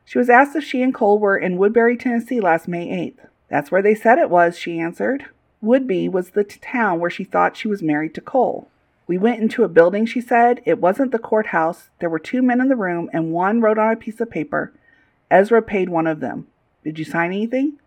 She 0.03 0.17
was 0.17 0.31
asked 0.31 0.55
if 0.55 0.63
she 0.63 0.81
and 0.81 0.95
Cole 0.95 1.19
were 1.19 1.37
in 1.37 1.57
Woodbury, 1.57 1.95
Tennessee 1.95 2.41
last 2.41 2.67
May 2.67 2.87
8th. 2.87 3.27
That's 3.49 3.69
where 3.69 3.83
they 3.83 3.93
said 3.93 4.17
it 4.17 4.31
was, 4.31 4.57
she 4.57 4.79
answered. 4.79 5.25
Woodbury 5.61 6.09
was 6.09 6.31
the 6.31 6.43
t- 6.43 6.59
town 6.59 6.99
where 6.99 7.11
she 7.11 7.23
thought 7.23 7.55
she 7.55 7.67
was 7.67 7.83
married 7.83 8.15
to 8.15 8.21
Cole. 8.21 8.67
We 9.07 9.17
went 9.17 9.41
into 9.41 9.63
a 9.63 9.69
building, 9.69 10.05
she 10.05 10.21
said. 10.21 10.61
It 10.65 10.79
wasn't 10.79 11.11
the 11.11 11.19
courthouse. 11.19 11.89
There 11.99 12.09
were 12.09 12.19
two 12.19 12.41
men 12.41 12.59
in 12.59 12.69
the 12.69 12.75
room, 12.75 13.09
and 13.13 13.31
one 13.31 13.61
wrote 13.61 13.77
on 13.77 13.91
a 13.91 13.95
piece 13.95 14.19
of 14.19 14.31
paper, 14.31 14.73
Ezra 15.29 15.61
paid 15.61 15.89
one 15.89 16.07
of 16.07 16.19
them. 16.19 16.47
Did 16.83 16.99
you 16.99 17.05
sign 17.05 17.31
anything? 17.31 17.79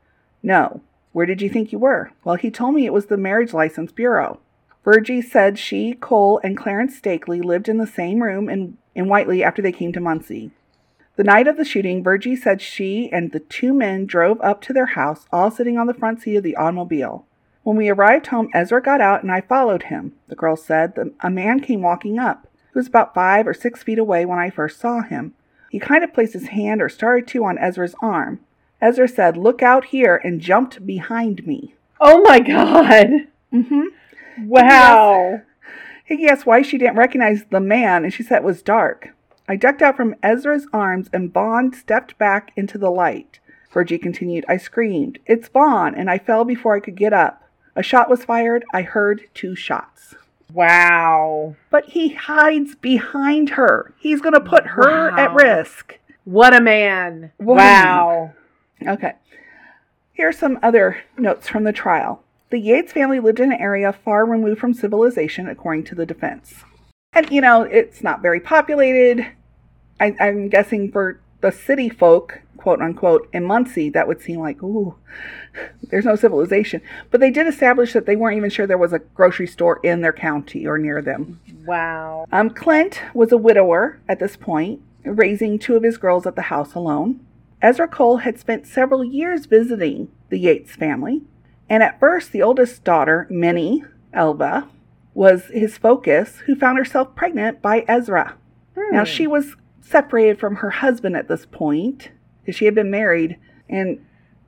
No. 0.43 0.81
Where 1.13 1.27
did 1.27 1.41
you 1.41 1.49
think 1.49 1.73
you 1.73 1.79
were? 1.79 2.13
Well, 2.25 2.37
he 2.37 2.51
told 2.51 2.75
me 2.75 2.85
it 2.85 2.93
was 2.93 3.07
the 3.07 3.17
Marriage 3.17 3.53
License 3.53 3.93
Bureau. 3.93 4.41
Virgie 4.85 5.23
said 5.23 5.59
she, 5.59 5.93
Cole, 5.95 6.41
and 6.45 6.57
Clarence 6.57 6.97
Stakely 6.97 7.41
lived 7.41 7.69
in 7.69 7.79
the 7.79 7.87
same 7.87 8.23
room 8.23 8.49
in, 8.49 8.79
in 8.95 9.09
Whitely 9.09 9.43
after 9.43 9.61
they 9.61 9.73
came 9.73 9.93
to 9.93 10.01
Muncie. 10.01 10.51
The 11.17 11.25
night 11.25 11.49
of 11.49 11.57
the 11.57 11.65
shooting, 11.65 12.03
Virgie 12.03 12.37
said 12.37 12.63
she 12.63 13.11
and 13.13 13.33
the 13.33 13.41
two 13.41 13.75
men 13.75 14.07
drove 14.07 14.41
up 14.41 14.61
to 14.63 14.73
their 14.73 14.87
house, 14.87 15.27
all 15.33 15.51
sitting 15.51 15.77
on 15.77 15.89
the 15.89 15.95
front 15.95 16.23
seat 16.23 16.37
of 16.37 16.45
the 16.45 16.55
automobile. 16.55 17.27
When 17.63 17.77
we 17.77 17.89
arrived 17.89 18.29
home, 18.29 18.49
Ezra 18.55 18.83
got 18.83 19.01
out 19.01 19.23
and 19.23 19.31
I 19.31 19.41
followed 19.41 19.85
him. 19.85 20.15
The 20.29 20.37
girl 20.37 20.57
said 20.57 20.95
a 21.21 21.31
man 21.31 21.61
came 21.61 21.83
walking 21.83 22.19
up. 22.19 22.47
He 22.73 22.79
was 22.79 22.87
about 22.87 23.15
five 23.15 23.47
or 23.47 23.55
six 23.55 23.83
feet 23.83 23.99
away 23.99 24.25
when 24.25 24.39
I 24.39 24.51
first 24.51 24.81
saw 24.81 25.03
him. 25.03 25.35
He 25.71 25.79
kind 25.79 26.03
of 26.03 26.15
placed 26.15 26.33
his 26.33 26.49
hand 26.49 26.81
or 26.81 26.89
started 26.89 27.27
to 27.29 27.45
on 27.45 27.59
Ezra's 27.59 27.95
arm. 28.01 28.41
Ezra 28.81 29.09
said, 29.09 29.37
Look 29.37 29.63
out 29.63 29.87
here, 29.87 30.21
and 30.23 30.41
jumped 30.41 30.87
behind 30.87 31.47
me. 31.47 31.75
Oh 32.01 32.23
my 32.23 32.41
god. 32.41 33.09
Mm-hmm. 33.53 34.47
Wow. 34.47 35.43
He 36.05 36.29
asked 36.29 36.47
why 36.47 36.63
she 36.63 36.79
didn't 36.79 36.97
recognize 36.97 37.45
the 37.51 37.61
man, 37.61 38.05
and 38.05 38.13
she 38.13 38.23
said 38.23 38.39
it 38.39 38.45
was 38.45 38.63
dark. 38.63 39.15
I 39.49 39.57
ducked 39.57 39.83
out 39.83 39.97
from 39.97 40.15
Ezra's 40.23 40.67
arms, 40.73 41.09
and 41.13 41.33
Vaughn 41.33 41.73
stepped 41.73 42.17
back 42.19 42.53
into 42.57 42.79
the 42.79 42.91
light. 42.91 43.41
Virgie 43.73 43.99
continued, 43.99 44.45
I 44.49 44.57
screamed, 44.57 45.19
It's 45.27 45.49
Vaughn, 45.49 45.95
and 45.95 46.11
I 46.11 46.19
fell 46.19 46.45
before 46.45 46.77
I 46.77 46.81
could 46.81 46.97
get 46.97 47.13
up. 47.13 47.43
A 47.79 47.83
shot 47.83 48.11
was 48.11 48.25
fired. 48.25 48.65
I 48.75 48.83
heard 48.83 49.29
two 49.35 49.55
shots. 49.55 50.17
Wow. 50.53 51.55
But 51.71 51.91
he 51.91 52.09
hides 52.09 52.75
behind 52.75 53.51
her. 53.51 53.95
He's 54.01 54.21
going 54.21 54.35
to 54.35 54.41
put 54.41 54.67
her 54.67 55.11
at 55.11 55.31
Wow. 55.31 55.37
Oh, 55.39 55.45
risk. 55.45 55.99
What 56.25 56.53
a 56.53 56.61
man. 56.61 57.31
A 57.39 57.45
wow. 57.45 58.33
Okay. 58.85 59.13
Here 60.13 60.29
are 60.29 60.33
some 60.33 60.59
other 60.61 61.05
notes 61.17 61.49
from 61.49 61.63
the 61.63 61.73
trial. 61.73 62.25
The 62.51 62.59
Yates 62.59 62.93
family 62.93 63.21
lived 63.21 63.39
in 63.39 63.53
an 63.53 63.61
area 63.61 63.93
far 63.93 64.27
removed 64.27 64.61
from 64.61 64.75
civilization, 64.75 65.49
according 65.49 65.85
to 65.85 65.95
the 65.95 66.05
defense. 66.05 66.65
And, 67.13 67.31
you 67.31 67.41
know, 67.41 67.63
it's 67.63 68.03
not 68.03 68.23
very 68.23 68.41
populated. 68.41 69.25
I, 70.01 70.17
I'm 70.19 70.49
guessing 70.49 70.91
for 70.91 71.21
the 71.43 71.53
city 71.53 71.89
folk, 71.89 72.41
quote 72.59 72.83
unquote, 72.83 73.29
in 73.33 73.45
Muncie, 73.45 73.89
that 73.91 74.07
would 74.07 74.21
seem 74.21 74.41
like, 74.41 74.63
ooh, 74.63 74.95
there's 75.85 76.05
no 76.05 76.17
civilization. 76.17 76.83
But 77.11 77.21
they 77.21 77.31
did 77.31 77.47
establish 77.47 77.95
that 77.95 78.05
they 78.05 78.17
weren't 78.17 78.37
even 78.37 78.51
sure 78.51 78.67
there 78.67 78.77
was 78.77 78.93
a 78.93 78.99
grocery 78.99 79.47
store 79.47 79.81
in 79.83 80.03
their 80.03 80.13
county 80.13 80.67
or 80.67 80.77
near 80.77 81.01
them. 81.01 81.41
Wow. 81.65 82.27
Um, 82.31 82.51
Clint 82.51 83.01
was 83.15 83.33
a 83.33 83.39
widower 83.39 83.99
at 84.09 84.19
this 84.21 84.37
point, 84.37 84.83
raising 85.05 85.59
two 85.59 85.77
of 85.77 85.83
his 85.83 85.97
girls 85.97 86.27
at 86.27 86.37
the 86.37 86.43
house 86.43 86.75
alone. 86.75 87.21
Ezra 87.63 87.89
Cole 87.89 88.19
had 88.19 88.39
spent 88.39 88.67
several 88.67 89.03
years 89.03 89.47
visiting 89.47 90.09
the 90.29 90.39
Yates 90.39 90.77
family, 90.77 91.23
and 91.71 91.83
at 91.83 91.99
first, 91.99 92.33
the 92.33 92.43
oldest 92.43 92.85
daughter, 92.85 93.27
Minnie 93.31 93.83
Elva, 94.13 94.69
was 95.15 95.47
his 95.47 95.77
focus, 95.77 96.37
who 96.47 96.55
found 96.55 96.79
herself 96.79 97.15
pregnant 97.17 97.61
by 97.61 97.85
Ezra. 97.89 98.35
Now, 98.93 99.01
Hmm. 99.01 99.05
she 99.05 99.27
was 99.27 99.57
separated 99.81 100.39
from 100.39 100.57
her 100.57 100.71
husband 100.71 101.17
at 101.17 101.29
this 101.29 101.47
point 101.47 102.11
because 102.49 102.57
she 102.57 102.65
had 102.65 102.75
been 102.75 102.91
married, 102.91 103.37
and 103.69 104.03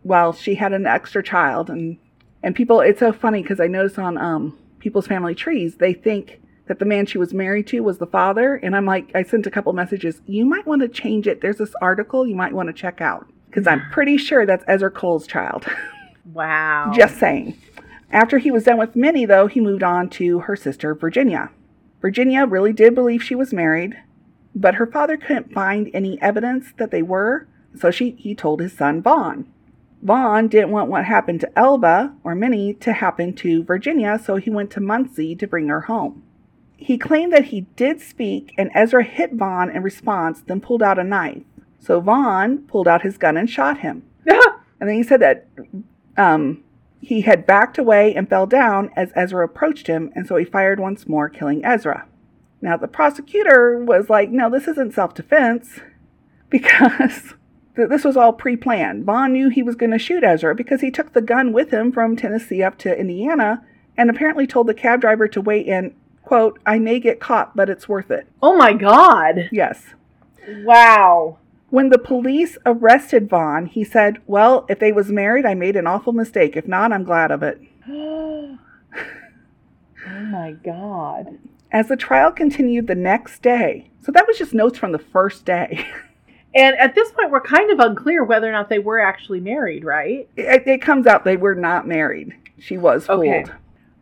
well, 0.04 0.32
she 0.32 0.54
had 0.54 0.72
an 0.72 0.86
extra 0.86 1.22
child, 1.22 1.68
and 1.68 1.98
and 2.42 2.56
people, 2.56 2.80
it's 2.80 3.00
so 3.00 3.12
funny 3.12 3.42
because 3.42 3.60
I 3.60 3.66
notice 3.66 3.98
on 3.98 4.16
um 4.16 4.58
people's 4.78 5.06
family 5.06 5.34
trees 5.34 5.76
they 5.76 5.92
think 5.92 6.40
that 6.66 6.78
the 6.78 6.86
man 6.86 7.04
she 7.04 7.18
was 7.18 7.34
married 7.34 7.66
to 7.66 7.80
was 7.80 7.98
the 7.98 8.06
father, 8.06 8.54
and 8.54 8.74
I'm 8.74 8.86
like, 8.86 9.10
I 9.14 9.22
sent 9.22 9.46
a 9.46 9.50
couple 9.50 9.74
messages. 9.74 10.22
You 10.24 10.46
might 10.46 10.66
want 10.66 10.80
to 10.80 10.88
change 10.88 11.26
it. 11.26 11.42
There's 11.42 11.58
this 11.58 11.74
article 11.82 12.26
you 12.26 12.34
might 12.34 12.54
want 12.54 12.68
to 12.68 12.72
check 12.72 13.02
out 13.02 13.26
because 13.48 13.66
I'm 13.66 13.82
pretty 13.92 14.16
sure 14.16 14.46
that's 14.46 14.64
Ezra 14.66 14.90
Cole's 14.90 15.26
child. 15.26 15.66
Wow. 16.34 16.92
Just 16.94 17.18
saying. 17.18 17.58
After 18.12 18.38
he 18.38 18.52
was 18.52 18.64
done 18.64 18.76
with 18.76 18.94
Minnie, 18.94 19.24
though, 19.24 19.48
he 19.48 19.58
moved 19.58 19.82
on 19.82 20.08
to 20.10 20.40
her 20.40 20.54
sister, 20.54 20.94
Virginia. 20.94 21.50
Virginia 22.00 22.46
really 22.46 22.74
did 22.74 22.94
believe 22.94 23.22
she 23.22 23.34
was 23.34 23.52
married, 23.52 23.96
but 24.54 24.74
her 24.74 24.86
father 24.86 25.16
couldn't 25.16 25.52
find 25.52 25.90
any 25.92 26.20
evidence 26.20 26.66
that 26.76 26.92
they 26.92 27.02
were, 27.02 27.48
so 27.78 27.90
she, 27.90 28.12
he 28.12 28.34
told 28.34 28.60
his 28.60 28.72
son, 28.72 29.02
Vaughn. 29.02 29.46
Vaughn 30.02 30.48
didn't 30.48 30.70
want 30.70 30.90
what 30.90 31.04
happened 31.04 31.40
to 31.40 31.58
Elva 31.58 32.14
or 32.24 32.34
Minnie 32.34 32.74
to 32.74 32.92
happen 32.92 33.34
to 33.34 33.64
Virginia, 33.64 34.18
so 34.22 34.36
he 34.36 34.50
went 34.50 34.70
to 34.72 34.80
Muncie 34.80 35.36
to 35.36 35.46
bring 35.46 35.68
her 35.68 35.82
home. 35.82 36.22
He 36.76 36.96
claimed 36.96 37.32
that 37.32 37.46
he 37.46 37.62
did 37.76 38.00
speak, 38.00 38.54
and 38.56 38.70
Ezra 38.74 39.04
hit 39.04 39.34
Vaughn 39.34 39.68
in 39.70 39.82
response, 39.82 40.40
then 40.40 40.60
pulled 40.60 40.82
out 40.82 40.98
a 40.98 41.04
knife. 41.04 41.42
So 41.78 42.00
Vaughn 42.00 42.58
pulled 42.66 42.88
out 42.88 43.02
his 43.02 43.18
gun 43.18 43.36
and 43.36 43.48
shot 43.48 43.78
him. 43.78 44.04
And 44.80 44.88
then 44.88 44.96
he 44.96 45.02
said 45.02 45.20
that 45.20 45.46
um, 46.16 46.64
he 47.02 47.20
had 47.20 47.46
backed 47.46 47.76
away 47.76 48.14
and 48.14 48.28
fell 48.28 48.46
down 48.46 48.90
as 48.96 49.12
Ezra 49.14 49.44
approached 49.44 49.86
him, 49.86 50.10
and 50.14 50.26
so 50.26 50.36
he 50.36 50.44
fired 50.46 50.80
once 50.80 51.06
more, 51.06 51.28
killing 51.28 51.64
Ezra. 51.64 52.06
Now, 52.62 52.76
the 52.76 52.88
prosecutor 52.88 53.78
was 53.78 54.08
like, 54.10 54.30
no, 54.30 54.50
this 54.50 54.68
isn't 54.68 54.94
self 54.94 55.14
defense 55.14 55.80
because 56.50 57.34
th- 57.80 57.88
this 57.88 58.04
was 58.04 58.16
all 58.16 58.32
pre 58.32 58.56
planned. 58.56 59.04
Vaughn 59.04 59.32
knew 59.32 59.48
he 59.48 59.62
was 59.62 59.74
going 59.74 59.92
to 59.92 59.98
shoot 59.98 60.22
Ezra 60.22 60.54
because 60.54 60.80
he 60.80 60.90
took 60.90 61.12
the 61.12 61.22
gun 61.22 61.52
with 61.52 61.70
him 61.70 61.90
from 61.90 62.16
Tennessee 62.16 62.62
up 62.62 62.76
to 62.78 62.98
Indiana 62.98 63.64
and 63.96 64.10
apparently 64.10 64.46
told 64.46 64.66
the 64.66 64.74
cab 64.74 65.00
driver 65.00 65.26
to 65.28 65.40
wait 65.40 65.66
in, 65.66 65.94
quote, 66.22 66.58
I 66.66 66.78
may 66.78 67.00
get 67.00 67.20
caught, 67.20 67.56
but 67.56 67.70
it's 67.70 67.88
worth 67.88 68.10
it. 68.10 68.26
oh 68.42 68.56
my 68.56 68.72
god. 68.72 69.48
Yes. 69.50 69.94
Wow. 70.48 71.38
When 71.70 71.88
the 71.88 71.98
police 71.98 72.58
arrested 72.66 73.28
Vaughn, 73.28 73.66
he 73.66 73.84
said, 73.84 74.18
Well, 74.26 74.66
if 74.68 74.78
they 74.78 74.90
was 74.92 75.10
married, 75.10 75.46
I 75.46 75.54
made 75.54 75.76
an 75.76 75.86
awful 75.86 76.12
mistake. 76.12 76.56
If 76.56 76.66
not, 76.66 76.92
I'm 76.92 77.04
glad 77.04 77.30
of 77.30 77.42
it. 77.42 77.60
oh 77.88 78.58
my 80.06 80.52
God. 80.64 81.38
As 81.72 81.86
the 81.86 81.96
trial 81.96 82.32
continued 82.32 82.88
the 82.88 82.96
next 82.96 83.42
day, 83.42 83.90
so 84.02 84.10
that 84.10 84.26
was 84.26 84.38
just 84.38 84.52
notes 84.52 84.78
from 84.78 84.90
the 84.92 84.98
first 84.98 85.44
day. 85.44 85.86
And 86.54 86.76
at 86.78 86.94
this 86.94 87.12
point, 87.12 87.30
we're 87.30 87.40
kind 87.40 87.70
of 87.70 87.78
unclear 87.78 88.24
whether 88.24 88.48
or 88.48 88.52
not 88.52 88.68
they 88.68 88.80
were 88.80 89.00
actually 89.00 89.40
married, 89.40 89.84
right? 89.84 90.28
It, 90.36 90.66
it 90.66 90.82
comes 90.82 91.06
out 91.06 91.24
they 91.24 91.36
were 91.36 91.54
not 91.54 91.86
married. 91.86 92.34
She 92.58 92.76
was 92.76 93.06
fooled. 93.06 93.20
Okay. 93.20 93.44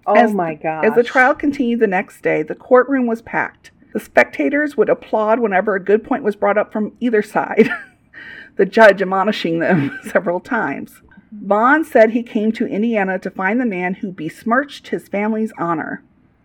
Oh 0.07 0.17
As- 0.17 0.33
my 0.33 0.55
God. 0.55 0.87
As 0.87 0.95
the 0.95 1.03
trial 1.03 1.35
continued 1.35 1.81
the 1.81 1.87
next 1.87 2.23
day, 2.23 2.43
the 2.43 2.55
courtroom 2.55 3.07
was 3.07 3.21
packed. 3.23 3.71
The 3.93 4.01
spectators 4.01 4.77
would 4.77 4.89
applaud 4.89 5.41
whenever 5.41 5.75
a 5.75 5.83
good 5.83 6.05
point 6.05 6.23
was 6.23 6.37
brought 6.37 6.59
up 6.59 6.73
from 6.73 6.93
either 7.01 7.23
side, 7.23 7.69
the 8.57 8.67
judge 8.67 9.03
admonishing 9.03 9.59
them 9.59 9.99
several 10.11 10.41
times. 10.41 11.03
Vaughn 11.31 11.85
said 11.85 12.11
he 12.11 12.23
came 12.23 12.53
to 12.53 12.67
Indiana 12.67 13.19
to 13.19 13.31
find 13.31 13.61
the 13.61 13.67
man 13.67 13.95
who 13.95 14.11
besmirched 14.11 14.89
his 14.89 15.09
family's 15.09 15.53
honor, 15.59 16.03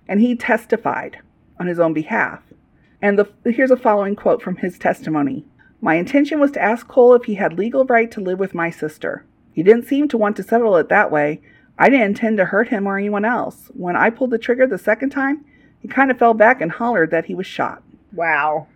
and 0.08 0.20
he 0.20 0.36
testified 0.36 1.20
on 1.60 1.68
his 1.68 1.80
own 1.80 1.94
behalf. 1.94 2.42
And 3.02 3.18
the, 3.18 3.30
here's 3.50 3.72
a 3.72 3.78
following 3.78 4.16
quote 4.16 4.42
from 4.42 4.58
his 4.58 4.78
testimony 4.78 5.46
My 5.84 5.96
intention 5.96 6.40
was 6.40 6.52
to 6.52 6.62
ask 6.62 6.88
Cole 6.88 7.14
if 7.14 7.26
he 7.26 7.36
had 7.36 7.58
legal 7.60 7.84
right 7.84 8.10
to 8.12 8.22
live 8.22 8.40
with 8.40 8.54
my 8.56 8.70
sister. 8.70 9.26
He 9.52 9.64
didn't 9.64 9.86
seem 9.86 10.08
to 10.08 10.18
want 10.18 10.38
to 10.38 10.44
settle 10.44 10.78
it 10.78 10.88
that 10.88 11.12
way, 11.12 11.42
I 11.78 11.90
didn't 11.90 12.06
intend 12.06 12.38
to 12.38 12.46
hurt 12.46 12.70
him 12.70 12.88
or 12.88 12.98
anyone 12.98 13.26
else. 13.26 13.70
When 13.74 13.98
I 13.98 14.10
pulled 14.12 14.30
the 14.32 14.38
trigger 14.38 14.66
the 14.66 14.78
second 14.78 15.10
time, 15.10 15.44
he 15.82 15.90
kind 15.90 16.10
of 16.10 16.18
fell 16.18 16.34
back 16.34 16.62
and 16.62 16.72
hollered 16.72 17.12
that 17.12 17.26
he 17.26 17.36
was 17.36 17.46
shot. 17.46 17.84
wow. 18.14 18.68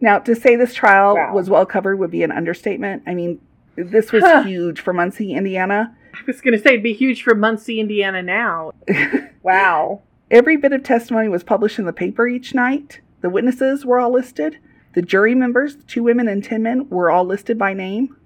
Now, 0.00 0.18
to 0.20 0.34
say 0.34 0.56
this 0.56 0.74
trial 0.74 1.14
Wow. 1.14 1.34
was 1.34 1.48
well 1.50 1.66
covered 1.66 1.98
would 1.98 2.10
be 2.10 2.22
an 2.24 2.30
understatement. 2.32 3.02
I 3.06 3.14
mean, 3.14 3.40
this 3.76 4.10
was 4.12 4.22
Huh. 4.24 4.42
huge 4.44 4.80
for 4.80 4.92
Muncie, 4.92 5.32
Indiana. 5.34 5.94
I 6.14 6.18
was 6.26 6.40
going 6.40 6.56
to 6.56 6.58
say 6.62 6.70
it'd 6.70 6.82
be 6.84 6.92
huge 6.92 7.22
for 7.22 7.34
Muncie, 7.36 7.78
Indiana 7.80 8.22
now. 8.22 8.72
Wow. 9.44 10.02
Every 10.30 10.56
bit 10.56 10.72
of 10.72 10.82
testimony 10.82 11.28
was 11.28 11.42
published 11.44 11.78
in 11.78 11.84
the 11.86 11.92
paper 11.92 12.26
each 12.26 12.54
night. 12.54 13.00
The 13.22 13.30
witnesses 13.30 13.86
were 13.86 13.98
all 13.98 14.12
listed. 14.12 14.58
The 14.98 15.02
jury 15.02 15.36
members, 15.36 15.76
two 15.86 16.02
women 16.02 16.26
and 16.26 16.42
ten 16.42 16.64
men, 16.64 16.88
were 16.88 17.08
all 17.08 17.22
listed 17.22 17.56
by 17.56 17.72
name. 17.72 18.16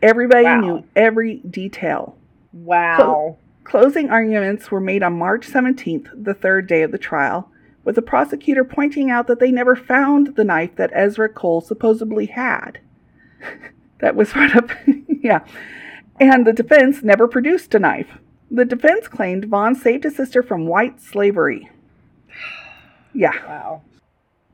Everybody 0.00 0.44
Wow. 0.44 0.60
knew 0.60 0.84
every 0.94 1.38
detail. 1.38 2.16
Wow. 2.52 3.38
Closing 3.64 4.08
arguments 4.08 4.70
were 4.70 4.80
made 4.80 5.02
on 5.02 5.18
March 5.18 5.48
17th, 5.48 6.10
the 6.14 6.32
third 6.32 6.68
day 6.68 6.82
of 6.82 6.92
the 6.92 6.96
trial, 6.96 7.50
with 7.82 7.96
the 7.96 8.02
prosecutor 8.02 8.62
pointing 8.62 9.10
out 9.10 9.26
that 9.26 9.40
they 9.40 9.50
never 9.50 9.74
found 9.74 10.36
the 10.36 10.44
knife 10.44 10.76
that 10.76 10.92
Ezra 10.94 11.28
Cole 11.28 11.60
supposedly 11.60 12.26
had. 12.26 12.78
that 13.98 14.14
was 14.14 14.32
brought 14.32 14.54
up, 14.54 14.70
yeah. 15.08 15.40
And 16.20 16.46
the 16.46 16.52
defense 16.52 17.02
never 17.02 17.26
produced 17.26 17.74
a 17.74 17.80
knife. 17.80 18.18
The 18.48 18.64
defense 18.64 19.08
claimed 19.08 19.46
Vaughn 19.46 19.74
saved 19.74 20.04
his 20.04 20.14
sister 20.14 20.44
from 20.44 20.68
white 20.68 21.00
slavery. 21.00 21.68
Yeah. 23.12 23.44
Wow. 23.44 23.82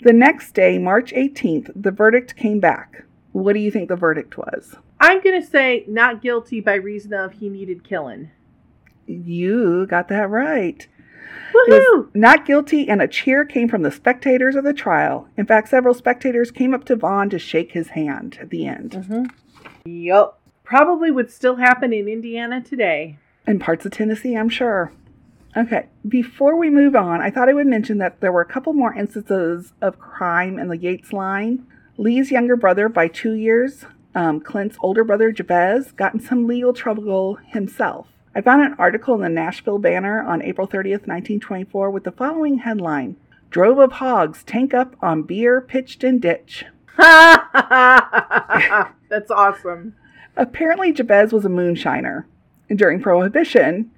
The 0.01 0.13
next 0.13 0.53
day, 0.53 0.79
March 0.79 1.13
18th, 1.13 1.73
the 1.75 1.91
verdict 1.91 2.37
came 2.37 2.61
back. 2.61 3.05
What 3.33 3.55
do 3.55 3.59
you 3.59 3.71
think 3.71 3.89
the 3.89 3.97
verdict 3.97 4.39
was? 4.39 4.77
I'm 5.01 5.21
going 5.21 5.41
to 5.41 5.47
say 5.47 5.85
not 5.89 6.23
guilty 6.23 6.61
by 6.61 6.75
reason 6.75 7.13
of 7.13 7.35
he 7.35 7.49
needed 7.49 7.85
killing. 7.85 8.31
You 9.07 9.87
got 9.87 10.09
that 10.09 10.31
right. 10.31 10.87
Woohoo! 11.55 12.11
not 12.15 12.47
guilty, 12.47 12.89
and 12.89 13.03
a 13.03 13.09
cheer 13.09 13.45
came 13.45 13.69
from 13.69 13.83
the 13.83 13.91
spectators 13.91 14.55
of 14.55 14.65
the 14.65 14.73
trial. 14.73 15.29
In 15.37 15.47
fact, 15.47 15.69
several 15.69 15.95
spectators 15.95 16.51
came 16.51 16.75
up 16.75 16.85
to 16.85 16.97
Vaughn 16.97 17.31
to 17.31 17.39
shake 17.39 17.73
his 17.73 17.89
hand 17.89 18.39
at 18.41 18.51
the 18.51 18.67
end. 18.67 18.93
Mm-hmm. 18.93 19.25
Yup. 19.85 20.41
Probably 20.63 21.11
would 21.11 21.31
still 21.31 21.57
happen 21.57 21.93
in 21.93 22.09
Indiana 22.09 22.61
today. 22.61 23.19
In 23.47 23.59
parts 23.59 23.87
of 23.87 23.93
Tennessee, 23.93 24.37
I'm 24.37 24.51
sure. 24.51 24.93
Okay, 25.59 25.89
before 26.07 26.57
we 26.57 26.71
move 26.71 26.95
on, 26.95 27.21
I 27.21 27.31
thought 27.31 27.49
I 27.49 27.53
would 27.53 27.67
mention 27.67 27.99
that 27.99 28.21
there 28.21 28.31
were 28.31 28.43
a 28.43 28.47
couple 28.47 28.73
more 28.75 28.95
instances 28.95 29.73
of 29.83 29.99
crime 29.99 30.57
in 30.57 30.69
the 30.69 30.77
Yates 30.77 31.13
line. 31.13 31.67
Lee's 31.97 32.31
younger 32.31 32.55
brother, 32.55 32.89
by 32.89 33.09
two 33.09 33.33
years, 33.33 33.85
um, 34.15 34.39
Clint's 34.39 34.77
older 34.81 35.03
brother, 35.03 35.33
Jabez, 35.33 35.91
got 35.91 36.15
in 36.15 36.21
some 36.21 36.47
legal 36.47 36.73
trouble 36.73 37.41
himself. 37.45 38.07
I 38.37 38.41
found 38.41 38.63
an 38.63 38.77
article 38.79 39.17
in 39.17 39.21
the 39.23 39.29
Nashville 39.29 39.81
Banner 39.81 40.23
on 40.23 40.43
April 40.43 40.69
30th, 40.69 41.09
1924, 41.09 41.91
with 41.91 42.05
the 42.05 42.13
following 42.13 42.59
headline 42.59 43.17
Drove 43.51 43.79
of 43.79 43.93
hogs 43.93 44.45
tank 44.45 44.73
up 44.73 44.95
on 45.03 45.25
beer 45.25 45.61
pitched 45.61 46.05
in 46.05 46.21
ditch. 46.21 46.67
That's 46.99 47.41
awesome. 49.29 49.97
Apparently, 50.37 50.93
Jabez 50.93 51.33
was 51.33 51.45
a 51.45 51.49
moonshiner 51.49 52.27
during 52.69 53.03
Prohibition 53.03 53.91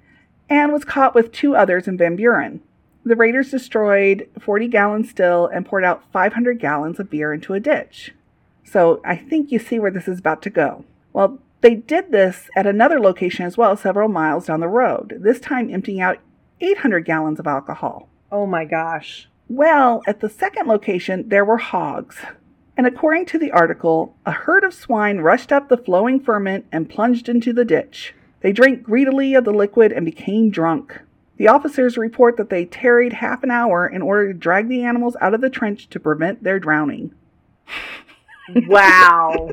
and 0.51 0.73
was 0.73 0.83
caught 0.83 1.15
with 1.15 1.31
two 1.31 1.55
others 1.55 1.87
in 1.87 1.97
Van 1.97 2.17
Buren. 2.17 2.59
The 3.05 3.15
raiders 3.15 3.49
destroyed 3.49 4.27
40 4.37 4.67
gallon 4.67 5.05
still 5.05 5.47
and 5.47 5.65
poured 5.65 5.85
out 5.85 6.03
500 6.11 6.59
gallons 6.59 6.99
of 6.99 7.09
beer 7.09 7.33
into 7.33 7.53
a 7.53 7.59
ditch. 7.61 8.13
So 8.65 9.01
I 9.05 9.15
think 9.15 9.49
you 9.49 9.59
see 9.59 9.79
where 9.79 9.91
this 9.91 10.09
is 10.09 10.19
about 10.19 10.41
to 10.41 10.49
go. 10.49 10.83
Well, 11.13 11.39
they 11.61 11.75
did 11.75 12.11
this 12.11 12.49
at 12.53 12.67
another 12.67 12.99
location 12.99 13.45
as 13.45 13.57
well, 13.57 13.77
several 13.77 14.09
miles 14.09 14.47
down 14.47 14.59
the 14.59 14.67
road, 14.67 15.19
this 15.21 15.39
time 15.39 15.73
emptying 15.73 16.01
out 16.01 16.19
800 16.59 17.05
gallons 17.05 17.39
of 17.39 17.47
alcohol. 17.47 18.09
Oh 18.29 18.45
my 18.45 18.65
gosh. 18.65 19.29
Well, 19.47 20.03
at 20.05 20.19
the 20.19 20.29
second 20.29 20.67
location, 20.67 21.29
there 21.29 21.45
were 21.45 21.57
hogs. 21.57 22.17
And 22.75 22.85
according 22.85 23.25
to 23.27 23.39
the 23.39 23.51
article, 23.51 24.17
a 24.25 24.31
herd 24.31 24.65
of 24.65 24.73
swine 24.73 25.19
rushed 25.19 25.53
up 25.53 25.69
the 25.69 25.77
flowing 25.77 26.19
ferment 26.19 26.65
and 26.73 26.89
plunged 26.89 27.29
into 27.29 27.53
the 27.53 27.65
ditch. 27.65 28.13
They 28.41 28.51
drank 28.51 28.83
greedily 28.83 29.33
of 29.35 29.43
the 29.45 29.51
liquid 29.53 29.91
and 29.91 30.05
became 30.05 30.49
drunk. 30.49 30.99
The 31.37 31.47
officers 31.47 31.97
report 31.97 32.37
that 32.37 32.49
they 32.49 32.65
tarried 32.65 33.13
half 33.13 33.43
an 33.43 33.51
hour 33.51 33.87
in 33.87 34.01
order 34.01 34.31
to 34.31 34.37
drag 34.37 34.67
the 34.67 34.83
animals 34.83 35.15
out 35.21 35.33
of 35.33 35.41
the 35.41 35.49
trench 35.49 35.89
to 35.89 35.99
prevent 35.99 36.43
their 36.43 36.59
drowning. 36.59 37.13
Wow. 38.67 39.51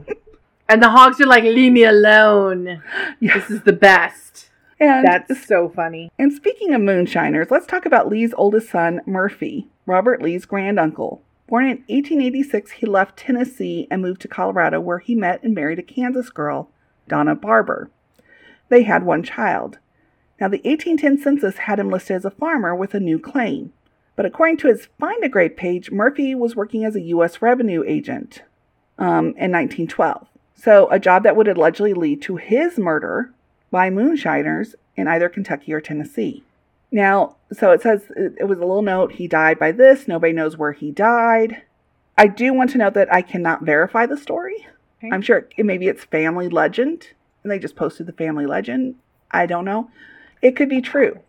and 0.69 0.82
the 0.82 0.89
hogs 0.89 1.20
are 1.20 1.27
like, 1.27 1.44
leave 1.44 1.73
me 1.73 1.85
alone. 1.85 2.82
Yes. 3.20 3.35
This 3.48 3.59
is 3.59 3.62
the 3.62 3.73
best. 3.73 4.51
And, 4.81 5.06
That's 5.06 5.47
so 5.47 5.69
funny. 5.69 6.10
and 6.19 6.32
speaking 6.32 6.73
of 6.74 6.81
moonshiners, 6.81 7.51
let's 7.51 7.66
talk 7.66 7.85
about 7.86 8.09
Lee's 8.09 8.35
oldest 8.36 8.70
son, 8.70 9.01
Murphy, 9.06 9.69
Robert 9.86 10.23
Lee's 10.23 10.47
granduncle. 10.47 11.23
Born 11.48 11.65
in 11.65 11.78
1886, 11.89 12.73
he 12.73 12.86
left 12.86 13.16
Tennessee 13.16 13.86
and 13.90 14.02
moved 14.02 14.20
to 14.23 14.28
Colorado, 14.28 14.81
where 14.81 14.98
he 14.98 15.15
met 15.15 15.43
and 15.43 15.55
married 15.55 15.78
a 15.78 15.82
Kansas 15.82 16.31
girl, 16.31 16.70
Donna 17.09 17.35
Barber. 17.35 17.90
They 18.69 18.82
had 18.82 19.05
one 19.05 19.23
child. 19.23 19.78
Now, 20.40 20.49
the 20.49 20.61
1810 20.65 21.23
census 21.23 21.59
had 21.59 21.81
him 21.81 21.90
listed 21.90 22.16
as 22.16 22.24
a 22.24 22.31
farmer 22.31 22.74
with 22.74 22.95
a 22.95 23.01
new 23.01 23.19
claim. 23.19 23.73
But 24.15 24.27
according 24.27 24.59
to 24.59 24.69
his 24.69 24.89
Find 24.99 25.23
a 25.24 25.28
Grave 25.28 25.57
page, 25.57 25.90
Murphy 25.90 26.35
was 26.35 26.57
working 26.57 26.85
as 26.85 26.97
a 26.97 27.01
U.S. 27.03 27.43
revenue 27.43 27.85
agent 27.86 28.43
um, 28.99 29.28
in 29.36 29.53
1912. 29.53 30.27
So, 30.55 30.89
a 30.90 30.99
job 30.99 31.23
that 31.23 31.36
would 31.36 31.49
allegedly 31.49 31.95
lead 31.95 32.20
to 32.23 32.36
his 32.36 32.78
murder 32.78 33.32
by 33.70 33.90
moonshiners 33.90 34.74
in 34.97 35.07
either 35.07 35.28
Kentucky 35.28 35.73
or 35.73 35.81
Tennessee. 35.81 36.43
Now, 36.90 37.36
so 37.53 37.70
it 37.70 37.82
says 37.82 38.03
it 38.16 38.49
was 38.49 38.59
a 38.59 38.62
little 38.62 38.82
note 38.82 39.12
he 39.12 39.28
died 39.28 39.59
by 39.59 39.73
this. 39.73 40.09
Nobody 40.09 40.32
knows 40.32 40.57
where 40.57 40.73
he 40.73 40.90
died. 40.90 41.62
I 42.16 42.27
do 42.27 42.53
want 42.53 42.70
to 42.70 42.78
note 42.78 42.95
that 42.95 43.12
I 43.12 43.23
cannot 43.23 43.62
verify 43.62 44.07
the 44.07 44.16
story. 44.16 44.66
Okay. 44.99 45.11
I'm 45.12 45.23
sure 45.23 45.47
it, 45.57 45.65
maybe 45.65 45.86
it's 45.86 46.05
family 46.05 46.49
legend 46.49 47.09
and 47.43 47.51
they 47.51 47.59
just 47.59 47.77
posted 47.77 48.06
the 48.06 48.12
family 48.12 48.47
legend. 48.47 48.97
I 49.31 49.47
don't 49.47 49.65
know. 49.65 49.90
It 50.43 50.56
could 50.56 50.69
be 50.69 50.81
true. 50.81 51.20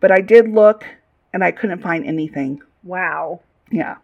But 0.00 0.10
I 0.10 0.20
did 0.20 0.48
look 0.48 0.84
and 1.32 1.42
I 1.44 1.50
couldn't 1.50 1.82
find 1.82 2.04
anything. 2.04 2.62
Wow. 2.82 3.40
Yeah. 3.70 3.96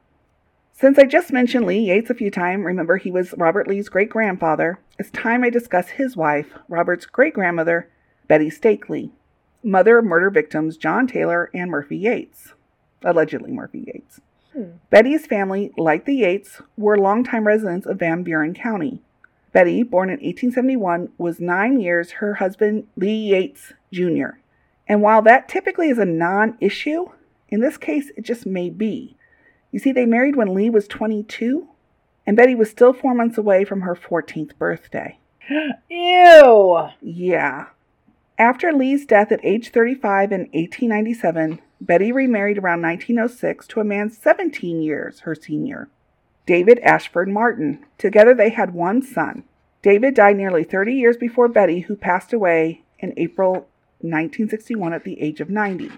Since 0.72 0.98
I 0.98 1.04
just 1.04 1.32
mentioned 1.32 1.66
Lee 1.66 1.78
Yates 1.78 2.10
a 2.10 2.14
few 2.14 2.30
times, 2.30 2.64
remember 2.64 2.96
he 2.96 3.10
was 3.10 3.34
Robert 3.36 3.68
Lee's 3.68 3.88
great 3.88 4.10
grandfather, 4.10 4.80
it's 4.98 5.10
time 5.10 5.44
I 5.44 5.50
discuss 5.50 5.90
his 5.90 6.16
wife, 6.16 6.54
Robert's 6.68 7.06
great 7.06 7.34
grandmother, 7.34 7.88
Betty 8.26 8.50
Stakely, 8.50 9.12
mother 9.62 9.98
of 9.98 10.04
murder 10.04 10.30
victims 10.30 10.76
John 10.76 11.06
Taylor 11.06 11.50
and 11.54 11.70
Murphy 11.70 11.96
Yates. 11.96 12.54
Allegedly, 13.04 13.52
Murphy 13.52 13.84
Yates. 13.86 14.20
Hmm. 14.52 14.76
Betty's 14.90 15.26
family, 15.26 15.72
like 15.76 16.04
the 16.04 16.16
Yates, 16.16 16.60
were 16.76 16.98
longtime 16.98 17.46
residents 17.46 17.86
of 17.86 17.98
Van 17.98 18.22
Buren 18.22 18.54
County. 18.54 19.02
Betty, 19.52 19.82
born 19.82 20.08
in 20.08 20.14
1871, 20.14 21.10
was 21.18 21.40
nine 21.40 21.78
years 21.80 22.12
her 22.12 22.34
husband, 22.34 22.86
Lee 22.96 23.30
Yates 23.30 23.74
Jr. 23.92 24.38
And 24.88 25.02
while 25.02 25.22
that 25.22 25.48
typically 25.48 25.90
is 25.90 25.98
a 25.98 26.04
non 26.04 26.56
issue, 26.60 27.06
in 27.48 27.60
this 27.60 27.76
case 27.76 28.10
it 28.16 28.22
just 28.22 28.46
may 28.46 28.70
be. 28.70 29.16
You 29.70 29.78
see, 29.78 29.92
they 29.92 30.06
married 30.06 30.36
when 30.36 30.54
Lee 30.54 30.70
was 30.70 30.88
22, 30.88 31.68
and 32.26 32.36
Betty 32.36 32.54
was 32.54 32.70
still 32.70 32.92
four 32.92 33.14
months 33.14 33.38
away 33.38 33.64
from 33.64 33.82
her 33.82 33.94
14th 33.94 34.56
birthday. 34.58 35.18
Ew. 35.88 36.88
Yeah. 37.00 37.66
After 38.38 38.72
Lee's 38.72 39.06
death 39.06 39.30
at 39.32 39.44
age 39.44 39.70
35 39.70 40.32
in 40.32 40.40
1897, 40.52 41.60
Betty 41.80 42.12
remarried 42.12 42.58
around 42.58 42.82
1906 42.82 43.66
to 43.68 43.80
a 43.80 43.84
man 43.84 44.10
17 44.10 44.80
years 44.82 45.20
her 45.20 45.34
senior. 45.34 45.88
David 46.46 46.78
Ashford 46.80 47.28
Martin. 47.28 47.84
Together 47.98 48.34
they 48.34 48.50
had 48.50 48.74
one 48.74 49.02
son. 49.02 49.44
David 49.82 50.14
died 50.14 50.36
nearly 50.36 50.64
30 50.64 50.92
years 50.94 51.16
before 51.16 51.48
Betty, 51.48 51.80
who 51.80 51.96
passed 51.96 52.32
away 52.32 52.82
in 52.98 53.12
April 53.16 53.68
1961 54.00 54.92
at 54.92 55.04
the 55.04 55.20
age 55.20 55.40
of 55.40 55.50
90. 55.50 55.90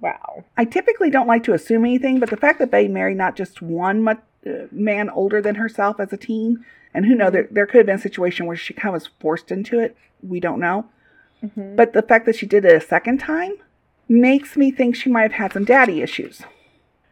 Wow. 0.00 0.44
I 0.56 0.64
typically 0.64 1.10
don't 1.10 1.26
like 1.26 1.42
to 1.44 1.54
assume 1.54 1.84
anything, 1.84 2.20
but 2.20 2.30
the 2.30 2.36
fact 2.36 2.58
that 2.58 2.70
Betty 2.70 2.88
married 2.88 3.16
not 3.16 3.34
just 3.36 3.62
one 3.62 4.02
mu- 4.02 4.12
uh, 4.46 4.66
man 4.70 5.10
older 5.10 5.40
than 5.40 5.56
herself 5.56 5.98
as 5.98 6.12
a 6.12 6.16
teen, 6.16 6.64
and 6.94 7.06
who 7.06 7.14
knows, 7.14 7.32
there, 7.32 7.48
there 7.50 7.66
could 7.66 7.78
have 7.78 7.86
been 7.86 7.96
a 7.96 8.00
situation 8.00 8.46
where 8.46 8.56
she 8.56 8.74
kind 8.74 8.94
of 8.94 9.02
was 9.02 9.10
forced 9.20 9.50
into 9.50 9.80
it. 9.80 9.96
We 10.22 10.38
don't 10.40 10.60
know. 10.60 10.86
Mhm. 11.42 11.76
But 11.76 11.92
the 11.92 12.02
fact 12.02 12.26
that 12.26 12.36
she 12.36 12.46
did 12.46 12.64
it 12.64 12.72
a 12.74 12.80
second 12.80 13.18
time 13.18 13.54
makes 14.08 14.56
me 14.56 14.70
think 14.70 14.94
she 14.94 15.10
might 15.10 15.22
have 15.22 15.32
had 15.32 15.52
some 15.52 15.64
daddy 15.64 16.00
issues. 16.00 16.42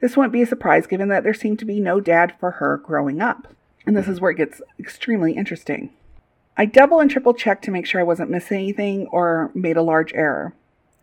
This 0.05 0.19
wouldn't 0.19 0.35
be 0.35 0.43
a 0.43 0.47
surprise 0.47 0.87
given 0.87 1.09
that 1.09 1.25
there 1.25 1.33
seemed 1.33 1.59
to 1.61 1.65
be 1.65 1.81
no 1.81 1.99
dad 1.99 2.35
for 2.39 2.51
her 2.51 2.77
growing 2.77 3.23
up. 3.23 3.49
And 3.87 3.97
this 3.97 4.07
is 4.07 4.21
where 4.21 4.33
it 4.33 4.37
gets 4.37 4.61
extremely 4.79 5.33
interesting. 5.33 5.95
I 6.59 6.67
double 6.67 7.01
and 7.01 7.11
triple 7.11 7.33
checked 7.33 7.65
to 7.65 7.71
make 7.71 7.87
sure 7.87 8.03
I 8.03 8.05
wasn't 8.05 8.29
missing 8.29 8.59
anything 8.59 9.07
or 9.07 9.51
made 9.55 9.79
a 9.79 9.83
large 9.83 10.13
error. 10.13 10.53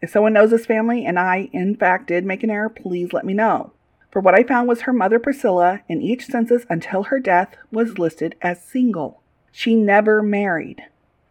If 0.04 0.12
someone 0.12 0.34
knows 0.34 0.52
this 0.52 0.68
family 0.68 1.04
and 1.04 1.18
I, 1.18 1.50
in 1.52 1.76
fact, 1.76 2.10
did 2.10 2.28
make 2.28 2.44
an 2.44 2.52
error, 2.52 2.70
please 2.70 3.12
let 3.12 3.26
me 3.26 3.34
know. 3.34 3.74
For 4.12 4.20
what 4.20 4.36
I 4.36 4.44
found 4.44 4.68
was 4.68 4.82
her 4.82 4.94
mother 4.94 5.18
Priscilla 5.18 5.82
in 5.90 6.04
each 6.04 6.28
census 6.28 6.68
until 6.70 7.06
her 7.06 7.20
death 7.20 7.56
was 7.72 7.98
listed 7.98 8.36
as 8.40 8.64
single. 8.64 9.24
She 9.52 9.74
never 9.74 10.22
married. 10.22 10.84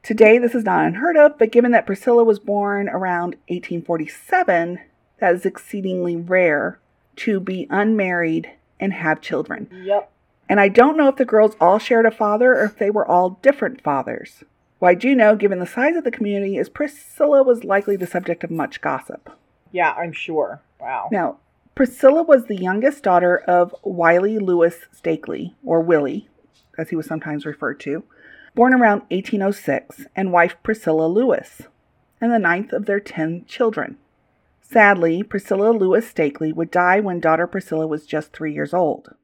Today, 0.03 0.39
this 0.39 0.57
is 0.57 0.65
not 0.65 0.87
unheard 0.87 1.17
of, 1.17 1.39
but 1.39 1.53
given 1.53 1.71
that 1.71 1.87
Priscilla 1.87 2.25
was 2.25 2.41
born 2.41 2.89
around 2.89 3.37
1847, 3.47 4.81
that 5.21 5.35
is 5.37 5.47
exceedingly 5.47 6.17
rare 6.17 6.81
to 7.21 7.41
be 7.41 7.67
unmarried 7.71 8.51
and 8.79 8.93
have 8.93 9.21
children. 9.21 9.69
Yep. 9.73 10.11
And 10.49 10.59
I 10.59 10.69
don't 10.69 10.97
know 10.97 11.09
if 11.09 11.17
the 11.17 11.25
girls 11.25 11.55
all 11.61 11.79
shared 11.79 12.07
a 12.07 12.11
father 12.11 12.55
or 12.55 12.65
if 12.65 12.79
they 12.79 12.91
were 12.91 13.07
all 13.07 13.39
different 13.43 13.83
fathers. 13.83 14.43
Why 14.79 14.91
I 14.91 14.95
do 14.95 15.15
know, 15.15 15.37
given 15.37 15.59
the 15.59 15.67
size 15.67 15.95
of 15.97 16.05
the 16.05 16.11
community, 16.11 16.57
is 16.57 16.69
Priscilla 16.69 17.43
was 17.43 17.65
likely 17.65 17.97
the 17.97 18.07
subject 18.07 18.43
of 18.43 18.51
much 18.51 18.81
gossip. 18.81 19.31
Yeah, 19.71 19.93
I'm 19.93 20.13
sure. 20.13 20.63
Wow. 20.81 21.09
Now, 21.13 21.37
Priscilla 21.75 22.23
was 22.23 22.47
the 22.47 22.57
youngest 22.57 23.03
daughter 23.03 23.39
of 23.39 23.75
Wiley 23.83 24.39
Lewis 24.39 24.87
Stakely, 24.91 25.55
or 25.63 25.81
Willie, 25.81 26.29
as 26.79 26.91
he 26.91 26.97
was 26.97 27.07
sometimes 27.07 27.47
referred 27.47 27.79
to, 27.81 28.03
born 28.55 28.73
around 28.73 29.03
1806, 29.11 30.07
and 30.17 30.33
wife 30.33 30.57
Priscilla 30.63 31.07
Lewis, 31.07 31.63
and 32.21 32.33
the 32.33 32.39
ninth 32.39 32.73
of 32.73 32.87
their 32.87 33.01
ten 33.01 33.45
children. 33.47 33.99
Sadly, 34.71 35.25
Priscilla 35.25 35.73
Lewis 35.73 36.09
Stakely 36.09 36.53
would 36.53 36.71
die 36.71 37.01
when 37.01 37.19
daughter 37.19 37.49
Priscilla 37.49 37.89
was 37.89 38.07
just 38.07 38.33
three 38.33 38.55
years 38.55 38.73
old. 38.73 39.17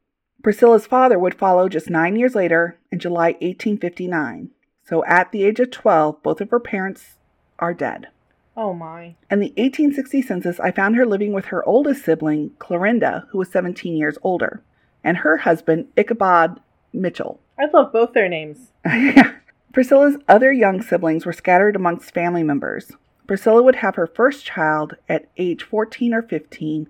Priscilla's 0.42 0.88
father 0.88 1.20
would 1.20 1.34
follow 1.34 1.68
just 1.68 1.88
nine 1.88 2.16
years 2.16 2.34
later 2.34 2.80
in 2.90 2.98
July 2.98 3.28
1859. 3.40 4.50
So 4.82 5.04
at 5.04 5.30
the 5.30 5.44
age 5.44 5.60
of 5.60 5.70
12, 5.70 6.20
both 6.24 6.40
of 6.40 6.50
her 6.50 6.58
parents 6.58 7.14
are 7.60 7.74
dead. 7.74 8.08
Oh 8.56 8.74
my. 8.74 9.14
In 9.30 9.38
the 9.38 9.52
1860 9.56 10.20
census, 10.22 10.58
I 10.58 10.72
found 10.72 10.96
her 10.96 11.06
living 11.06 11.32
with 11.32 11.46
her 11.46 11.64
oldest 11.64 12.04
sibling, 12.04 12.50
Clorinda, 12.58 13.28
who 13.30 13.38
was 13.38 13.48
17 13.50 13.96
years 13.96 14.18
older, 14.24 14.64
and 15.04 15.18
her 15.18 15.36
husband, 15.36 15.86
Ichabod 15.96 16.58
Mitchell. 16.92 17.38
I 17.56 17.66
love 17.72 17.92
both 17.92 18.14
their 18.14 18.28
names. 18.28 18.72
Priscilla's 19.72 20.16
other 20.26 20.52
young 20.52 20.82
siblings 20.82 21.24
were 21.24 21.32
scattered 21.32 21.76
amongst 21.76 22.12
family 22.12 22.42
members. 22.42 22.90
Priscilla 23.26 23.62
would 23.62 23.76
have 23.76 23.96
her 23.96 24.06
first 24.06 24.44
child 24.44 24.96
at 25.08 25.28
age 25.36 25.62
14 25.62 26.14
or 26.14 26.22
15 26.22 26.88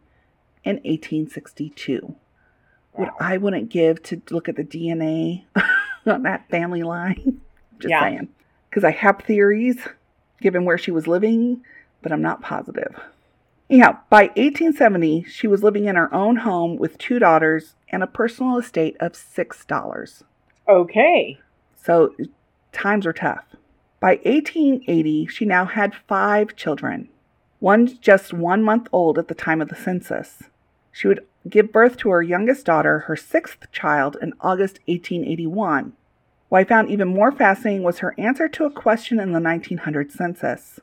in 0.64 0.74
1862. 0.76 2.14
What 2.92 3.08
Wow. 3.08 3.14
I 3.20 3.36
wouldn't 3.36 3.68
give 3.68 4.02
to 4.04 4.20
look 4.30 4.48
at 4.48 4.56
the 4.56 4.64
DNA 4.64 5.44
on 6.06 6.22
that 6.22 6.48
family 6.48 6.82
line. 6.82 7.40
Just 7.78 7.90
Yeah. 7.90 8.00
saying. 8.02 8.28
Because 8.70 8.84
I 8.84 8.90
have 8.90 9.20
theories 9.20 9.78
given 10.40 10.64
where 10.64 10.78
she 10.78 10.90
was 10.90 11.06
living, 11.06 11.62
but 12.02 12.12
I'm 12.12 12.22
not 12.22 12.42
positive. 12.42 12.98
Anyhow, 13.68 13.98
by 14.10 14.24
1870, 14.36 15.24
she 15.24 15.46
was 15.46 15.62
living 15.62 15.86
in 15.86 15.96
her 15.96 16.12
own 16.14 16.36
home 16.36 16.76
with 16.76 16.98
two 16.98 17.18
daughters 17.18 17.74
and 17.88 18.02
a 18.02 18.06
personal 18.06 18.58
estate 18.58 18.96
of 19.00 19.12
$6. 19.12 20.22
Okay. 20.68 21.38
So 21.82 22.14
times 22.72 23.06
are 23.06 23.12
tough. 23.12 23.44
By 23.98 24.16
1880, 24.24 25.26
she 25.26 25.44
now 25.44 25.64
had 25.64 25.94
five 25.94 26.54
children, 26.54 27.08
one 27.60 27.98
just 28.00 28.32
one 28.32 28.62
month 28.62 28.88
old 28.92 29.18
at 29.18 29.28
the 29.28 29.34
time 29.34 29.62
of 29.62 29.68
the 29.68 29.74
census. 29.74 30.42
She 30.92 31.08
would 31.08 31.24
give 31.48 31.72
birth 31.72 31.96
to 31.98 32.10
her 32.10 32.22
youngest 32.22 32.66
daughter, 32.66 33.00
her 33.00 33.16
sixth 33.16 33.70
child, 33.72 34.16
in 34.20 34.34
August 34.40 34.80
1881. 34.86 35.94
What 36.48 36.58
I 36.58 36.64
found 36.64 36.90
even 36.90 37.08
more 37.08 37.32
fascinating 37.32 37.82
was 37.82 37.98
her 37.98 38.14
answer 38.18 38.48
to 38.48 38.64
a 38.64 38.70
question 38.70 39.18
in 39.18 39.32
the 39.32 39.40
1900 39.40 40.12
census. 40.12 40.78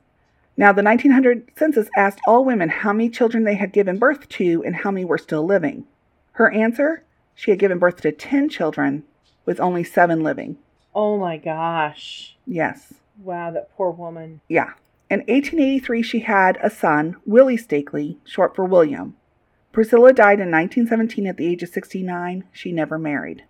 Now, 0.57 0.72
the 0.72 0.84
1900 0.84 1.52
census 1.56 1.90
asked 1.98 2.19
all 2.27 2.44
women 2.44 2.69
how 2.69 2.94
many 2.94 3.10
children 3.10 3.44
they 3.44 3.56
had 3.56 3.73
given 3.73 3.98
birth 3.98 4.27
to 4.30 4.64
and 4.65 4.77
how 4.77 4.91
many 4.91 5.06
were 5.06 5.18
still 5.18 5.45
living. 5.45 5.85
Her 6.34 6.52
answer? 6.52 7.03
She 7.35 7.52
had 7.52 7.60
given 7.60 7.80
birth 7.80 8.02
to 8.02 8.11
10 8.11 8.49
children, 8.49 9.03
with 9.45 9.60
only 9.60 9.84
seven 9.84 10.22
living. 10.22 10.57
Oh 10.94 11.18
my 11.18 11.38
gosh. 11.38 12.35
Yes. 12.45 12.94
Wow, 13.24 13.52
that 13.52 13.74
poor 13.76 13.91
woman. 13.91 14.41
Yeah. 14.48 14.74
In 15.10 15.20
1883, 15.20 16.02
she 16.02 16.20
had 16.20 16.58
a 16.62 16.70
son, 16.70 17.18
Willie 17.26 17.58
Stakely, 17.58 18.18
short 18.26 18.56
for 18.56 18.66
William. 18.66 19.16
Priscilla 19.72 20.14
died 20.14 20.40
in 20.40 20.52
1917 20.52 21.28
at 21.28 21.38
the 21.38 21.48
age 21.48 21.64
of 21.64 21.70
69. 21.70 22.44
She 22.52 22.72
never 22.72 23.00
married. 23.00 23.44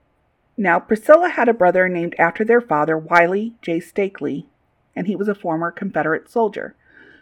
Now, 0.55 0.79
Priscilla 0.79 1.29
had 1.29 1.49
a 1.49 1.53
brother 1.53 1.89
named 1.89 2.15
after 2.19 2.45
their 2.45 2.61
father, 2.61 2.97
Wiley 2.97 3.55
J. 3.61 3.79
Stakely, 3.79 4.47
and 4.95 5.07
he 5.07 5.15
was 5.15 5.27
a 5.27 5.35
former 5.35 5.71
Confederate 5.71 6.29
soldier. 6.29 6.75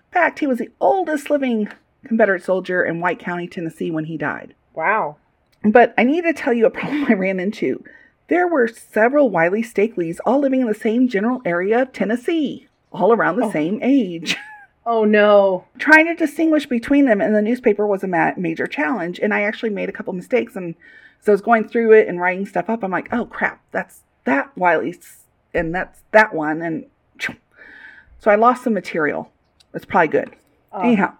In 0.10 0.14
fact, 0.14 0.40
he 0.40 0.48
was 0.48 0.58
the 0.58 0.72
oldest 0.82 1.30
living 1.30 1.70
Confederate 2.06 2.44
soldier 2.44 2.84
in 2.84 3.00
White 3.00 3.20
County, 3.20 3.48
Tennessee, 3.48 3.92
when 3.92 4.06
he 4.06 4.18
died. 4.18 4.56
Wow. 4.74 5.18
But 5.64 5.94
I 5.98 6.04
need 6.04 6.24
to 6.24 6.34
tell 6.34 6.54
you 6.54 6.66
a 6.66 6.72
problem 6.72 7.06
I 7.10 7.14
ran 7.14 7.40
into. 7.40 7.84
There 8.32 8.48
were 8.48 8.70
several 8.70 9.30
Wiley 9.30 9.62
Stakeleys 9.62 10.20
all 10.26 10.40
living 10.40 10.62
in 10.62 10.68
the 10.68 10.74
same 10.74 11.10
general 11.10 11.42
area 11.44 11.82
of 11.82 11.92
Tennessee, 11.92 12.70
all 12.94 13.12
around 13.12 13.36
the 13.36 13.46
Oh. 13.48 13.52
same 13.52 13.80
age. 13.84 14.38
Oh 14.84 15.04
no. 15.06 15.66
Trying 15.78 16.08
to 16.08 16.16
distinguish 16.16 16.66
between 16.66 17.06
them 17.06 17.22
in 17.22 17.34
the 17.34 17.42
newspaper 17.44 17.86
was 17.86 18.04
a 18.04 18.08
ma- 18.08 18.32
major 18.36 18.66
challenge, 18.66 19.20
and 19.20 19.32
I 19.32 19.42
actually 19.42 19.70
made 19.70 19.90
a 19.90 19.92
couple 19.92 20.12
mistakes. 20.14 20.56
And 20.56 20.74
so 21.20 21.32
I 21.32 21.36
was 21.36 21.42
going 21.42 21.68
through 21.68 21.92
it 21.92 22.08
and 22.08 22.20
writing 22.20 22.48
stuff 22.48 22.68
up. 22.68 22.84
I'm 22.84 22.90
like, 22.90 23.08
oh 23.14 23.26
crap, 23.26 23.62
that's 23.72 24.02
that 24.24 24.50
Wiley's, 24.58 25.20
and 25.54 25.74
that's 25.76 26.02
that 26.14 26.34
one, 26.34 26.64
and 26.64 26.88
so 27.20 28.32
I 28.32 28.36
lost 28.36 28.64
some 28.64 28.74
material. 28.74 29.32
It's 29.76 29.86
probably 29.86 30.08
good. 30.08 30.36
Oh, 30.74 30.82
Anyhow, 30.82 31.14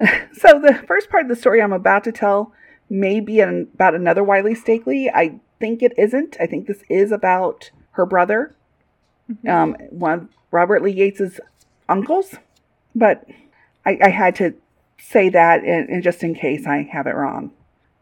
so 0.32 0.58
the 0.58 0.82
first 0.86 1.10
part 1.10 1.24
of 1.24 1.28
the 1.28 1.36
story 1.36 1.60
I'm 1.60 1.74
about 1.74 2.04
to 2.04 2.12
tell 2.12 2.54
may 2.88 3.20
be 3.20 3.40
an, 3.40 3.68
about 3.74 3.94
another 3.94 4.24
Wiley 4.24 4.54
Stakely. 4.54 5.10
I 5.10 5.40
think 5.62 5.80
it 5.80 5.94
isn't. 5.96 6.36
I 6.40 6.46
think 6.46 6.66
this 6.66 6.82
is 6.90 7.12
about 7.12 7.70
her 7.92 8.04
brother, 8.04 8.52
mhm. 9.30 9.48
um, 9.48 9.74
one 9.90 10.28
Robert 10.50 10.82
Lee 10.82 10.92
Yates's 10.92 11.38
uncles. 11.88 12.34
But 12.96 13.24
I, 13.86 13.96
I 14.02 14.08
had 14.08 14.34
to 14.36 14.54
say 14.98 15.28
that, 15.28 15.62
and, 15.62 15.88
and 15.88 16.02
just 16.02 16.24
in 16.24 16.34
case 16.34 16.66
I 16.66 16.82
have 16.92 17.06
it 17.06 17.14
wrong. 17.14 17.52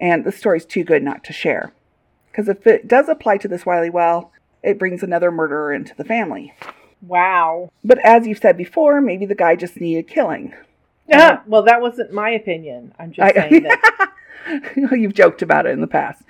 And 0.00 0.24
the 0.24 0.32
story's 0.32 0.64
too 0.64 0.84
good 0.84 1.02
not 1.02 1.22
to 1.24 1.34
share. 1.34 1.74
Because 2.30 2.48
if 2.48 2.66
it 2.66 2.88
does 2.88 3.10
apply 3.10 3.36
to 3.36 3.48
this 3.48 3.66
Wiley 3.66 3.90
well, 3.90 4.32
it 4.62 4.78
brings 4.78 5.02
another 5.02 5.30
murderer 5.30 5.74
into 5.74 5.94
the 5.94 6.04
family. 6.04 6.54
wow. 7.02 7.70
But 7.84 7.98
as 7.98 8.26
you've 8.26 8.38
said 8.38 8.56
before, 8.56 9.02
maybe 9.02 9.26
the 9.26 9.34
guy 9.34 9.54
just 9.54 9.78
needed 9.78 10.08
killing. 10.08 10.54
Ah, 11.12 11.42
well, 11.46 11.62
that 11.64 11.82
wasn't 11.82 12.10
my 12.10 12.30
opinion. 12.30 12.94
I'm 12.98 13.12
just 13.12 13.34
saying 13.34 13.64
that. 13.64 14.12
You've 14.92 15.12
joked 15.12 15.42
about 15.42 15.66
it 15.66 15.72
in 15.72 15.82
the 15.82 15.86
past. 15.86 16.22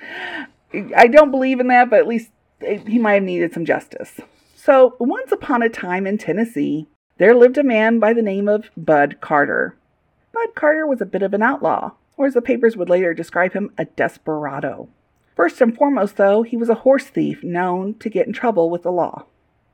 I 0.73 1.07
don't 1.07 1.31
believe 1.31 1.61
in 1.61 1.69
that, 1.69 1.91
but 1.91 2.01
at 2.01 2.07
least 2.07 2.31
he 2.61 2.99
might 2.99 3.15
have 3.15 3.23
needed 3.23 3.53
some 3.53 3.65
justice. 3.65 4.21
So, 4.55 4.97
once 5.01 5.33
upon 5.33 5.63
a 5.63 5.69
time 5.69 6.07
in 6.07 6.19
Tennessee, 6.19 6.87
there 7.19 7.35
lived 7.35 7.59
a 7.59 7.63
man 7.63 7.99
by 7.99 8.13
the 8.13 8.23
name 8.23 8.49
of 8.49 8.71
Bud 8.77 9.21
Carter. 9.21 9.77
Bud 10.33 10.55
Carter 10.55 10.87
was 10.87 11.01
a 11.01 11.07
bit 11.07 11.23
of 11.23 11.35
an 11.35 11.43
outlaw, 11.43 11.93
or 12.17 12.27
as 12.27 12.35
the 12.35 12.43
papers 12.43 12.77
would 12.77 12.89
later 12.89 13.15
describe 13.15 13.53
him, 13.53 13.73
a 13.79 13.87
desperado. 13.87 14.89
First 15.35 15.61
and 15.61 15.75
foremost, 15.75 16.17
though, 16.17 16.43
he 16.43 16.57
was 16.57 16.69
a 16.69 16.75
horse 16.75 17.07
thief 17.07 17.43
known 17.43 17.95
to 17.95 18.11
get 18.11 18.27
in 18.27 18.33
trouble 18.33 18.69
with 18.69 18.83
the 18.83 18.93
law. 18.93 19.25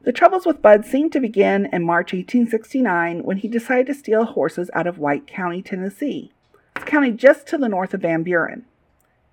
The 0.02 0.12
troubles 0.12 0.46
with 0.46 0.62
Bud 0.62 0.84
seemed 0.84 1.12
to 1.12 1.20
begin 1.20 1.66
in 1.72 1.82
March 1.82 2.12
1869 2.12 3.24
when 3.24 3.38
he 3.38 3.48
decided 3.48 3.88
to 3.88 3.94
steal 3.94 4.24
horses 4.24 4.70
out 4.72 4.86
of 4.86 4.98
White 4.98 5.26
County, 5.26 5.62
Tennessee. 5.62 6.32
It's 6.76 6.84
a 6.84 6.88
county 6.88 7.10
just 7.10 7.48
to 7.48 7.58
the 7.58 7.68
north 7.68 7.92
of 7.92 8.02
Van 8.02 8.22
Buren, 8.22 8.64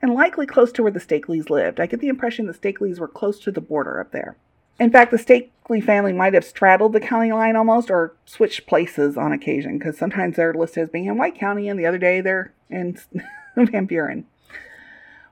and 0.04 0.14
likely 0.14 0.46
close 0.46 0.74
to 0.74 0.84
where 0.84 0.92
the 0.92 1.00
Stakeleys 1.00 1.50
lived. 1.50 1.80
I 1.80 1.86
get 1.86 2.02
the 2.02 2.10
impression 2.10 2.46
the 2.46 2.54
Stakeleys 2.54 3.00
were 3.00 3.08
close 3.08 3.40
to 3.40 3.52
the 3.52 3.62
border 3.62 4.02
up 4.02 4.12
there. 4.12 4.36
In 4.78 4.92
fact, 4.92 5.12
the 5.12 5.18
Stakely 5.18 5.80
family 5.80 6.12
might 6.12 6.34
have 6.34 6.44
straddled 6.44 6.92
the 6.92 7.00
county 7.00 7.32
line 7.32 7.56
almost 7.56 7.90
or 7.90 8.14
switched 8.26 8.68
places 8.68 9.16
on 9.16 9.32
occasion 9.32 9.78
because 9.78 9.98
sometimes 9.98 10.36
they're 10.36 10.54
listed 10.54 10.84
as 10.84 10.90
being 10.90 11.06
in 11.06 11.18
White 11.18 11.36
County 11.36 11.70
and 11.70 11.80
the 11.80 11.86
other 11.86 11.98
day 11.98 12.20
they're 12.20 12.54
in 12.70 13.00
Van 13.56 13.86
Buren. 13.86 14.26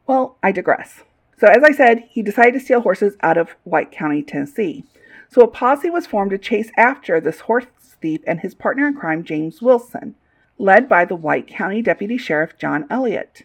Well, 0.08 0.38
I 0.42 0.54
digress. 0.54 1.02
So, 1.38 1.48
as 1.48 1.64
I 1.64 1.74
said, 1.74 2.06
he 2.10 2.22
decided 2.22 2.54
to 2.54 2.60
steal 2.62 2.82
horses 2.82 3.18
out 3.22 3.38
of 3.38 3.56
White 3.66 3.92
County, 3.92 4.24
Tennessee. 4.24 4.86
So, 5.28 5.42
a 5.42 5.48
posse 5.48 5.90
was 5.90 6.08
formed 6.08 6.32
to 6.32 6.38
chase 6.38 6.72
after 6.78 7.20
this 7.20 7.42
horse 7.42 7.66
thief 8.00 8.22
and 8.26 8.40
his 8.40 8.54
partner 8.54 8.88
in 8.88 8.94
crime, 8.94 9.26
James 9.26 9.62
Wilson, 9.62 10.16
led 10.58 10.88
by 10.88 11.04
the 11.04 11.16
White 11.16 11.48
County 11.48 11.82
Deputy 11.82 12.18
Sheriff 12.18 12.58
John 12.58 12.86
Elliott. 12.90 13.44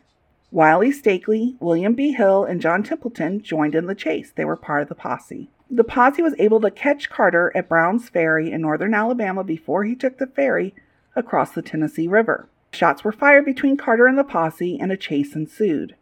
Wiley 0.56 0.90
Stakely, 0.90 1.54
William 1.60 1.92
B. 1.92 2.12
Hill, 2.12 2.42
and 2.44 2.62
John 2.62 2.82
Templeton 2.82 3.42
joined 3.42 3.74
in 3.74 3.84
the 3.84 3.94
chase. 3.94 4.32
They 4.34 4.46
were 4.46 4.56
part 4.56 4.80
of 4.80 4.88
the 4.88 4.94
posse. 4.94 5.50
The 5.70 5.84
posse 5.84 6.22
was 6.22 6.32
able 6.38 6.62
to 6.62 6.70
catch 6.70 7.10
Carter 7.10 7.52
at 7.54 7.68
Brown's 7.68 8.08
Ferry 8.08 8.50
in 8.50 8.62
northern 8.62 8.94
Alabama 8.94 9.44
before 9.44 9.84
he 9.84 9.94
took 9.94 10.16
the 10.16 10.26
ferry 10.26 10.74
across 11.14 11.50
the 11.50 11.60
Tennessee 11.60 12.08
River. 12.08 12.48
Shots 12.72 13.04
were 13.04 13.12
fired 13.12 13.44
between 13.44 13.76
Carter 13.76 14.06
and 14.06 14.16
the 14.16 14.24
posse, 14.24 14.78
and 14.80 14.90
a 14.90 14.96
chase 14.96 15.34
ensued. 15.34 15.94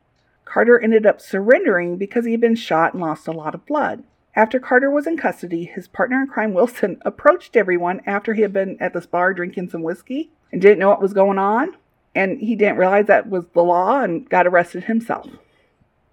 Carter 0.44 0.78
ended 0.78 1.04
up 1.04 1.20
surrendering 1.20 1.96
because 1.96 2.24
he 2.24 2.30
had 2.30 2.40
been 2.40 2.54
shot 2.54 2.94
and 2.94 3.02
lost 3.02 3.26
a 3.26 3.32
lot 3.32 3.56
of 3.56 3.66
blood. 3.66 4.04
After 4.36 4.60
Carter 4.60 4.88
was 4.88 5.08
in 5.08 5.16
custody, 5.16 5.64
his 5.64 5.88
partner 5.88 6.22
in 6.22 6.28
crime, 6.28 6.54
Wilson, 6.54 7.02
approached 7.04 7.56
everyone 7.56 8.02
after 8.06 8.34
he 8.34 8.42
had 8.42 8.52
been 8.52 8.76
at 8.78 8.94
this 8.94 9.06
bar 9.06 9.34
drinking 9.34 9.70
some 9.70 9.82
whiskey 9.82 10.30
and 10.52 10.62
didn't 10.62 10.78
know 10.78 10.90
what 10.90 11.02
was 11.02 11.12
going 11.12 11.40
on. 11.40 11.74
And 12.14 12.40
he 12.40 12.54
didn't 12.54 12.76
realize 12.76 13.06
that 13.06 13.28
was 13.28 13.46
the 13.54 13.62
law 13.62 14.00
and 14.00 14.28
got 14.28 14.46
arrested 14.46 14.84
himself. 14.84 15.28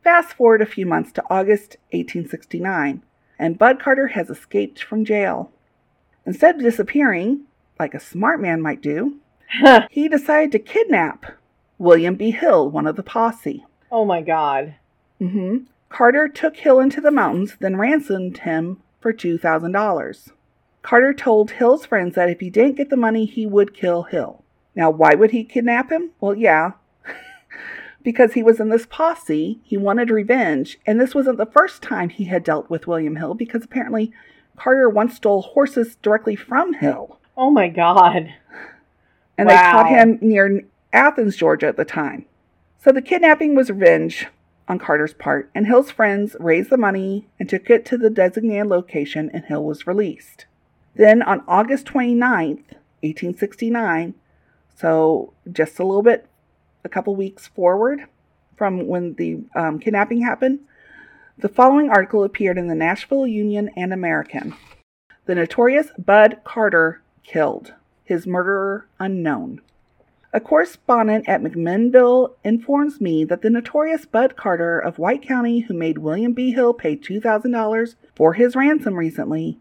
Fast 0.03 0.33
forward 0.33 0.61
a 0.61 0.65
few 0.65 0.85
months 0.85 1.11
to 1.13 1.23
August 1.29 1.77
1869, 1.91 3.03
and 3.37 3.57
Bud 3.57 3.79
Carter 3.79 4.07
has 4.07 4.29
escaped 4.29 4.83
from 4.83 5.05
jail. 5.05 5.51
Instead 6.25 6.55
of 6.55 6.61
disappearing, 6.61 7.41
like 7.79 7.93
a 7.93 7.99
smart 7.99 8.41
man 8.41 8.61
might 8.61 8.81
do, 8.81 9.19
he 9.91 10.07
decided 10.07 10.51
to 10.53 10.59
kidnap 10.59 11.25
William 11.77 12.15
B. 12.15 12.31
Hill, 12.31 12.69
one 12.69 12.87
of 12.87 12.95
the 12.95 13.03
posse. 13.03 13.65
oh 13.91 14.05
my 14.05 14.21
god. 14.21 14.75
Mm-hmm. 15.19 15.65
Carter 15.89 16.27
took 16.27 16.55
Hill 16.57 16.79
into 16.79 17.01
the 17.01 17.11
mountains, 17.11 17.57
then 17.59 17.75
ransomed 17.75 18.39
him 18.39 18.81
for 19.01 19.11
$2,000. 19.11 20.31
Carter 20.81 21.13
told 21.13 21.51
Hill's 21.51 21.85
friends 21.85 22.15
that 22.15 22.29
if 22.29 22.39
he 22.39 22.49
didn't 22.49 22.77
get 22.77 22.89
the 22.89 22.97
money, 22.97 23.25
he 23.25 23.45
would 23.45 23.73
kill 23.73 24.03
Hill. 24.03 24.40
Now, 24.75 24.89
why 24.89 25.15
would 25.15 25.31
he 25.31 25.43
kidnap 25.43 25.91
him? 25.91 26.11
Well, 26.19 26.35
yeah, 26.35 26.71
because 28.03 28.33
he 28.33 28.43
was 28.43 28.59
in 28.59 28.69
this 28.69 28.85
posse, 28.85 29.59
he 29.63 29.77
wanted 29.77 30.09
revenge, 30.09 30.79
and 30.85 30.99
this 30.99 31.13
wasn't 31.13 31.37
the 31.37 31.45
first 31.45 31.81
time 31.81 32.09
he 32.09 32.25
had 32.25 32.43
dealt 32.43 32.69
with 32.69 32.87
William 32.87 33.17
Hill 33.17 33.33
because 33.33 33.63
apparently 33.63 34.11
Carter 34.55 34.89
once 34.89 35.15
stole 35.15 35.41
horses 35.41 35.95
directly 36.01 36.35
from 36.35 36.73
Hill. 36.73 37.19
Oh 37.35 37.49
my 37.51 37.67
god. 37.67 38.33
and 39.37 39.49
they 39.49 39.55
caught 39.55 39.89
him 39.89 40.19
near 40.21 40.63
Athens, 40.93 41.35
Georgia 41.35 41.67
at 41.67 41.77
the 41.77 41.85
time. 41.85 42.25
So 42.83 42.91
the 42.91 43.01
kidnapping 43.01 43.55
was 43.55 43.69
revenge 43.69 44.27
on 44.67 44.79
Carter's 44.79 45.13
part, 45.13 45.49
and 45.53 45.67
Hill's 45.67 45.91
friends 45.91 46.35
raised 46.39 46.69
the 46.69 46.77
money 46.77 47.27
and 47.39 47.49
took 47.49 47.69
it 47.69 47.85
to 47.85 47.97
the 47.97 48.09
designated 48.09 48.67
location, 48.67 49.29
and 49.33 49.45
Hill 49.45 49.63
was 49.63 49.87
released. 49.87 50.45
Then 50.95 51.21
on 51.21 51.43
August 51.47 51.87
29th, 51.87 52.63
1869, 53.01 54.13
so 54.81 55.33
just 55.51 55.77
a 55.77 55.85
little 55.85 56.01
bit, 56.01 56.25
a 56.83 56.89
couple 56.89 57.15
weeks 57.15 57.47
forward 57.47 58.07
from 58.57 58.87
when 58.87 59.13
the 59.13 59.43
um, 59.55 59.79
kidnapping 59.79 60.21
happened, 60.21 60.59
the 61.37 61.47
following 61.47 61.89
article 61.89 62.23
appeared 62.23 62.57
in 62.57 62.67
the 62.67 62.75
Nashville 62.75 63.27
Union 63.27 63.69
and 63.77 63.93
American. 63.93 64.55
The 65.25 65.35
notorious 65.35 65.89
Bud 65.99 66.39
Carter 66.43 67.01
killed, 67.23 67.73
his 68.03 68.25
murderer 68.25 68.87
unknown. 68.99 69.61
A 70.33 70.39
correspondent 70.39 71.29
at 71.29 71.43
McMinnville 71.43 72.33
informs 72.43 72.99
me 72.99 73.23
that 73.25 73.43
the 73.43 73.49
notorious 73.49 74.05
Bud 74.05 74.35
Carter 74.35 74.79
of 74.79 74.97
White 74.97 75.21
County, 75.21 75.59
who 75.59 75.73
made 75.75 75.99
William 75.99 76.33
B. 76.33 76.53
Hill 76.53 76.73
pay 76.73 76.95
$2,000 76.95 77.95
for 78.15 78.33
his 78.33 78.55
ransom 78.55 78.95
recently, 78.95 79.59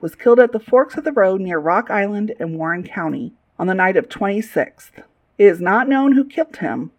was 0.00 0.14
killed 0.14 0.40
at 0.40 0.52
the 0.52 0.60
forks 0.60 0.96
of 0.96 1.04
the 1.04 1.12
road 1.12 1.40
near 1.40 1.58
Rock 1.58 1.90
Island 1.90 2.32
in 2.40 2.56
Warren 2.56 2.84
County 2.84 3.34
on 3.62 3.68
the 3.68 3.74
night 3.74 3.96
of 3.96 4.08
26th. 4.08 4.90
It 5.38 5.44
is 5.44 5.60
not 5.60 5.88
known 5.88 6.14
who 6.14 6.24
killed 6.24 6.56
him. 6.56 6.90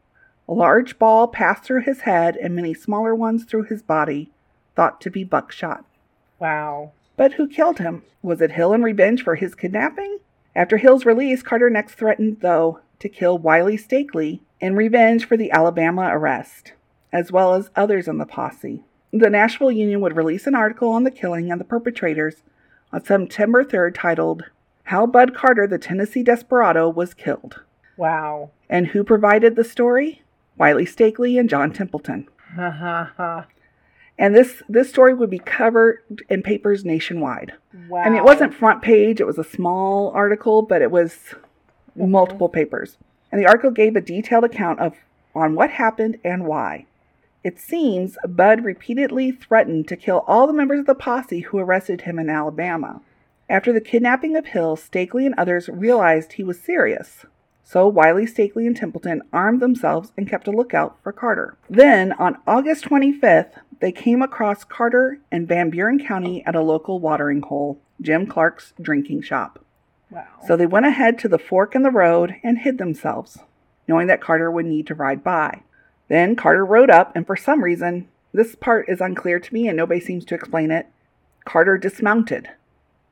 A 0.47 0.53
large 0.53 0.97
ball 0.97 1.27
passed 1.27 1.65
through 1.65 1.81
his 1.81 2.03
head 2.03 2.37
and 2.37 2.55
many 2.55 2.73
smaller 2.73 3.13
ones 3.13 3.43
through 3.43 3.63
his 3.63 3.83
body, 3.83 4.31
thought 4.73 5.01
to 5.01 5.09
be 5.09 5.25
buckshot. 5.25 5.83
Wow. 6.39 6.93
But 7.17 7.33
who 7.33 7.49
killed 7.49 7.79
him? 7.79 8.03
Was 8.21 8.39
it 8.39 8.53
Hill 8.53 8.71
in 8.71 8.81
revenge 8.81 9.25
for 9.25 9.35
his 9.35 9.55
kidnapping? 9.55 10.19
After 10.55 10.77
Hill's 10.77 11.05
release, 11.05 11.43
Carter 11.43 11.69
next 11.69 11.95
threatened, 11.95 12.37
though, 12.39 12.79
to 12.99 13.09
kill 13.09 13.37
Wiley 13.37 13.75
Stakely 13.75 14.41
in 14.61 14.77
revenge 14.77 15.25
for 15.25 15.35
the 15.35 15.51
Alabama 15.51 16.11
arrest, 16.13 16.71
as 17.11 17.29
well 17.29 17.55
as 17.55 17.71
others 17.75 18.07
in 18.07 18.19
the 18.19 18.25
posse. 18.25 18.85
The 19.11 19.29
Nashville 19.29 19.69
Union 19.69 19.99
would 19.99 20.15
release 20.15 20.47
an 20.47 20.55
article 20.55 20.91
on 20.91 21.03
the 21.03 21.11
killing 21.11 21.51
and 21.51 21.59
the 21.59 21.65
perpetrators 21.65 22.41
on 22.93 23.03
September 23.03 23.65
3rd 23.65 23.95
titled, 23.95 24.43
How 24.83 25.05
Bud 25.05 25.33
Carter, 25.33 25.67
the 25.67 25.77
Tennessee 25.77 26.23
Desperado, 26.23 26.89
Was 26.89 27.13
Killed. 27.13 27.61
Wow. 27.97 28.51
And 28.69 28.87
who 28.87 29.03
provided 29.03 29.55
the 29.55 29.63
story? 29.63 30.21
Wiley 30.57 30.85
Stakely 30.85 31.37
and 31.37 31.49
John 31.49 31.71
Templeton. 31.71 32.27
Ha 32.55 32.69
ha 32.69 33.11
ha. 33.17 33.45
And 34.17 34.35
this, 34.35 34.61
this 34.69 34.89
story 34.89 35.13
would 35.13 35.29
be 35.29 35.39
covered 35.39 35.99
in 36.29 36.43
papers 36.43 36.85
nationwide. 36.85 37.53
Wow. 37.89 38.03
I 38.03 38.09
mean, 38.09 38.19
it 38.19 38.23
wasn't 38.23 38.53
front 38.53 38.81
page, 38.81 39.19
it 39.19 39.25
was 39.25 39.39
a 39.39 39.43
small 39.43 40.11
article, 40.11 40.61
but 40.61 40.81
it 40.81 40.91
was 40.91 41.33
multiple 41.95 42.49
papers. 42.49 42.97
And 43.31 43.41
the 43.41 43.47
article 43.47 43.71
gave 43.71 43.95
a 43.95 44.01
detailed 44.01 44.43
account 44.43 44.79
of 44.79 44.93
on 45.33 45.55
what 45.55 45.71
happened 45.71 46.19
and 46.23 46.45
why. 46.45 46.85
It 47.43 47.59
seems 47.59 48.17
Bud 48.25 48.63
repeatedly 48.63 49.31
threatened 49.31 49.87
to 49.87 49.97
kill 49.97 50.23
all 50.27 50.47
the 50.47 50.53
members 50.53 50.81
of 50.81 50.85
the 50.85 50.95
posse 50.95 51.41
who 51.41 51.57
arrested 51.57 52.01
him 52.01 52.19
in 52.19 52.29
Alabama. 52.29 53.01
After 53.53 53.71
the 53.71 53.81
kidnapping 53.81 54.35
of 54.35 54.47
Hill, 54.47 54.75
Stakely 54.75 55.27
and 55.27 55.35
others 55.37 55.69
realized 55.69 56.33
he 56.33 56.43
was 56.43 56.59
serious. 56.59 57.23
So 57.63 57.87
Wiley, 57.87 58.25
Stakely, 58.25 58.65
and 58.65 58.75
Templeton 58.75 59.21
armed 59.31 59.61
themselves 59.61 60.11
and 60.17 60.27
kept 60.27 60.47
a 60.47 60.51
lookout 60.51 60.97
for 61.03 61.11
Carter. 61.11 61.55
Then, 61.69 62.13
on 62.13 62.39
August 62.47 62.85
25th, 62.85 63.51
they 63.79 63.91
came 63.91 64.23
across 64.23 64.63
Carter 64.63 65.19
in 65.31 65.45
Van 65.45 65.69
Buren 65.69 66.03
County 66.03 66.43
at 66.47 66.55
a 66.55 66.63
local 66.63 66.99
watering 66.99 67.43
hole, 67.43 67.79
Jim 68.01 68.25
Clark's 68.25 68.73
drinking 68.81 69.21
shop. 69.21 69.63
Wow. 70.09 70.25
So 70.47 70.57
they 70.57 70.65
went 70.65 70.87
ahead 70.87 71.19
to 71.19 71.27
the 71.27 71.37
fork 71.37 71.75
in 71.75 71.83
the 71.83 71.91
road 71.91 72.33
and 72.43 72.57
hid 72.57 72.79
themselves, 72.79 73.37
knowing 73.87 74.07
that 74.07 74.19
Carter 74.19 74.49
would 74.49 74.65
need 74.65 74.87
to 74.87 74.95
ride 74.95 75.23
by. 75.23 75.61
Then 76.07 76.35
Carter 76.35 76.65
rode 76.65 76.89
up, 76.89 77.15
and 77.15 77.27
for 77.27 77.35
some 77.35 77.63
reason, 77.63 78.07
this 78.33 78.55
part 78.55 78.89
is 78.89 78.99
unclear 78.99 79.39
to 79.39 79.53
me 79.53 79.67
and 79.67 79.77
nobody 79.77 79.99
seems 79.99 80.25
to 80.25 80.33
explain 80.33 80.71
it. 80.71 80.87
Carter 81.45 81.77
dismounted. 81.77 82.49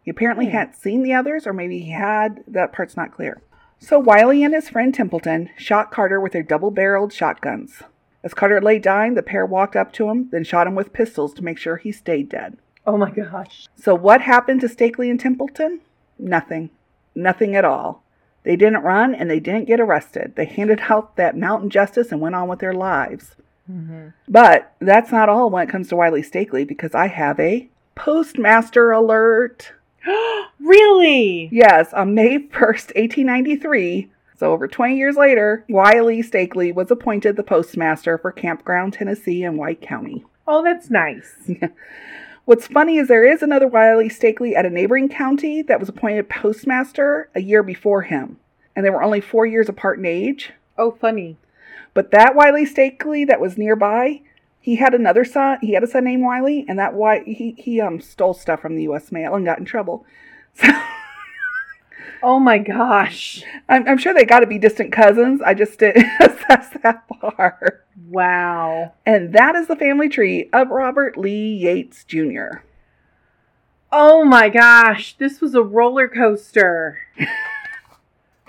He 0.04 0.12
apparently 0.12 0.46
Hmm. 0.48 0.52
hadn't 0.52 0.76
seen 0.76 1.04
the 1.04 1.14
others, 1.14 1.46
or 1.46 1.54
maybe 1.54 1.80
he 1.80 1.92
had. 1.92 2.44
That 2.48 2.72
part's 2.74 2.98
not 2.98 3.12
clear. 3.12 3.42
So 3.80 4.00
Wiley 4.00 4.44
and 4.44 4.54
his 4.54 4.70
friend 4.70 4.94
Templeton 4.94 5.50
shot 5.58 5.92
Carter 5.92 6.20
with 6.20 6.34
their 6.34 6.44
double 6.44 6.72
barreled 6.72 7.14
shotguns. 7.14 7.84
As 8.24 8.34
Carter 8.36 8.62
lay 8.62 8.78
dying, 8.78 9.16
the 9.16 9.24
pair 9.24 9.46
walked 9.46 9.76
up 9.76 9.92
to 9.94 10.10
him, 10.10 10.30
then 10.32 10.44
shot 10.44 10.68
him 10.68 10.76
with 10.76 10.94
pistols 10.94 11.34
to 11.36 11.44
make 11.44 11.58
sure 11.58 11.78
he 11.78 11.92
stayed 11.92 12.30
dead. 12.30 12.58
oh 12.86 12.98
my 12.98 13.12
gosh. 13.12 13.68
So, 13.76 13.94
what 13.96 14.22
happened 14.22 14.62
to 14.62 14.68
Stakely 14.70 15.10
and 15.12 15.20
Templeton? 15.20 15.82
Nothing. 16.18 16.72
Nothing 17.16 17.56
at 17.56 17.66
all. 17.66 18.04
They 18.44 18.56
didn't 18.56 18.82
run 18.82 19.14
and 19.14 19.30
they 19.30 19.40
didn't 19.40 19.66
get 19.68 19.80
arrested. 19.80 20.34
They 20.36 20.46
handed 20.46 20.82
out 20.90 21.16
that 21.16 21.38
mountain 21.38 21.70
justice 21.70 22.12
and 22.12 22.20
went 22.22 22.34
on 22.36 22.48
with 22.48 22.58
their 22.60 22.74
lives. 22.74 23.36
hmm 23.68 24.08
But 24.28 24.74
that's 24.80 25.12
not 25.12 25.30
all 25.30 25.50
when 25.52 25.68
it 25.68 25.72
comes 25.72 25.90
to 25.90 25.96
Wiley 25.96 26.24
Stakely 26.24 26.64
because 26.66 26.96
I 26.96 27.06
have 27.08 27.40
a 27.40 27.70
postmaster 27.94 28.92
alert. 28.92 29.74
really? 30.60 31.50
Yes, 31.52 31.94
on 31.94 32.16
May 32.16 32.40
1st, 32.40 32.96
1893, 32.96 34.10
so 34.38 34.52
over 34.52 34.68
20 34.68 34.98
years 34.98 35.16
later, 35.16 35.64
Wiley 35.70 36.22
Stakely 36.22 36.72
was 36.72 36.90
appointed 36.90 37.36
the 37.36 37.44
postmaster 37.44 38.18
for 38.18 38.32
Campground, 38.32 38.94
Tennessee 38.94 39.44
in 39.44 39.58
White 39.58 39.82
County. 39.82 40.26
Oh, 40.48 40.64
that's 40.64 40.90
nice. 40.90 41.50
What's 42.46 42.68
funny 42.68 42.98
is 42.98 43.08
there 43.08 43.26
is 43.26 43.44
another 43.44 43.68
Wiley 43.68 44.10
Stakely 44.10 44.56
at 44.56 44.66
a 44.66 44.70
neighboring 44.70 45.10
county 45.10 45.62
that 45.62 45.80
was 45.80 45.90
appointed 45.90 46.28
postmaster 46.28 47.30
a 47.36 47.42
year 47.42 47.62
before 47.62 48.02
him, 48.02 48.38
and 48.76 48.84
they 48.84 48.90
were 48.90 49.04
only 49.04 49.22
four 49.22 49.46
years 49.46 49.70
apart 49.70 50.00
in 50.00 50.06
age. 50.06 50.52
Oh, 50.78 50.92
funny. 50.92 51.38
But 51.94 52.10
that 52.12 52.36
Wiley 52.36 52.66
Stakely 52.66 53.24
that 53.26 53.40
was 53.40 53.58
nearby, 53.58 54.22
he 54.62 54.76
had 54.76 54.94
another 54.94 55.26
son. 55.26 55.58
He 55.62 55.74
had 55.74 55.84
a 55.84 55.88
son 55.88 56.06
named 56.06 56.24
Wiley, 56.24 56.66
and 56.70 56.80
that 56.80 56.94
why 56.94 57.24
he 57.26 57.56
he 57.58 57.82
um 57.82 58.00
stole 58.00 58.34
stuff 58.34 58.62
from 58.62 58.76
the 58.76 58.84
U.S. 58.84 59.12
mail 59.12 59.36
and 59.36 59.46
got 59.46 59.60
in 59.60 59.66
trouble. 59.66 60.06
So 60.54 60.68
Oh 62.24 62.40
my 62.40 62.60
gosh. 62.60 63.44
I'm, 63.68 63.88
I'm 63.88 63.98
sure 63.98 64.14
they 64.14 64.26
got 64.26 64.42
to 64.42 64.48
be 64.48 64.60
distant 64.60 64.92
cousins. 64.92 65.42
I 65.42 65.54
just 65.54 65.80
didn't 65.80 66.06
assess 66.22 66.70
that 66.84 67.04
far. 67.20 67.84
Wow. 68.08 68.94
And 69.06 69.34
that 69.34 69.56
is 69.56 69.68
the 69.68 69.76
family 69.76 70.08
tree 70.08 70.50
of 70.54 70.70
Robert 70.70 71.18
Lee 71.18 71.56
Yates 71.56 72.04
Jr. 72.04 72.64
Oh 73.92 74.24
my 74.24 74.50
gosh. 74.50 75.18
This 75.18 75.42
was 75.42 75.56
a 75.56 75.64
roller 75.64 76.08
coaster. 76.08 77.00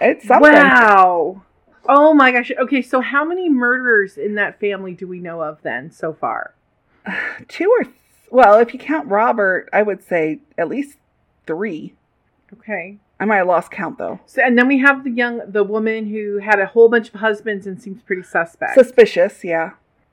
It's 0.05 0.27
something. 0.27 0.53
Wow. 0.53 1.43
Oh 1.89 2.15
my 2.15 2.31
gosh. 2.33 2.51
Okay, 2.59 2.83
so 2.83 3.01
how 3.01 3.25
many 3.25 3.49
murderers 3.49 4.17
in 4.17 4.35
that 4.37 4.61
family 4.61 4.93
do 4.95 5.07
we 5.07 5.19
know 5.21 5.43
of 5.43 5.63
then 5.63 5.91
so 5.91 6.13
far? 6.13 6.55
Two 7.49 7.71
or 7.79 7.85
th- 7.85 7.97
well, 8.31 8.59
if 8.59 8.73
you 8.73 8.79
count 8.81 9.09
Robert, 9.09 9.69
I 9.73 9.83
would 9.83 10.03
say 10.03 10.41
at 10.57 10.69
least 10.69 10.97
three. 11.47 11.95
Okay. 12.53 12.99
I 13.21 13.25
might 13.25 13.37
have 13.37 13.47
lost 13.47 13.71
count 13.71 13.99
though. 13.99 14.21
So, 14.27 14.43
and 14.43 14.57
then 14.59 14.67
we 14.69 14.79
have 14.79 15.05
the 15.05 15.11
young, 15.11 15.41
the 15.47 15.63
woman 15.65 16.07
who 16.07 16.39
had 16.39 16.59
a 16.61 16.67
whole 16.67 16.89
bunch 16.89 17.09
of 17.09 17.21
husbands 17.21 17.67
and 17.67 17.81
seems 17.81 18.03
pretty 18.03 18.23
suspect. 18.23 18.75
Suspicious, 18.75 19.45
yeah. 19.45 19.73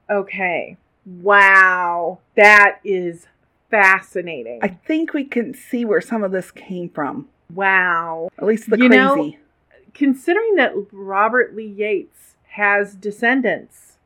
okay. 0.09 0.77
Wow. 1.05 2.19
That 2.35 2.79
is 2.83 3.27
fascinating. 3.71 4.59
I 4.61 4.67
think 4.67 5.13
we 5.13 5.23
can 5.23 5.53
see 5.53 5.85
where 5.85 6.01
some 6.01 6.23
of 6.23 6.31
this 6.31 6.51
came 6.51 6.89
from. 6.89 7.29
wow. 7.53 8.29
At 8.37 8.45
least 8.45 8.69
the 8.69 8.77
You 8.77 8.89
know- 8.89 9.13
crazy. 9.13 9.37
Considering 9.99 10.55
that 10.55 10.71
Robert 10.93 11.53
Lee 11.53 11.65
Yates 11.67 12.35
has 12.51 12.95
descendants, 12.95 13.97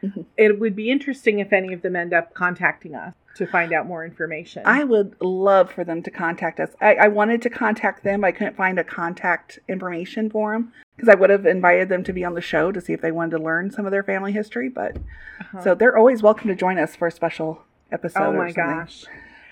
Mhm. 0.00 0.24
it 0.36 0.60
would 0.60 0.76
be 0.76 0.92
interesting 0.92 1.40
if 1.40 1.52
any 1.52 1.72
of 1.72 1.82
them 1.82 1.96
end 1.96 2.14
up 2.14 2.32
contacting 2.34 2.94
us 2.94 3.14
to 3.34 3.48
find 3.48 3.72
out 3.72 3.84
more 3.84 4.04
information. 4.04 4.62
I 4.64 4.84
would 4.84 5.16
love 5.20 5.72
for 5.72 5.82
them 5.82 6.04
to 6.04 6.10
contact 6.12 6.60
us. 6.60 6.70
I, 6.80 6.94
I 6.94 7.08
wanted 7.08 7.42
to 7.42 7.50
contact 7.50 8.04
them. 8.04 8.22
I 8.22 8.30
couldn't 8.30 8.54
find 8.56 8.78
a 8.78 8.84
contact 8.84 9.58
information 9.68 10.30
for 10.30 10.52
them 10.52 10.72
because 10.94 11.08
I 11.08 11.16
would 11.16 11.30
have 11.30 11.44
invited 11.46 11.88
them 11.88 12.04
to 12.04 12.12
be 12.12 12.24
on 12.24 12.34
the 12.34 12.40
show 12.40 12.70
to 12.70 12.80
see 12.80 12.92
if 12.92 13.00
they 13.00 13.10
wanted 13.10 13.36
to 13.38 13.42
learn 13.42 13.72
some 13.72 13.86
of 13.86 13.90
their 13.90 14.04
family 14.04 14.30
history. 14.30 14.68
But 14.68 14.98
Uh-huh. 15.40 15.60
so 15.62 15.74
they're 15.74 15.96
always 15.98 16.22
welcome 16.22 16.46
to 16.46 16.54
join 16.54 16.78
us 16.78 16.94
for 16.94 17.08
a 17.08 17.10
special 17.10 17.64
episode. 17.90 18.22
oh 18.22 18.32
my 18.34 18.52
gosh. 18.52 19.04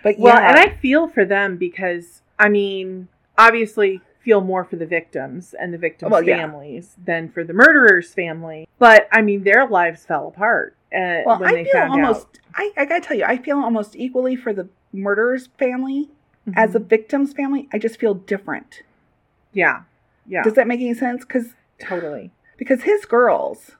But 0.04 0.14
Well, 0.16 0.36
and 0.38 0.56
I 0.56 0.68
feel 0.76 1.08
for 1.08 1.24
them 1.24 1.56
because 1.56 2.22
I 2.38 2.48
mean, 2.48 3.08
obviously 3.36 4.00
feel 4.20 4.40
more 4.40 4.64
for 4.64 4.76
the 4.76 4.86
victims 4.86 5.54
and 5.58 5.72
the 5.72 5.78
victims' 5.78 6.10
Well, 6.10 6.22
yeah. 6.22 6.36
families 6.36 6.96
than 7.02 7.30
for 7.30 7.44
the 7.44 7.52
murderer's 7.52 8.12
family. 8.12 8.68
But 8.78 9.08
I 9.12 9.22
mean, 9.22 9.44
their 9.44 9.66
lives 9.66 10.04
fell 10.04 10.28
apart 10.28 10.76
uh, 10.92 11.22
well, 11.26 11.38
when 11.38 11.48
I 11.48 11.52
they 11.54 11.64
feel 11.64 11.72
found 11.72 11.92
almost. 11.92 12.26
out. 12.26 12.38
I, 12.54 12.72
I 12.76 12.84
gotta 12.84 13.00
tell 13.06 13.16
you, 13.16 13.24
I 13.24 13.38
feel 13.38 13.58
almost 13.58 13.94
equally 13.96 14.36
for 14.36 14.52
the 14.52 14.68
murderer's 14.92 15.46
family 15.58 16.08
as 16.56 16.72
the 16.72 16.78
victim's 16.78 17.32
family. 17.34 17.68
I 17.72 17.78
just 17.78 18.00
feel 18.00 18.14
different. 18.14 18.82
yeah, 19.52 19.82
yeah, 20.26 20.42
Does 20.42 20.54
that 20.54 20.66
make 20.66 20.80
any 20.80 20.94
sense? 20.94 21.24
Because 21.24 21.54
totally. 21.80 22.30
because 22.56 22.82
his 22.82 23.04
girls 23.04 23.72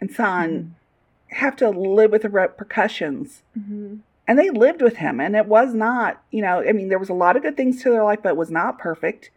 and 0.00 0.10
son 0.10 0.74
Mhm. 1.30 1.36
have 1.36 1.56
to 1.56 1.68
live 1.70 2.10
with 2.12 2.22
the 2.22 2.28
repercussions 2.30 3.42
Mhm. 3.58 4.00
and 4.26 4.38
they 4.38 4.50
lived 4.50 4.82
with 4.82 4.96
him 4.96 5.20
and 5.20 5.36
it 5.36 5.46
was 5.46 5.74
not 5.74 6.22
you 6.30 6.42
know 6.42 6.60
i 6.60 6.72
mean 6.72 6.88
there 6.88 6.98
was 6.98 7.08
a 7.08 7.14
lot 7.14 7.36
of 7.36 7.42
good 7.42 7.56
things 7.56 7.82
to 7.82 7.90
their 7.90 8.02
life 8.04 8.20
but 8.22 8.30
it 8.30 8.36
was 8.36 8.50
not 8.50 8.78
perfect 8.78 9.30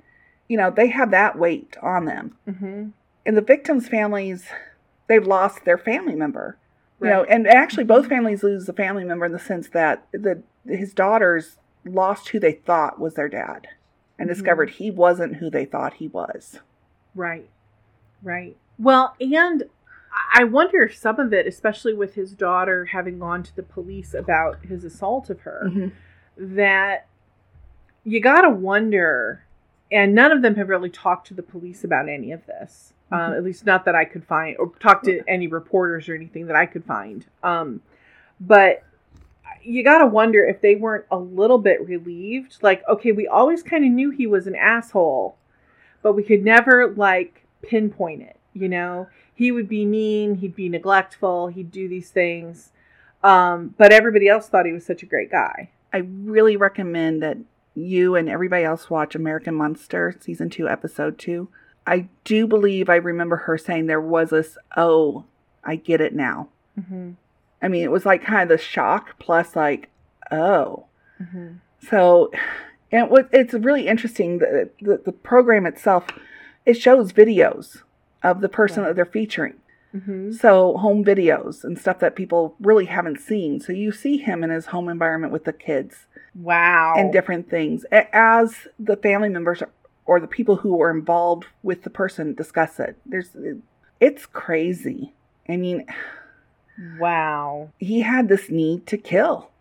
you 0.50 0.58
know 0.58 0.70
they 0.70 0.88
have 0.88 1.12
that 1.12 1.38
weight 1.40 1.78
on 1.82 2.04
them 2.06 2.36
Mhm. 2.46 2.92
and 3.26 3.38
the 3.38 3.42
victims 3.42 3.88
families 3.88 4.46
they've 5.08 5.26
lost 5.26 5.64
their 5.64 5.78
family 5.78 6.16
member 6.16 6.58
you 7.02 7.08
know 7.08 7.24
and 7.24 7.48
actually 7.48 7.86
both 7.86 8.08
families 8.08 8.44
lose 8.44 8.68
a 8.68 8.74
family 8.74 9.06
member 9.06 9.26
in 9.26 9.32
the 9.32 9.40
sense 9.40 9.70
that 9.70 10.06
the 10.12 10.44
his 10.66 10.94
daughters 10.94 11.58
lost 11.86 12.30
who 12.30 12.40
they 12.40 12.52
thought 12.52 13.00
was 13.00 13.14
their 13.14 13.30
dad 13.30 13.68
and 14.18 14.28
Mhm. 14.30 14.34
discovered 14.34 14.70
he 14.72 14.92
wasn't 14.92 15.38
who 15.38 15.50
they 15.50 15.64
thought 15.66 15.94
he 15.94 16.08
was 16.10 16.60
Right. 17.16 17.50
Right. 18.22 18.56
Well, 18.78 19.16
and 19.20 19.64
I 20.34 20.44
wonder 20.44 20.84
if 20.84 20.96
some 20.96 21.20
of 21.20 21.34
it, 21.34 21.48
especially 21.48 21.94
with 21.94 22.14
his 22.16 22.34
daughter 22.34 22.86
having 22.86 23.18
gone 23.20 23.44
to 23.44 23.56
the 23.56 23.64
police 23.64 24.14
about 24.14 24.64
his 24.66 24.84
assault 24.84 25.30
of 25.30 25.42
her, 25.42 25.64
Mhm. 25.66 25.92
that 26.38 27.08
you 28.04 28.20
got 28.22 28.42
to 28.42 28.50
wonder, 28.50 29.44
and 29.92 30.14
none 30.14 30.32
of 30.32 30.42
them 30.42 30.56
have 30.56 30.70
really 30.70 30.90
talked 30.90 31.28
to 31.28 31.34
the 31.34 31.44
police 31.44 31.84
about 31.84 32.10
any 32.10 32.32
of 32.32 32.46
this. 32.46 32.94
Um, 33.12 33.20
Mhm. 33.20 33.38
at 33.38 33.44
least 33.44 33.66
not 33.66 33.86
that 33.86 33.96
I 33.96 34.06
could 34.06 34.24
find, 34.24 34.56
or 34.58 34.72
talk 34.80 35.02
to 35.04 35.24
any 35.28 35.48
reporters 35.48 36.08
or 36.08 36.14
anything 36.14 36.46
that 36.46 36.56
I 36.56 36.68
could 36.68 36.86
find. 36.86 37.26
Um, 37.42 37.82
but 38.40 38.84
you 39.64 39.84
got 39.84 39.98
to 39.98 40.06
wonder 40.06 40.44
if 40.44 40.62
they 40.62 40.76
weren't 40.76 41.06
a 41.10 41.18
little 41.18 41.58
bit 41.58 41.86
relieved. 41.88 42.58
Like, 42.62 42.88
okay, 42.88 43.12
we 43.12 43.28
always 43.28 43.64
kind 43.64 43.84
of 43.84 43.92
knew 43.92 44.12
he 44.12 44.28
was 44.28 44.46
an 44.48 44.56
asshole, 44.56 45.38
but 46.02 46.14
we 46.14 46.24
could 46.24 46.44
never 46.44 46.88
like 46.88 47.46
pinpoint 47.64 48.22
it. 48.22 48.38
You 48.54 48.70
know, 48.70 49.08
he 49.34 49.52
would 49.52 49.68
be 49.68 49.86
mean, 49.86 50.36
he'd 50.36 50.56
be 50.56 50.70
neglectful, 50.70 51.48
he'd 51.48 51.72
do 51.72 51.88
these 51.88 52.12
things. 52.12 52.72
Um, 53.24 53.74
but 53.78 53.92
everybody 53.92 54.28
else 54.28 54.48
thought 54.48 54.66
he 54.66 54.72
was 54.72 54.86
such 54.86 55.04
a 55.04 55.08
great 55.08 55.32
guy. 55.32 55.70
I 55.92 55.98
really 55.98 56.56
recommend 56.58 57.22
that 57.24 57.38
you 57.76 58.16
and 58.16 58.28
everybody 58.30 58.64
else 58.64 58.90
watch 58.90 59.16
American 59.16 59.56
Monster 59.56 60.16
season 60.20 60.50
two, 60.50 60.68
episode 60.68 61.18
two. 61.18 61.50
I 61.88 62.08
do 62.24 62.46
believe 62.46 62.90
I 62.90 62.96
remember 62.96 63.38
her 63.38 63.58
saying 63.58 63.88
there 63.88 64.02
was 64.02 64.30
this, 64.32 64.58
oh, 64.78 65.26
I 65.64 65.76
get 65.76 66.02
it 66.02 66.14
now. 66.14 66.50
Mm-hmm. 66.80 67.12
I 67.62 67.68
mean, 67.68 67.84
it 67.84 67.92
was 67.92 68.06
like 68.06 68.24
kind 68.24 68.44
of 68.44 68.50
the 68.50 68.64
shock 68.64 69.18
plus 69.20 69.56
like, 69.56 69.90
oh. 70.32 70.86
Mm-hmm. 71.22 71.56
So, 71.90 72.32
and 72.92 73.06
it 73.06 73.12
was, 73.12 73.26
it's 73.32 73.54
really 73.54 73.88
interesting. 73.88 74.40
The, 74.40 74.70
the, 74.82 75.02
the 75.06 75.12
program 75.12 75.66
itself, 75.66 76.06
it 76.66 76.76
shows 76.76 77.12
videos 77.12 77.82
of 78.24 78.42
the 78.42 78.50
person 78.50 78.84
Right. 78.84 78.90
that 78.90 78.96
they're 78.96 79.06
featuring. 79.06 79.56
Mm-hmm. 79.96 80.34
So 80.34 80.78
home 80.78 81.04
videos 81.04 81.64
and 81.64 81.80
stuff 81.80 82.00
that 82.00 82.16
people 82.16 82.56
really 82.60 82.86
haven't 82.86 83.20
seen. 83.20 83.60
So 83.60 83.74
you 83.74 83.92
see 83.92 84.18
him 84.18 84.44
in 84.44 84.52
his 84.52 84.68
home 84.68 84.88
environment 84.88 85.34
with 85.34 85.46
the 85.46 85.54
kids 85.54 86.06
Wow. 86.40 86.96
and 86.98 87.12
different 87.12 87.50
things 87.50 87.86
as 87.92 88.56
the 88.80 88.96
family 88.96 89.30
members 89.30 89.62
or 90.06 90.20
the 90.20 90.28
people 90.28 90.56
who 90.56 90.76
were 90.76 90.90
involved 90.90 91.46
with 91.64 91.84
the 91.84 91.90
person 91.90 92.34
discuss 92.34 92.80
it. 92.80 92.98
There's 93.06 93.36
it's 94.00 94.26
crazy. 94.26 95.14
I 95.48 95.58
mean, 95.58 95.86
wow. 97.00 97.70
he 97.78 98.02
had 98.02 98.30
this 98.30 98.50
need 98.50 98.88
to 98.88 98.98
kill. 98.98 99.52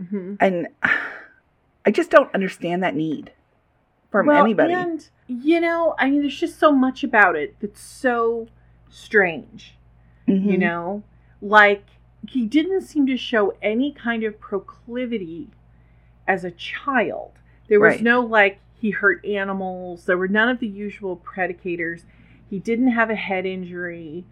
Mm-hmm. 0.00 0.34
And 0.40 0.68
I 1.84 1.90
just 1.90 2.10
don't 2.10 2.32
understand 2.34 2.82
that 2.82 2.94
need 2.94 3.32
from 4.10 4.26
well, 4.26 4.44
anybody. 4.44 4.72
And 4.72 5.06
you 5.26 5.60
know, 5.60 5.94
I 5.98 6.08
mean, 6.08 6.20
there's 6.20 6.38
just 6.38 6.58
so 6.58 6.72
much 6.72 7.02
about 7.02 7.36
it 7.36 7.56
that's 7.60 7.80
so 7.80 8.48
strange. 8.88 9.74
Mhm. 10.28 10.52
You 10.52 10.58
know, 10.58 11.02
like 11.42 11.84
he 12.26 12.46
didn't 12.46 12.82
seem 12.82 13.06
to 13.06 13.16
show 13.16 13.54
any 13.62 13.92
kind 13.92 14.24
of 14.24 14.40
proclivity 14.40 15.48
as 16.26 16.44
a 16.44 16.50
child. 16.50 17.32
There 17.68 17.80
was 17.80 17.94
Right. 17.94 18.02
no 18.02 18.20
like 18.20 18.58
he 18.74 18.90
hurt 18.90 19.24
animals. 19.24 20.04
There 20.06 20.18
were 20.18 20.28
none 20.28 20.48
of 20.48 20.60
the 20.60 20.66
usual 20.68 21.16
predicators. 21.16 22.04
He 22.48 22.58
didn't 22.58 22.88
have 22.88 23.10
a 23.10 23.14
head 23.14 23.44
injury. 23.46 24.24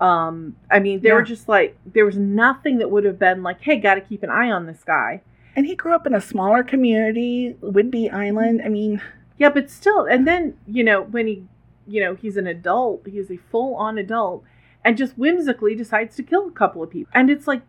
Um, 0.00 0.56
I 0.70 0.78
mean, 0.80 1.00
they 1.00 1.12
were 1.12 1.22
just 1.22 1.48
like 1.48 1.76
there 1.84 2.06
was 2.06 2.16
nothing 2.16 2.78
that 2.78 2.90
would 2.90 3.04
have 3.04 3.18
been 3.18 3.42
like, 3.42 3.60
"Hey, 3.60 3.76
got 3.78 3.96
to 3.96 4.00
keep 4.00 4.22
an 4.22 4.30
eye 4.30 4.50
on 4.50 4.66
this 4.66 4.82
guy." 4.84 5.20
And 5.54 5.66
he 5.66 5.74
grew 5.74 5.94
up 5.94 6.06
in 6.06 6.14
a 6.14 6.20
smaller 6.20 6.62
community, 6.62 7.54
Whidbey 7.60 8.12
Island. 8.12 8.62
I 8.64 8.68
mean, 8.68 9.02
Yeah, 9.36 9.50
but 9.50 9.68
still, 9.70 10.04
and 10.04 10.26
then 10.26 10.54
you 10.66 10.84
know 10.84 11.02
when 11.02 11.26
he, 11.26 11.44
you 11.86 12.00
know, 12.02 12.14
he's 12.14 12.36
an 12.36 12.46
adult, 12.46 13.06
he's 13.06 13.30
a 13.30 13.36
full-on 13.36 13.98
adult, 13.98 14.44
and 14.84 14.96
just 14.96 15.14
whimsically 15.14 15.74
decides 15.74 16.16
to 16.16 16.22
kill 16.22 16.48
a 16.48 16.52
couple 16.52 16.82
of 16.82 16.90
people, 16.90 17.10
and 17.14 17.30
it's 17.30 17.46
like, 17.46 17.62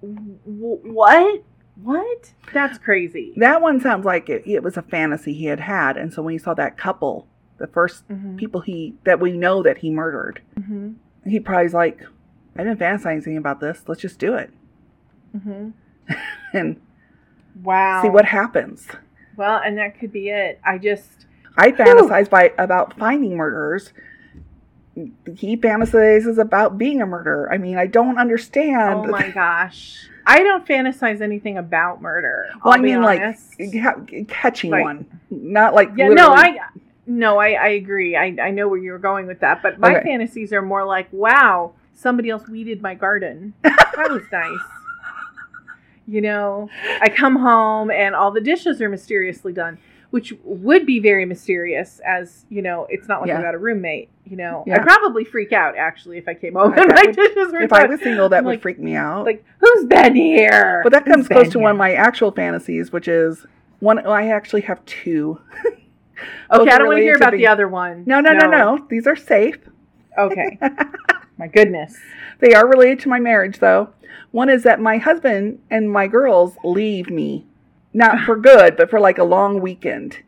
w- 0.00 0.80
what, 0.82 1.42
what? 1.82 2.32
That's 2.52 2.78
crazy. 2.78 3.32
that 3.36 3.62
one 3.62 3.80
sounds 3.80 4.04
like 4.04 4.28
it, 4.28 4.42
it 4.46 4.62
was 4.62 4.76
a 4.76 4.82
fantasy 4.82 5.32
he 5.32 5.44
had 5.46 5.60
had. 5.60 5.96
And 5.96 6.12
so 6.12 6.22
when 6.22 6.32
he 6.32 6.38
saw 6.38 6.54
that 6.54 6.76
couple, 6.76 7.26
the 7.58 7.66
1st 7.68 8.02
Mhm. 8.10 8.36
people 8.36 8.60
he 8.60 8.94
that 9.04 9.20
we 9.20 9.32
know 9.32 9.62
that 9.62 9.78
he 9.78 9.90
murdered, 9.90 10.40
Mhm. 10.58 10.94
he 11.24 11.38
probably's 11.40 11.74
like, 11.74 12.00
I've 12.56 12.64
been 12.64 12.76
fantasizing 12.76 13.36
about 13.38 13.60
this. 13.60 13.84
Let's 13.86 14.00
just 14.00 14.18
do 14.18 14.34
it 14.34 14.50
Mhm. 15.36 15.72
and 16.52 16.80
Wow. 17.62 18.02
see 18.02 18.08
what 18.10 18.24
happens. 18.24 18.88
Well, 19.36 19.60
and 19.64 19.78
that 19.78 19.98
could 20.00 20.10
be 20.12 20.30
it. 20.30 20.58
I 20.64 20.78
just, 20.78 21.26
I 21.56 21.70
fantasize 21.72 22.28
by 22.28 22.52
about 22.58 22.98
finding 22.98 23.36
murderers. 23.36 23.92
He 25.36 25.56
fantasizes 25.56 26.38
about 26.38 26.78
being 26.78 27.00
a 27.02 27.06
murderer. 27.06 27.52
I 27.52 27.58
mean, 27.58 27.78
I 27.78 27.86
don't 27.86 28.18
understand. 28.18 28.94
oh 28.94 29.06
my 29.06 29.28
gosh, 29.34 30.08
I 30.26 30.42
don't 30.42 30.66
fantasize 30.66 31.20
anything 31.20 31.56
about 31.58 32.02
murder. 32.02 32.46
well, 32.64 32.74
I'll 32.74 32.78
I 32.80 32.82
mean, 32.82 33.00
like 33.02 33.20
honest. 33.20 33.54
catching 34.28 34.70
Like- 34.70 34.82
one, 34.84 35.06
not 35.30 35.74
like 35.74 35.90
Yeah, 35.96 36.08
no, 36.08 36.28
I 36.32 36.58
no, 37.06 37.38
I, 37.38 37.52
I 37.52 37.68
agree. 37.68 38.16
I, 38.16 38.36
I 38.42 38.50
know 38.50 38.68
where 38.68 38.78
you 38.78 38.92
were 38.92 38.98
going 38.98 39.26
with 39.26 39.40
that, 39.40 39.62
but 39.62 39.78
my 39.78 39.96
Okay. 39.96 40.04
fantasies 40.04 40.52
are 40.52 40.60
more 40.60 40.84
like, 40.84 41.08
wow, 41.12 41.72
somebody 41.94 42.28
else 42.28 42.46
weeded 42.48 42.82
my 42.82 42.94
garden. 42.94 43.54
that 43.62 44.08
was 44.10 44.22
nice. 44.30 44.60
You 46.06 46.22
know, 46.22 46.70
I 47.02 47.10
come 47.10 47.36
home 47.36 47.90
and 47.90 48.14
all 48.14 48.30
the 48.30 48.40
dishes 48.40 48.80
are 48.80 48.88
mysteriously 48.88 49.52
done, 49.52 49.76
which 50.10 50.32
would 50.44 50.86
be 50.86 50.98
very 51.00 51.24
mysterious 51.26 52.00
as, 52.06 52.46
you 52.48 52.62
know, 52.62 52.86
it's 52.88 53.08
not 53.08 53.20
like 53.20 53.28
Yeah. 53.28 53.36
I've 53.38 53.42
got 53.44 53.54
a 53.54 53.58
roommate, 53.58 54.08
you 54.24 54.36
know. 54.36 54.64
Yeah. 54.66 54.76
I'd 54.76 54.82
probably 54.82 55.24
freak 55.24 55.52
out 55.52 55.76
actually 55.76 56.16
if 56.18 56.26
I 56.28 56.34
came 56.34 56.54
home 56.54 56.72
and 56.74 56.88
my 56.94 57.04
dishes 57.06 57.52
were 57.52 57.60
if 57.62 57.72
I 57.72 57.84
was 57.86 58.00
single, 58.00 58.28
that 58.30 58.38
I'm 58.38 58.44
would 58.46 58.52
like- 58.52 58.62
freak 58.62 58.78
me 58.78 58.94
out. 58.94 59.26
like, 59.26 59.44
who's 59.60 59.84
been 59.86 60.14
here? 60.14 60.80
but 60.82 60.92
that 60.92 61.04
Who's 61.04 61.14
comes 61.14 61.28
close 61.28 61.42
been 61.44 61.50
to 61.52 61.58
one 61.60 61.70
of 61.72 61.76
my 61.76 61.92
actual 61.92 62.30
fantasies, 62.32 62.90
which 62.92 63.06
is 63.08 63.44
one. 63.80 63.96
well, 64.02 64.12
I 64.12 64.28
actually 64.28 64.62
have 64.62 64.84
two. 64.86 65.40
Okay, 66.50 66.70
I 66.72 66.78
don't 66.78 66.88
want 66.88 66.96
to 66.98 67.02
hear 67.02 67.14
about 67.14 67.32
the 67.32 67.46
other 67.46 67.68
one. 67.68 68.02
No, 68.04 68.20
no, 68.20 68.32
no, 68.32 68.48
no. 68.48 68.86
These 68.90 69.06
are 69.06 69.14
safe. 69.14 69.56
Okay. 70.18 70.58
My 71.38 71.46
goodness. 71.46 71.96
They 72.40 72.54
are 72.54 72.66
related 72.66 72.98
to 73.00 73.08
my 73.08 73.20
marriage, 73.20 73.60
though. 73.60 73.90
One 74.32 74.48
is 74.48 74.64
that 74.64 74.80
my 74.80 74.96
husband 74.96 75.60
and 75.70 75.88
my 75.92 76.08
girls 76.08 76.56
leave 76.64 77.08
me, 77.08 77.46
not 77.94 78.20
for 78.24 78.36
good, 78.36 78.76
but 78.76 78.90
for 78.90 79.00
like 79.00 79.18
a 79.18 79.24
long 79.24 79.60
weekend. 79.60 80.18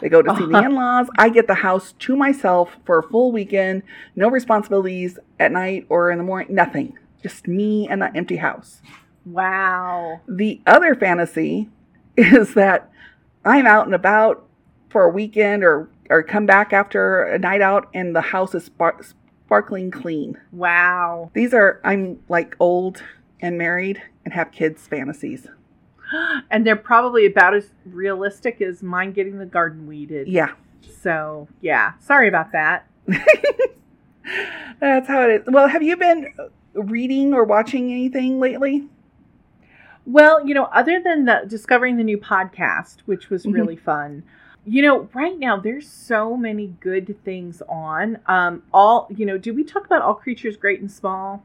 They 0.00 0.08
go 0.08 0.22
to 0.22 0.34
see 0.36 0.46
the 0.46 0.50
Uh-huh. 0.56 0.66
in 0.68 0.74
laws. 0.74 1.08
I 1.18 1.28
get 1.28 1.46
the 1.46 1.56
house 1.56 1.92
to 1.98 2.16
myself 2.16 2.76
for 2.86 2.98
a 2.98 3.02
full 3.02 3.32
weekend, 3.32 3.82
no 4.16 4.28
responsibilities 4.30 5.18
at 5.38 5.52
night 5.52 5.86
or 5.88 6.10
in 6.10 6.18
the 6.18 6.24
morning, 6.24 6.54
nothing. 6.54 6.98
Just 7.22 7.46
me 7.46 7.86
and 7.88 8.00
that 8.00 8.16
empty 8.16 8.36
house. 8.36 8.80
Wow. 9.26 10.20
The 10.26 10.60
other 10.66 10.94
fantasy 10.94 11.68
is 12.16 12.54
that 12.54 12.90
I'm 13.44 13.66
out 13.66 13.84
and 13.86 13.94
about 13.94 14.46
for 14.88 15.04
a 15.04 15.10
weekend 15.10 15.62
or, 15.64 15.90
or 16.08 16.22
come 16.22 16.46
back 16.46 16.72
after 16.72 17.24
a 17.24 17.38
night 17.38 17.60
out 17.60 17.88
and 17.92 18.16
the 18.16 18.20
house 18.22 18.54
is 18.54 18.64
spar- 18.64 19.00
sparkling 19.44 19.90
clean. 19.90 20.38
Wow. 20.50 21.30
These 21.34 21.52
are, 21.52 21.80
I'm 21.84 22.20
like 22.28 22.56
old 22.58 23.02
and 23.40 23.58
married 23.58 24.02
and 24.24 24.32
have 24.32 24.50
kids 24.50 24.86
fantasies. 24.86 25.46
And 26.50 26.66
they're 26.66 26.76
probably 26.76 27.26
about 27.26 27.54
as 27.54 27.70
realistic 27.86 28.60
as 28.60 28.82
mine 28.82 29.12
getting 29.12 29.38
the 29.38 29.46
garden 29.46 29.86
weeded. 29.86 30.26
Yeah, 30.28 30.52
So, 31.02 31.48
yeah. 31.60 31.92
Sorry 32.00 32.28
about 32.28 32.52
that. 32.52 32.86
that's 34.80 35.08
how 35.08 35.22
it 35.28 35.30
is. 35.30 35.42
Well, 35.48 35.68
have 35.68 35.82
you 35.82 35.96
been 35.96 36.32
reading 36.74 37.34
or 37.34 37.44
watching 37.44 37.90
anything 37.92 38.38
lately? 38.40 38.88
Well, 40.06 40.46
you 40.46 40.54
know, 40.54 40.64
other 40.64 41.00
than 41.02 41.24
the 41.26 41.42
discovering 41.46 41.96
the 41.96 42.04
new 42.04 42.18
podcast, 42.18 43.00
which 43.06 43.30
was 43.30 43.44
Mhm. 43.46 43.54
really 43.54 43.76
fun. 43.76 44.22
You 44.66 44.82
know, 44.82 45.08
right 45.14 45.38
now 45.38 45.58
there's 45.58 45.88
so 45.88 46.36
many 46.36 46.74
good 46.80 47.16
things 47.24 47.62
on. 47.68 48.18
Um, 48.26 48.62
all 48.72 49.08
you 49.14 49.24
know, 49.26 49.38
do 49.38 49.54
we 49.54 49.64
talk 49.64 49.86
about 49.86 50.02
all 50.02 50.14
creatures 50.14 50.56
great 50.56 50.80
and 50.80 50.90
small 50.90 51.44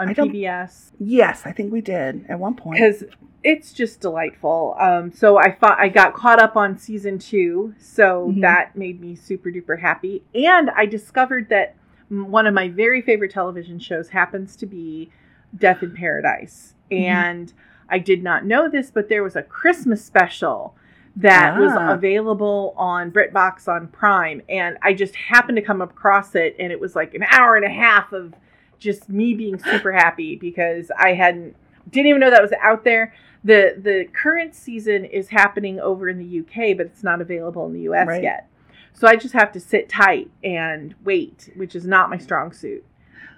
on 0.00 0.08
I 0.10 0.14
PBS? 0.14 0.92
Yes, 0.98 1.42
I 1.44 1.52
think 1.52 1.72
we 1.72 1.80
did 1.80 2.24
at 2.28 2.38
one 2.38 2.54
point. 2.54 2.76
Because 2.78 3.04
it's 3.42 3.72
just 3.72 4.00
delightful. 4.00 4.76
Um, 4.78 5.12
so 5.12 5.38
I 5.38 5.50
thought 5.52 5.78
I 5.78 5.88
got 5.88 6.14
caught 6.14 6.38
up 6.40 6.56
on 6.56 6.76
season 6.78 7.18
two, 7.18 7.74
so 7.78 8.32
Mhm. 8.34 8.40
that 8.42 8.76
made 8.76 9.00
me 9.00 9.14
super 9.14 9.50
duper 9.50 9.80
happy. 9.80 10.24
And 10.34 10.70
I 10.70 10.86
discovered 10.86 11.48
that 11.48 11.74
one 12.08 12.46
of 12.46 12.54
my 12.54 12.68
very 12.68 13.00
favorite 13.00 13.30
television 13.30 13.78
shows 13.78 14.10
happens 14.10 14.56
to 14.56 14.66
be 14.66 15.10
Death 15.56 15.82
in 15.82 15.92
Paradise. 15.94 16.74
Mhm. 16.90 17.00
And 17.02 17.52
I 17.88 17.98
did 17.98 18.22
not 18.22 18.44
know 18.44 18.68
this, 18.68 18.90
but 18.90 19.08
there 19.08 19.22
was 19.22 19.36
a 19.36 19.42
Christmas 19.42 20.04
special 20.04 20.74
that 21.16 21.58
was 21.58 21.72
Ah. 21.72 21.92
available 21.92 22.72
on 22.76 23.10
BritBox 23.10 23.66
on 23.68 23.88
Prime, 23.88 24.42
and 24.48 24.76
I 24.82 24.92
just 24.94 25.16
happened 25.16 25.56
to 25.56 25.62
come 25.62 25.82
across 25.82 26.34
it, 26.36 26.54
and 26.58 26.70
it 26.70 26.78
was 26.78 26.94
like 26.94 27.14
an 27.14 27.24
hour 27.32 27.56
and 27.56 27.64
a 27.64 27.68
half 27.70 28.12
of 28.12 28.34
just 28.80 29.08
me 29.08 29.34
being 29.34 29.58
super 29.58 29.92
happy 29.92 30.34
because 30.36 30.90
I 30.98 31.12
hadn't 31.12 31.54
didn't 31.88 32.06
even 32.08 32.20
know 32.20 32.30
that 32.30 32.42
was 32.42 32.52
out 32.60 32.82
there. 32.84 33.14
the 33.44 33.74
The 33.78 34.06
current 34.12 34.54
season 34.54 35.04
is 35.04 35.28
happening 35.28 35.78
over 35.78 36.08
in 36.08 36.18
the 36.18 36.40
UK, 36.40 36.76
but 36.76 36.86
it's 36.86 37.04
not 37.04 37.20
available 37.20 37.64
in 37.66 37.72
the 37.72 37.82
US 37.82 38.08
Right. 38.08 38.22
yet. 38.22 38.48
So 38.92 39.06
I 39.06 39.14
just 39.16 39.34
have 39.34 39.52
to 39.52 39.60
sit 39.60 39.88
tight 39.88 40.30
and 40.42 40.94
wait, 41.04 41.50
which 41.56 41.74
is 41.76 41.86
not 41.86 42.10
my 42.10 42.18
strong 42.18 42.52
suit. 42.52 42.84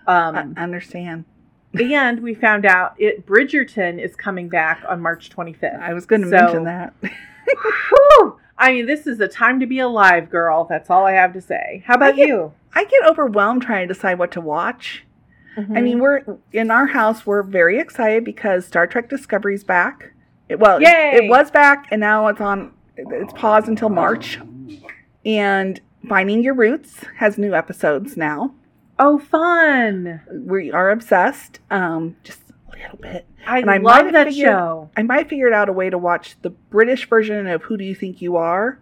Um, 0.06 0.54
I 0.56 0.62
understand. 0.62 1.24
and 1.78 2.20
we 2.20 2.34
found 2.34 2.64
out 2.66 2.94
it 2.98 3.26
Bridgerton 3.26 3.98
is 4.02 4.16
coming 4.16 4.48
back 4.48 4.82
on 4.88 5.00
March 5.00 5.30
25th. 5.30 5.80
I 5.80 5.92
was 5.94 6.06
going 6.06 6.22
to 6.22 6.28
So- 6.28 6.36
mention 6.36 6.64
that. 6.64 6.94
Whew! 7.00 8.38
I 8.58 8.72
mean, 8.72 8.86
this 8.86 9.06
is 9.06 9.18
a 9.20 9.28
time 9.28 9.58
to 9.60 9.66
be 9.66 9.78
alive, 9.80 10.30
girl. 10.30 10.64
That's 10.64 10.88
all 10.90 11.04
I 11.04 11.12
have 11.12 11.32
to 11.32 11.40
say. 11.40 11.82
How 11.86 11.94
about 11.94 12.14
I 12.14 12.16
get- 12.16 12.28
you? 12.28 12.52
I 12.74 12.84
get 12.84 13.04
overwhelmed 13.08 13.62
trying 13.62 13.86
to 13.88 13.94
decide 13.94 14.18
what 14.18 14.30
to 14.32 14.40
watch. 14.40 15.04
I 15.56 15.60
Mhm. 15.60 15.82
mean, 15.82 15.98
we're 16.00 16.22
in 16.52 16.70
our 16.70 16.86
house. 16.86 17.26
We're 17.26 17.42
very 17.42 17.78
excited 17.78 18.24
because 18.24 18.64
Star 18.66 18.86
Trek 18.86 19.08
Discovery's 19.10 19.64
back. 19.64 20.12
It, 20.48 20.58
well, 20.58 20.80
Yay! 20.80 21.12
it 21.14 21.28
was 21.30 21.50
back, 21.50 21.86
and 21.90 22.00
now 22.00 22.26
it's 22.28 22.40
on. 22.40 22.72
It's 22.96 23.32
paused 23.34 23.68
until 23.68 23.88
March. 23.88 24.38
And 25.24 25.80
Finding 26.08 26.42
Your 26.42 26.54
Roots 26.54 27.04
has 27.18 27.38
new 27.38 27.54
episodes 27.54 28.16
now. 28.16 28.54
oh, 28.98 29.18
fun! 29.18 30.20
We 30.32 30.70
are 30.70 30.90
obsessed, 30.90 31.58
um, 31.70 32.14
just 32.22 32.40
a 32.68 32.76
little 32.78 32.98
bit. 32.98 33.26
I, 33.46 33.58
And 33.60 33.70
I 33.70 33.78
love 33.78 34.12
that 34.12 34.28
figured- 34.28 34.46
show. 34.48 34.90
I 34.96 35.02
might 35.02 35.28
figured 35.28 35.52
out 35.52 35.68
a 35.68 35.72
way 35.72 35.90
to 35.90 35.98
watch 35.98 36.36
the 36.42 36.50
British 36.50 37.08
version 37.08 37.46
of 37.48 37.62
Who 37.64 37.76
Do 37.76 37.84
You 37.84 37.94
Think 37.96 38.22
You 38.22 38.36
Are 38.36 38.78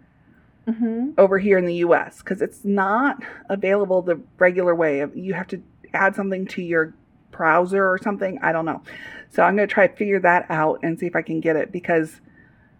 hmm 0.67 1.11
over 1.17 1.39
here 1.39 1.57
in 1.57 1.65
the 1.65 1.73
U.S. 1.75 2.19
because 2.19 2.39
it's 2.41 2.63
not 2.63 3.23
available 3.49 4.03
the 4.03 4.19
regular 4.37 4.75
way. 4.75 5.03
You 5.15 5.33
have 5.33 5.47
to 5.47 5.61
add 5.93 6.15
something 6.15 6.45
to 6.47 6.61
your 6.61 6.93
browser 7.31 7.85
or 7.87 7.97
something. 7.97 8.39
I 8.41 8.51
don't 8.51 8.65
know. 8.65 8.81
So 9.29 9.43
I'm 9.43 9.55
going 9.55 9.67
to 9.67 9.73
try 9.73 9.87
to 9.87 9.95
figure 9.95 10.19
that 10.19 10.45
out 10.49 10.79
and 10.83 10.99
see 10.99 11.05
if 11.07 11.15
I 11.15 11.21
can 11.21 11.39
get 11.39 11.55
it 11.55 11.71
because 11.71 12.19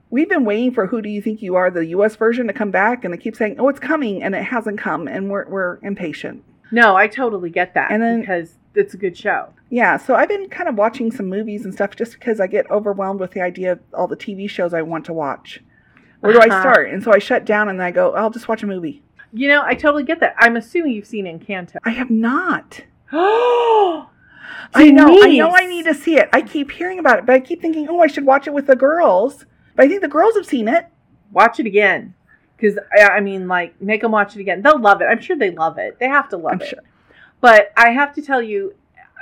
we've 0.09 0.27
been 0.29 0.43
waiting 0.45 0.73
for 0.73 0.87
Who 0.87 1.01
Do 1.01 1.09
You 1.09 1.21
Think 1.21 1.41
You 1.41 1.55
Are, 1.55 1.69
the 1.71 1.85
U.S. 1.87 2.15
version, 2.15 2.47
to 2.47 2.53
come 2.53 2.71
back, 2.71 3.03
and 3.05 3.13
they 3.13 3.17
keep 3.17 3.35
saying, 3.35 3.55
"Oh, 3.59 3.69
it's 3.69 3.79
coming," 3.79 4.21
and 4.21 4.35
it 4.35 4.43
hasn't 4.43 4.77
come, 4.77 5.07
and 5.07 5.29
we're 5.29 5.47
we're 5.47 5.77
impatient. 5.81 6.43
No, 6.71 6.95
I 6.95 7.07
totally 7.07 7.49
get 7.49 7.73
that 7.73 7.91
And 7.91 8.01
then- 8.01 8.21
because 8.21 8.55
it's 8.75 8.93
a 8.93 8.97
good 8.97 9.17
show. 9.17 9.49
Yeah, 9.69 9.97
so 9.97 10.15
I've 10.15 10.29
been 10.29 10.47
kind 10.49 10.69
of 10.69 10.75
watching 10.75 11.11
some 11.11 11.27
movies 11.27 11.65
and 11.65 11.73
stuff 11.73 11.95
just 11.97 12.13
because 12.13 12.39
I 12.39 12.47
get 12.47 12.69
overwhelmed 12.71 13.19
with 13.19 13.31
the 13.31 13.41
idea 13.41 13.73
of 13.73 13.79
all 13.93 14.07
the 14.07 14.15
TV 14.15 14.49
shows 14.49 14.73
I 14.73 14.81
want 14.81 15.03
to 15.05 15.13
watch. 15.13 15.61
Where 16.21 16.31
do 16.31 16.39
I 16.39 16.45
Uh-huh. 16.47 16.61
start? 16.61 16.89
And 16.89 17.03
so 17.03 17.11
I 17.13 17.19
shut 17.19 17.43
down 17.45 17.67
and 17.67 17.81
I 17.83 17.91
go, 17.91 18.13
I'll 18.13 18.29
just 18.29 18.47
watch 18.47 18.63
a 18.63 18.67
movie. 18.67 19.01
You 19.33 19.49
know, 19.49 19.61
I 19.65 19.75
totally 19.75 20.03
get 20.03 20.19
that. 20.21 20.35
I'm 20.37 20.55
assuming 20.55 20.93
you've 20.93 21.05
seen 21.07 21.25
Encanto. 21.25 21.77
I 21.83 21.89
have 21.89 22.09
not. 22.09 22.81
Oh, 23.11 24.09
I 24.73 24.89
know. 24.91 25.21
I 25.23 25.35
know. 25.37 25.51
I 25.51 25.65
need 25.65 25.85
to 25.85 25.93
see 25.93 26.17
it. 26.17 26.29
I 26.31 26.41
keep 26.41 26.71
hearing 26.71 26.99
about 26.99 27.19
it, 27.19 27.25
but 27.25 27.35
I 27.35 27.39
keep 27.39 27.61
thinking, 27.61 27.87
oh, 27.89 27.99
I 27.99 28.07
should 28.07 28.25
watch 28.25 28.47
it 28.47 28.53
with 28.53 28.67
the 28.67 28.75
girls. 28.75 29.45
But 29.75 29.85
I 29.85 29.87
think 29.89 30.01
the 30.01 30.07
girls 30.07 30.35
have 30.35 30.45
seen 30.45 30.67
it. 30.67 30.87
watch 31.31 31.59
it 31.59 31.65
again. 31.65 32.13
Because 32.55 32.77
I, 32.97 33.03
I 33.07 33.19
mean, 33.21 33.47
like, 33.47 33.81
make 33.81 34.01
them 34.01 34.11
watch 34.11 34.35
it 34.35 34.39
again. 34.39 34.61
They'll 34.61 34.79
love 34.79 35.01
it. 35.01 35.05
I'm 35.05 35.19
sure 35.21 35.35
they 35.35 35.51
love 35.51 35.77
it. 35.77 35.97
They 35.99 36.07
have 36.07 36.29
to 36.29 36.37
love 36.37 36.53
I'm 36.53 36.61
it. 36.61 36.67
sure. 36.69 36.79
But 37.41 37.71
I 37.75 37.89
have 37.89 38.13
to 38.15 38.21
tell 38.21 38.41
you, 38.41 38.75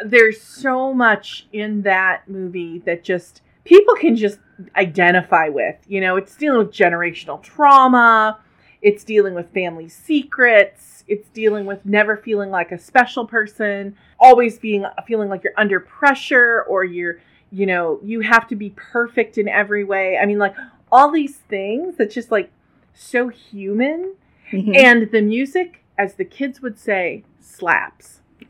there's 0.06 0.42
so 0.42 0.94
much 0.94 1.48
in 1.54 1.82
that 1.84 2.28
movie 2.30 2.80
that 2.80 3.04
just 3.04 3.42
people 3.64 3.96
can 3.96 4.16
just 4.16 4.40
identify 4.76 5.48
with. 5.50 5.78
You 5.88 6.02
know, 6.02 6.18
it's 6.18 6.36
dealing 6.36 6.60
with 6.60 6.72
generational 6.74 7.42
trauma, 7.42 8.40
it's 8.82 9.04
dealing 9.04 9.34
with 9.36 9.54
family 9.54 9.88
secrets, 9.90 10.99
it's 11.10 11.28
dealing 11.30 11.66
with 11.66 11.86
never 11.86 12.16
feeling 12.18 12.52
like 12.52 12.72
a 12.72 12.78
special 12.78 13.26
person, 13.26 13.98
always 14.20 14.60
being 14.60 14.86
feeling 15.08 15.30
like 15.30 15.44
you're 15.44 15.54
under 15.58 15.80
pressure 15.80 16.64
or 16.70 16.84
you're, 16.84 17.20
you 17.52 17.66
know, 17.66 18.00
you 18.04 18.22
have 18.22 18.48
to 18.48 18.56
be 18.56 18.70
perfect 18.76 19.38
in 19.38 19.48
every 19.50 19.84
way. 19.84 20.18
I 20.18 20.26
mean, 20.26 20.38
like 20.38 20.56
all 20.92 21.12
these 21.12 21.38
things 21.38 21.98
that's 21.98 22.14
just 22.14 22.32
like 22.32 22.52
so 22.94 23.28
human. 23.30 24.16
Mhm. 24.52 24.78
And 24.78 25.12
the 25.12 25.22
music, 25.22 25.84
as 25.98 26.16
the 26.16 26.26
kids 26.26 26.62
would 26.62 26.78
say, 26.80 27.24
slaps. 27.40 28.22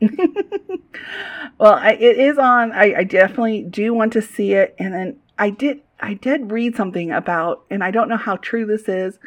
well, 1.58 1.74
I, 1.74 1.92
it 1.92 2.18
is 2.18 2.38
on. 2.38 2.72
I, 2.72 2.94
I 2.98 3.04
definitely 3.04 3.62
do 3.62 3.92
want 3.92 4.12
to 4.14 4.22
see 4.22 4.52
it. 4.54 4.74
And 4.78 4.94
then 4.94 5.16
I 5.38 5.50
did. 5.50 5.82
I 6.02 6.14
did 6.14 6.50
read 6.50 6.76
something 6.76 7.10
about, 7.10 7.64
and 7.68 7.84
I 7.84 7.90
don't 7.90 8.08
know 8.08 8.16
how 8.16 8.36
true 8.36 8.64
this 8.64 8.88
is, 8.88 9.18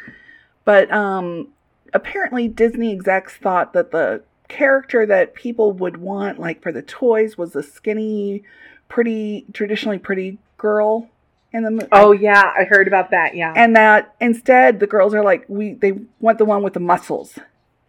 but 0.64 0.90
um, 0.92 1.48
apparently 1.94 2.48
Disney 2.48 2.92
execs 2.92 3.34
thought 3.34 3.72
that 3.72 3.90
the 3.92 4.22
character 4.48 5.06
that 5.06 5.34
people 5.34 5.72
would 5.72 5.96
want, 5.96 6.38
like 6.38 6.62
for 6.62 6.70
the 6.72 6.82
toys, 6.82 7.38
was 7.38 7.56
a 7.56 7.62
skinny, 7.62 8.42
pretty, 8.88 9.46
traditionally 9.52 9.98
pretty 9.98 10.38
girl 10.58 11.08
in 11.52 11.62
the 11.62 11.70
movie. 11.70 11.86
Oh 11.92 12.12
yeah, 12.12 12.52
I 12.58 12.64
heard 12.64 12.88
about 12.88 13.10
that. 13.12 13.34
Yeah. 13.36 13.52
and 13.56 13.74
that 13.76 14.14
instead 14.20 14.80
the 14.80 14.86
girls 14.86 15.14
are 15.14 15.22
like 15.22 15.44
we 15.48 15.74
they 15.74 15.92
want 16.20 16.38
the 16.38 16.44
one 16.44 16.62
with 16.62 16.72
the 16.74 16.80
muscles 16.80 17.38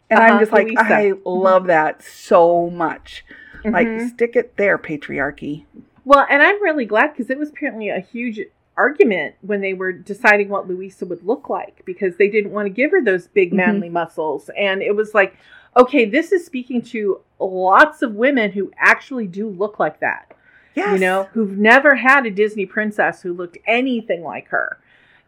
and 0.09 0.19
i'm 0.19 0.31
Uh-huh, 0.33 0.39
just 0.39 0.51
like 0.51 0.67
Luisa. 0.67 0.81
i 0.83 1.13
love 1.25 1.65
that 1.65 2.03
so 2.03 2.69
much 2.69 3.25
like 3.63 3.87
Mhm. 3.87 4.09
stick 4.09 4.35
it 4.35 4.55
there 4.57 4.77
patriarchy 4.77 5.65
well, 6.03 6.23
and 6.29 6.43
I'm 6.43 6.61
really 6.61 6.85
glad 6.85 7.07
because 7.13 7.31
it 7.31 7.39
was 7.39 7.49
apparently 7.49 7.89
a 7.89 7.99
huge 7.99 8.39
argument 8.77 9.35
when 9.41 9.61
they 9.61 9.73
were 9.73 9.91
deciding 9.91 10.49
what 10.49 10.67
Luisa 10.67 11.05
would 11.05 11.23
look 11.25 11.49
like 11.49 11.83
because 11.85 12.17
they 12.17 12.29
didn't 12.29 12.51
want 12.51 12.65
to 12.65 12.69
give 12.69 12.91
her 12.91 13.01
those 13.01 13.27
big 13.27 13.51
Mhm. 13.51 13.55
manly 13.57 13.89
muscles, 13.89 14.49
and 14.57 14.81
it 14.81 14.95
was 14.95 15.13
like, 15.13 15.35
okay, 15.77 16.05
this 16.05 16.31
is 16.31 16.45
speaking 16.45 16.81
to 16.81 17.21
lots 17.39 18.01
of 18.01 18.15
women 18.15 18.51
who 18.51 18.71
actually 18.77 19.27
do 19.27 19.47
look 19.49 19.79
like 19.79 19.99
that. 19.99 20.31
yes 20.75 20.91
you 20.93 20.99
know, 20.99 21.29
who've 21.33 21.57
never 21.57 21.95
had 21.95 22.25
a 22.25 22.29
Disney 22.31 22.65
princess 22.65 23.21
who 23.21 23.31
looked 23.31 23.57
anything 23.65 24.21
like 24.23 24.49
her. 24.49 24.77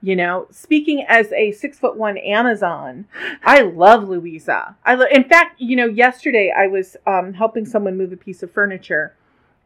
You 0.01 0.15
know, 0.15 0.47
speaking 0.51 1.05
as 1.07 1.31
a 1.31 1.53
six 1.53 1.79
foot 1.79 1.95
one 1.95 2.17
Amazon, 2.17 3.05
I 3.45 3.61
love 3.61 4.07
Luisa. 4.09 4.75
I 4.85 4.95
lo- 4.95 5.07
in 5.09 5.23
fact, 5.23 5.59
you 5.61 5.75
know, 5.77 5.85
yesterday 5.85 6.53
I 6.55 6.67
was 6.67 6.97
um, 7.07 7.33
helping 7.33 7.65
someone 7.65 7.97
move 7.97 8.11
a 8.11 8.17
piece 8.17 8.43
of 8.43 8.51
furniture, 8.51 9.15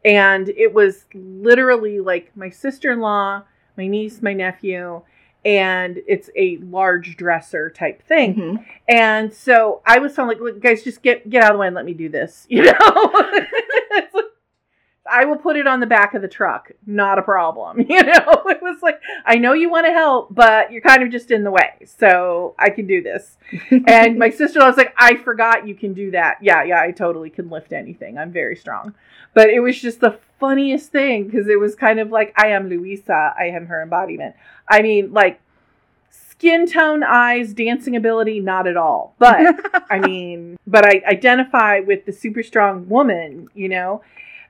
and 0.04 0.48
it 0.50 0.72
was 0.72 1.04
literally 1.14 1.98
like 2.00 2.30
my 2.36 2.48
sister 2.48 2.92
in 2.92 3.00
law, 3.00 3.42
my 3.76 3.86
niece, 3.86 4.22
my 4.22 4.32
nephew, 4.32 5.02
and 5.44 6.00
it's 6.06 6.30
a 6.36 6.58
large 6.58 7.16
dresser 7.16 7.68
type 7.70 8.02
thing. 8.02 8.34
Mhm. 8.34 8.64
And 8.88 9.32
so 9.32 9.82
I 9.86 9.98
was 9.98 10.14
telling 10.14 10.38
like, 10.40 10.60
guys, 10.60 10.82
just 10.84 11.02
get 11.02 11.28
get 11.28 11.42
out 11.42 11.50
of 11.52 11.54
the 11.56 11.60
way 11.60 11.66
and 11.66 11.76
let 11.76 11.84
me 11.84 11.94
do 11.94 12.08
this. 12.08 12.46
You 12.50 12.64
know, 12.64 12.72
I 15.10 15.24
will 15.24 15.36
put 15.36 15.56
it 15.56 15.66
on 15.66 15.80
the 15.80 15.86
back 15.86 16.14
of 16.14 16.22
the 16.22 16.28
truck. 16.28 16.70
Not 16.86 17.18
a 17.18 17.22
problem. 17.22 17.80
You 17.92 18.02
know, 18.02 18.42
it 18.46 18.62
was 18.62 18.80
like, 18.82 19.00
I 19.26 19.36
know 19.36 19.52
you 19.52 19.68
want 19.68 19.86
to 19.86 19.92
help, 19.92 20.34
but 20.34 20.72
you're 20.72 20.80
kind 20.80 21.02
of 21.02 21.10
just 21.10 21.30
in 21.30 21.44
the 21.44 21.50
way. 21.50 21.74
So 21.84 22.54
I 22.58 22.70
can 22.70 22.86
do 22.86 23.02
this. 23.02 23.36
and 23.86 24.18
my 24.18 24.30
sister 24.30 24.60
was 24.60 24.76
like, 24.76 24.94
I 24.96 25.16
forgot 25.16 25.68
you 25.68 25.74
can 25.74 25.92
do 25.92 26.12
that. 26.12 26.38
Yeah, 26.40 26.62
yeah, 26.64 26.80
I 26.80 26.90
totally 26.90 27.28
can 27.28 27.50
lift 27.50 27.72
anything. 27.72 28.16
I'm 28.16 28.32
very 28.32 28.56
strong. 28.56 28.94
But 29.34 29.50
it 29.50 29.60
was 29.60 29.80
just 29.80 30.00
the 30.00 30.18
funniest 30.40 30.90
thing 30.90 31.24
because 31.24 31.48
it 31.48 31.60
was 31.60 31.74
kind 31.74 32.00
of 32.00 32.10
like, 32.10 32.32
I 32.36 32.48
am 32.48 32.68
Luisa. 32.68 33.34
I 33.38 33.46
am 33.46 33.66
her 33.66 33.82
embodiment. 33.82 34.36
I 34.68 34.80
mean, 34.80 35.12
like, 35.12 35.40
skin 36.10 36.66
tone, 36.66 37.02
eyes, 37.02 37.52
dancing 37.52 37.94
ability, 37.94 38.40
not 38.40 38.66
at 38.66 38.76
all. 38.76 39.14
But 39.18 39.54
I 39.90 39.98
mean, 39.98 40.58
but 40.66 40.86
I 40.86 41.02
identify 41.06 41.80
with 41.80 42.06
the 42.06 42.12
super 42.12 42.42
strong 42.42 42.88
woman, 42.88 43.48
you 43.54 43.68
know? 43.68 44.02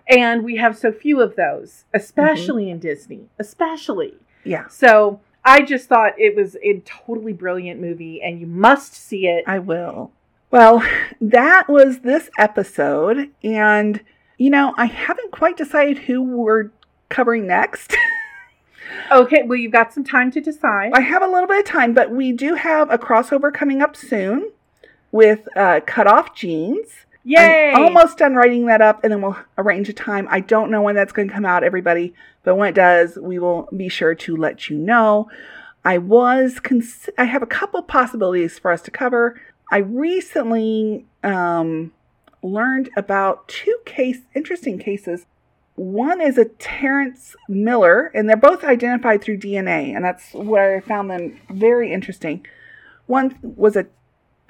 And 0.09 0.45
we 0.45 0.57
have 0.57 0.77
so 0.77 0.93
few 0.93 1.21
of 1.21 1.37
those, 1.37 1.85
especially 1.95 2.65
mm-hmm. 2.65 2.73
in 2.73 2.79
Disney, 2.81 3.29
especially. 3.39 4.15
Yeah. 4.45 4.69
So 4.69 5.21
I 5.45 5.63
just 5.63 5.89
thought 5.89 6.19
it 6.19 6.37
was 6.37 6.57
a 6.63 6.81
totally 6.81 7.33
brilliant 7.33 7.81
movie 7.81 8.21
and 8.23 8.41
you 8.41 8.47
must 8.47 8.95
see 8.95 9.27
it. 9.27 9.45
I 9.47 9.59
will. 9.59 10.13
Well, 10.51 10.85
that 11.21 11.69
was 11.69 12.01
this 12.01 12.31
episode. 12.39 13.31
And, 13.43 14.01
you 14.39 14.51
know, 14.51 14.75
I 14.77 14.87
haven't 14.87 15.33
quite 15.33 15.57
decided 15.57 15.99
who 15.99 16.23
we're 16.23 16.71
covering 17.09 17.47
next. 17.47 17.97
okay, 19.13 19.43
well, 19.45 19.59
you've 19.59 19.73
got 19.73 19.93
some 19.93 20.05
time 20.05 20.31
to 20.33 20.41
decide. 20.41 20.93
I 20.95 21.01
have 21.01 21.23
a 21.23 21.29
little 21.29 21.49
bit 21.49 21.61
of 21.61 21.65
time, 21.65 21.95
but 21.95 22.11
we 22.11 22.33
do 22.33 22.55
have 22.55 22.91
a 22.91 22.99
crossover 22.99 23.53
coming 23.53 23.83
up 23.83 23.97
soon 23.97 24.51
with 25.11 25.47
uh, 25.57 25.81
Cut 25.87 26.07
Off 26.07 26.35
Jeans. 26.35 26.89
Yay! 27.25 27.73
I'm 27.73 27.85
almost 27.85 28.19
done 28.19 28.35
writing 28.35 28.67
that 28.67 28.83
up, 28.83 29.05
and 29.05 29.13
then 29.13 29.23
we'll 29.23 29.39
arrange 29.57 29.89
a 29.89 29.93
time. 29.93 30.27
I 30.31 30.41
don't 30.41 30.71
know 30.71 30.83
when 30.83 30.95
that's 30.95 31.13
going 31.13 31.29
to 31.29 31.35
come 31.35 31.45
out, 31.45 31.63
everybody, 31.63 32.15
but 32.43 32.57
when 32.57 32.69
it 32.69 32.75
does, 32.75 33.17
we 33.17 33.39
will 33.39 33.69
be 33.77 33.89
sure 33.89 34.15
to 34.15 34.37
let 34.37 34.69
you 34.69 34.77
know. 34.77 35.31
I 35.85 35.99
was 35.99 36.59
cons- 36.61 37.11
I 37.19 37.25
have 37.25 37.43
a 37.43 37.47
couple 37.47 37.83
possibilities 37.83 38.59
for 38.59 38.73
us 38.73 38.83
to 38.83 38.91
cover. 38.91 39.41
I 39.71 39.79
recently 39.79 41.07
um, 41.23 41.93
learned 42.43 42.91
about 42.97 43.47
two 43.49 43.77
case 43.85 44.19
interesting 44.35 44.79
cases. 44.79 45.27
One 45.77 46.21
is 46.21 46.39
a 46.39 46.45
Terrence 46.45 47.35
Miller, 47.49 48.11
and 48.15 48.29
they're 48.29 48.37
both 48.37 48.65
identified 48.65 49.23
through 49.23 49.39
DNA, 49.39 49.95
and 49.95 50.05
that's 50.05 50.33
where 50.35 50.77
I 50.77 50.81
found 50.81 51.11
them 51.11 51.41
very 51.51 51.93
interesting. 51.93 52.47
One 53.07 53.39
was 53.43 53.77
a 53.77 53.87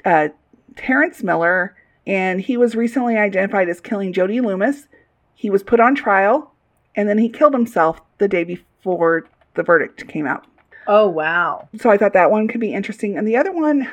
uh, 0.04 0.28
Terrence 0.74 1.22
Miller 1.22 1.76
and 2.06 2.40
he 2.40 2.56
was 2.56 2.74
recently 2.74 3.16
identified 3.16 3.68
as 3.68 3.80
killing 3.80 4.12
Jody 4.12 4.40
Loomis. 4.40 4.88
He 5.34 5.50
was 5.50 5.62
put 5.62 5.80
on 5.80 5.94
trial, 5.94 6.52
and 6.94 7.08
then 7.08 7.18
he 7.18 7.28
killed 7.28 7.54
himself 7.54 8.00
the 8.18 8.28
day 8.28 8.44
before 8.44 9.26
the 9.54 9.62
verdict 9.62 10.08
came 10.08 10.26
out. 10.26 10.46
Oh, 10.86 11.08
wow. 11.08 11.68
So 11.78 11.90
I 11.90 11.96
thought 11.96 12.12
that 12.14 12.30
one 12.30 12.48
could 12.48 12.60
be 12.60 12.72
interesting. 12.72 13.16
And 13.16 13.26
the 13.26 13.36
other 13.36 13.52
one, 13.52 13.88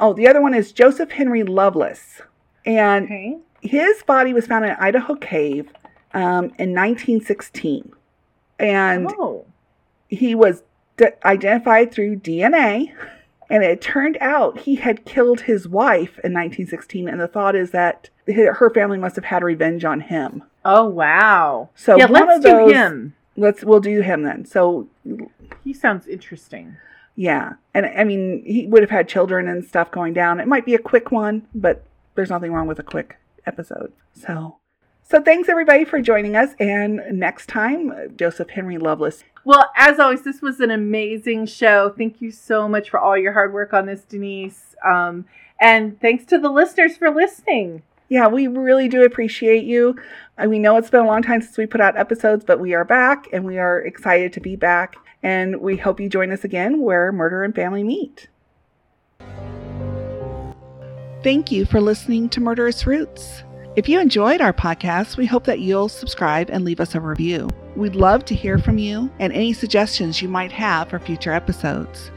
oh, 0.00 0.14
the 0.14 0.26
other 0.26 0.40
one 0.40 0.54
is 0.54 0.72
Joseph 0.72 1.10
Henry 1.10 1.42
Loveless. 1.42 2.22
And 2.64 3.06
okay. 3.06 3.38
his 3.60 4.02
body 4.04 4.32
was 4.32 4.46
found 4.46 4.64
in 4.64 4.72
Idaho 4.72 5.14
cave 5.16 5.68
um, 6.14 6.44
in 6.58 6.74
1916. 6.74 7.92
And 8.58 9.08
oh. 9.18 9.46
he 10.08 10.34
was 10.34 10.62
identified 11.24 11.92
through 11.92 12.16
DNA. 12.16 12.92
And 13.50 13.64
it 13.64 13.80
turned 13.80 14.16
out 14.20 14.60
he 14.60 14.76
had 14.76 15.04
killed 15.04 15.42
his 15.42 15.66
wife 15.66 16.20
in 16.22 16.32
1916, 16.32 17.08
and 17.08 17.20
the 17.20 17.26
thought 17.26 17.56
is 17.56 17.72
that 17.72 18.08
her 18.28 18.70
family 18.70 18.96
must 18.96 19.16
have 19.16 19.24
had 19.24 19.42
revenge 19.42 19.84
on 19.84 20.00
him. 20.00 20.44
Oh 20.64 20.84
wow! 20.84 21.70
So 21.74 21.96
yeah, 21.96 22.06
let's 22.06 22.44
those, 22.44 22.68
do 22.68 22.74
him. 22.74 23.14
Let's 23.36 23.64
we'll 23.64 23.80
do 23.80 24.02
him 24.02 24.22
then. 24.22 24.44
So 24.44 24.88
he 25.64 25.72
sounds 25.72 26.06
interesting. 26.06 26.76
Yeah, 27.16 27.54
and 27.74 27.86
I 27.86 28.04
mean 28.04 28.44
he 28.46 28.66
would 28.68 28.82
have 28.82 28.90
had 28.90 29.08
children 29.08 29.48
and 29.48 29.64
stuff 29.64 29.90
going 29.90 30.14
down. 30.14 30.38
It 30.38 30.46
might 30.46 30.64
be 30.64 30.74
a 30.76 30.78
quick 30.78 31.10
one, 31.10 31.48
but 31.52 31.84
there's 32.14 32.30
nothing 32.30 32.52
wrong 32.52 32.68
with 32.68 32.78
a 32.78 32.84
quick 32.84 33.16
episode. 33.46 33.92
So 34.14 34.59
so 35.10 35.20
thanks 35.20 35.48
everybody 35.48 35.84
for 35.84 36.00
joining 36.00 36.36
us. 36.36 36.50
And 36.60 37.00
next 37.12 37.48
time, 37.48 38.14
Joseph 38.16 38.50
Henry 38.50 38.78
Loveless. 38.78 39.24
Well, 39.44 39.68
as 39.76 39.98
always, 39.98 40.22
this 40.22 40.40
was 40.40 40.60
an 40.60 40.70
amazing 40.70 41.46
show. 41.46 41.92
Thank 41.98 42.20
you 42.20 42.30
so 42.30 42.68
much 42.68 42.90
for 42.90 43.00
all 43.00 43.18
your 43.18 43.32
hard 43.32 43.52
work 43.52 43.74
on 43.74 43.86
this, 43.86 44.02
Denise. 44.02 44.76
Um, 44.86 45.24
and 45.60 46.00
thanks 46.00 46.24
to 46.26 46.38
the 46.38 46.48
listeners 46.48 46.96
for 46.96 47.10
listening. 47.10 47.82
Yeah, 48.08 48.28
we 48.28 48.46
really 48.46 48.88
do 48.88 49.02
appreciate 49.02 49.64
you. 49.64 49.96
We 50.46 50.60
know 50.60 50.76
it's 50.76 50.90
been 50.90 51.04
a 51.04 51.06
long 51.06 51.22
time 51.22 51.42
since 51.42 51.58
we 51.58 51.66
put 51.66 51.80
out 51.80 51.98
episodes, 51.98 52.44
but 52.44 52.60
we 52.60 52.74
are 52.74 52.84
back 52.84 53.26
and 53.32 53.44
we 53.44 53.58
are 53.58 53.80
excited 53.80 54.32
to 54.34 54.40
be 54.40 54.54
back. 54.54 54.94
And 55.24 55.60
we 55.60 55.76
hope 55.76 55.98
you 55.98 56.08
join 56.08 56.30
us 56.30 56.44
again 56.44 56.82
where 56.82 57.10
murder 57.10 57.42
and 57.42 57.52
family 57.52 57.82
meet. 57.82 58.28
Thank 61.24 61.50
you 61.50 61.66
for 61.66 61.80
listening 61.80 62.28
to 62.30 62.40
Murderous 62.40 62.86
Roots. 62.86 63.42
If 63.76 63.88
you 63.88 64.00
enjoyed 64.00 64.40
our 64.40 64.52
podcast, 64.52 65.16
we 65.16 65.26
hope 65.26 65.44
that 65.44 65.60
you'll 65.60 65.88
subscribe 65.88 66.50
and 66.50 66.64
leave 66.64 66.80
us 66.80 66.96
a 66.96 67.00
review. 67.00 67.48
We'd 67.76 67.94
love 67.94 68.24
to 68.24 68.34
hear 68.34 68.58
from 68.58 68.78
you 68.78 69.08
and 69.20 69.32
any 69.32 69.52
suggestions 69.52 70.20
you 70.20 70.28
might 70.28 70.50
have 70.50 70.90
for 70.90 70.98
future 70.98 71.32
episodes. 71.32 72.10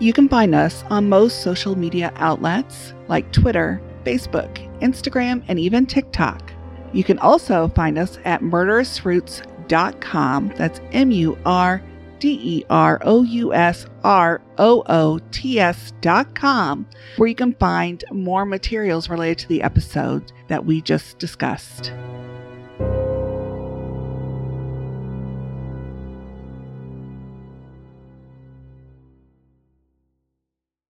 You 0.00 0.12
can 0.12 0.28
find 0.28 0.54
us 0.54 0.84
on 0.90 1.08
most 1.08 1.42
social 1.42 1.76
media 1.76 2.12
outlets 2.16 2.92
like 3.08 3.32
Twitter, 3.32 3.80
Facebook, 4.04 4.58
Instagram, 4.80 5.42
and 5.48 5.58
even 5.58 5.86
TikTok. 5.86 6.52
You 6.92 7.04
can 7.04 7.18
also 7.20 7.68
find 7.68 7.98
us 7.98 8.18
at 8.26 8.42
murderousroots.com. 8.42 10.52
That's 10.56 10.80
M 10.92 11.10
U 11.10 11.38
R 11.46 11.82
D 12.18 12.38
E 12.42 12.64
R 12.70 13.00
O 13.04 13.22
U 13.22 13.52
S 13.52 13.86
R 14.04 14.40
O 14.58 14.82
O 14.86 15.18
T 15.30 15.60
S 15.60 15.92
dot 16.00 16.34
com, 16.34 16.86
where 17.16 17.28
you 17.28 17.34
can 17.34 17.54
find 17.54 18.04
more 18.10 18.44
materials 18.44 19.08
related 19.08 19.38
to 19.38 19.48
the 19.48 19.62
episode 19.62 20.32
that 20.48 20.64
we 20.64 20.80
just 20.80 21.18
discussed. 21.18 21.92